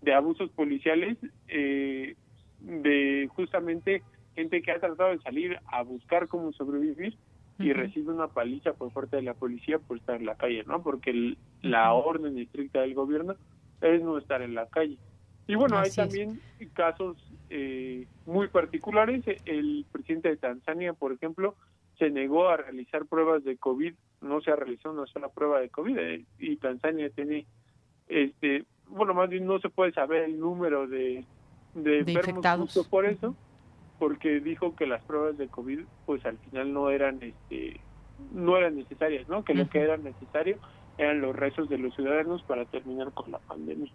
de 0.03 0.15
abusos 0.15 0.51
policiales, 0.51 1.17
eh, 1.49 2.17
de 2.61 3.29
justamente 3.35 4.03
gente 4.35 4.63
que 4.63 4.73
ha 4.73 4.81
tratado 4.81 5.11
de 5.11 5.19
salir 5.21 5.59
a 5.67 5.83
buscar 5.83 6.29
cómo 6.29 6.53
sobrevivir 6.53 7.17
y 7.59 7.73
recibe 7.73 8.13
una 8.13 8.27
paliza 8.27 8.73
por 8.73 8.93
parte 8.93 9.17
de 9.17 9.23
la 9.23 9.35
policía 9.35 9.79
por 9.79 9.97
estar 9.97 10.17
en 10.17 10.27
la 10.27 10.35
calle, 10.35 10.65
¿no? 10.67 10.83
Porque 10.83 11.37
la 11.63 11.93
orden 11.93 12.37
estricta 12.37 12.81
del 12.81 12.95
gobierno 12.95 13.37
es 13.81 14.03
no 14.03 14.19
estar 14.19 14.43
en 14.43 14.57
la 14.57 14.67
calle. 14.67 14.99
Y 15.47 15.55
bueno, 15.57 15.79
hay 15.79 15.91
también 15.91 16.41
casos 16.73 17.17
eh, 17.51 18.07
muy 18.27 18.49
particulares. 18.49 19.25
El 19.45 19.85
presidente 19.93 20.31
de 20.31 20.37
Tanzania, 20.37 20.93
por 20.95 21.13
ejemplo, 21.13 21.55
se 21.99 22.11
negó 22.11 22.49
a 22.49 22.57
realizar 22.57 23.07
pruebas 23.07 23.45
de 23.45 23.57
COVID, 23.57 23.95
no 24.23 24.41
se 24.41 24.51
ha 24.51 24.57
realizado 24.57 24.95
una 24.95 25.07
sola 25.07 25.29
prueba 25.29 25.61
de 25.61 25.69
COVID 25.69 25.99
eh, 25.99 26.25
y 26.39 26.57
Tanzania 26.57 27.11
tiene, 27.11 27.47
este, 28.09 28.65
bueno, 28.89 29.15
más 29.15 29.29
bien 29.29 29.47
no 29.47 29.59
se 29.61 29.69
puede 29.69 29.93
saber 29.93 30.23
el 30.23 30.41
número 30.41 30.87
de, 30.87 31.25
de, 31.75 31.99
enfermos 32.01 32.89
por 32.91 33.07
eso 33.07 33.37
porque 33.99 34.41
dijo 34.41 34.75
que 34.75 34.87
las 34.87 35.03
pruebas 35.05 35.39
de 35.39 35.49
COVID 35.49 35.81
pues 36.07 36.25
al 36.27 36.39
final 36.39 36.73
no 36.73 36.91
eran 36.91 37.23
este 37.23 37.81
no 38.33 38.57
eran 38.57 38.77
necesarias, 38.77 39.29
¿no? 39.29 39.45
Que 39.45 39.55
lo 39.55 39.69
que 39.69 39.81
era 39.81 39.97
necesario 39.97 40.59
eran 40.99 41.21
los 41.21 41.35
rezos 41.35 41.69
de 41.69 41.79
los 41.79 41.95
ciudadanos 41.95 42.43
para 42.43 42.65
terminar 42.65 43.13
con 43.13 43.33
la 43.33 43.39
pandemia. 43.39 43.93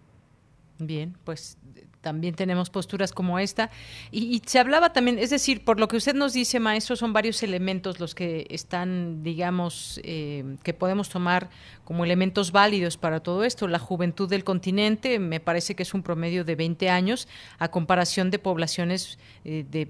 Bien, 0.80 1.14
pues 1.24 1.58
también 2.00 2.34
tenemos 2.34 2.70
posturas 2.70 3.12
como 3.12 3.38
esta. 3.38 3.70
Y, 4.10 4.42
se 4.46 4.58
hablaba 4.58 4.92
también, 4.92 5.18
es 5.18 5.30
decir, 5.30 5.64
por 5.64 5.78
lo 5.78 5.88
que 5.88 5.98
usted 5.98 6.14
nos 6.14 6.32
dice, 6.32 6.58
maestro, 6.58 6.96
son 6.96 7.12
varios 7.12 7.42
elementos 7.42 8.00
los 8.00 8.14
que 8.14 8.46
están, 8.48 9.22
digamos, 9.22 10.00
eh, 10.02 10.56
que 10.62 10.72
podemos 10.72 11.10
tomar 11.10 11.50
como 11.84 12.04
elementos 12.04 12.52
válidos 12.52 12.96
para 12.96 13.20
todo 13.20 13.44
esto. 13.44 13.68
La 13.68 13.78
juventud 13.78 14.28
del 14.28 14.44
continente 14.44 15.18
me 15.18 15.40
parece 15.40 15.74
que 15.74 15.82
es 15.82 15.92
un 15.92 16.02
promedio 16.02 16.44
de 16.44 16.56
20 16.56 16.88
años 16.88 17.28
a 17.58 17.70
comparación 17.70 18.30
de 18.30 18.38
poblaciones 18.38 19.18
eh, 19.44 19.66
de 19.70 19.88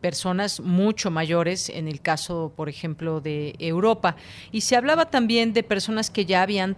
personas 0.00 0.60
mucho 0.60 1.10
mayores 1.10 1.68
en 1.68 1.88
el 1.88 2.00
caso, 2.00 2.52
por 2.56 2.68
ejemplo, 2.68 3.20
de 3.20 3.54
Europa. 3.58 4.16
Y 4.52 4.62
se 4.62 4.76
hablaba 4.76 5.10
también 5.10 5.52
de 5.52 5.62
personas 5.62 6.10
que 6.10 6.26
ya 6.26 6.42
habían 6.42 6.76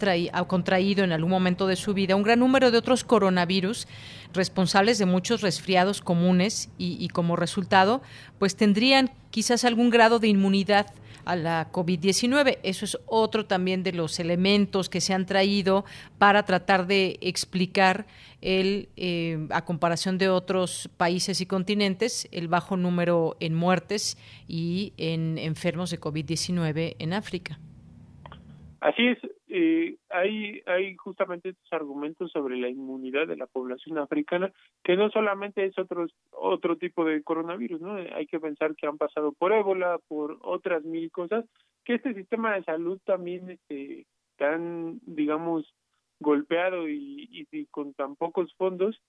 contraído 0.49 1.05
en 1.05 1.13
algún 1.13 1.31
momento 1.31 1.67
de 1.67 1.77
su 1.77 1.95
vida 1.95 2.17
un 2.17 2.23
gran 2.23 2.41
número 2.41 2.71
de 2.71 2.79
otros 2.79 3.05
coronavirus 3.05 3.87
responsables 4.33 4.99
de 4.99 5.07
muchos 5.07 5.41
resfriados 5.41 6.01
comunes 6.01 6.71
y, 6.79 7.09
como 7.09 7.37
resultado, 7.37 8.03
pues 8.39 8.57
tendrían 8.57 9.11
quizás 9.31 9.65
algún 9.65 9.91
grado 9.91 10.19
de 10.19 10.29
inmunidad 10.29 10.87
a 11.25 11.37
la 11.37 11.71
COVID-19. 11.71 12.59
Eso 12.63 12.85
es 12.85 12.99
otro 13.07 13.47
también 13.47 13.83
de 13.83 13.93
los 13.93 14.19
elementos 14.21 14.89
que 14.89 15.01
se 15.01 15.15
han 15.15 15.27
traído 15.27 15.85
para 16.19 16.45
tratar 16.45 16.87
de 16.87 17.19
explicar 17.21 18.07
el, 18.41 18.89
eh, 18.97 19.47
a 19.51 19.65
comparación 19.65 20.19
de 20.19 20.29
otros 20.29 20.91
países 20.97 21.41
y 21.41 21.47
continentes, 21.47 22.29
el 22.33 22.49
bajo 22.49 22.77
número 22.77 23.37
en 23.41 23.55
muertes 23.55 24.19
y 24.49 24.93
en 24.97 25.39
enfermos 25.39 25.91
de 25.91 26.01
COVID-19 26.01 26.97
en 26.99 27.13
África. 27.13 27.59
Así 28.81 29.07
es, 29.07 29.19
eh, 29.55 29.97
hay, 30.09 30.63
hay 30.65 30.97
justamente 30.97 31.51
estos 31.51 31.71
argumentos 31.75 32.33
sobre 32.33 32.57
la 32.57 32.71
inmunidad 32.71 33.27
de 33.27 33.37
la 33.37 33.47
población 33.47 33.99
africana, 33.99 34.51
que 34.83 34.97
no 34.97 35.11
solamente 35.11 35.67
es 35.67 35.79
otro, 35.79 36.07
otro 36.31 36.79
tipo 36.79 37.05
de 37.05 37.23
coronavirus, 37.23 37.83
¿no? 37.83 37.97
Hay 37.97 38.27
que 38.27 38.41
pensar 38.41 38.75
que 38.75 38.87
han 38.87 38.97
pasado 38.97 39.33
por 39.33 39.53
ébola, 39.53 39.99
por 40.09 40.39
otras 40.41 40.85
mil 40.85 41.11
cosas, 41.11 41.45
que 41.85 41.97
este 41.97 42.15
sistema 42.15 42.55
de 42.55 42.65
salud 42.65 42.99
también 43.05 43.51
este, 43.51 44.07
tan, 44.39 45.01
digamos, 45.03 45.71
golpeado 46.19 46.89
y, 46.89 47.47
y 47.51 47.67
con 47.67 47.93
tan 47.93 48.17
pocos 48.17 48.55
fondos, 48.55 49.03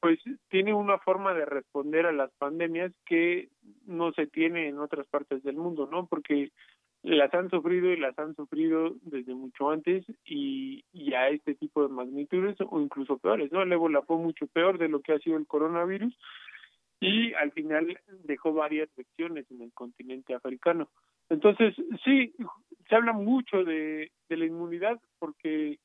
pues 0.00 0.18
tiene 0.48 0.72
una 0.72 0.98
forma 0.98 1.34
de 1.34 1.44
responder 1.44 2.06
a 2.06 2.12
las 2.12 2.30
pandemias 2.38 2.90
que 3.04 3.50
no 3.84 4.12
se 4.12 4.26
tiene 4.26 4.68
en 4.68 4.78
otras 4.78 5.06
partes 5.08 5.42
del 5.42 5.56
mundo, 5.56 5.86
¿no? 5.92 6.06
Porque 6.06 6.52
las 7.02 7.32
han 7.32 7.48
sufrido 7.50 7.90
y 7.90 7.96
las 7.96 8.18
han 8.18 8.34
sufrido 8.34 8.94
desde 9.02 9.34
mucho 9.34 9.70
antes 9.70 10.04
y, 10.24 10.84
y 10.92 11.14
a 11.14 11.28
este 11.28 11.54
tipo 11.54 11.82
de 11.82 11.88
magnitudes 11.92 12.56
o 12.60 12.80
incluso 12.80 13.18
peores, 13.18 13.50
¿no? 13.52 13.62
El 13.62 13.72
ébola 13.72 14.02
fue 14.02 14.18
mucho 14.18 14.46
peor 14.46 14.78
de 14.78 14.88
lo 14.88 15.00
que 15.00 15.12
ha 15.12 15.18
sido 15.18 15.36
el 15.36 15.46
coronavirus 15.46 16.14
y 17.00 17.32
al 17.34 17.52
final 17.52 17.98
dejó 18.24 18.52
varias 18.52 18.90
lecciones 18.96 19.50
en 19.50 19.62
el 19.62 19.72
continente 19.72 20.34
africano. 20.34 20.88
Entonces, 21.30 21.74
sí, 22.04 22.34
se 22.88 22.94
habla 22.94 23.12
mucho 23.12 23.64
de, 23.64 24.10
de 24.28 24.36
la 24.36 24.44
inmunidad 24.44 25.00
porque 25.18 25.78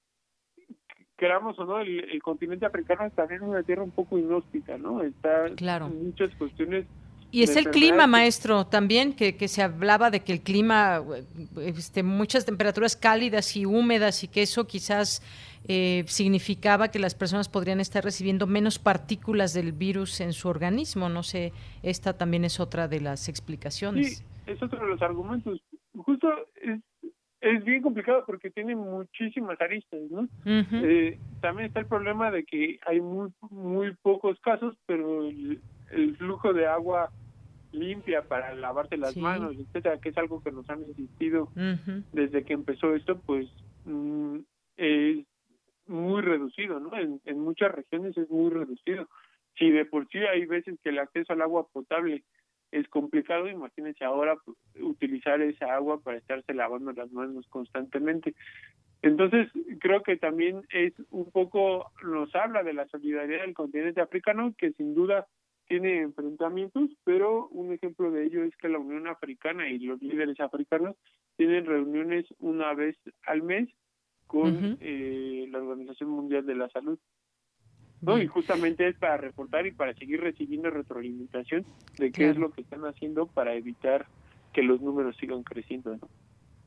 queramos 1.18 1.58
o 1.60 1.66
no, 1.66 1.80
el, 1.80 2.22
continente 2.22 2.66
africano 2.66 3.06
está 3.06 3.26
en 3.30 3.44
una 3.44 3.64
tierra 3.64 3.84
un 3.84 3.92
poco 3.92 4.18
inhóspita, 4.18 4.78
¿no? 4.78 5.02
Está 5.02 5.50
claro. 5.56 5.88
en 5.88 6.06
muchas 6.06 6.34
cuestiones 6.36 6.86
y 7.32 7.44
es 7.44 7.56
el 7.56 7.70
clima, 7.70 8.08
maestro, 8.08 8.66
también, 8.66 9.14
que, 9.14 9.36
que 9.36 9.48
se 9.48 9.62
hablaba 9.62 10.10
de 10.10 10.22
que 10.22 10.32
el 10.32 10.42
clima, 10.42 11.04
este, 11.58 12.02
muchas 12.02 12.46
temperaturas 12.46 12.96
cálidas 12.96 13.58
y 13.58 13.66
húmedas 13.66 14.24
y 14.24 14.30
que 14.30 14.44
eso 14.44 14.68
quizás 14.68 15.22
eh, 15.68 16.04
significaba 16.08 16.90
que 16.90 17.00
las 17.00 17.16
personas 17.16 17.50
podrían 17.50 17.80
estar 17.80 18.04
recibiendo 18.04 18.48
menos 18.48 18.80
partículas 18.80 19.54
del 19.54 19.72
virus 19.72 20.22
en 20.22 20.32
su 20.32 20.48
organismo. 20.48 21.10
No 21.10 21.24
sé, 21.24 21.52
esta 21.84 22.18
también 22.18 22.46
es 22.46 22.60
otra 22.60 22.88
de 22.88 23.02
las 23.02 23.28
explicaciones. 23.28 24.18
Sí, 24.18 24.24
es 24.46 24.62
otro 24.62 24.80
de 24.80 24.88
los 24.88 25.02
argumentos. 25.02 25.62
Justo 25.98 26.30
es, 26.56 26.80
es 27.42 27.64
bien 27.66 27.82
complicado 27.82 28.24
porque 28.26 28.50
tiene 28.50 28.76
muchísimas 28.76 29.60
aristas, 29.60 30.00
¿no? 30.10 30.28
eh, 30.46 31.20
también 31.42 31.68
está 31.68 31.80
el 31.82 31.88
problema 31.88 32.32
de 32.32 32.44
que 32.46 32.80
hay 32.86 33.02
muy, 33.02 33.32
muy 33.50 33.94
pocos 34.02 34.40
casos, 34.40 34.78
pero 34.86 35.28
el, 35.28 35.62
el 35.96 36.16
flujo 36.18 36.54
de 36.54 36.68
agua 36.68 37.10
limpia 37.72 38.24
para 38.24 38.54
lavarse 38.56 38.98
las 38.98 39.18
manos, 39.18 39.56
etcétera, 39.58 40.00
que 40.00 40.10
es 40.10 40.18
algo 40.18 40.42
que 40.42 40.52
nos 40.52 40.70
han 40.70 40.82
insistido 40.82 41.50
desde 42.14 42.44
que 42.44 42.54
empezó 42.54 42.96
esto, 42.96 43.20
pues 43.20 43.48
mm, 43.86 44.40
es 44.78 45.26
muy 45.88 46.22
reducido, 46.22 46.80
¿no? 46.80 46.96
En, 46.98 47.22
en 47.26 47.40
muchas 47.40 47.72
regiones 47.72 48.18
es 48.18 48.30
muy 48.30 48.50
reducido. 48.50 49.08
Si 49.58 49.70
de 49.70 49.86
por 49.86 50.08
sí 50.10 50.20
hay 50.20 50.46
veces 50.46 50.80
que 50.84 50.90
el 50.90 51.00
acceso 51.00 51.34
al 51.34 51.42
agua 51.42 51.68
potable 51.68 52.24
es 52.72 52.88
complicado, 52.90 53.48
imagínense 53.48 54.04
ahora 54.04 54.36
pues, 54.44 54.58
utilizar 54.82 55.42
esa 55.42 55.74
agua 55.76 56.02
para 56.02 56.18
estarse 56.18 56.54
lavando 56.54 56.92
las 56.92 57.12
manos 57.12 57.46
constantemente. 57.50 58.36
Entonces, 59.02 59.50
creo 59.80 60.02
que 60.02 60.18
también 60.18 60.64
es 60.70 60.94
un 61.12 61.30
poco, 61.32 61.92
nos 62.04 62.34
habla 62.34 62.64
de 62.64 62.74
la 62.74 62.88
solidaridad 62.88 63.42
del 63.42 63.54
continente 63.54 64.02
africano, 64.02 64.54
que 64.58 64.72
sin 64.74 64.96
duda 64.96 65.28
tiene 65.68 66.02
enfrentamientos, 66.02 66.90
pero 67.04 67.48
un 67.50 67.74
ejemplo 67.74 68.12
de 68.12 68.26
ello 68.26 68.44
es 68.44 68.56
que 68.58 68.70
la 68.70 68.80
Unión 68.80 69.08
Africana 69.08 69.70
y 69.70 69.80
los 69.80 70.02
líderes 70.02 70.40
africanos 70.40 70.96
tienen 71.38 71.66
reuniones 71.66 72.26
una 72.40 72.74
vez 72.74 72.96
al 73.26 73.44
mes 73.44 73.70
con 74.28 74.78
eh, 74.80 75.48
la 75.52 75.60
Organización 75.60 76.10
Mundial 76.10 76.46
de 76.46 76.56
la 76.56 76.70
Salud. 76.70 77.00
¿no? 78.02 78.22
Y 78.22 78.28
justamente 78.28 78.88
es 78.88 78.96
para 78.98 79.18
reportar 79.18 79.66
y 79.66 79.72
para 79.72 79.94
seguir 79.96 80.22
recibiendo 80.22 80.70
retroalimentación 80.70 81.66
de 81.98 82.12
qué 82.12 82.30
es 82.30 82.38
lo 82.38 82.52
que 82.52 82.62
están 82.62 82.86
haciendo 82.86 83.26
para 83.26 83.56
evitar 83.56 84.06
que 84.54 84.62
los 84.62 84.82
números 84.82 85.18
sigan 85.18 85.44
creciendo. 85.44 85.96
¿no? 85.96 86.08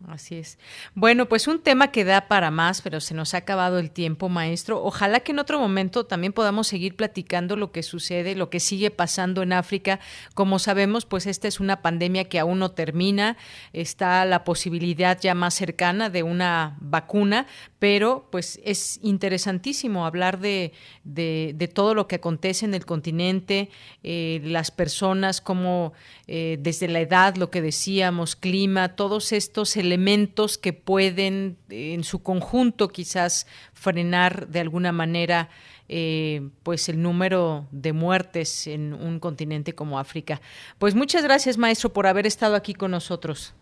Así 0.06 0.36
es. 0.36 0.58
Bueno, 0.94 1.28
pues 1.28 1.48
un 1.48 1.60
tema 1.60 1.90
que 1.90 2.04
da 2.04 2.28
para 2.28 2.52
más, 2.52 2.82
pero 2.82 3.00
se 3.00 3.14
nos 3.14 3.34
ha 3.34 3.38
acabado 3.38 3.80
el 3.80 3.90
tiempo, 3.90 4.28
maestro. 4.28 4.82
Ojalá 4.82 5.20
que 5.20 5.32
en 5.32 5.40
otro 5.40 5.58
momento 5.58 6.06
también 6.06 6.32
podamos 6.32 6.68
seguir 6.68 6.94
platicando 6.94 7.56
lo 7.56 7.72
que 7.72 7.82
sucede, 7.82 8.36
lo 8.36 8.48
que 8.48 8.60
sigue 8.60 8.92
pasando 8.92 9.42
en 9.42 9.52
África. 9.52 9.98
Como 10.34 10.60
sabemos, 10.60 11.04
pues 11.04 11.26
esta 11.26 11.48
es 11.48 11.58
una 11.58 11.82
pandemia 11.82 12.24
que 12.28 12.38
aún 12.38 12.60
no 12.60 12.70
termina. 12.70 13.36
Está 13.72 14.24
la 14.24 14.44
posibilidad 14.44 15.18
ya 15.20 15.34
más 15.34 15.54
cercana 15.54 16.10
de 16.10 16.22
una 16.22 16.76
vacuna, 16.80 17.46
pero 17.80 18.28
pues 18.30 18.60
es 18.64 19.00
interesantísimo 19.02 20.06
hablar 20.06 20.38
de, 20.38 20.72
de, 21.02 21.70
todo 21.74 21.94
lo 21.94 22.06
que 22.06 22.16
acontece 22.16 22.64
en 22.64 22.74
el 22.74 22.86
continente, 22.86 23.68
eh, 24.04 24.40
las 24.44 24.70
personas, 24.70 25.40
como 25.40 25.92
eh, 26.28 26.56
desde 26.60 26.88
la 26.88 27.00
edad, 27.00 27.36
lo 27.36 27.50
que 27.50 27.60
decíamos, 27.60 28.36
clima, 28.36 28.96
todos 28.96 29.32
estos 29.32 29.76
elementos 29.76 29.87
elementos 29.88 30.58
que 30.58 30.72
pueden 30.72 31.56
en 31.68 32.04
su 32.04 32.22
conjunto 32.22 32.88
quizás 32.88 33.46
frenar 33.72 34.48
de 34.48 34.60
alguna 34.60 34.92
manera 34.92 35.48
eh, 35.88 36.50
pues 36.62 36.88
el 36.88 37.00
número 37.00 37.66
de 37.70 37.92
muertes 37.92 38.66
en 38.66 38.92
un 38.92 39.18
continente 39.18 39.74
como 39.74 39.98
África. 39.98 40.40
Pues 40.78 40.94
muchas 40.94 41.24
gracias 41.24 41.56
maestro 41.56 41.92
por 41.92 42.06
haber 42.06 42.26
estado 42.26 42.54
aquí 42.54 42.74
con 42.74 42.90
nosotros. 42.90 43.54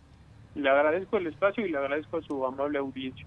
Le 0.55 0.69
agradezco 0.69 1.17
el 1.17 1.27
espacio 1.27 1.65
y 1.65 1.71
le 1.71 1.77
agradezco 1.77 2.17
a 2.17 2.21
su 2.21 2.45
amable 2.45 2.79
audiencia. 2.79 3.25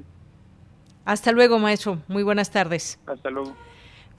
Hasta 1.05 1.33
luego 1.33 1.59
maestro, 1.59 1.99
muy 2.09 2.23
buenas 2.23 2.51
tardes. 2.51 3.01
Hasta 3.07 3.31
luego 3.31 3.57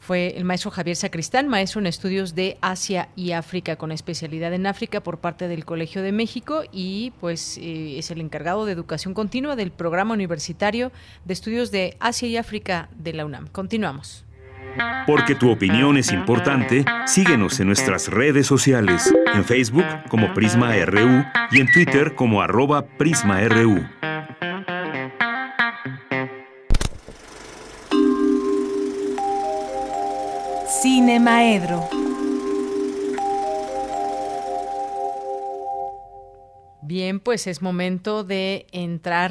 fue 0.02 0.36
el 0.36 0.46
maestro 0.46 0.72
Javier 0.72 0.96
Sacristán, 0.96 1.48
maestro 1.48 1.80
en 1.80 1.86
estudios 1.86 2.34
de 2.34 2.58
Asia 2.60 3.10
y 3.16 3.34
África 3.34 3.76
con 3.76 3.92
especialidad 3.92 4.52
en 4.52 4.66
África 4.66 5.00
por 5.00 5.20
parte 5.20 5.48
del 5.48 5.64
Colegio 5.64 6.02
de 6.02 6.12
México 6.12 6.64
y 6.72 7.14
pues 7.22 7.60
eh, 7.60 8.00
es 8.00 8.10
el 8.10 8.20
encargado 8.20 8.66
de 8.66 8.74
educación 8.74 9.14
continua 9.14 9.56
del 9.56 9.72
programa 9.72 10.16
universitario 10.16 10.92
de 11.24 11.34
estudios 11.34 11.70
de 11.70 11.98
Asia 12.00 12.28
y 12.28 12.38
África 12.38 12.90
de 12.98 13.14
la 13.14 13.26
UNAM. 13.26 13.48
Continuamos. 13.48 14.26
Porque 15.06 15.36
tu 15.36 15.52
opinión 15.52 15.98
es 15.98 16.12
importante, 16.12 16.84
síguenos 17.06 17.60
en 17.60 17.68
nuestras 17.68 18.08
redes 18.08 18.48
sociales, 18.48 19.14
en 19.36 19.44
Facebook 19.44 19.86
como 20.10 20.34
Prisma 20.34 20.74
RU 20.84 21.24
y 21.52 21.62
en 21.62 21.72
Twitter 21.72 22.16
como 22.16 22.42
arroba 22.42 22.88
PrismaRU. 22.98 23.86
Cine 30.82 31.20
Maedro. 31.20 31.82
Bien, 36.82 37.20
pues 37.20 37.46
es 37.46 37.62
momento 37.62 38.24
de 38.24 38.66
entrar 38.72 39.30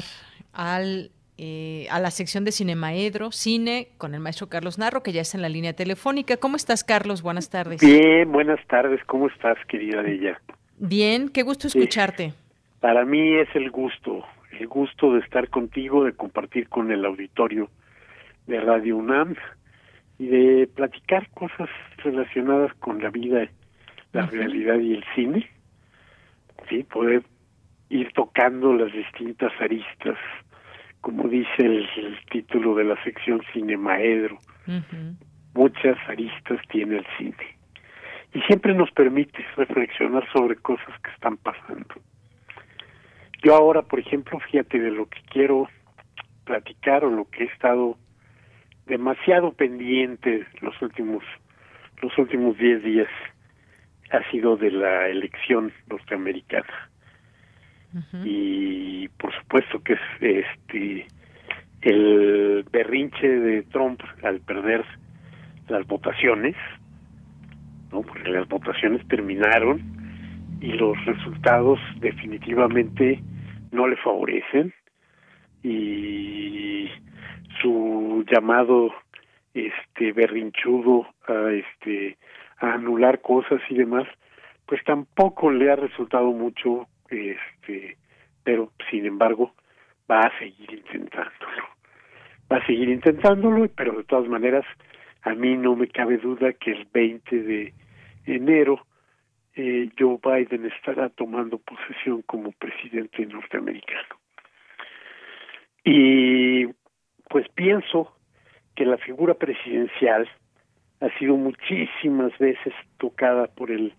al, 0.53 1.11
eh, 1.37 1.87
a 1.91 1.99
la 1.99 2.09
sección 2.11 2.45
de 2.45 2.53
Cine 2.53 2.77
Maedro, 2.77 3.33
cine, 3.33 3.89
con 3.97 4.15
el 4.15 4.21
maestro 4.21 4.47
Carlos 4.47 4.79
Narro, 4.79 5.03
que 5.03 5.11
ya 5.11 5.19
está 5.19 5.37
en 5.37 5.41
la 5.41 5.49
línea 5.49 5.73
telefónica. 5.73 6.37
¿Cómo 6.37 6.55
estás, 6.55 6.85
Carlos? 6.85 7.21
Buenas 7.21 7.49
tardes. 7.49 7.81
Bien, 7.81 8.31
buenas 8.31 8.65
tardes. 8.67 9.03
¿Cómo 9.03 9.27
estás, 9.27 9.57
querida 9.67 10.07
ella? 10.07 10.39
Bien, 10.77 11.27
qué 11.27 11.43
gusto 11.43 11.67
escucharte. 11.67 12.31
para 12.79 13.03
mí 13.03 13.35
es 13.35 13.53
el 13.55 13.71
gusto, 13.71 14.23
el 14.57 14.67
gusto 14.67 15.15
de 15.15 15.19
estar 15.19 15.49
contigo, 15.49 16.05
de 16.05 16.13
compartir 16.13 16.69
con 16.69 16.93
el 16.93 17.03
auditorio 17.03 17.69
de 18.47 18.61
Radio 18.61 18.95
UNAM 18.95 19.35
y 20.21 20.27
de 20.27 20.67
platicar 20.67 21.27
cosas 21.31 21.67
relacionadas 21.97 22.71
con 22.75 23.01
la 23.01 23.09
vida, 23.09 23.49
la 24.13 24.27
realidad 24.27 24.77
y 24.77 24.93
el 24.93 25.03
cine, 25.15 25.49
sí, 26.69 26.83
poder 26.83 27.23
ir 27.89 28.13
tocando 28.13 28.71
las 28.75 28.93
distintas 28.93 29.51
aristas, 29.59 30.19
como 31.01 31.27
dice 31.27 31.49
el, 31.57 31.87
título 32.31 32.75
de 32.75 32.83
la 32.83 33.03
sección 33.03 33.41
Cinemaedro. 33.51 34.37
Muchas 35.55 35.97
aristas 36.07 36.59
tiene 36.69 36.97
el 36.97 37.05
cine. 37.17 37.57
Y 38.35 38.41
siempre 38.41 38.75
nos 38.75 38.91
permite 38.91 39.43
reflexionar 39.57 40.23
sobre 40.31 40.55
cosas 40.57 41.01
que 41.03 41.09
están 41.09 41.37
pasando. 41.37 41.95
Yo 43.41 43.55
ahora, 43.55 43.81
por 43.81 43.99
ejemplo, 43.99 44.39
fíjate 44.51 44.77
de 44.77 44.91
lo 44.91 45.07
que 45.07 45.19
quiero 45.31 45.67
platicar 46.45 47.05
o 47.05 47.09
lo 47.09 47.25
que 47.25 47.45
he 47.45 47.47
estado 47.47 47.97
demasiado 48.85 49.53
pendiente 49.53 50.45
los 50.61 50.79
últimos 50.81 51.23
los 52.01 52.17
últimos 52.17 52.57
diez 52.57 52.83
días 52.83 53.09
ha 54.11 54.29
sido 54.31 54.57
de 54.57 54.71
la 54.71 55.07
elección 55.07 55.71
norteamericana. 55.87 56.89
y 58.23 59.07
por 59.19 59.33
supuesto 59.35 59.83
que 59.83 59.93
es 59.93 59.99
este 60.19 61.07
el 61.81 62.63
berrinche 62.71 63.27
de 63.27 63.63
Trump 63.63 64.01
al 64.23 64.39
perder 64.41 64.85
las 65.67 65.85
votaciones, 65.87 66.55
¿no? 67.91 68.01
Porque 68.01 68.29
las 68.29 68.47
votaciones 68.47 69.05
terminaron 69.07 69.81
y 70.61 70.73
los 70.73 71.03
resultados 71.05 71.79
definitivamente 71.99 73.19
no 73.71 73.87
le 73.87 73.95
favorecen 73.97 74.73
y 75.63 76.87
su 77.61 78.25
llamado 78.31 78.93
este 79.53 80.11
berrinchudo 80.13 81.07
a 81.27 81.51
este 81.51 82.17
a 82.57 82.73
anular 82.73 83.21
cosas 83.21 83.61
y 83.69 83.75
demás 83.75 84.07
pues 84.65 84.83
tampoco 84.83 85.51
le 85.51 85.71
ha 85.71 85.75
resultado 85.75 86.31
mucho 86.31 86.87
este 87.09 87.97
pero 88.43 88.71
sin 88.89 89.05
embargo 89.05 89.53
va 90.09 90.21
a 90.21 90.39
seguir 90.39 90.71
intentándolo. 90.73 91.63
Va 92.51 92.57
a 92.57 92.65
seguir 92.65 92.89
intentándolo 92.89 93.67
pero 93.75 93.93
de 93.97 94.03
todas 94.03 94.27
maneras 94.27 94.65
a 95.23 95.33
mí 95.35 95.55
no 95.55 95.75
me 95.75 95.87
cabe 95.87 96.17
duda 96.17 96.53
que 96.53 96.71
el 96.71 96.87
20 96.91 97.43
de 97.43 97.73
enero 98.25 98.85
eh, 99.55 99.89
Joe 99.97 100.17
Biden 100.23 100.65
estará 100.65 101.09
tomando 101.09 101.57
posesión 101.57 102.21
como 102.23 102.51
presidente 102.53 103.25
norteamericano. 103.25 104.15
Y 105.83 106.67
pues 107.31 107.47
pienso 107.55 108.13
que 108.75 108.85
la 108.85 108.97
figura 108.97 109.33
presidencial 109.33 110.29
ha 110.99 111.17
sido 111.17 111.37
muchísimas 111.37 112.37
veces 112.37 112.73
tocada 112.97 113.47
por 113.47 113.71
el 113.71 113.93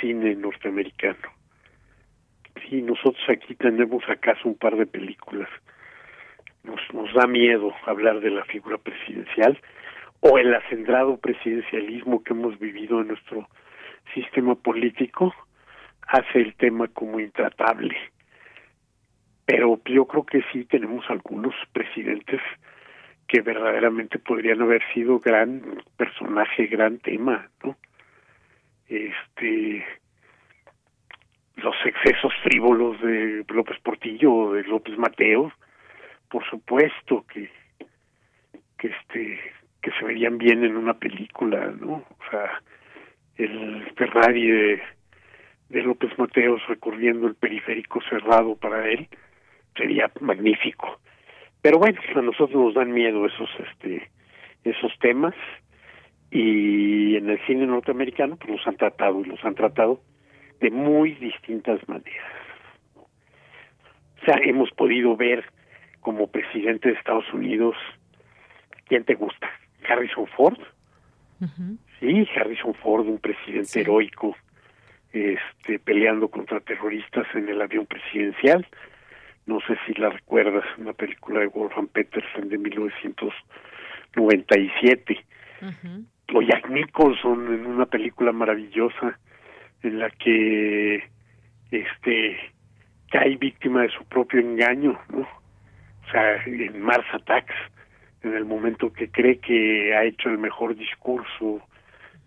cine 0.00 0.36
norteamericano. 0.36 1.28
Y 2.70 2.82
nosotros 2.82 3.22
aquí 3.28 3.56
tenemos 3.56 4.04
acaso 4.08 4.48
un 4.48 4.54
par 4.54 4.76
de 4.76 4.86
películas. 4.86 5.48
Nos, 6.62 6.80
nos 6.94 7.12
da 7.12 7.26
miedo 7.26 7.74
hablar 7.86 8.20
de 8.20 8.30
la 8.30 8.44
figura 8.44 8.78
presidencial 8.78 9.58
o 10.20 10.38
el 10.38 10.54
acendrado 10.54 11.16
presidencialismo 11.16 12.22
que 12.22 12.34
hemos 12.34 12.56
vivido 12.60 13.00
en 13.00 13.08
nuestro 13.08 13.48
sistema 14.14 14.54
político 14.54 15.34
hace 16.06 16.40
el 16.40 16.54
tema 16.54 16.86
como 16.86 17.18
intratable. 17.18 17.96
Pero 19.50 19.80
yo 19.84 20.04
creo 20.04 20.24
que 20.24 20.42
sí 20.52 20.64
tenemos 20.64 21.04
algunos 21.10 21.52
presidentes 21.72 22.40
que 23.26 23.40
verdaderamente 23.40 24.20
podrían 24.20 24.62
haber 24.62 24.80
sido 24.94 25.18
gran 25.18 25.82
personaje, 25.96 26.66
gran 26.66 26.98
tema, 26.98 27.50
¿no? 27.64 27.76
Este 28.88 29.84
los 31.56 31.74
excesos 31.84 32.32
frívolos 32.44 33.00
de 33.02 33.44
López 33.48 33.80
Portillo 33.80 34.52
de 34.52 34.62
López 34.62 34.96
Mateo, 34.96 35.52
por 36.28 36.48
supuesto 36.48 37.26
que 37.26 37.50
que 38.78 38.86
este 38.86 39.40
que 39.82 39.90
se 39.98 40.04
verían 40.04 40.38
bien 40.38 40.62
en 40.62 40.76
una 40.76 40.94
película, 40.94 41.74
¿no? 41.80 42.04
O 42.08 42.30
sea, 42.30 42.62
el 43.34 43.92
Ferrari 43.96 44.48
de, 44.48 44.82
de 45.70 45.82
López 45.82 46.16
Mateos 46.20 46.64
recorriendo 46.68 47.26
el 47.26 47.34
periférico 47.34 48.00
cerrado 48.08 48.54
para 48.54 48.88
él 48.88 49.08
sería 49.76 50.10
magnífico. 50.20 51.00
Pero 51.62 51.78
bueno 51.78 52.00
a 52.14 52.22
nosotros 52.22 52.54
nos 52.54 52.74
dan 52.74 52.92
miedo 52.92 53.26
esos 53.26 53.48
este 53.70 54.10
esos 54.64 54.92
temas 54.98 55.34
y 56.30 57.16
en 57.16 57.30
el 57.30 57.38
cine 57.46 57.66
norteamericano 57.66 58.36
pues 58.36 58.50
los 58.50 58.66
han 58.66 58.76
tratado 58.76 59.20
y 59.20 59.24
los 59.24 59.42
han 59.44 59.54
tratado 59.54 60.00
de 60.60 60.70
muy 60.70 61.14
distintas 61.14 61.86
maneras. 61.88 62.32
O 64.22 64.24
sea 64.24 64.36
hemos 64.44 64.70
podido 64.70 65.16
ver 65.16 65.44
como 66.00 66.28
presidente 66.28 66.88
de 66.88 66.94
Estados 66.94 67.30
Unidos 67.32 67.76
quién 68.86 69.04
te 69.04 69.14
gusta 69.14 69.50
Harrison 69.88 70.26
Ford. 70.28 70.58
Sí 71.98 72.26
Harrison 72.36 72.74
Ford 72.74 73.06
un 73.06 73.18
presidente 73.18 73.80
heroico 73.80 74.36
este 75.12 75.78
peleando 75.78 76.28
contra 76.28 76.60
terroristas 76.60 77.26
en 77.34 77.48
el 77.48 77.60
avión 77.60 77.86
presidencial 77.86 78.66
no 79.50 79.58
sé 79.66 79.76
si 79.84 79.92
la 79.94 80.10
recuerdas, 80.10 80.62
una 80.78 80.92
película 80.92 81.40
de 81.40 81.48
Wolfgang 81.48 81.88
Petersen 81.88 82.48
de 82.48 82.56
1997. 82.56 85.24
O 86.32 86.40
Jack 86.40 86.70
Nicholson 86.70 87.52
en 87.52 87.66
una 87.66 87.86
película 87.86 88.30
maravillosa 88.30 89.18
en 89.82 89.98
la 89.98 90.08
que 90.10 91.02
este 91.72 92.38
cae 93.10 93.36
víctima 93.36 93.82
de 93.82 93.88
su 93.88 94.04
propio 94.04 94.38
engaño, 94.38 94.96
¿no? 95.08 95.22
O 95.22 96.10
sea, 96.12 96.44
en 96.44 96.80
Mars 96.80 97.06
Attacks, 97.12 97.56
en 98.22 98.34
el 98.34 98.44
momento 98.44 98.92
que 98.92 99.10
cree 99.10 99.38
que 99.38 99.96
ha 99.96 100.04
hecho 100.04 100.28
el 100.28 100.38
mejor 100.38 100.76
discurso 100.76 101.60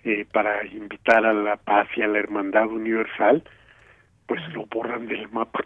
eh, 0.03 0.25
para 0.33 0.65
invitar 0.65 1.25
a 1.25 1.31
la 1.31 1.55
paz 1.55 1.87
y 1.95 2.01
a 2.01 2.07
la 2.07 2.19
hermandad 2.19 2.67
universal, 2.67 3.41
pues 4.27 4.41
lo 4.53 4.65
borran 4.65 5.07
del 5.07 5.31
mapa 5.31 5.63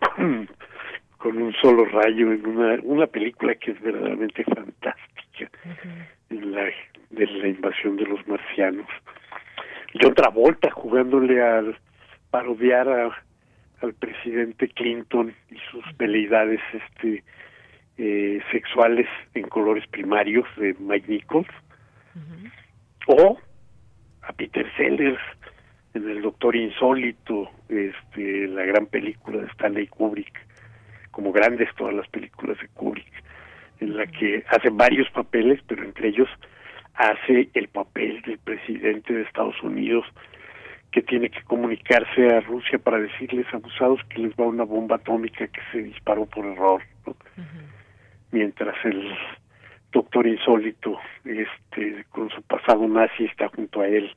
con, 1.27 1.41
un 1.41 1.53
solo 1.61 1.85
rayo 1.85 2.31
en 2.31 2.45
una, 2.47 2.77
una 2.83 3.07
película 3.07 3.55
que 3.55 3.71
es 3.71 3.81
verdaderamente 3.81 4.43
fantástica 4.43 5.49
en 6.29 6.51
la 6.51 6.63
de 7.09 7.25
la 7.25 7.47
invasión 7.47 7.95
de 7.97 8.05
los 8.05 8.25
marcianos. 8.27 8.87
Y 9.93 10.05
otra 10.05 10.29
vuelta 10.29 10.69
jugándole 10.71 11.41
al 11.41 11.77
parodiar 12.29 12.87
a, 12.87 13.23
al 13.81 13.93
presidente 13.93 14.67
Clinton 14.69 15.33
y 15.49 15.57
sus 15.71 15.83
veleidades 15.97 16.59
este 16.73 17.23
eh, 17.97 18.41
sexuales 18.51 19.07
en 19.33 19.47
colores 19.47 19.87
primarios 19.87 20.45
de 20.57 20.75
Mike 20.79 21.07
Nichols. 21.07 21.47
O 23.07 23.37
a 24.23 24.33
Peter 24.33 24.65
Sellers 24.75 25.21
en 25.93 26.09
el 26.09 26.21
Doctor 26.21 26.55
Insólito 26.55 27.49
este 27.69 28.47
la 28.47 28.63
gran 28.63 28.87
película 28.87 29.39
de 29.39 29.47
Stanley 29.47 29.87
Kubrick 29.87 30.46
como 31.17 31.31
grandes 31.31 31.67
todas 31.73 31.95
las 31.95 32.07
películas 32.09 32.59
de 32.59 32.67
Kubrick, 32.75 33.11
en 33.79 33.97
la 33.97 34.05
que 34.05 34.45
hace 34.49 34.69
varios 34.69 35.09
papeles, 35.09 35.59
pero 35.67 35.83
entre 35.83 36.09
ellos 36.09 36.29
hace 36.93 37.49
el 37.55 37.69
papel 37.69 38.21
del 38.21 38.37
presidente 38.37 39.15
de 39.15 39.23
Estados 39.23 39.59
Unidos 39.63 40.05
que 40.91 41.01
tiene 41.01 41.31
que 41.31 41.41
comunicarse 41.41 42.27
a 42.27 42.41
Rusia 42.41 42.77
para 42.77 42.99
decirles 42.99 43.47
abusados 43.51 43.99
que 44.09 44.19
les 44.19 44.33
va 44.33 44.45
una 44.45 44.63
bomba 44.63 44.97
atómica 44.97 45.47
que 45.47 45.59
se 45.71 45.81
disparó 45.81 46.27
por 46.27 46.45
error, 46.45 46.83
mientras 48.29 48.75
el 48.85 49.11
doctor 49.91 50.27
insólito, 50.27 50.99
este, 51.25 52.05
con 52.11 52.29
su 52.29 52.43
pasado 52.43 52.87
nazi, 52.87 53.25
está 53.25 53.47
junto 53.47 53.81
a 53.81 53.87
él 53.87 54.13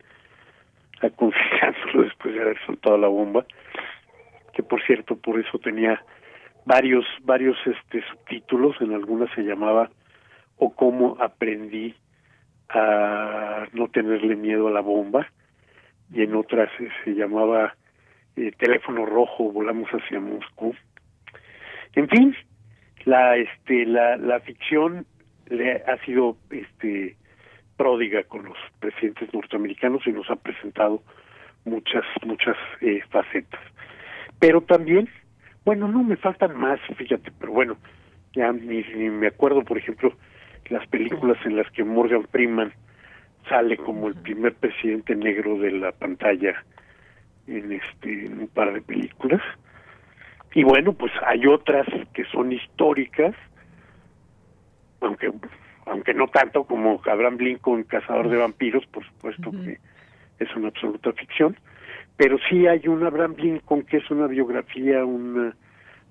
aconsejándolo 1.01 2.03
después 2.05 2.35
de 2.35 2.43
haber 2.43 2.59
soltado 2.67 2.99
la 2.99 3.09
bomba, 3.09 3.47
que 4.53 4.63
por 4.63 4.83
cierto 4.85 5.17
por 5.17 5.41
eso 5.41 5.59
tenía 5.61 6.05
varios 6.65 7.05
varios 7.23 7.57
este 7.67 8.03
subtítulos 8.11 8.77
en 8.81 8.93
algunas 8.93 9.31
se 9.35 9.43
llamaba 9.43 9.91
o 10.57 10.75
cómo 10.75 11.17
aprendí 11.21 11.95
a 12.69 13.67
no 13.73 13.89
tenerle 13.89 14.37
miedo 14.37 14.69
a 14.69 14.71
la 14.71 14.81
bomba 14.81 15.27
y 16.13 16.23
en 16.23 16.35
otras 16.35 16.71
se, 17.05 17.15
llamaba 17.15 17.75
eh, 18.37 18.53
teléfono 18.59 19.07
rojo 19.07 19.51
volamos 19.53 19.89
hacia 19.91 20.21
Moscú 20.21 20.75
en 21.95 22.09
fin 22.09 22.37
la 23.05 23.37
este 23.37 23.87
la 23.87 24.17
la 24.17 24.41
ficción 24.41 25.07
le 25.49 25.73
ha 25.73 25.97
sido 26.05 26.37
este 26.51 27.17
pródiga 27.77 28.23
con 28.25 28.45
los 28.45 28.59
presidentes 28.79 29.33
norteamericanos 29.33 30.07
y 30.07 30.13
nos 30.13 30.29
ha 30.31 30.37
presentado 30.37 31.03
muchas 31.65 32.05
muchas 32.27 32.57
eh, 32.81 33.01
facetas. 33.11 33.61
Pero 34.39 34.61
también 34.61 35.09
bueno, 35.65 35.89
no 35.89 36.03
me 36.03 36.17
faltan 36.17 36.57
más, 36.57 36.81
fíjate, 36.97 37.31
pero 37.39 37.53
bueno, 37.53 37.77
ya 38.33 38.53
ni, 38.53 38.83
me 39.11 39.27
acuerdo, 39.27 39.63
por 39.63 39.79
ejemplo, 39.79 40.13
las 40.69 40.87
películas 40.89 41.39
en 41.45 41.57
las 41.57 41.71
que 41.73 41.85
Morgan 41.85 42.25
Freeman 42.31 42.73
sale 43.49 43.77
como 43.77 44.09
el 44.09 44.15
primer 44.15 44.55
presidente 44.55 45.15
negro 45.15 45.59
de 45.59 45.73
la 45.73 45.93
pantalla 45.93 46.65
en 47.47 47.73
este 47.73 48.29
un 48.29 48.49
par 48.49 48.73
de 48.73 48.81
películas. 48.81 49.43
Y 50.55 50.63
bueno, 50.63 50.93
pues 50.93 51.13
hay 51.27 51.47
otras 51.47 51.87
que 52.13 52.25
son 52.27 52.53
históricas, 52.53 53.35
aunque 55.01 55.33
aunque 55.87 56.15
no 56.15 56.29
tanto 56.29 56.65
como 56.65 57.01
Abraham 57.05 57.39
Lincoln, 57.39 57.83
Cazador 57.83 58.29
de 58.29 58.37
Vampiros, 58.37 58.87
por 58.87 59.05
supuesto 59.05 59.51
que 59.51 59.79
es 60.39 60.55
una 60.55 60.69
absoluta 60.69 61.13
ficción, 61.13 61.57
pero 62.21 62.37
sí 62.51 62.67
hay 62.67 62.87
un 62.87 63.03
Abraham 63.03 63.35
Lincoln 63.39 63.83
que 63.85 63.97
es 63.97 64.11
una 64.11 64.27
biografía, 64.27 65.07
una 65.07 65.57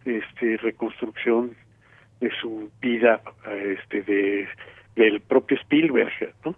este 0.06 0.58
reconstrucción 0.58 1.56
de 2.20 2.32
su 2.42 2.72
vida 2.82 3.22
este 3.46 4.02
de 4.02 4.48
del 4.96 5.22
propio 5.22 5.56
Spielberg, 5.58 6.12
¿no? 6.44 6.56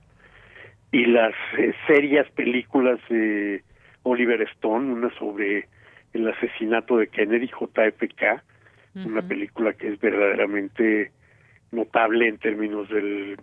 Y 0.93 1.03
las 1.05 1.33
eh, 1.57 1.73
serias 1.85 2.31
películas 2.31 2.97
de 3.09 3.61
Oliver 4.03 4.41
Stone, 4.53 4.89
una 4.89 5.13
sobre 5.15 5.67
el 6.13 6.29
asesinato 6.29 6.95
de 6.95 7.07
Kennedy, 7.07 7.47
JFK, 7.47 8.41
una 9.05 9.21
película 9.21 9.73
que 9.73 9.89
es 9.89 9.99
verdaderamente 9.99 11.11
notable 11.73 12.29
en 12.29 12.37
términos 12.37 12.87
del 12.87 13.37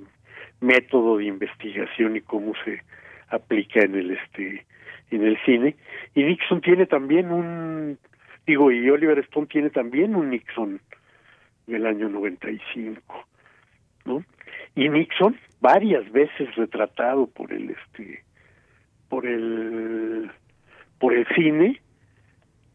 método 0.62 1.18
de 1.18 1.26
investigación 1.26 2.16
y 2.16 2.22
cómo 2.22 2.54
se 2.64 2.82
aplica 3.28 3.80
en 3.80 3.94
el 3.94 4.12
este 4.12 4.64
en 5.10 5.24
el 5.24 5.38
cine 5.44 5.76
y 6.14 6.22
Nixon 6.22 6.60
tiene 6.60 6.86
también 6.86 7.30
un 7.30 7.98
digo 8.46 8.70
y 8.70 8.88
Oliver 8.90 9.18
Stone 9.20 9.46
tiene 9.46 9.70
también 9.70 10.14
un 10.14 10.30
Nixon 10.30 10.80
del 11.66 11.86
año 11.86 12.08
95 12.08 13.24
¿no? 14.04 14.24
y 14.74 14.88
Nixon 14.88 15.36
varias 15.60 16.10
veces 16.12 16.54
retratado 16.56 17.26
por 17.26 17.52
el 17.52 17.70
este 17.70 18.22
por 19.08 19.26
el 19.26 20.30
por 20.98 21.14
el 21.14 21.26
cine 21.34 21.80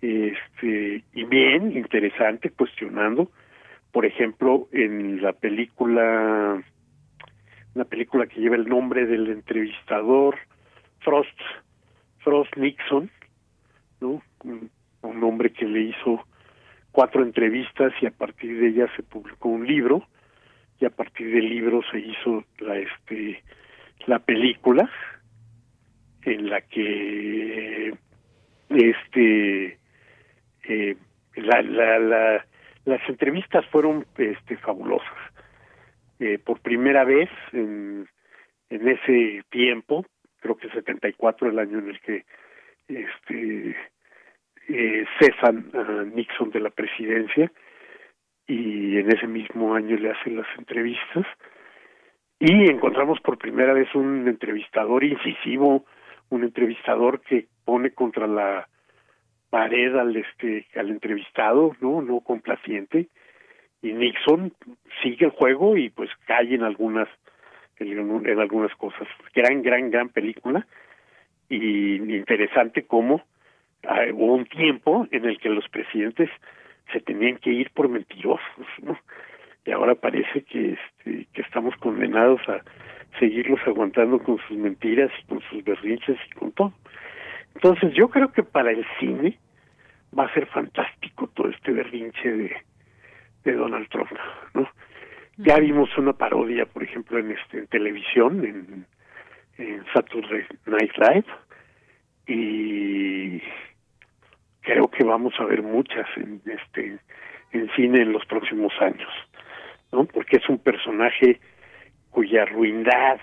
este 0.01 1.03
y 1.13 1.23
bien 1.25 1.71
interesante 1.77 2.49
cuestionando 2.49 3.31
por 3.91 4.05
ejemplo 4.05 4.67
en 4.71 5.21
la 5.21 5.33
película 5.33 6.61
una 7.75 7.85
película 7.85 8.27
que 8.27 8.39
lleva 8.39 8.55
el 8.55 8.67
nombre 8.67 9.05
del 9.05 9.29
entrevistador 9.29 10.37
Frost 10.99 11.39
Frost 12.23 12.55
Nixon 12.57 13.09
no 14.01 14.21
un, 14.43 15.23
hombre 15.23 15.51
que 15.51 15.65
le 15.65 15.81
hizo 15.81 16.25
cuatro 16.91 17.23
entrevistas 17.23 17.93
y 18.01 18.05
a 18.05 18.11
partir 18.11 18.59
de 18.59 18.69
ella 18.69 18.87
se 18.95 19.03
publicó 19.03 19.49
un 19.49 19.65
libro 19.65 20.07
y 20.79 20.85
a 20.85 20.89
partir 20.89 21.33
del 21.33 21.49
libro 21.49 21.81
se 21.91 21.99
hizo 21.99 22.43
la 22.59 22.77
este 22.77 23.43
la 24.05 24.19
película 24.19 24.89
en 26.23 26.49
la 26.49 26.61
que 26.61 27.93
este 28.69 29.79
eh, 30.63 30.97
la, 31.35 31.61
la, 31.61 31.99
la, 31.99 32.45
las 32.85 33.09
entrevistas 33.09 33.65
fueron 33.67 34.05
este 34.17 34.57
fabulosas. 34.57 35.07
Eh, 36.19 36.39
por 36.39 36.59
primera 36.61 37.03
vez 37.03 37.29
en, 37.51 38.07
en 38.69 38.87
ese 38.87 39.43
tiempo 39.49 40.05
creo 40.43 40.57
que 40.57 40.69
74 40.69 41.49
el 41.49 41.57
año 41.57 41.79
en 41.79 41.89
el 41.89 41.99
que 42.01 42.25
este 42.89 43.75
eh, 44.67 45.05
cesan 45.19 45.71
a 45.73 46.03
Nixon 46.03 46.51
de 46.51 46.59
la 46.59 46.69
presidencia 46.69 47.49
y 48.45 48.97
en 48.97 49.09
ese 49.11 49.25
mismo 49.25 49.73
año 49.73 49.95
le 49.95 50.11
hacen 50.11 50.35
las 50.35 50.47
entrevistas 50.57 51.25
y 52.39 52.69
encontramos 52.69 53.21
por 53.21 53.37
primera 53.37 53.71
vez 53.71 53.87
un 53.95 54.27
entrevistador 54.27 55.05
incisivo, 55.05 55.85
un 56.29 56.43
entrevistador 56.43 57.21
que 57.21 57.47
pone 57.63 57.91
contra 57.91 58.27
la 58.27 58.67
pared 59.49 59.95
al 59.95 60.13
este 60.17 60.67
al 60.75 60.89
entrevistado, 60.89 61.73
no, 61.79 62.01
no 62.01 62.19
complaciente, 62.19 63.07
y 63.81 63.93
Nixon 63.93 64.51
sigue 65.01 65.27
el 65.27 65.31
juego 65.31 65.77
y 65.77 65.89
pues 65.89 66.09
cae 66.25 66.53
en 66.53 66.63
algunas 66.63 67.07
en, 67.91 68.39
algunas 68.39 68.73
cosas. 68.75 69.07
Gran, 69.35 69.61
gran, 69.61 69.91
gran 69.91 70.09
película 70.09 70.65
y 71.49 71.95
interesante 71.95 72.85
cómo 72.85 73.23
ah, 73.87 74.05
hubo 74.13 74.35
un 74.35 74.45
tiempo 74.45 75.07
en 75.11 75.25
el 75.25 75.39
que 75.39 75.49
los 75.49 75.67
presidentes 75.69 76.29
se 76.91 76.99
tenían 77.01 77.37
que 77.37 77.51
ir 77.51 77.71
por 77.71 77.89
mentirosos, 77.89 78.67
¿no? 78.81 78.97
Y 79.65 79.71
ahora 79.71 79.95
parece 79.95 80.43
que 80.43 80.73
este, 80.73 81.27
que 81.33 81.41
estamos 81.41 81.75
condenados 81.77 82.41
a 82.49 82.61
seguirlos 83.19 83.59
aguantando 83.65 84.19
con 84.19 84.37
sus 84.47 84.57
mentiras 84.57 85.11
y 85.21 85.27
con 85.27 85.41
sus 85.49 85.63
berrinches 85.63 86.17
y 86.27 86.35
con 86.35 86.51
todo. 86.51 86.73
Entonces 87.55 87.93
yo 87.93 88.09
creo 88.09 88.31
que 88.31 88.43
para 88.43 88.71
el 88.71 88.85
cine 88.99 89.37
va 90.17 90.25
a 90.25 90.33
ser 90.33 90.47
fantástico 90.47 91.27
todo 91.27 91.49
este 91.49 91.71
berrinche 91.71 92.31
de, 92.31 92.55
de 93.43 93.53
Donald 93.53 93.87
Trump, 93.89 94.11
¿no? 94.53 94.67
Ya 95.37 95.57
vimos 95.59 95.89
una 95.97 96.13
parodia, 96.13 96.65
por 96.65 96.83
ejemplo, 96.83 97.17
en 97.17 97.31
este 97.31 97.59
en 97.59 97.67
televisión, 97.67 98.45
en, 98.45 98.85
en 99.57 99.83
Saturday 99.93 100.45
Night 100.65 100.91
Live, 100.97 101.25
y 102.27 103.41
creo 104.61 104.87
que 104.87 105.03
vamos 105.03 105.33
a 105.39 105.45
ver 105.45 105.61
muchas 105.61 106.07
en 106.17 106.41
este 106.45 106.97
en 107.51 107.69
cine 107.75 108.01
en 108.01 108.13
los 108.13 108.25
próximos 108.25 108.73
años 108.79 109.09
no 109.91 110.05
porque 110.05 110.37
es 110.37 110.49
un 110.49 110.57
personaje 110.57 111.39
cuya 112.09 112.45
ruindad 112.45 113.19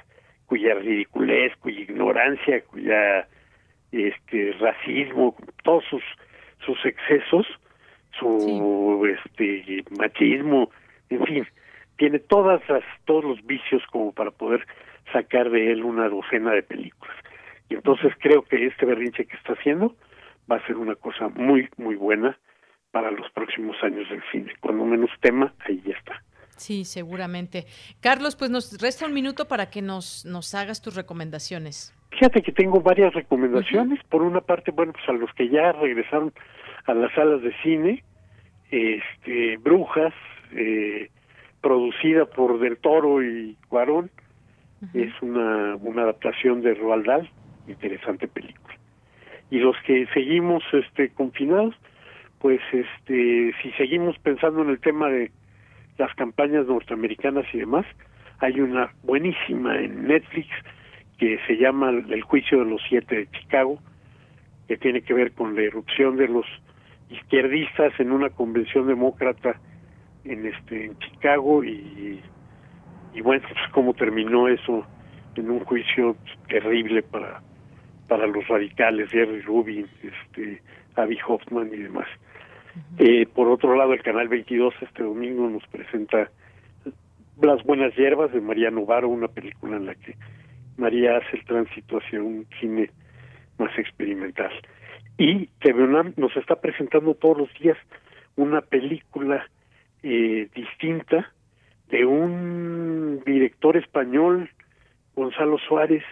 cuya 0.47 0.74
ridiculez 0.74 1.57
cuya 1.61 1.81
ignorancia 1.81 2.62
cuya 2.65 3.27
este 3.91 4.53
racismo 4.61 5.35
todos 5.65 5.85
sus 5.89 6.03
sus 6.65 6.85
excesos 6.85 7.47
su 8.19 9.07
este 9.07 9.82
machismo 9.99 10.70
en 11.09 11.24
fin 11.24 11.47
tiene 12.01 12.18
todas 12.18 12.66
las 12.68 12.82
todos 13.05 13.22
los 13.22 13.47
vicios 13.47 13.82
como 13.93 14.12
para 14.12 14.31
poder 14.31 14.66
sacar 15.12 15.51
de 15.51 15.70
él 15.70 15.85
una 15.85 16.09
docena 16.09 16.51
de 16.52 16.62
películas 16.62 17.14
y 17.68 17.74
entonces 17.74 18.12
creo 18.18 18.43
que 18.43 18.66
este 18.66 18.86
berrinche 18.86 19.27
que 19.27 19.36
está 19.36 19.52
haciendo 19.52 19.94
va 20.51 20.56
a 20.56 20.66
ser 20.66 20.77
una 20.77 20.97
cosa 20.97 21.28
muy, 21.28 21.68
muy 21.77 21.94
buena 21.94 22.39
para 22.90 23.10
los 23.12 23.31
próximos 23.31 23.77
años 23.82 24.09
del 24.10 24.22
cine. 24.32 24.52
Cuando 24.60 24.85
menos 24.85 25.10
tema, 25.20 25.55
ahí 25.60 25.81
ya 25.86 25.94
está. 25.97 26.22
Sí, 26.56 26.85
seguramente. 26.85 27.66
Carlos, 28.01 28.35
pues 28.35 28.51
nos 28.51 28.81
resta 28.82 29.06
un 29.06 29.14
minuto 29.14 29.47
para 29.47 29.70
que 29.70 29.81
nos, 29.81 30.27
nos 30.27 30.55
hagas 30.55 30.82
tus 30.82 30.97
recomendaciones. 30.97 31.94
Fíjate 32.10 32.43
que 32.43 32.51
tengo 32.51 32.81
varias 32.81 33.14
recomendaciones. 33.14 34.02
Por 34.09 34.22
una 34.22 34.40
parte, 34.40 34.72
bueno, 34.72 34.93
pues 34.93 35.09
a 35.09 35.12
los 35.12 35.32
que 35.35 35.48
ya 35.48 35.70
regresaron 35.72 36.32
a 36.86 36.94
las 36.94 37.14
salas 37.14 37.40
de 37.43 37.55
cine, 37.62 38.02
este, 38.70 39.56
Brujas, 39.59 40.12
eh, 40.52 41.09
producida 41.61 42.27
por 42.27 42.59
Del 42.59 42.78
Toro 42.78 43.23
y 43.23 43.57
Cuarón, 43.69 44.11
es 44.95 45.12
una, 45.20 45.77
una 45.77 46.03
adaptación 46.03 46.62
de 46.62 46.74
Roald 46.74 47.07
Dahl, 47.07 47.31
interesante 47.69 48.27
película. 48.28 48.74
Y 49.51 49.59
los 49.59 49.77
que 49.87 50.07
seguimos 50.15 50.62
este 50.73 51.11
confinados 51.11 51.74
pues 52.41 52.61
este 52.73 53.53
si 53.62 53.70
seguimos 53.73 54.19
pensando 54.19 54.62
en 54.62 54.70
el 54.70 54.81
tema 54.81 55.09
de 55.09 55.31
las 55.99 56.12
campañas 56.15 56.66
norteamericanas 56.66 57.45
y 57.53 57.59
demás 57.59 57.85
hay 58.39 58.61
una 58.61 58.93
buenísima 59.03 59.78
en 59.78 60.07
Netflix 60.07 60.49
que 61.19 61.39
se 61.47 61.59
llama 61.59 61.91
El 61.91 62.23
juicio 62.23 62.61
de 62.61 62.70
los 62.70 62.81
siete 62.89 63.16
de 63.16 63.31
Chicago 63.31 63.78
que 64.69 64.78
tiene 64.78 65.03
que 65.03 65.12
ver 65.12 65.32
con 65.32 65.55
la 65.55 65.62
erupción 65.62 66.16
de 66.16 66.28
los 66.28 66.47
izquierdistas 67.11 67.93
en 68.01 68.12
una 68.12 68.31
convención 68.31 68.87
demócrata 68.87 69.61
en 70.24 70.47
este 70.47 70.86
en 70.86 70.98
Chicago 70.98 71.64
y 71.64 72.20
y 73.12 73.20
bueno 73.20 73.42
pues 73.48 73.72
cómo 73.72 73.94
terminó 73.94 74.48
eso 74.48 74.86
en 75.36 75.51
un 75.51 75.60
juicio 75.60 76.16
terrible 76.48 77.02
para 77.02 77.42
para 78.10 78.26
los 78.26 78.47
radicales, 78.48 79.09
Jerry 79.10 79.40
Rubin, 79.42 79.86
este, 80.02 80.60
Abby 80.97 81.16
Hoffman 81.28 81.72
y 81.72 81.76
demás. 81.76 82.09
eh, 82.98 83.24
por 83.26 83.48
otro 83.48 83.76
lado, 83.76 83.92
el 83.92 84.02
Canal 84.02 84.26
22 84.26 84.74
este 84.80 85.05
domingo 85.05 85.48
nos 85.48 85.64
presenta 85.68 86.28
Las 87.40 87.62
Buenas 87.62 87.94
Hierbas 87.94 88.32
de 88.32 88.40
María 88.40 88.70
Novaro, 88.72 89.09
una 89.09 89.28
película 89.28 89.76
en 89.76 89.86
la 89.86 89.94
que 89.94 90.16
María 90.76 91.18
hace 91.18 91.36
el 91.36 91.44
tránsito 91.44 91.98
hacia 91.98 92.20
un 92.20 92.47
cine 92.60 92.90
más 93.59 93.78
experimental. 93.78 94.51
Y 95.16 95.47
TV 95.60 95.86
nos 96.16 96.36
está 96.36 96.56
presentando 96.56 97.14
todos 97.14 97.38
los 97.38 97.55
días 97.60 97.78
una 98.34 98.60
película 98.60 99.47
eh, 100.02 100.48
distinta 100.55 101.32
de 101.90 102.05
un 102.05 103.22
director 103.27 103.77
español, 103.77 104.51
Gonzalo 105.14 105.59
Suárez, 105.59 106.05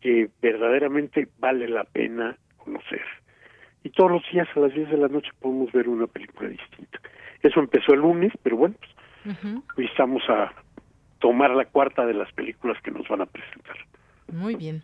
que 0.00 0.28
verdaderamente 0.42 1.28
vale 1.38 1.68
la 1.68 1.84
pena 1.84 2.36
conocer. 2.56 3.02
Y 3.84 3.90
todos 3.90 4.10
los 4.10 4.22
días 4.32 4.48
a 4.54 4.60
las 4.60 4.74
10 4.74 4.90
de 4.90 4.96
la 4.96 5.08
noche 5.08 5.30
podemos 5.40 5.70
ver 5.72 5.88
una 5.88 6.06
película 6.06 6.48
distinta. 6.48 7.00
Eso 7.42 7.60
empezó 7.60 7.94
el 7.94 8.00
lunes, 8.00 8.32
pero 8.42 8.56
bueno, 8.56 8.74
pues, 9.22 9.36
hoy 9.76 9.84
estamos 9.86 10.22
a 10.28 10.52
tomar 11.18 11.50
la 11.50 11.64
cuarta 11.64 12.04
de 12.04 12.14
las 12.14 12.30
películas 12.32 12.80
que 12.82 12.90
nos 12.90 13.06
van 13.08 13.22
a 13.22 13.26
presentar. 13.26 13.76
Muy 14.32 14.56
bien. 14.56 14.82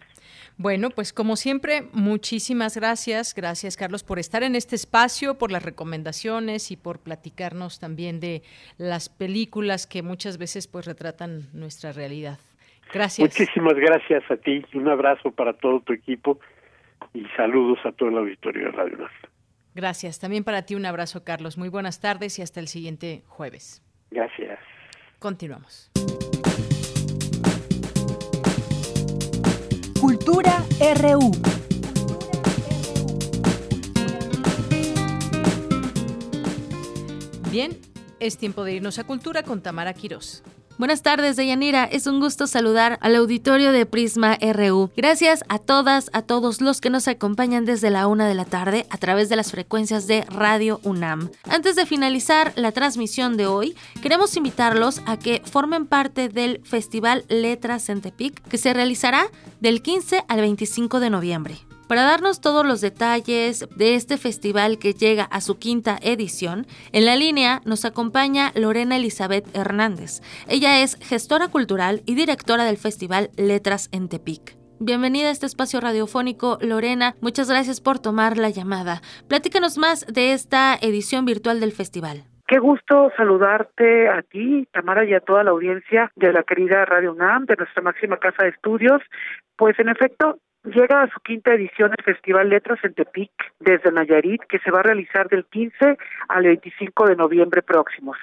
Bueno, 0.56 0.90
pues 0.90 1.12
como 1.12 1.36
siempre, 1.36 1.88
muchísimas 1.92 2.76
gracias. 2.76 3.34
Gracias, 3.34 3.76
Carlos, 3.76 4.04
por 4.04 4.18
estar 4.18 4.42
en 4.42 4.54
este 4.54 4.76
espacio, 4.76 5.38
por 5.38 5.50
las 5.50 5.62
recomendaciones 5.62 6.70
y 6.70 6.76
por 6.76 6.98
platicarnos 7.00 7.78
también 7.78 8.20
de 8.20 8.42
las 8.78 9.08
películas 9.08 9.86
que 9.86 10.02
muchas 10.02 10.38
veces 10.38 10.66
pues 10.68 10.86
retratan 10.86 11.48
nuestra 11.52 11.92
realidad. 11.92 12.38
Gracias. 12.92 13.38
Muchísimas 13.38 13.74
gracias 13.74 14.22
a 14.30 14.36
ti. 14.36 14.64
Un 14.74 14.88
abrazo 14.88 15.30
para 15.30 15.54
todo 15.54 15.80
tu 15.80 15.92
equipo 15.92 16.38
y 17.14 17.24
saludos 17.36 17.78
a 17.84 17.92
todo 17.92 18.10
el 18.10 18.18
auditorio 18.18 18.66
de 18.66 18.72
Radio 18.72 18.98
Nacional. 18.98 19.30
Gracias. 19.74 20.18
También 20.18 20.44
para 20.44 20.62
ti 20.62 20.74
un 20.74 20.84
abrazo, 20.84 21.24
Carlos. 21.24 21.56
Muy 21.56 21.68
buenas 21.68 22.00
tardes 22.00 22.38
y 22.38 22.42
hasta 22.42 22.60
el 22.60 22.68
siguiente 22.68 23.22
jueves. 23.26 23.82
Gracias. 24.10 24.58
Continuamos. 25.18 25.90
Cultura 30.32 30.64
RU. 30.94 31.30
Bien, 37.50 37.78
es 38.18 38.38
tiempo 38.38 38.64
de 38.64 38.72
irnos 38.72 38.98
a 38.98 39.04
Cultura 39.04 39.42
con 39.42 39.60
Tamara 39.60 39.92
Quirós. 39.92 40.42
Buenas 40.82 41.02
tardes, 41.02 41.36
Deyanira. 41.36 41.84
Es 41.84 42.08
un 42.08 42.18
gusto 42.18 42.48
saludar 42.48 42.98
al 43.02 43.14
auditorio 43.14 43.70
de 43.70 43.86
Prisma 43.86 44.36
RU. 44.40 44.90
Gracias 44.96 45.44
a 45.48 45.60
todas, 45.60 46.10
a 46.12 46.22
todos 46.22 46.60
los 46.60 46.80
que 46.80 46.90
nos 46.90 47.06
acompañan 47.06 47.64
desde 47.64 47.88
la 47.88 48.08
una 48.08 48.26
de 48.26 48.34
la 48.34 48.46
tarde 48.46 48.84
a 48.90 48.98
través 48.98 49.28
de 49.28 49.36
las 49.36 49.52
frecuencias 49.52 50.08
de 50.08 50.22
Radio 50.22 50.80
UNAM. 50.82 51.30
Antes 51.48 51.76
de 51.76 51.86
finalizar 51.86 52.52
la 52.56 52.72
transmisión 52.72 53.36
de 53.36 53.46
hoy, 53.46 53.76
queremos 54.02 54.36
invitarlos 54.36 55.02
a 55.06 55.20
que 55.20 55.40
formen 55.44 55.86
parte 55.86 56.28
del 56.28 56.60
Festival 56.64 57.26
Letras 57.28 57.88
en 57.88 58.00
Tepic, 58.00 58.42
que 58.48 58.58
se 58.58 58.74
realizará 58.74 59.26
del 59.60 59.82
15 59.82 60.24
al 60.26 60.40
25 60.40 60.98
de 60.98 61.10
noviembre. 61.10 61.71
Para 61.88 62.02
darnos 62.02 62.40
todos 62.40 62.64
los 62.64 62.80
detalles 62.80 63.68
de 63.76 63.94
este 63.94 64.16
festival 64.16 64.78
que 64.78 64.94
llega 64.94 65.24
a 65.24 65.40
su 65.40 65.58
quinta 65.58 65.98
edición, 66.02 66.66
en 66.92 67.04
la 67.04 67.16
línea 67.16 67.60
nos 67.66 67.84
acompaña 67.84 68.52
Lorena 68.54 68.96
Elizabeth 68.96 69.44
Hernández. 69.54 70.20
Ella 70.48 70.82
es 70.82 70.96
gestora 71.06 71.48
cultural 71.48 72.00
y 72.06 72.14
directora 72.14 72.64
del 72.64 72.78
festival 72.78 73.30
Letras 73.36 73.88
en 73.92 74.08
Tepic. 74.08 74.56
Bienvenida 74.80 75.28
a 75.28 75.30
este 75.32 75.46
espacio 75.46 75.80
radiofónico, 75.80 76.58
Lorena. 76.60 77.14
Muchas 77.20 77.48
gracias 77.48 77.80
por 77.80 77.98
tomar 78.00 78.36
la 78.36 78.50
llamada. 78.50 79.00
Platícanos 79.28 79.78
más 79.78 80.06
de 80.06 80.32
esta 80.32 80.74
edición 80.74 81.24
virtual 81.24 81.60
del 81.60 81.72
festival. 81.72 82.24
Qué 82.48 82.58
gusto 82.58 83.10
saludarte 83.16 84.08
a 84.08 84.22
ti, 84.22 84.66
Tamara, 84.72 85.04
y 85.04 85.14
a 85.14 85.20
toda 85.20 85.44
la 85.44 85.52
audiencia 85.52 86.10
de 86.16 86.32
la 86.32 86.42
querida 86.42 86.84
Radio 86.84 87.12
UNAM, 87.12 87.46
de 87.46 87.56
nuestra 87.56 87.82
máxima 87.82 88.16
casa 88.18 88.42
de 88.42 88.50
estudios. 88.50 89.00
Pues 89.56 89.78
en 89.78 89.88
efecto, 89.88 90.38
Llega 90.64 91.02
a 91.02 91.10
su 91.10 91.18
quinta 91.20 91.52
edición 91.52 91.92
el 91.96 92.04
Festival 92.04 92.48
Letras 92.48 92.78
en 92.84 92.94
Tepic 92.94 93.32
desde 93.58 93.90
Nayarit, 93.90 94.42
que 94.42 94.60
se 94.60 94.70
va 94.70 94.78
a 94.78 94.84
realizar 94.84 95.28
del 95.28 95.44
15 95.46 95.98
al 96.28 96.44
25 96.44 97.06
de 97.08 97.16
noviembre 97.16 97.62
próximos. 97.62 98.16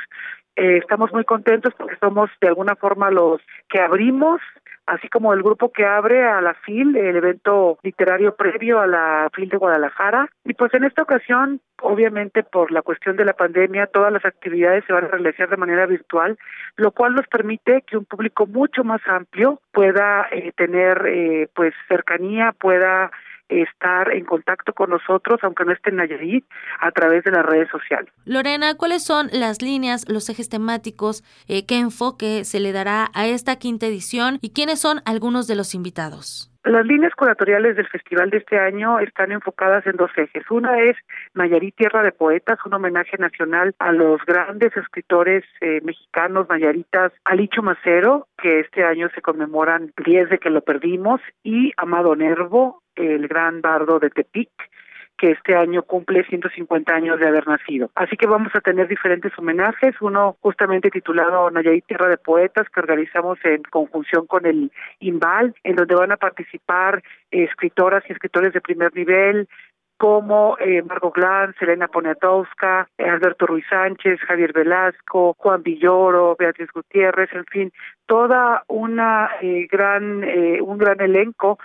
Eh, 0.55 0.77
estamos 0.77 1.11
muy 1.11 1.25
contentos 1.25 1.73
porque 1.77 1.97
somos 1.99 2.29
de 2.39 2.47
alguna 2.47 2.75
forma 2.75 3.11
los 3.11 3.41
que 3.67 3.81
abrimos 3.81 4.39
así 4.89 5.07
como 5.07 5.33
el 5.33 5.43
grupo 5.43 5.71
que 5.71 5.85
abre 5.85 6.27
a 6.27 6.41
la 6.41 6.53
FIL, 6.53 6.95
el 6.97 7.15
evento 7.15 7.77
literario 7.83 8.35
previo 8.35 8.79
a 8.79 8.87
la 8.87 9.29
FIL 9.33 9.49
de 9.49 9.57
Guadalajara. 9.57 10.29
Y 10.43 10.53
pues 10.53 10.73
en 10.73 10.83
esta 10.83 11.03
ocasión, 11.03 11.61
obviamente 11.81 12.43
por 12.43 12.71
la 12.71 12.81
cuestión 12.81 13.15
de 13.15 13.25
la 13.25 13.33
pandemia, 13.33 13.87
todas 13.87 14.11
las 14.11 14.25
actividades 14.25 14.83
se 14.85 14.93
van 14.93 15.05
a 15.05 15.09
realizar 15.09 15.49
de 15.49 15.57
manera 15.57 15.85
virtual, 15.85 16.37
lo 16.75 16.91
cual 16.91 17.13
nos 17.13 17.27
permite 17.27 17.83
que 17.83 17.97
un 17.97 18.05
público 18.05 18.47
mucho 18.47 18.83
más 18.83 19.01
amplio 19.07 19.61
pueda 19.71 20.27
eh, 20.31 20.51
tener 20.55 21.05
eh, 21.07 21.49
pues 21.53 21.73
cercanía, 21.87 22.53
pueda 22.59 23.11
estar 23.49 24.13
en 24.13 24.25
contacto 24.25 24.73
con 24.73 24.89
nosotros, 24.89 25.39
aunque 25.43 25.65
no 25.65 25.71
esté 25.71 25.89
en 25.89 25.97
Nayarit, 25.97 26.45
a 26.79 26.91
través 26.91 27.23
de 27.23 27.31
las 27.31 27.45
redes 27.45 27.69
sociales. 27.69 28.11
Lorena, 28.25 28.75
¿cuáles 28.75 29.03
son 29.03 29.29
las 29.31 29.61
líneas, 29.61 30.07
los 30.07 30.29
ejes 30.29 30.49
temáticos, 30.49 31.23
eh, 31.47 31.65
qué 31.65 31.77
enfoque 31.77 32.45
se 32.45 32.59
le 32.59 32.71
dará 32.71 33.09
a 33.13 33.27
esta 33.27 33.57
quinta 33.57 33.87
edición 33.87 34.39
y 34.41 34.51
quiénes 34.53 34.79
son 34.79 35.01
algunos 35.05 35.47
de 35.47 35.55
los 35.55 35.75
invitados? 35.75 36.49
Las 36.65 36.85
líneas 36.85 37.15
curatoriales 37.15 37.77
del 37.77 37.87
festival 37.87 38.29
de 38.29 38.37
este 38.37 38.59
año 38.59 38.99
están 38.99 39.31
enfocadas 39.31 39.87
en 39.87 39.95
dos 39.95 40.11
ejes. 40.17 40.43
Una 40.51 40.77
es 40.81 40.97
Nayarit 41.33 41.75
Tierra 41.75 42.03
de 42.03 42.11
Poetas, 42.11 42.59
un 42.65 42.73
homenaje 42.73 43.17
nacional 43.17 43.73
a 43.79 43.93
los 43.93 44.19
grandes 44.25 44.75
escritores 44.75 45.45
eh, 45.61 45.79
mexicanos 45.83 46.47
nayaritas, 46.49 47.13
Alicho 47.23 47.63
Macero, 47.63 48.27
que 48.37 48.59
este 48.59 48.83
año 48.83 49.09
se 49.15 49.21
conmemoran 49.21 49.93
10 50.05 50.29
de 50.29 50.37
que 50.37 50.49
lo 50.49 50.61
perdimos, 50.61 51.21
y 51.43 51.71
Amado 51.77 52.15
Nervo, 52.17 52.83
el 52.99 53.27
gran 53.27 53.61
bardo 53.61 53.99
de 53.99 54.09
Tepic, 54.09 54.49
que 55.19 55.31
este 55.31 55.55
año 55.55 55.83
cumple 55.83 56.23
150 56.23 56.93
años 56.93 57.19
de 57.19 57.27
haber 57.27 57.45
nacido. 57.47 57.91
Así 57.95 58.15
que 58.15 58.25
vamos 58.25 58.51
a 58.55 58.61
tener 58.61 58.87
diferentes 58.87 59.37
homenajes, 59.37 59.95
uno 60.01 60.37
justamente 60.39 60.89
titulado 60.89 61.51
Nayarit 61.51 61.85
Tierra 61.85 62.07
de 62.07 62.17
Poetas, 62.17 62.67
que 62.69 62.79
organizamos 62.79 63.37
en 63.43 63.63
conjunción 63.63 64.25
con 64.27 64.45
el 64.45 64.71
IMBAL, 64.99 65.53
en 65.63 65.75
donde 65.75 65.95
van 65.95 66.13
a 66.13 66.17
participar 66.17 67.03
escritoras 67.31 68.03
y 68.07 68.13
escritores 68.13 68.53
de 68.53 68.61
primer 68.61 68.95
nivel, 68.95 69.47
como 69.97 70.57
eh, 70.59 70.81
Margot 70.81 71.13
Glantz, 71.13 71.61
Elena 71.61 71.89
Poniatowska, 71.89 72.87
Alberto 72.97 73.45
Ruiz 73.45 73.65
Sánchez, 73.69 74.21
Javier 74.21 74.53
Velasco, 74.53 75.35
Juan 75.37 75.61
Villoro, 75.61 76.37
Beatriz 76.39 76.69
Gutiérrez, 76.73 77.29
en 77.33 77.45
fin, 77.45 77.73
toda 78.05 78.63
una 78.69 79.31
eh, 79.41 79.67
gran 79.69 80.23
eh, 80.23 80.61
un 80.61 80.77
gran 80.77 81.01
elenco 81.01 81.59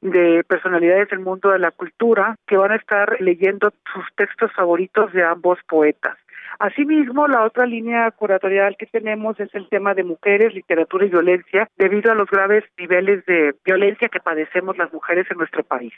de 0.00 0.44
personalidades 0.44 1.08
del 1.10 1.20
mundo 1.20 1.50
de 1.50 1.58
la 1.58 1.70
cultura 1.70 2.36
que 2.46 2.56
van 2.56 2.72
a 2.72 2.76
estar 2.76 3.20
leyendo 3.20 3.72
sus 3.92 4.04
textos 4.16 4.52
favoritos 4.52 5.12
de 5.12 5.22
ambos 5.22 5.58
poetas. 5.68 6.16
Asimismo, 6.58 7.26
la 7.28 7.44
otra 7.44 7.66
línea 7.66 8.10
curatorial 8.10 8.76
que 8.76 8.86
tenemos 8.86 9.38
es 9.40 9.54
el 9.54 9.68
tema 9.68 9.94
de 9.94 10.04
mujeres, 10.04 10.54
literatura 10.54 11.06
y 11.06 11.08
violencia, 11.08 11.68
debido 11.78 12.12
a 12.12 12.14
los 12.14 12.28
graves 12.28 12.64
niveles 12.78 13.24
de 13.26 13.54
violencia 13.64 14.08
que 14.08 14.20
padecemos 14.20 14.76
las 14.76 14.92
mujeres 14.92 15.26
en 15.30 15.38
nuestro 15.38 15.62
país. 15.64 15.92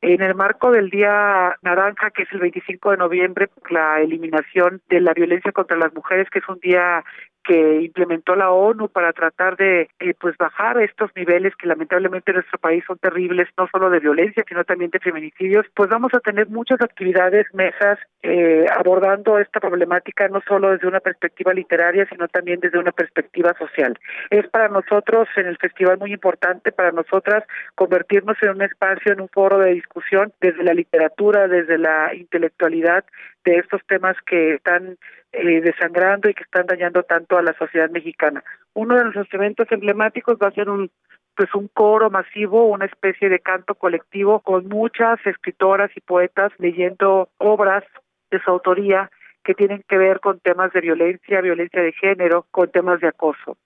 En 0.00 0.22
el 0.22 0.34
marco 0.34 0.70
del 0.70 0.90
Día 0.90 1.56
Naranja, 1.62 2.10
que 2.10 2.22
es 2.22 2.32
el 2.32 2.40
25 2.40 2.92
de 2.92 2.96
noviembre, 2.96 3.48
la 3.70 4.00
eliminación 4.00 4.80
de 4.88 5.00
la 5.00 5.12
violencia 5.12 5.52
contra 5.52 5.76
las 5.76 5.92
mujeres, 5.92 6.30
que 6.30 6.38
es 6.38 6.48
un 6.48 6.60
día 6.60 7.02
que 7.48 7.80
implementó 7.80 8.36
la 8.36 8.50
ONU 8.50 8.88
para 8.88 9.14
tratar 9.14 9.56
de 9.56 9.88
eh, 10.00 10.14
pues 10.20 10.36
bajar 10.36 10.82
estos 10.82 11.10
niveles 11.16 11.56
que 11.56 11.66
lamentablemente 11.66 12.30
en 12.30 12.36
nuestro 12.36 12.58
país 12.58 12.84
son 12.86 12.98
terribles, 12.98 13.48
no 13.56 13.66
solo 13.72 13.88
de 13.88 14.00
violencia, 14.00 14.44
sino 14.46 14.64
también 14.64 14.90
de 14.90 14.98
feminicidios, 14.98 15.64
pues 15.74 15.88
vamos 15.88 16.12
a 16.12 16.20
tener 16.20 16.48
muchas 16.48 16.80
actividades, 16.82 17.46
mesas, 17.54 17.98
eh, 18.22 18.66
abordando 18.76 19.38
esta 19.38 19.60
problemática 19.68 20.28
no 20.28 20.40
solo 20.48 20.70
desde 20.70 20.88
una 20.88 21.00
perspectiva 21.00 21.52
literaria, 21.52 22.06
sino 22.08 22.26
también 22.28 22.60
desde 22.60 22.78
una 22.78 22.92
perspectiva 22.92 23.54
social. 23.58 23.98
Es 24.30 24.48
para 24.48 24.68
nosotros 24.68 25.28
en 25.36 25.46
el 25.46 25.58
festival 25.58 25.98
muy 25.98 26.12
importante, 26.12 26.72
para 26.72 26.92
nosotras, 26.92 27.44
convertirnos 27.74 28.36
en 28.42 28.50
un 28.50 28.62
espacio, 28.62 29.12
en 29.12 29.20
un 29.20 29.28
foro 29.28 29.58
de 29.58 29.74
discusión 29.74 30.32
desde 30.40 30.62
la 30.64 30.74
literatura, 30.74 31.48
desde 31.48 31.78
la 31.78 32.14
intelectualidad 32.14 33.04
de 33.44 33.56
estos 33.58 33.80
temas 33.86 34.16
que 34.26 34.54
están 34.54 34.96
eh, 35.32 35.60
desangrando 35.60 36.28
y 36.28 36.34
que 36.34 36.44
están 36.44 36.66
dañando 36.66 37.02
tanto 37.02 37.36
a 37.36 37.42
la 37.42 37.52
sociedad 37.54 37.90
mexicana. 37.90 38.42
Uno 38.74 38.96
de 38.96 39.04
nuestros 39.04 39.28
eventos 39.32 39.70
emblemáticos 39.70 40.38
va 40.42 40.48
a 40.48 40.52
ser 40.52 40.68
un 40.70 40.90
pues 41.36 41.54
un 41.54 41.68
coro 41.68 42.10
masivo, 42.10 42.66
una 42.66 42.86
especie 42.86 43.28
de 43.28 43.38
canto 43.38 43.76
colectivo 43.76 44.40
con 44.40 44.66
muchas 44.66 45.24
escritoras 45.24 45.88
y 45.94 46.00
poetas 46.00 46.50
leyendo 46.58 47.28
obras 47.38 47.84
de 48.32 48.40
su 48.40 48.50
autoría 48.50 49.08
que 49.48 49.54
tienen 49.54 49.82
que 49.88 49.96
ver 49.96 50.20
con 50.20 50.40
temas 50.40 50.70
de 50.74 50.82
violencia, 50.82 51.40
violencia 51.40 51.80
de 51.80 51.92
género, 51.92 52.44
con 52.50 52.70
temas 52.70 53.00
de 53.00 53.08
acoso. 53.08 53.56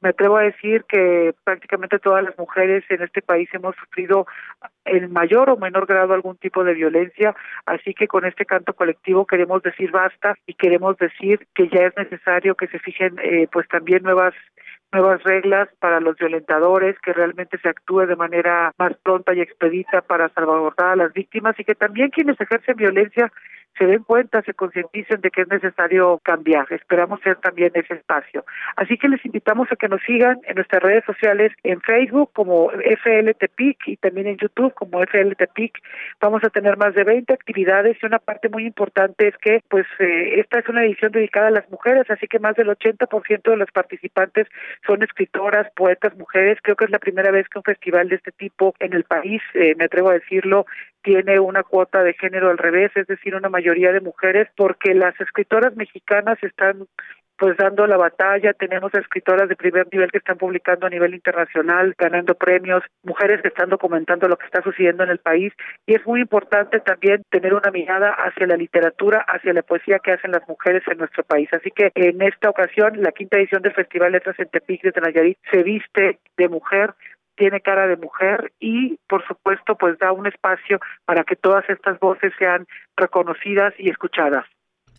Me 0.00 0.10
atrevo 0.10 0.36
a 0.36 0.42
decir 0.42 0.84
que 0.84 1.34
prácticamente 1.42 1.98
todas 1.98 2.22
las 2.22 2.38
mujeres 2.38 2.84
en 2.88 3.02
este 3.02 3.22
país 3.22 3.48
hemos 3.52 3.74
sufrido 3.74 4.28
en 4.84 5.12
mayor 5.12 5.50
o 5.50 5.56
menor 5.56 5.86
grado 5.86 6.14
algún 6.14 6.36
tipo 6.36 6.62
de 6.62 6.74
violencia, 6.74 7.34
así 7.66 7.92
que 7.92 8.06
con 8.06 8.24
este 8.24 8.44
canto 8.44 8.72
colectivo 8.74 9.26
queremos 9.26 9.64
decir 9.64 9.90
basta 9.90 10.36
y 10.46 10.54
queremos 10.54 10.96
decir 10.98 11.48
que 11.56 11.68
ya 11.68 11.86
es 11.86 11.96
necesario 11.96 12.54
que 12.54 12.68
se 12.68 12.78
fijen 12.78 13.16
eh, 13.18 13.48
pues 13.50 13.66
también 13.66 14.04
nuevas 14.04 14.34
nuevas 14.92 15.22
reglas 15.22 15.68
para 15.80 16.00
los 16.00 16.16
violentadores, 16.18 16.96
que 17.00 17.14
realmente 17.14 17.58
se 17.58 17.68
actúe 17.68 18.06
de 18.06 18.14
manera 18.14 18.72
más 18.78 18.92
pronta 19.02 19.34
y 19.34 19.40
expedita 19.40 20.02
para 20.02 20.28
salvaguardar 20.28 20.90
a 20.90 20.96
las 20.96 21.12
víctimas 21.14 21.58
y 21.58 21.64
que 21.64 21.74
también 21.74 22.10
quienes 22.10 22.38
ejercen 22.40 22.76
violencia 22.76 23.32
se 23.78 23.86
den 23.86 24.02
cuenta, 24.02 24.42
se 24.42 24.54
concienticen 24.54 25.20
de 25.20 25.30
que 25.30 25.42
es 25.42 25.48
necesario 25.48 26.20
cambiar. 26.22 26.66
Esperamos 26.70 27.20
ser 27.20 27.36
también 27.36 27.72
ese 27.74 27.94
espacio. 27.94 28.44
Así 28.76 28.98
que 28.98 29.08
les 29.08 29.24
invitamos 29.24 29.68
a 29.70 29.76
que 29.76 29.88
nos 29.88 30.02
sigan 30.02 30.38
en 30.44 30.56
nuestras 30.56 30.82
redes 30.82 31.04
sociales, 31.04 31.52
en 31.62 31.80
Facebook 31.80 32.30
como 32.32 32.70
FLTPIC 32.70 33.88
y 33.88 33.96
también 33.96 34.26
en 34.26 34.36
YouTube 34.36 34.74
como 34.74 35.00
FLTPIC. 35.00 35.78
Vamos 36.20 36.44
a 36.44 36.50
tener 36.50 36.76
más 36.76 36.94
de 36.94 37.04
20 37.04 37.32
actividades 37.32 37.96
y 38.02 38.06
una 38.06 38.18
parte 38.18 38.48
muy 38.48 38.66
importante 38.66 39.28
es 39.28 39.36
que 39.38 39.60
pues 39.68 39.86
eh, 39.98 40.40
esta 40.40 40.58
es 40.58 40.68
una 40.68 40.84
edición 40.84 41.12
dedicada 41.12 41.48
a 41.48 41.52
las 41.52 41.70
mujeres, 41.70 42.10
así 42.10 42.26
que 42.26 42.38
más 42.38 42.56
del 42.56 42.68
80% 42.68 43.42
de 43.42 43.56
los 43.56 43.70
participantes 43.70 44.46
son 44.86 45.02
escritoras, 45.02 45.70
poetas, 45.74 46.16
mujeres. 46.16 46.58
Creo 46.62 46.76
que 46.76 46.84
es 46.84 46.90
la 46.90 46.98
primera 46.98 47.30
vez 47.30 47.48
que 47.48 47.58
un 47.58 47.64
festival 47.64 48.08
de 48.08 48.16
este 48.16 48.32
tipo 48.32 48.74
en 48.80 48.92
el 48.92 49.04
país, 49.04 49.42
eh, 49.54 49.74
me 49.76 49.84
atrevo 49.84 50.10
a 50.10 50.14
decirlo, 50.14 50.66
tiene 51.02 51.40
una 51.40 51.62
cuota 51.62 52.02
de 52.02 52.14
género 52.14 52.50
al 52.50 52.58
revés, 52.58 52.92
es 52.94 53.06
decir, 53.06 53.34
una 53.34 53.48
mayoría 53.62 53.92
de 53.92 54.00
mujeres, 54.00 54.48
porque 54.56 54.94
las 54.94 55.18
escritoras 55.20 55.76
mexicanas 55.76 56.38
están 56.42 56.86
pues 57.38 57.56
dando 57.56 57.86
la 57.88 57.96
batalla, 57.96 58.52
tenemos 58.52 58.94
escritoras 58.94 59.48
de 59.48 59.56
primer 59.56 59.88
nivel 59.90 60.12
que 60.12 60.18
están 60.18 60.38
publicando 60.38 60.86
a 60.86 60.90
nivel 60.90 61.12
internacional, 61.12 61.92
ganando 61.98 62.34
premios, 62.34 62.84
mujeres 63.02 63.42
que 63.42 63.48
están 63.48 63.68
documentando 63.68 64.28
lo 64.28 64.36
que 64.36 64.46
está 64.46 64.62
sucediendo 64.62 65.02
en 65.02 65.10
el 65.10 65.18
país 65.18 65.52
y 65.84 65.96
es 65.96 66.06
muy 66.06 66.20
importante 66.20 66.78
también 66.78 67.22
tener 67.30 67.52
una 67.52 67.72
mirada 67.72 68.10
hacia 68.10 68.46
la 68.46 68.56
literatura, 68.56 69.24
hacia 69.26 69.52
la 69.52 69.62
poesía 69.62 69.98
que 69.98 70.12
hacen 70.12 70.30
las 70.30 70.46
mujeres 70.46 70.84
en 70.86 70.98
nuestro 70.98 71.24
país. 71.24 71.48
Así 71.52 71.72
que 71.72 71.90
en 71.96 72.22
esta 72.22 72.48
ocasión, 72.48 73.02
la 73.02 73.10
quinta 73.10 73.38
edición 73.38 73.62
del 73.62 73.74
Festival 73.74 74.12
Letras 74.12 74.38
en 74.38 74.48
Tepic 74.48 74.82
de 74.82 75.00
Nayarit 75.00 75.38
se 75.50 75.64
viste 75.64 76.18
de 76.36 76.48
mujer, 76.48 76.94
tiene 77.36 77.60
cara 77.60 77.86
de 77.86 77.96
mujer 77.96 78.52
y 78.60 78.98
por 79.08 79.26
supuesto 79.26 79.76
pues 79.76 79.98
da 79.98 80.12
un 80.12 80.26
espacio 80.26 80.80
para 81.04 81.24
que 81.24 81.36
todas 81.36 81.68
estas 81.68 81.98
voces 81.98 82.32
sean 82.38 82.66
reconocidas 82.96 83.74
y 83.78 83.90
escuchadas. 83.90 84.46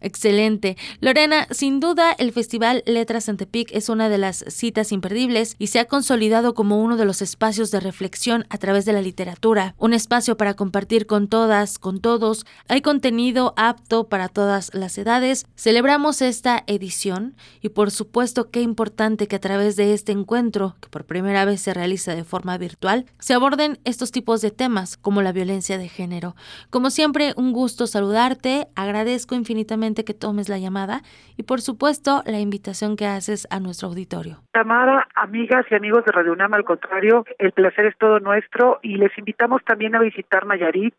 Excelente. 0.04 0.76
Lorena, 1.00 1.48
sin 1.50 1.80
duda 1.80 2.12
el 2.12 2.34
Festival 2.34 2.84
Letras 2.86 3.30
en 3.30 3.38
Tepic 3.38 3.70
es 3.72 3.88
una 3.88 4.10
de 4.10 4.18
las 4.18 4.44
citas 4.50 4.92
imperdibles 4.92 5.56
y 5.60 5.68
se 5.68 5.80
ha 5.80 5.86
consolidado 5.86 6.54
como 6.54 6.84
uno 6.84 6.98
de 6.98 7.06
los 7.06 7.22
espacios 7.22 7.72
de 7.72 7.80
reflexión 7.80 8.46
a 8.50 8.58
través 8.58 8.84
de 8.84 8.92
la 8.92 9.02
literatura, 9.02 9.76
un 9.78 9.94
espacio 9.94 10.36
para 10.36 10.56
compartir 10.56 11.06
con 11.06 11.30
todas, 11.30 11.80
con 11.80 12.02
todos. 12.02 12.46
Hay 12.68 12.82
contenido 12.82 13.54
apto 13.56 14.10
para 14.10 14.28
todas 14.28 14.72
las 14.74 14.98
edades. 14.98 15.46
Celebramos 15.56 16.22
esta 16.22 16.66
edición 16.68 17.38
y 17.62 17.70
por 17.70 17.90
supuesto 17.90 18.52
qué 18.52 18.60
importante 18.62 19.30
que 19.30 19.38
a 19.38 19.42
través 19.42 19.78
de 19.78 19.94
este 19.94 20.12
encuentro, 20.12 20.76
que 20.82 20.90
por 20.90 21.06
primera 21.06 21.46
vez 21.46 21.62
se 21.62 21.74
realiza 21.74 22.14
de 22.14 22.26
forma 22.26 22.58
virtual, 22.58 23.06
se 23.20 23.36
aborden 23.36 23.80
estos 23.86 24.12
tipos 24.12 24.42
de 24.42 24.52
temas 24.52 24.98
como 24.98 25.22
la 25.22 25.32
violencia 25.32 25.78
de 25.78 25.88
género. 25.88 26.36
Como 26.70 26.90
siempre, 26.90 27.34
un 27.38 27.54
gusto 27.54 27.88
saludarte, 27.88 28.68
agradezco 28.76 29.34
infinitamente 29.36 29.93
que 30.02 30.16
tomes 30.16 30.50
la 30.50 30.58
llamada 30.58 31.02
y 31.38 31.44
por 31.44 31.62
supuesto 31.62 32.24
la 32.26 32.40
invitación 32.40 32.96
que 32.96 33.06
haces 33.06 33.48
a 33.52 33.60
nuestro 33.60 33.90
auditorio. 33.90 34.38
Amada, 34.54 35.08
amigas 35.14 35.66
y 35.70 35.76
amigos 35.76 36.04
de 36.06 36.12
Radio 36.12 36.34
UNAM, 36.34 36.56
al 36.56 36.64
contrario, 36.64 37.26
el 37.38 37.52
placer 37.52 37.86
es 37.86 37.98
todo 38.00 38.20
nuestro 38.20 38.80
y 38.82 38.96
les 38.96 39.16
invitamos 39.18 39.64
también 39.64 39.96
a 39.96 40.00
visitar 40.00 40.48
Nayarit. 40.48 40.96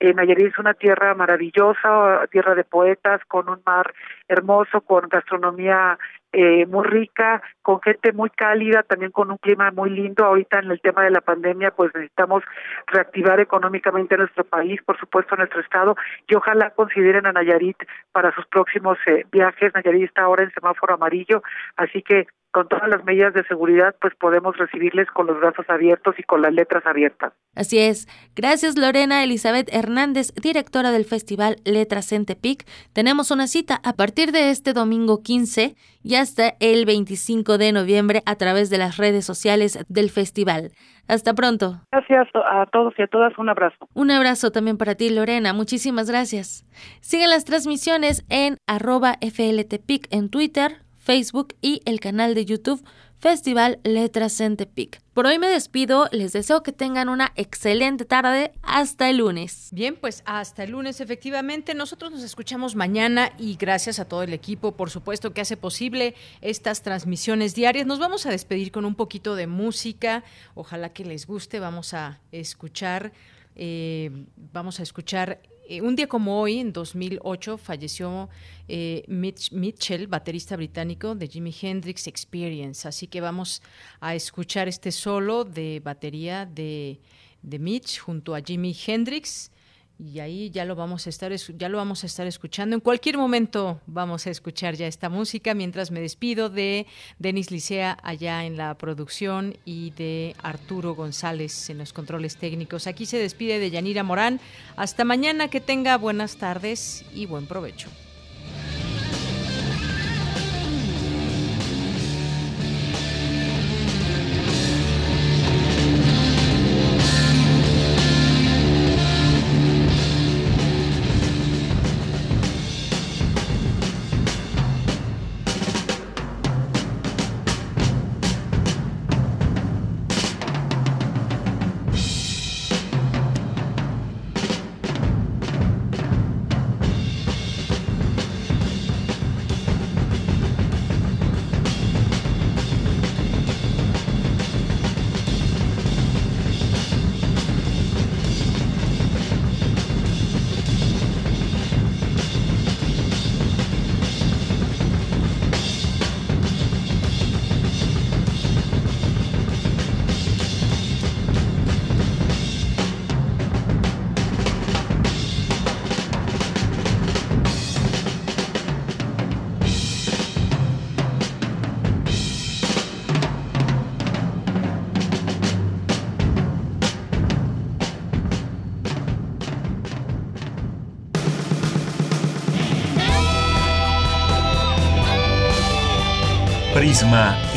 Eh, 0.00 0.14
Nayarit 0.14 0.46
es 0.46 0.58
una 0.58 0.72
tierra 0.72 1.14
maravillosa, 1.14 2.26
tierra 2.30 2.54
de 2.54 2.64
poetas, 2.64 3.20
con 3.28 3.48
un 3.50 3.60
mar 3.66 3.92
hermoso, 4.28 4.80
con 4.80 5.08
gastronomía 5.08 5.98
eh, 6.32 6.66
muy 6.66 6.86
rica, 6.86 7.42
con 7.62 7.80
gente 7.80 8.12
muy 8.12 8.30
cálida, 8.30 8.82
también 8.82 9.10
con 9.10 9.30
un 9.30 9.38
clima 9.38 9.70
muy 9.70 9.90
lindo. 9.90 10.24
Ahorita 10.24 10.58
en 10.58 10.70
el 10.70 10.80
tema 10.80 11.02
de 11.02 11.10
la 11.10 11.20
pandemia, 11.20 11.70
pues 11.70 11.90
necesitamos 11.94 12.42
reactivar 12.86 13.40
económicamente 13.40 14.16
nuestro 14.16 14.44
país, 14.44 14.80
por 14.84 14.98
supuesto 14.98 15.36
nuestro 15.36 15.60
estado, 15.60 15.96
y 16.26 16.34
ojalá 16.34 16.70
consideren 16.70 17.26
a 17.26 17.32
Nayarit 17.32 17.78
para 18.12 18.34
sus 18.34 18.46
próximos 18.46 18.98
eh, 19.06 19.24
viajes. 19.32 19.72
Nayarit 19.74 20.04
está 20.04 20.22
ahora 20.22 20.44
en 20.44 20.52
semáforo 20.52 20.94
amarillo, 20.94 21.42
así 21.76 22.02
que 22.02 22.26
con 22.58 22.66
todas 22.66 22.88
las 22.88 23.04
medidas 23.04 23.32
de 23.34 23.44
seguridad, 23.44 23.94
pues 24.00 24.16
podemos 24.16 24.56
recibirles 24.56 25.06
con 25.12 25.28
los 25.28 25.38
brazos 25.38 25.64
abiertos 25.70 26.16
y 26.18 26.24
con 26.24 26.42
las 26.42 26.52
letras 26.52 26.84
abiertas. 26.86 27.32
Así 27.54 27.78
es. 27.78 28.08
Gracias 28.34 28.76
Lorena 28.76 29.22
Elizabeth 29.22 29.72
Hernández, 29.72 30.34
directora 30.34 30.90
del 30.90 31.04
Festival 31.04 31.58
Letras 31.64 32.10
en 32.10 32.26
Tepic. 32.26 32.64
Tenemos 32.92 33.30
una 33.30 33.46
cita 33.46 33.78
a 33.84 33.92
partir 33.92 34.32
de 34.32 34.50
este 34.50 34.72
domingo 34.72 35.22
15 35.22 35.76
y 36.02 36.16
hasta 36.16 36.54
el 36.58 36.84
25 36.84 37.58
de 37.58 37.70
noviembre 37.70 38.22
a 38.26 38.34
través 38.34 38.70
de 38.70 38.78
las 38.78 38.96
redes 38.96 39.24
sociales 39.24 39.78
del 39.88 40.10
festival. 40.10 40.72
Hasta 41.06 41.34
pronto. 41.34 41.80
Gracias 41.92 42.26
a 42.34 42.66
todos 42.66 42.92
y 42.98 43.02
a 43.02 43.06
todas. 43.06 43.38
Un 43.38 43.48
abrazo. 43.50 43.88
Un 43.94 44.10
abrazo 44.10 44.50
también 44.50 44.78
para 44.78 44.96
ti, 44.96 45.10
Lorena. 45.10 45.52
Muchísimas 45.52 46.10
gracias. 46.10 46.66
Sigan 47.02 47.30
las 47.30 47.44
transmisiones 47.44 48.26
en 48.28 48.58
arroba 48.66 49.14
FLTPIC 49.22 50.08
en 50.10 50.28
Twitter, 50.28 50.82
Facebook 51.08 51.56
y 51.62 51.80
el 51.86 52.00
canal 52.00 52.34
de 52.34 52.44
YouTube 52.44 52.84
Festival 53.18 53.80
Letras 53.82 54.42
en 54.42 54.58
Tepic. 54.58 55.00
Por 55.14 55.24
hoy 55.24 55.38
me 55.38 55.46
despido, 55.46 56.06
les 56.12 56.34
deseo 56.34 56.62
que 56.62 56.70
tengan 56.70 57.08
una 57.08 57.32
excelente 57.34 58.04
tarde, 58.04 58.52
hasta 58.60 59.08
el 59.08 59.16
lunes. 59.16 59.70
Bien, 59.72 59.96
pues 59.96 60.22
hasta 60.26 60.64
el 60.64 60.72
lunes 60.72 61.00
efectivamente, 61.00 61.72
nosotros 61.72 62.12
nos 62.12 62.22
escuchamos 62.22 62.76
mañana 62.76 63.32
y 63.38 63.56
gracias 63.56 64.00
a 64.00 64.04
todo 64.04 64.22
el 64.22 64.34
equipo, 64.34 64.72
por 64.72 64.90
supuesto, 64.90 65.32
que 65.32 65.40
hace 65.40 65.56
posible 65.56 66.14
estas 66.42 66.82
transmisiones 66.82 67.54
diarias. 67.54 67.86
Nos 67.86 67.98
vamos 67.98 68.26
a 68.26 68.30
despedir 68.30 68.70
con 68.70 68.84
un 68.84 68.94
poquito 68.94 69.34
de 69.34 69.46
música, 69.46 70.24
ojalá 70.54 70.90
que 70.90 71.06
les 71.06 71.26
guste, 71.26 71.58
vamos 71.58 71.94
a 71.94 72.20
escuchar, 72.32 73.12
eh, 73.56 74.10
vamos 74.52 74.78
a 74.78 74.82
escuchar 74.82 75.40
eh, 75.70 75.82
un 75.82 75.94
día 75.94 76.06
como 76.06 76.40
hoy, 76.40 76.58
en 76.60 76.72
2008, 76.72 77.58
falleció 77.58 78.30
eh, 78.68 79.04
Mitch 79.06 79.52
Mitchell, 79.52 80.06
baterista 80.06 80.56
británico 80.56 81.14
de 81.14 81.28
Jimi 81.28 81.54
Hendrix 81.60 82.06
Experience. 82.06 82.88
Así 82.88 83.06
que 83.06 83.20
vamos 83.20 83.60
a 84.00 84.14
escuchar 84.14 84.66
este 84.66 84.90
solo 84.90 85.44
de 85.44 85.80
batería 85.84 86.46
de, 86.46 87.00
de 87.42 87.58
Mitch 87.58 87.98
junto 87.98 88.34
a 88.34 88.40
Jimi 88.40 88.74
Hendrix 88.86 89.50
y 89.98 90.20
ahí 90.20 90.50
ya 90.50 90.64
lo 90.64 90.76
vamos 90.76 91.06
a 91.06 91.10
estar 91.10 91.32
ya 91.34 91.68
lo 91.68 91.78
vamos 91.78 92.04
a 92.04 92.06
estar 92.06 92.26
escuchando. 92.26 92.74
En 92.74 92.80
cualquier 92.80 93.18
momento 93.18 93.80
vamos 93.86 94.26
a 94.26 94.30
escuchar 94.30 94.76
ya 94.76 94.86
esta 94.86 95.08
música 95.08 95.54
mientras 95.54 95.90
me 95.90 96.00
despido 96.00 96.48
de 96.48 96.86
Denis 97.18 97.50
Licea 97.50 97.98
allá 98.02 98.44
en 98.44 98.56
la 98.56 98.74
producción 98.76 99.56
y 99.64 99.90
de 99.90 100.36
Arturo 100.42 100.94
González 100.94 101.70
en 101.70 101.78
los 101.78 101.92
controles 101.92 102.36
técnicos. 102.36 102.86
Aquí 102.86 103.06
se 103.06 103.18
despide 103.18 103.58
de 103.58 103.70
Yanira 103.70 104.04
Morán. 104.04 104.40
Hasta 104.76 105.04
mañana 105.04 105.48
que 105.48 105.60
tenga 105.60 105.96
buenas 105.96 106.36
tardes 106.36 107.04
y 107.14 107.26
buen 107.26 107.46
provecho 107.46 107.88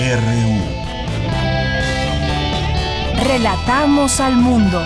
RU. 0.01 0.51
Relatamos 3.23 4.19
al 4.19 4.35
mundo. 4.35 4.83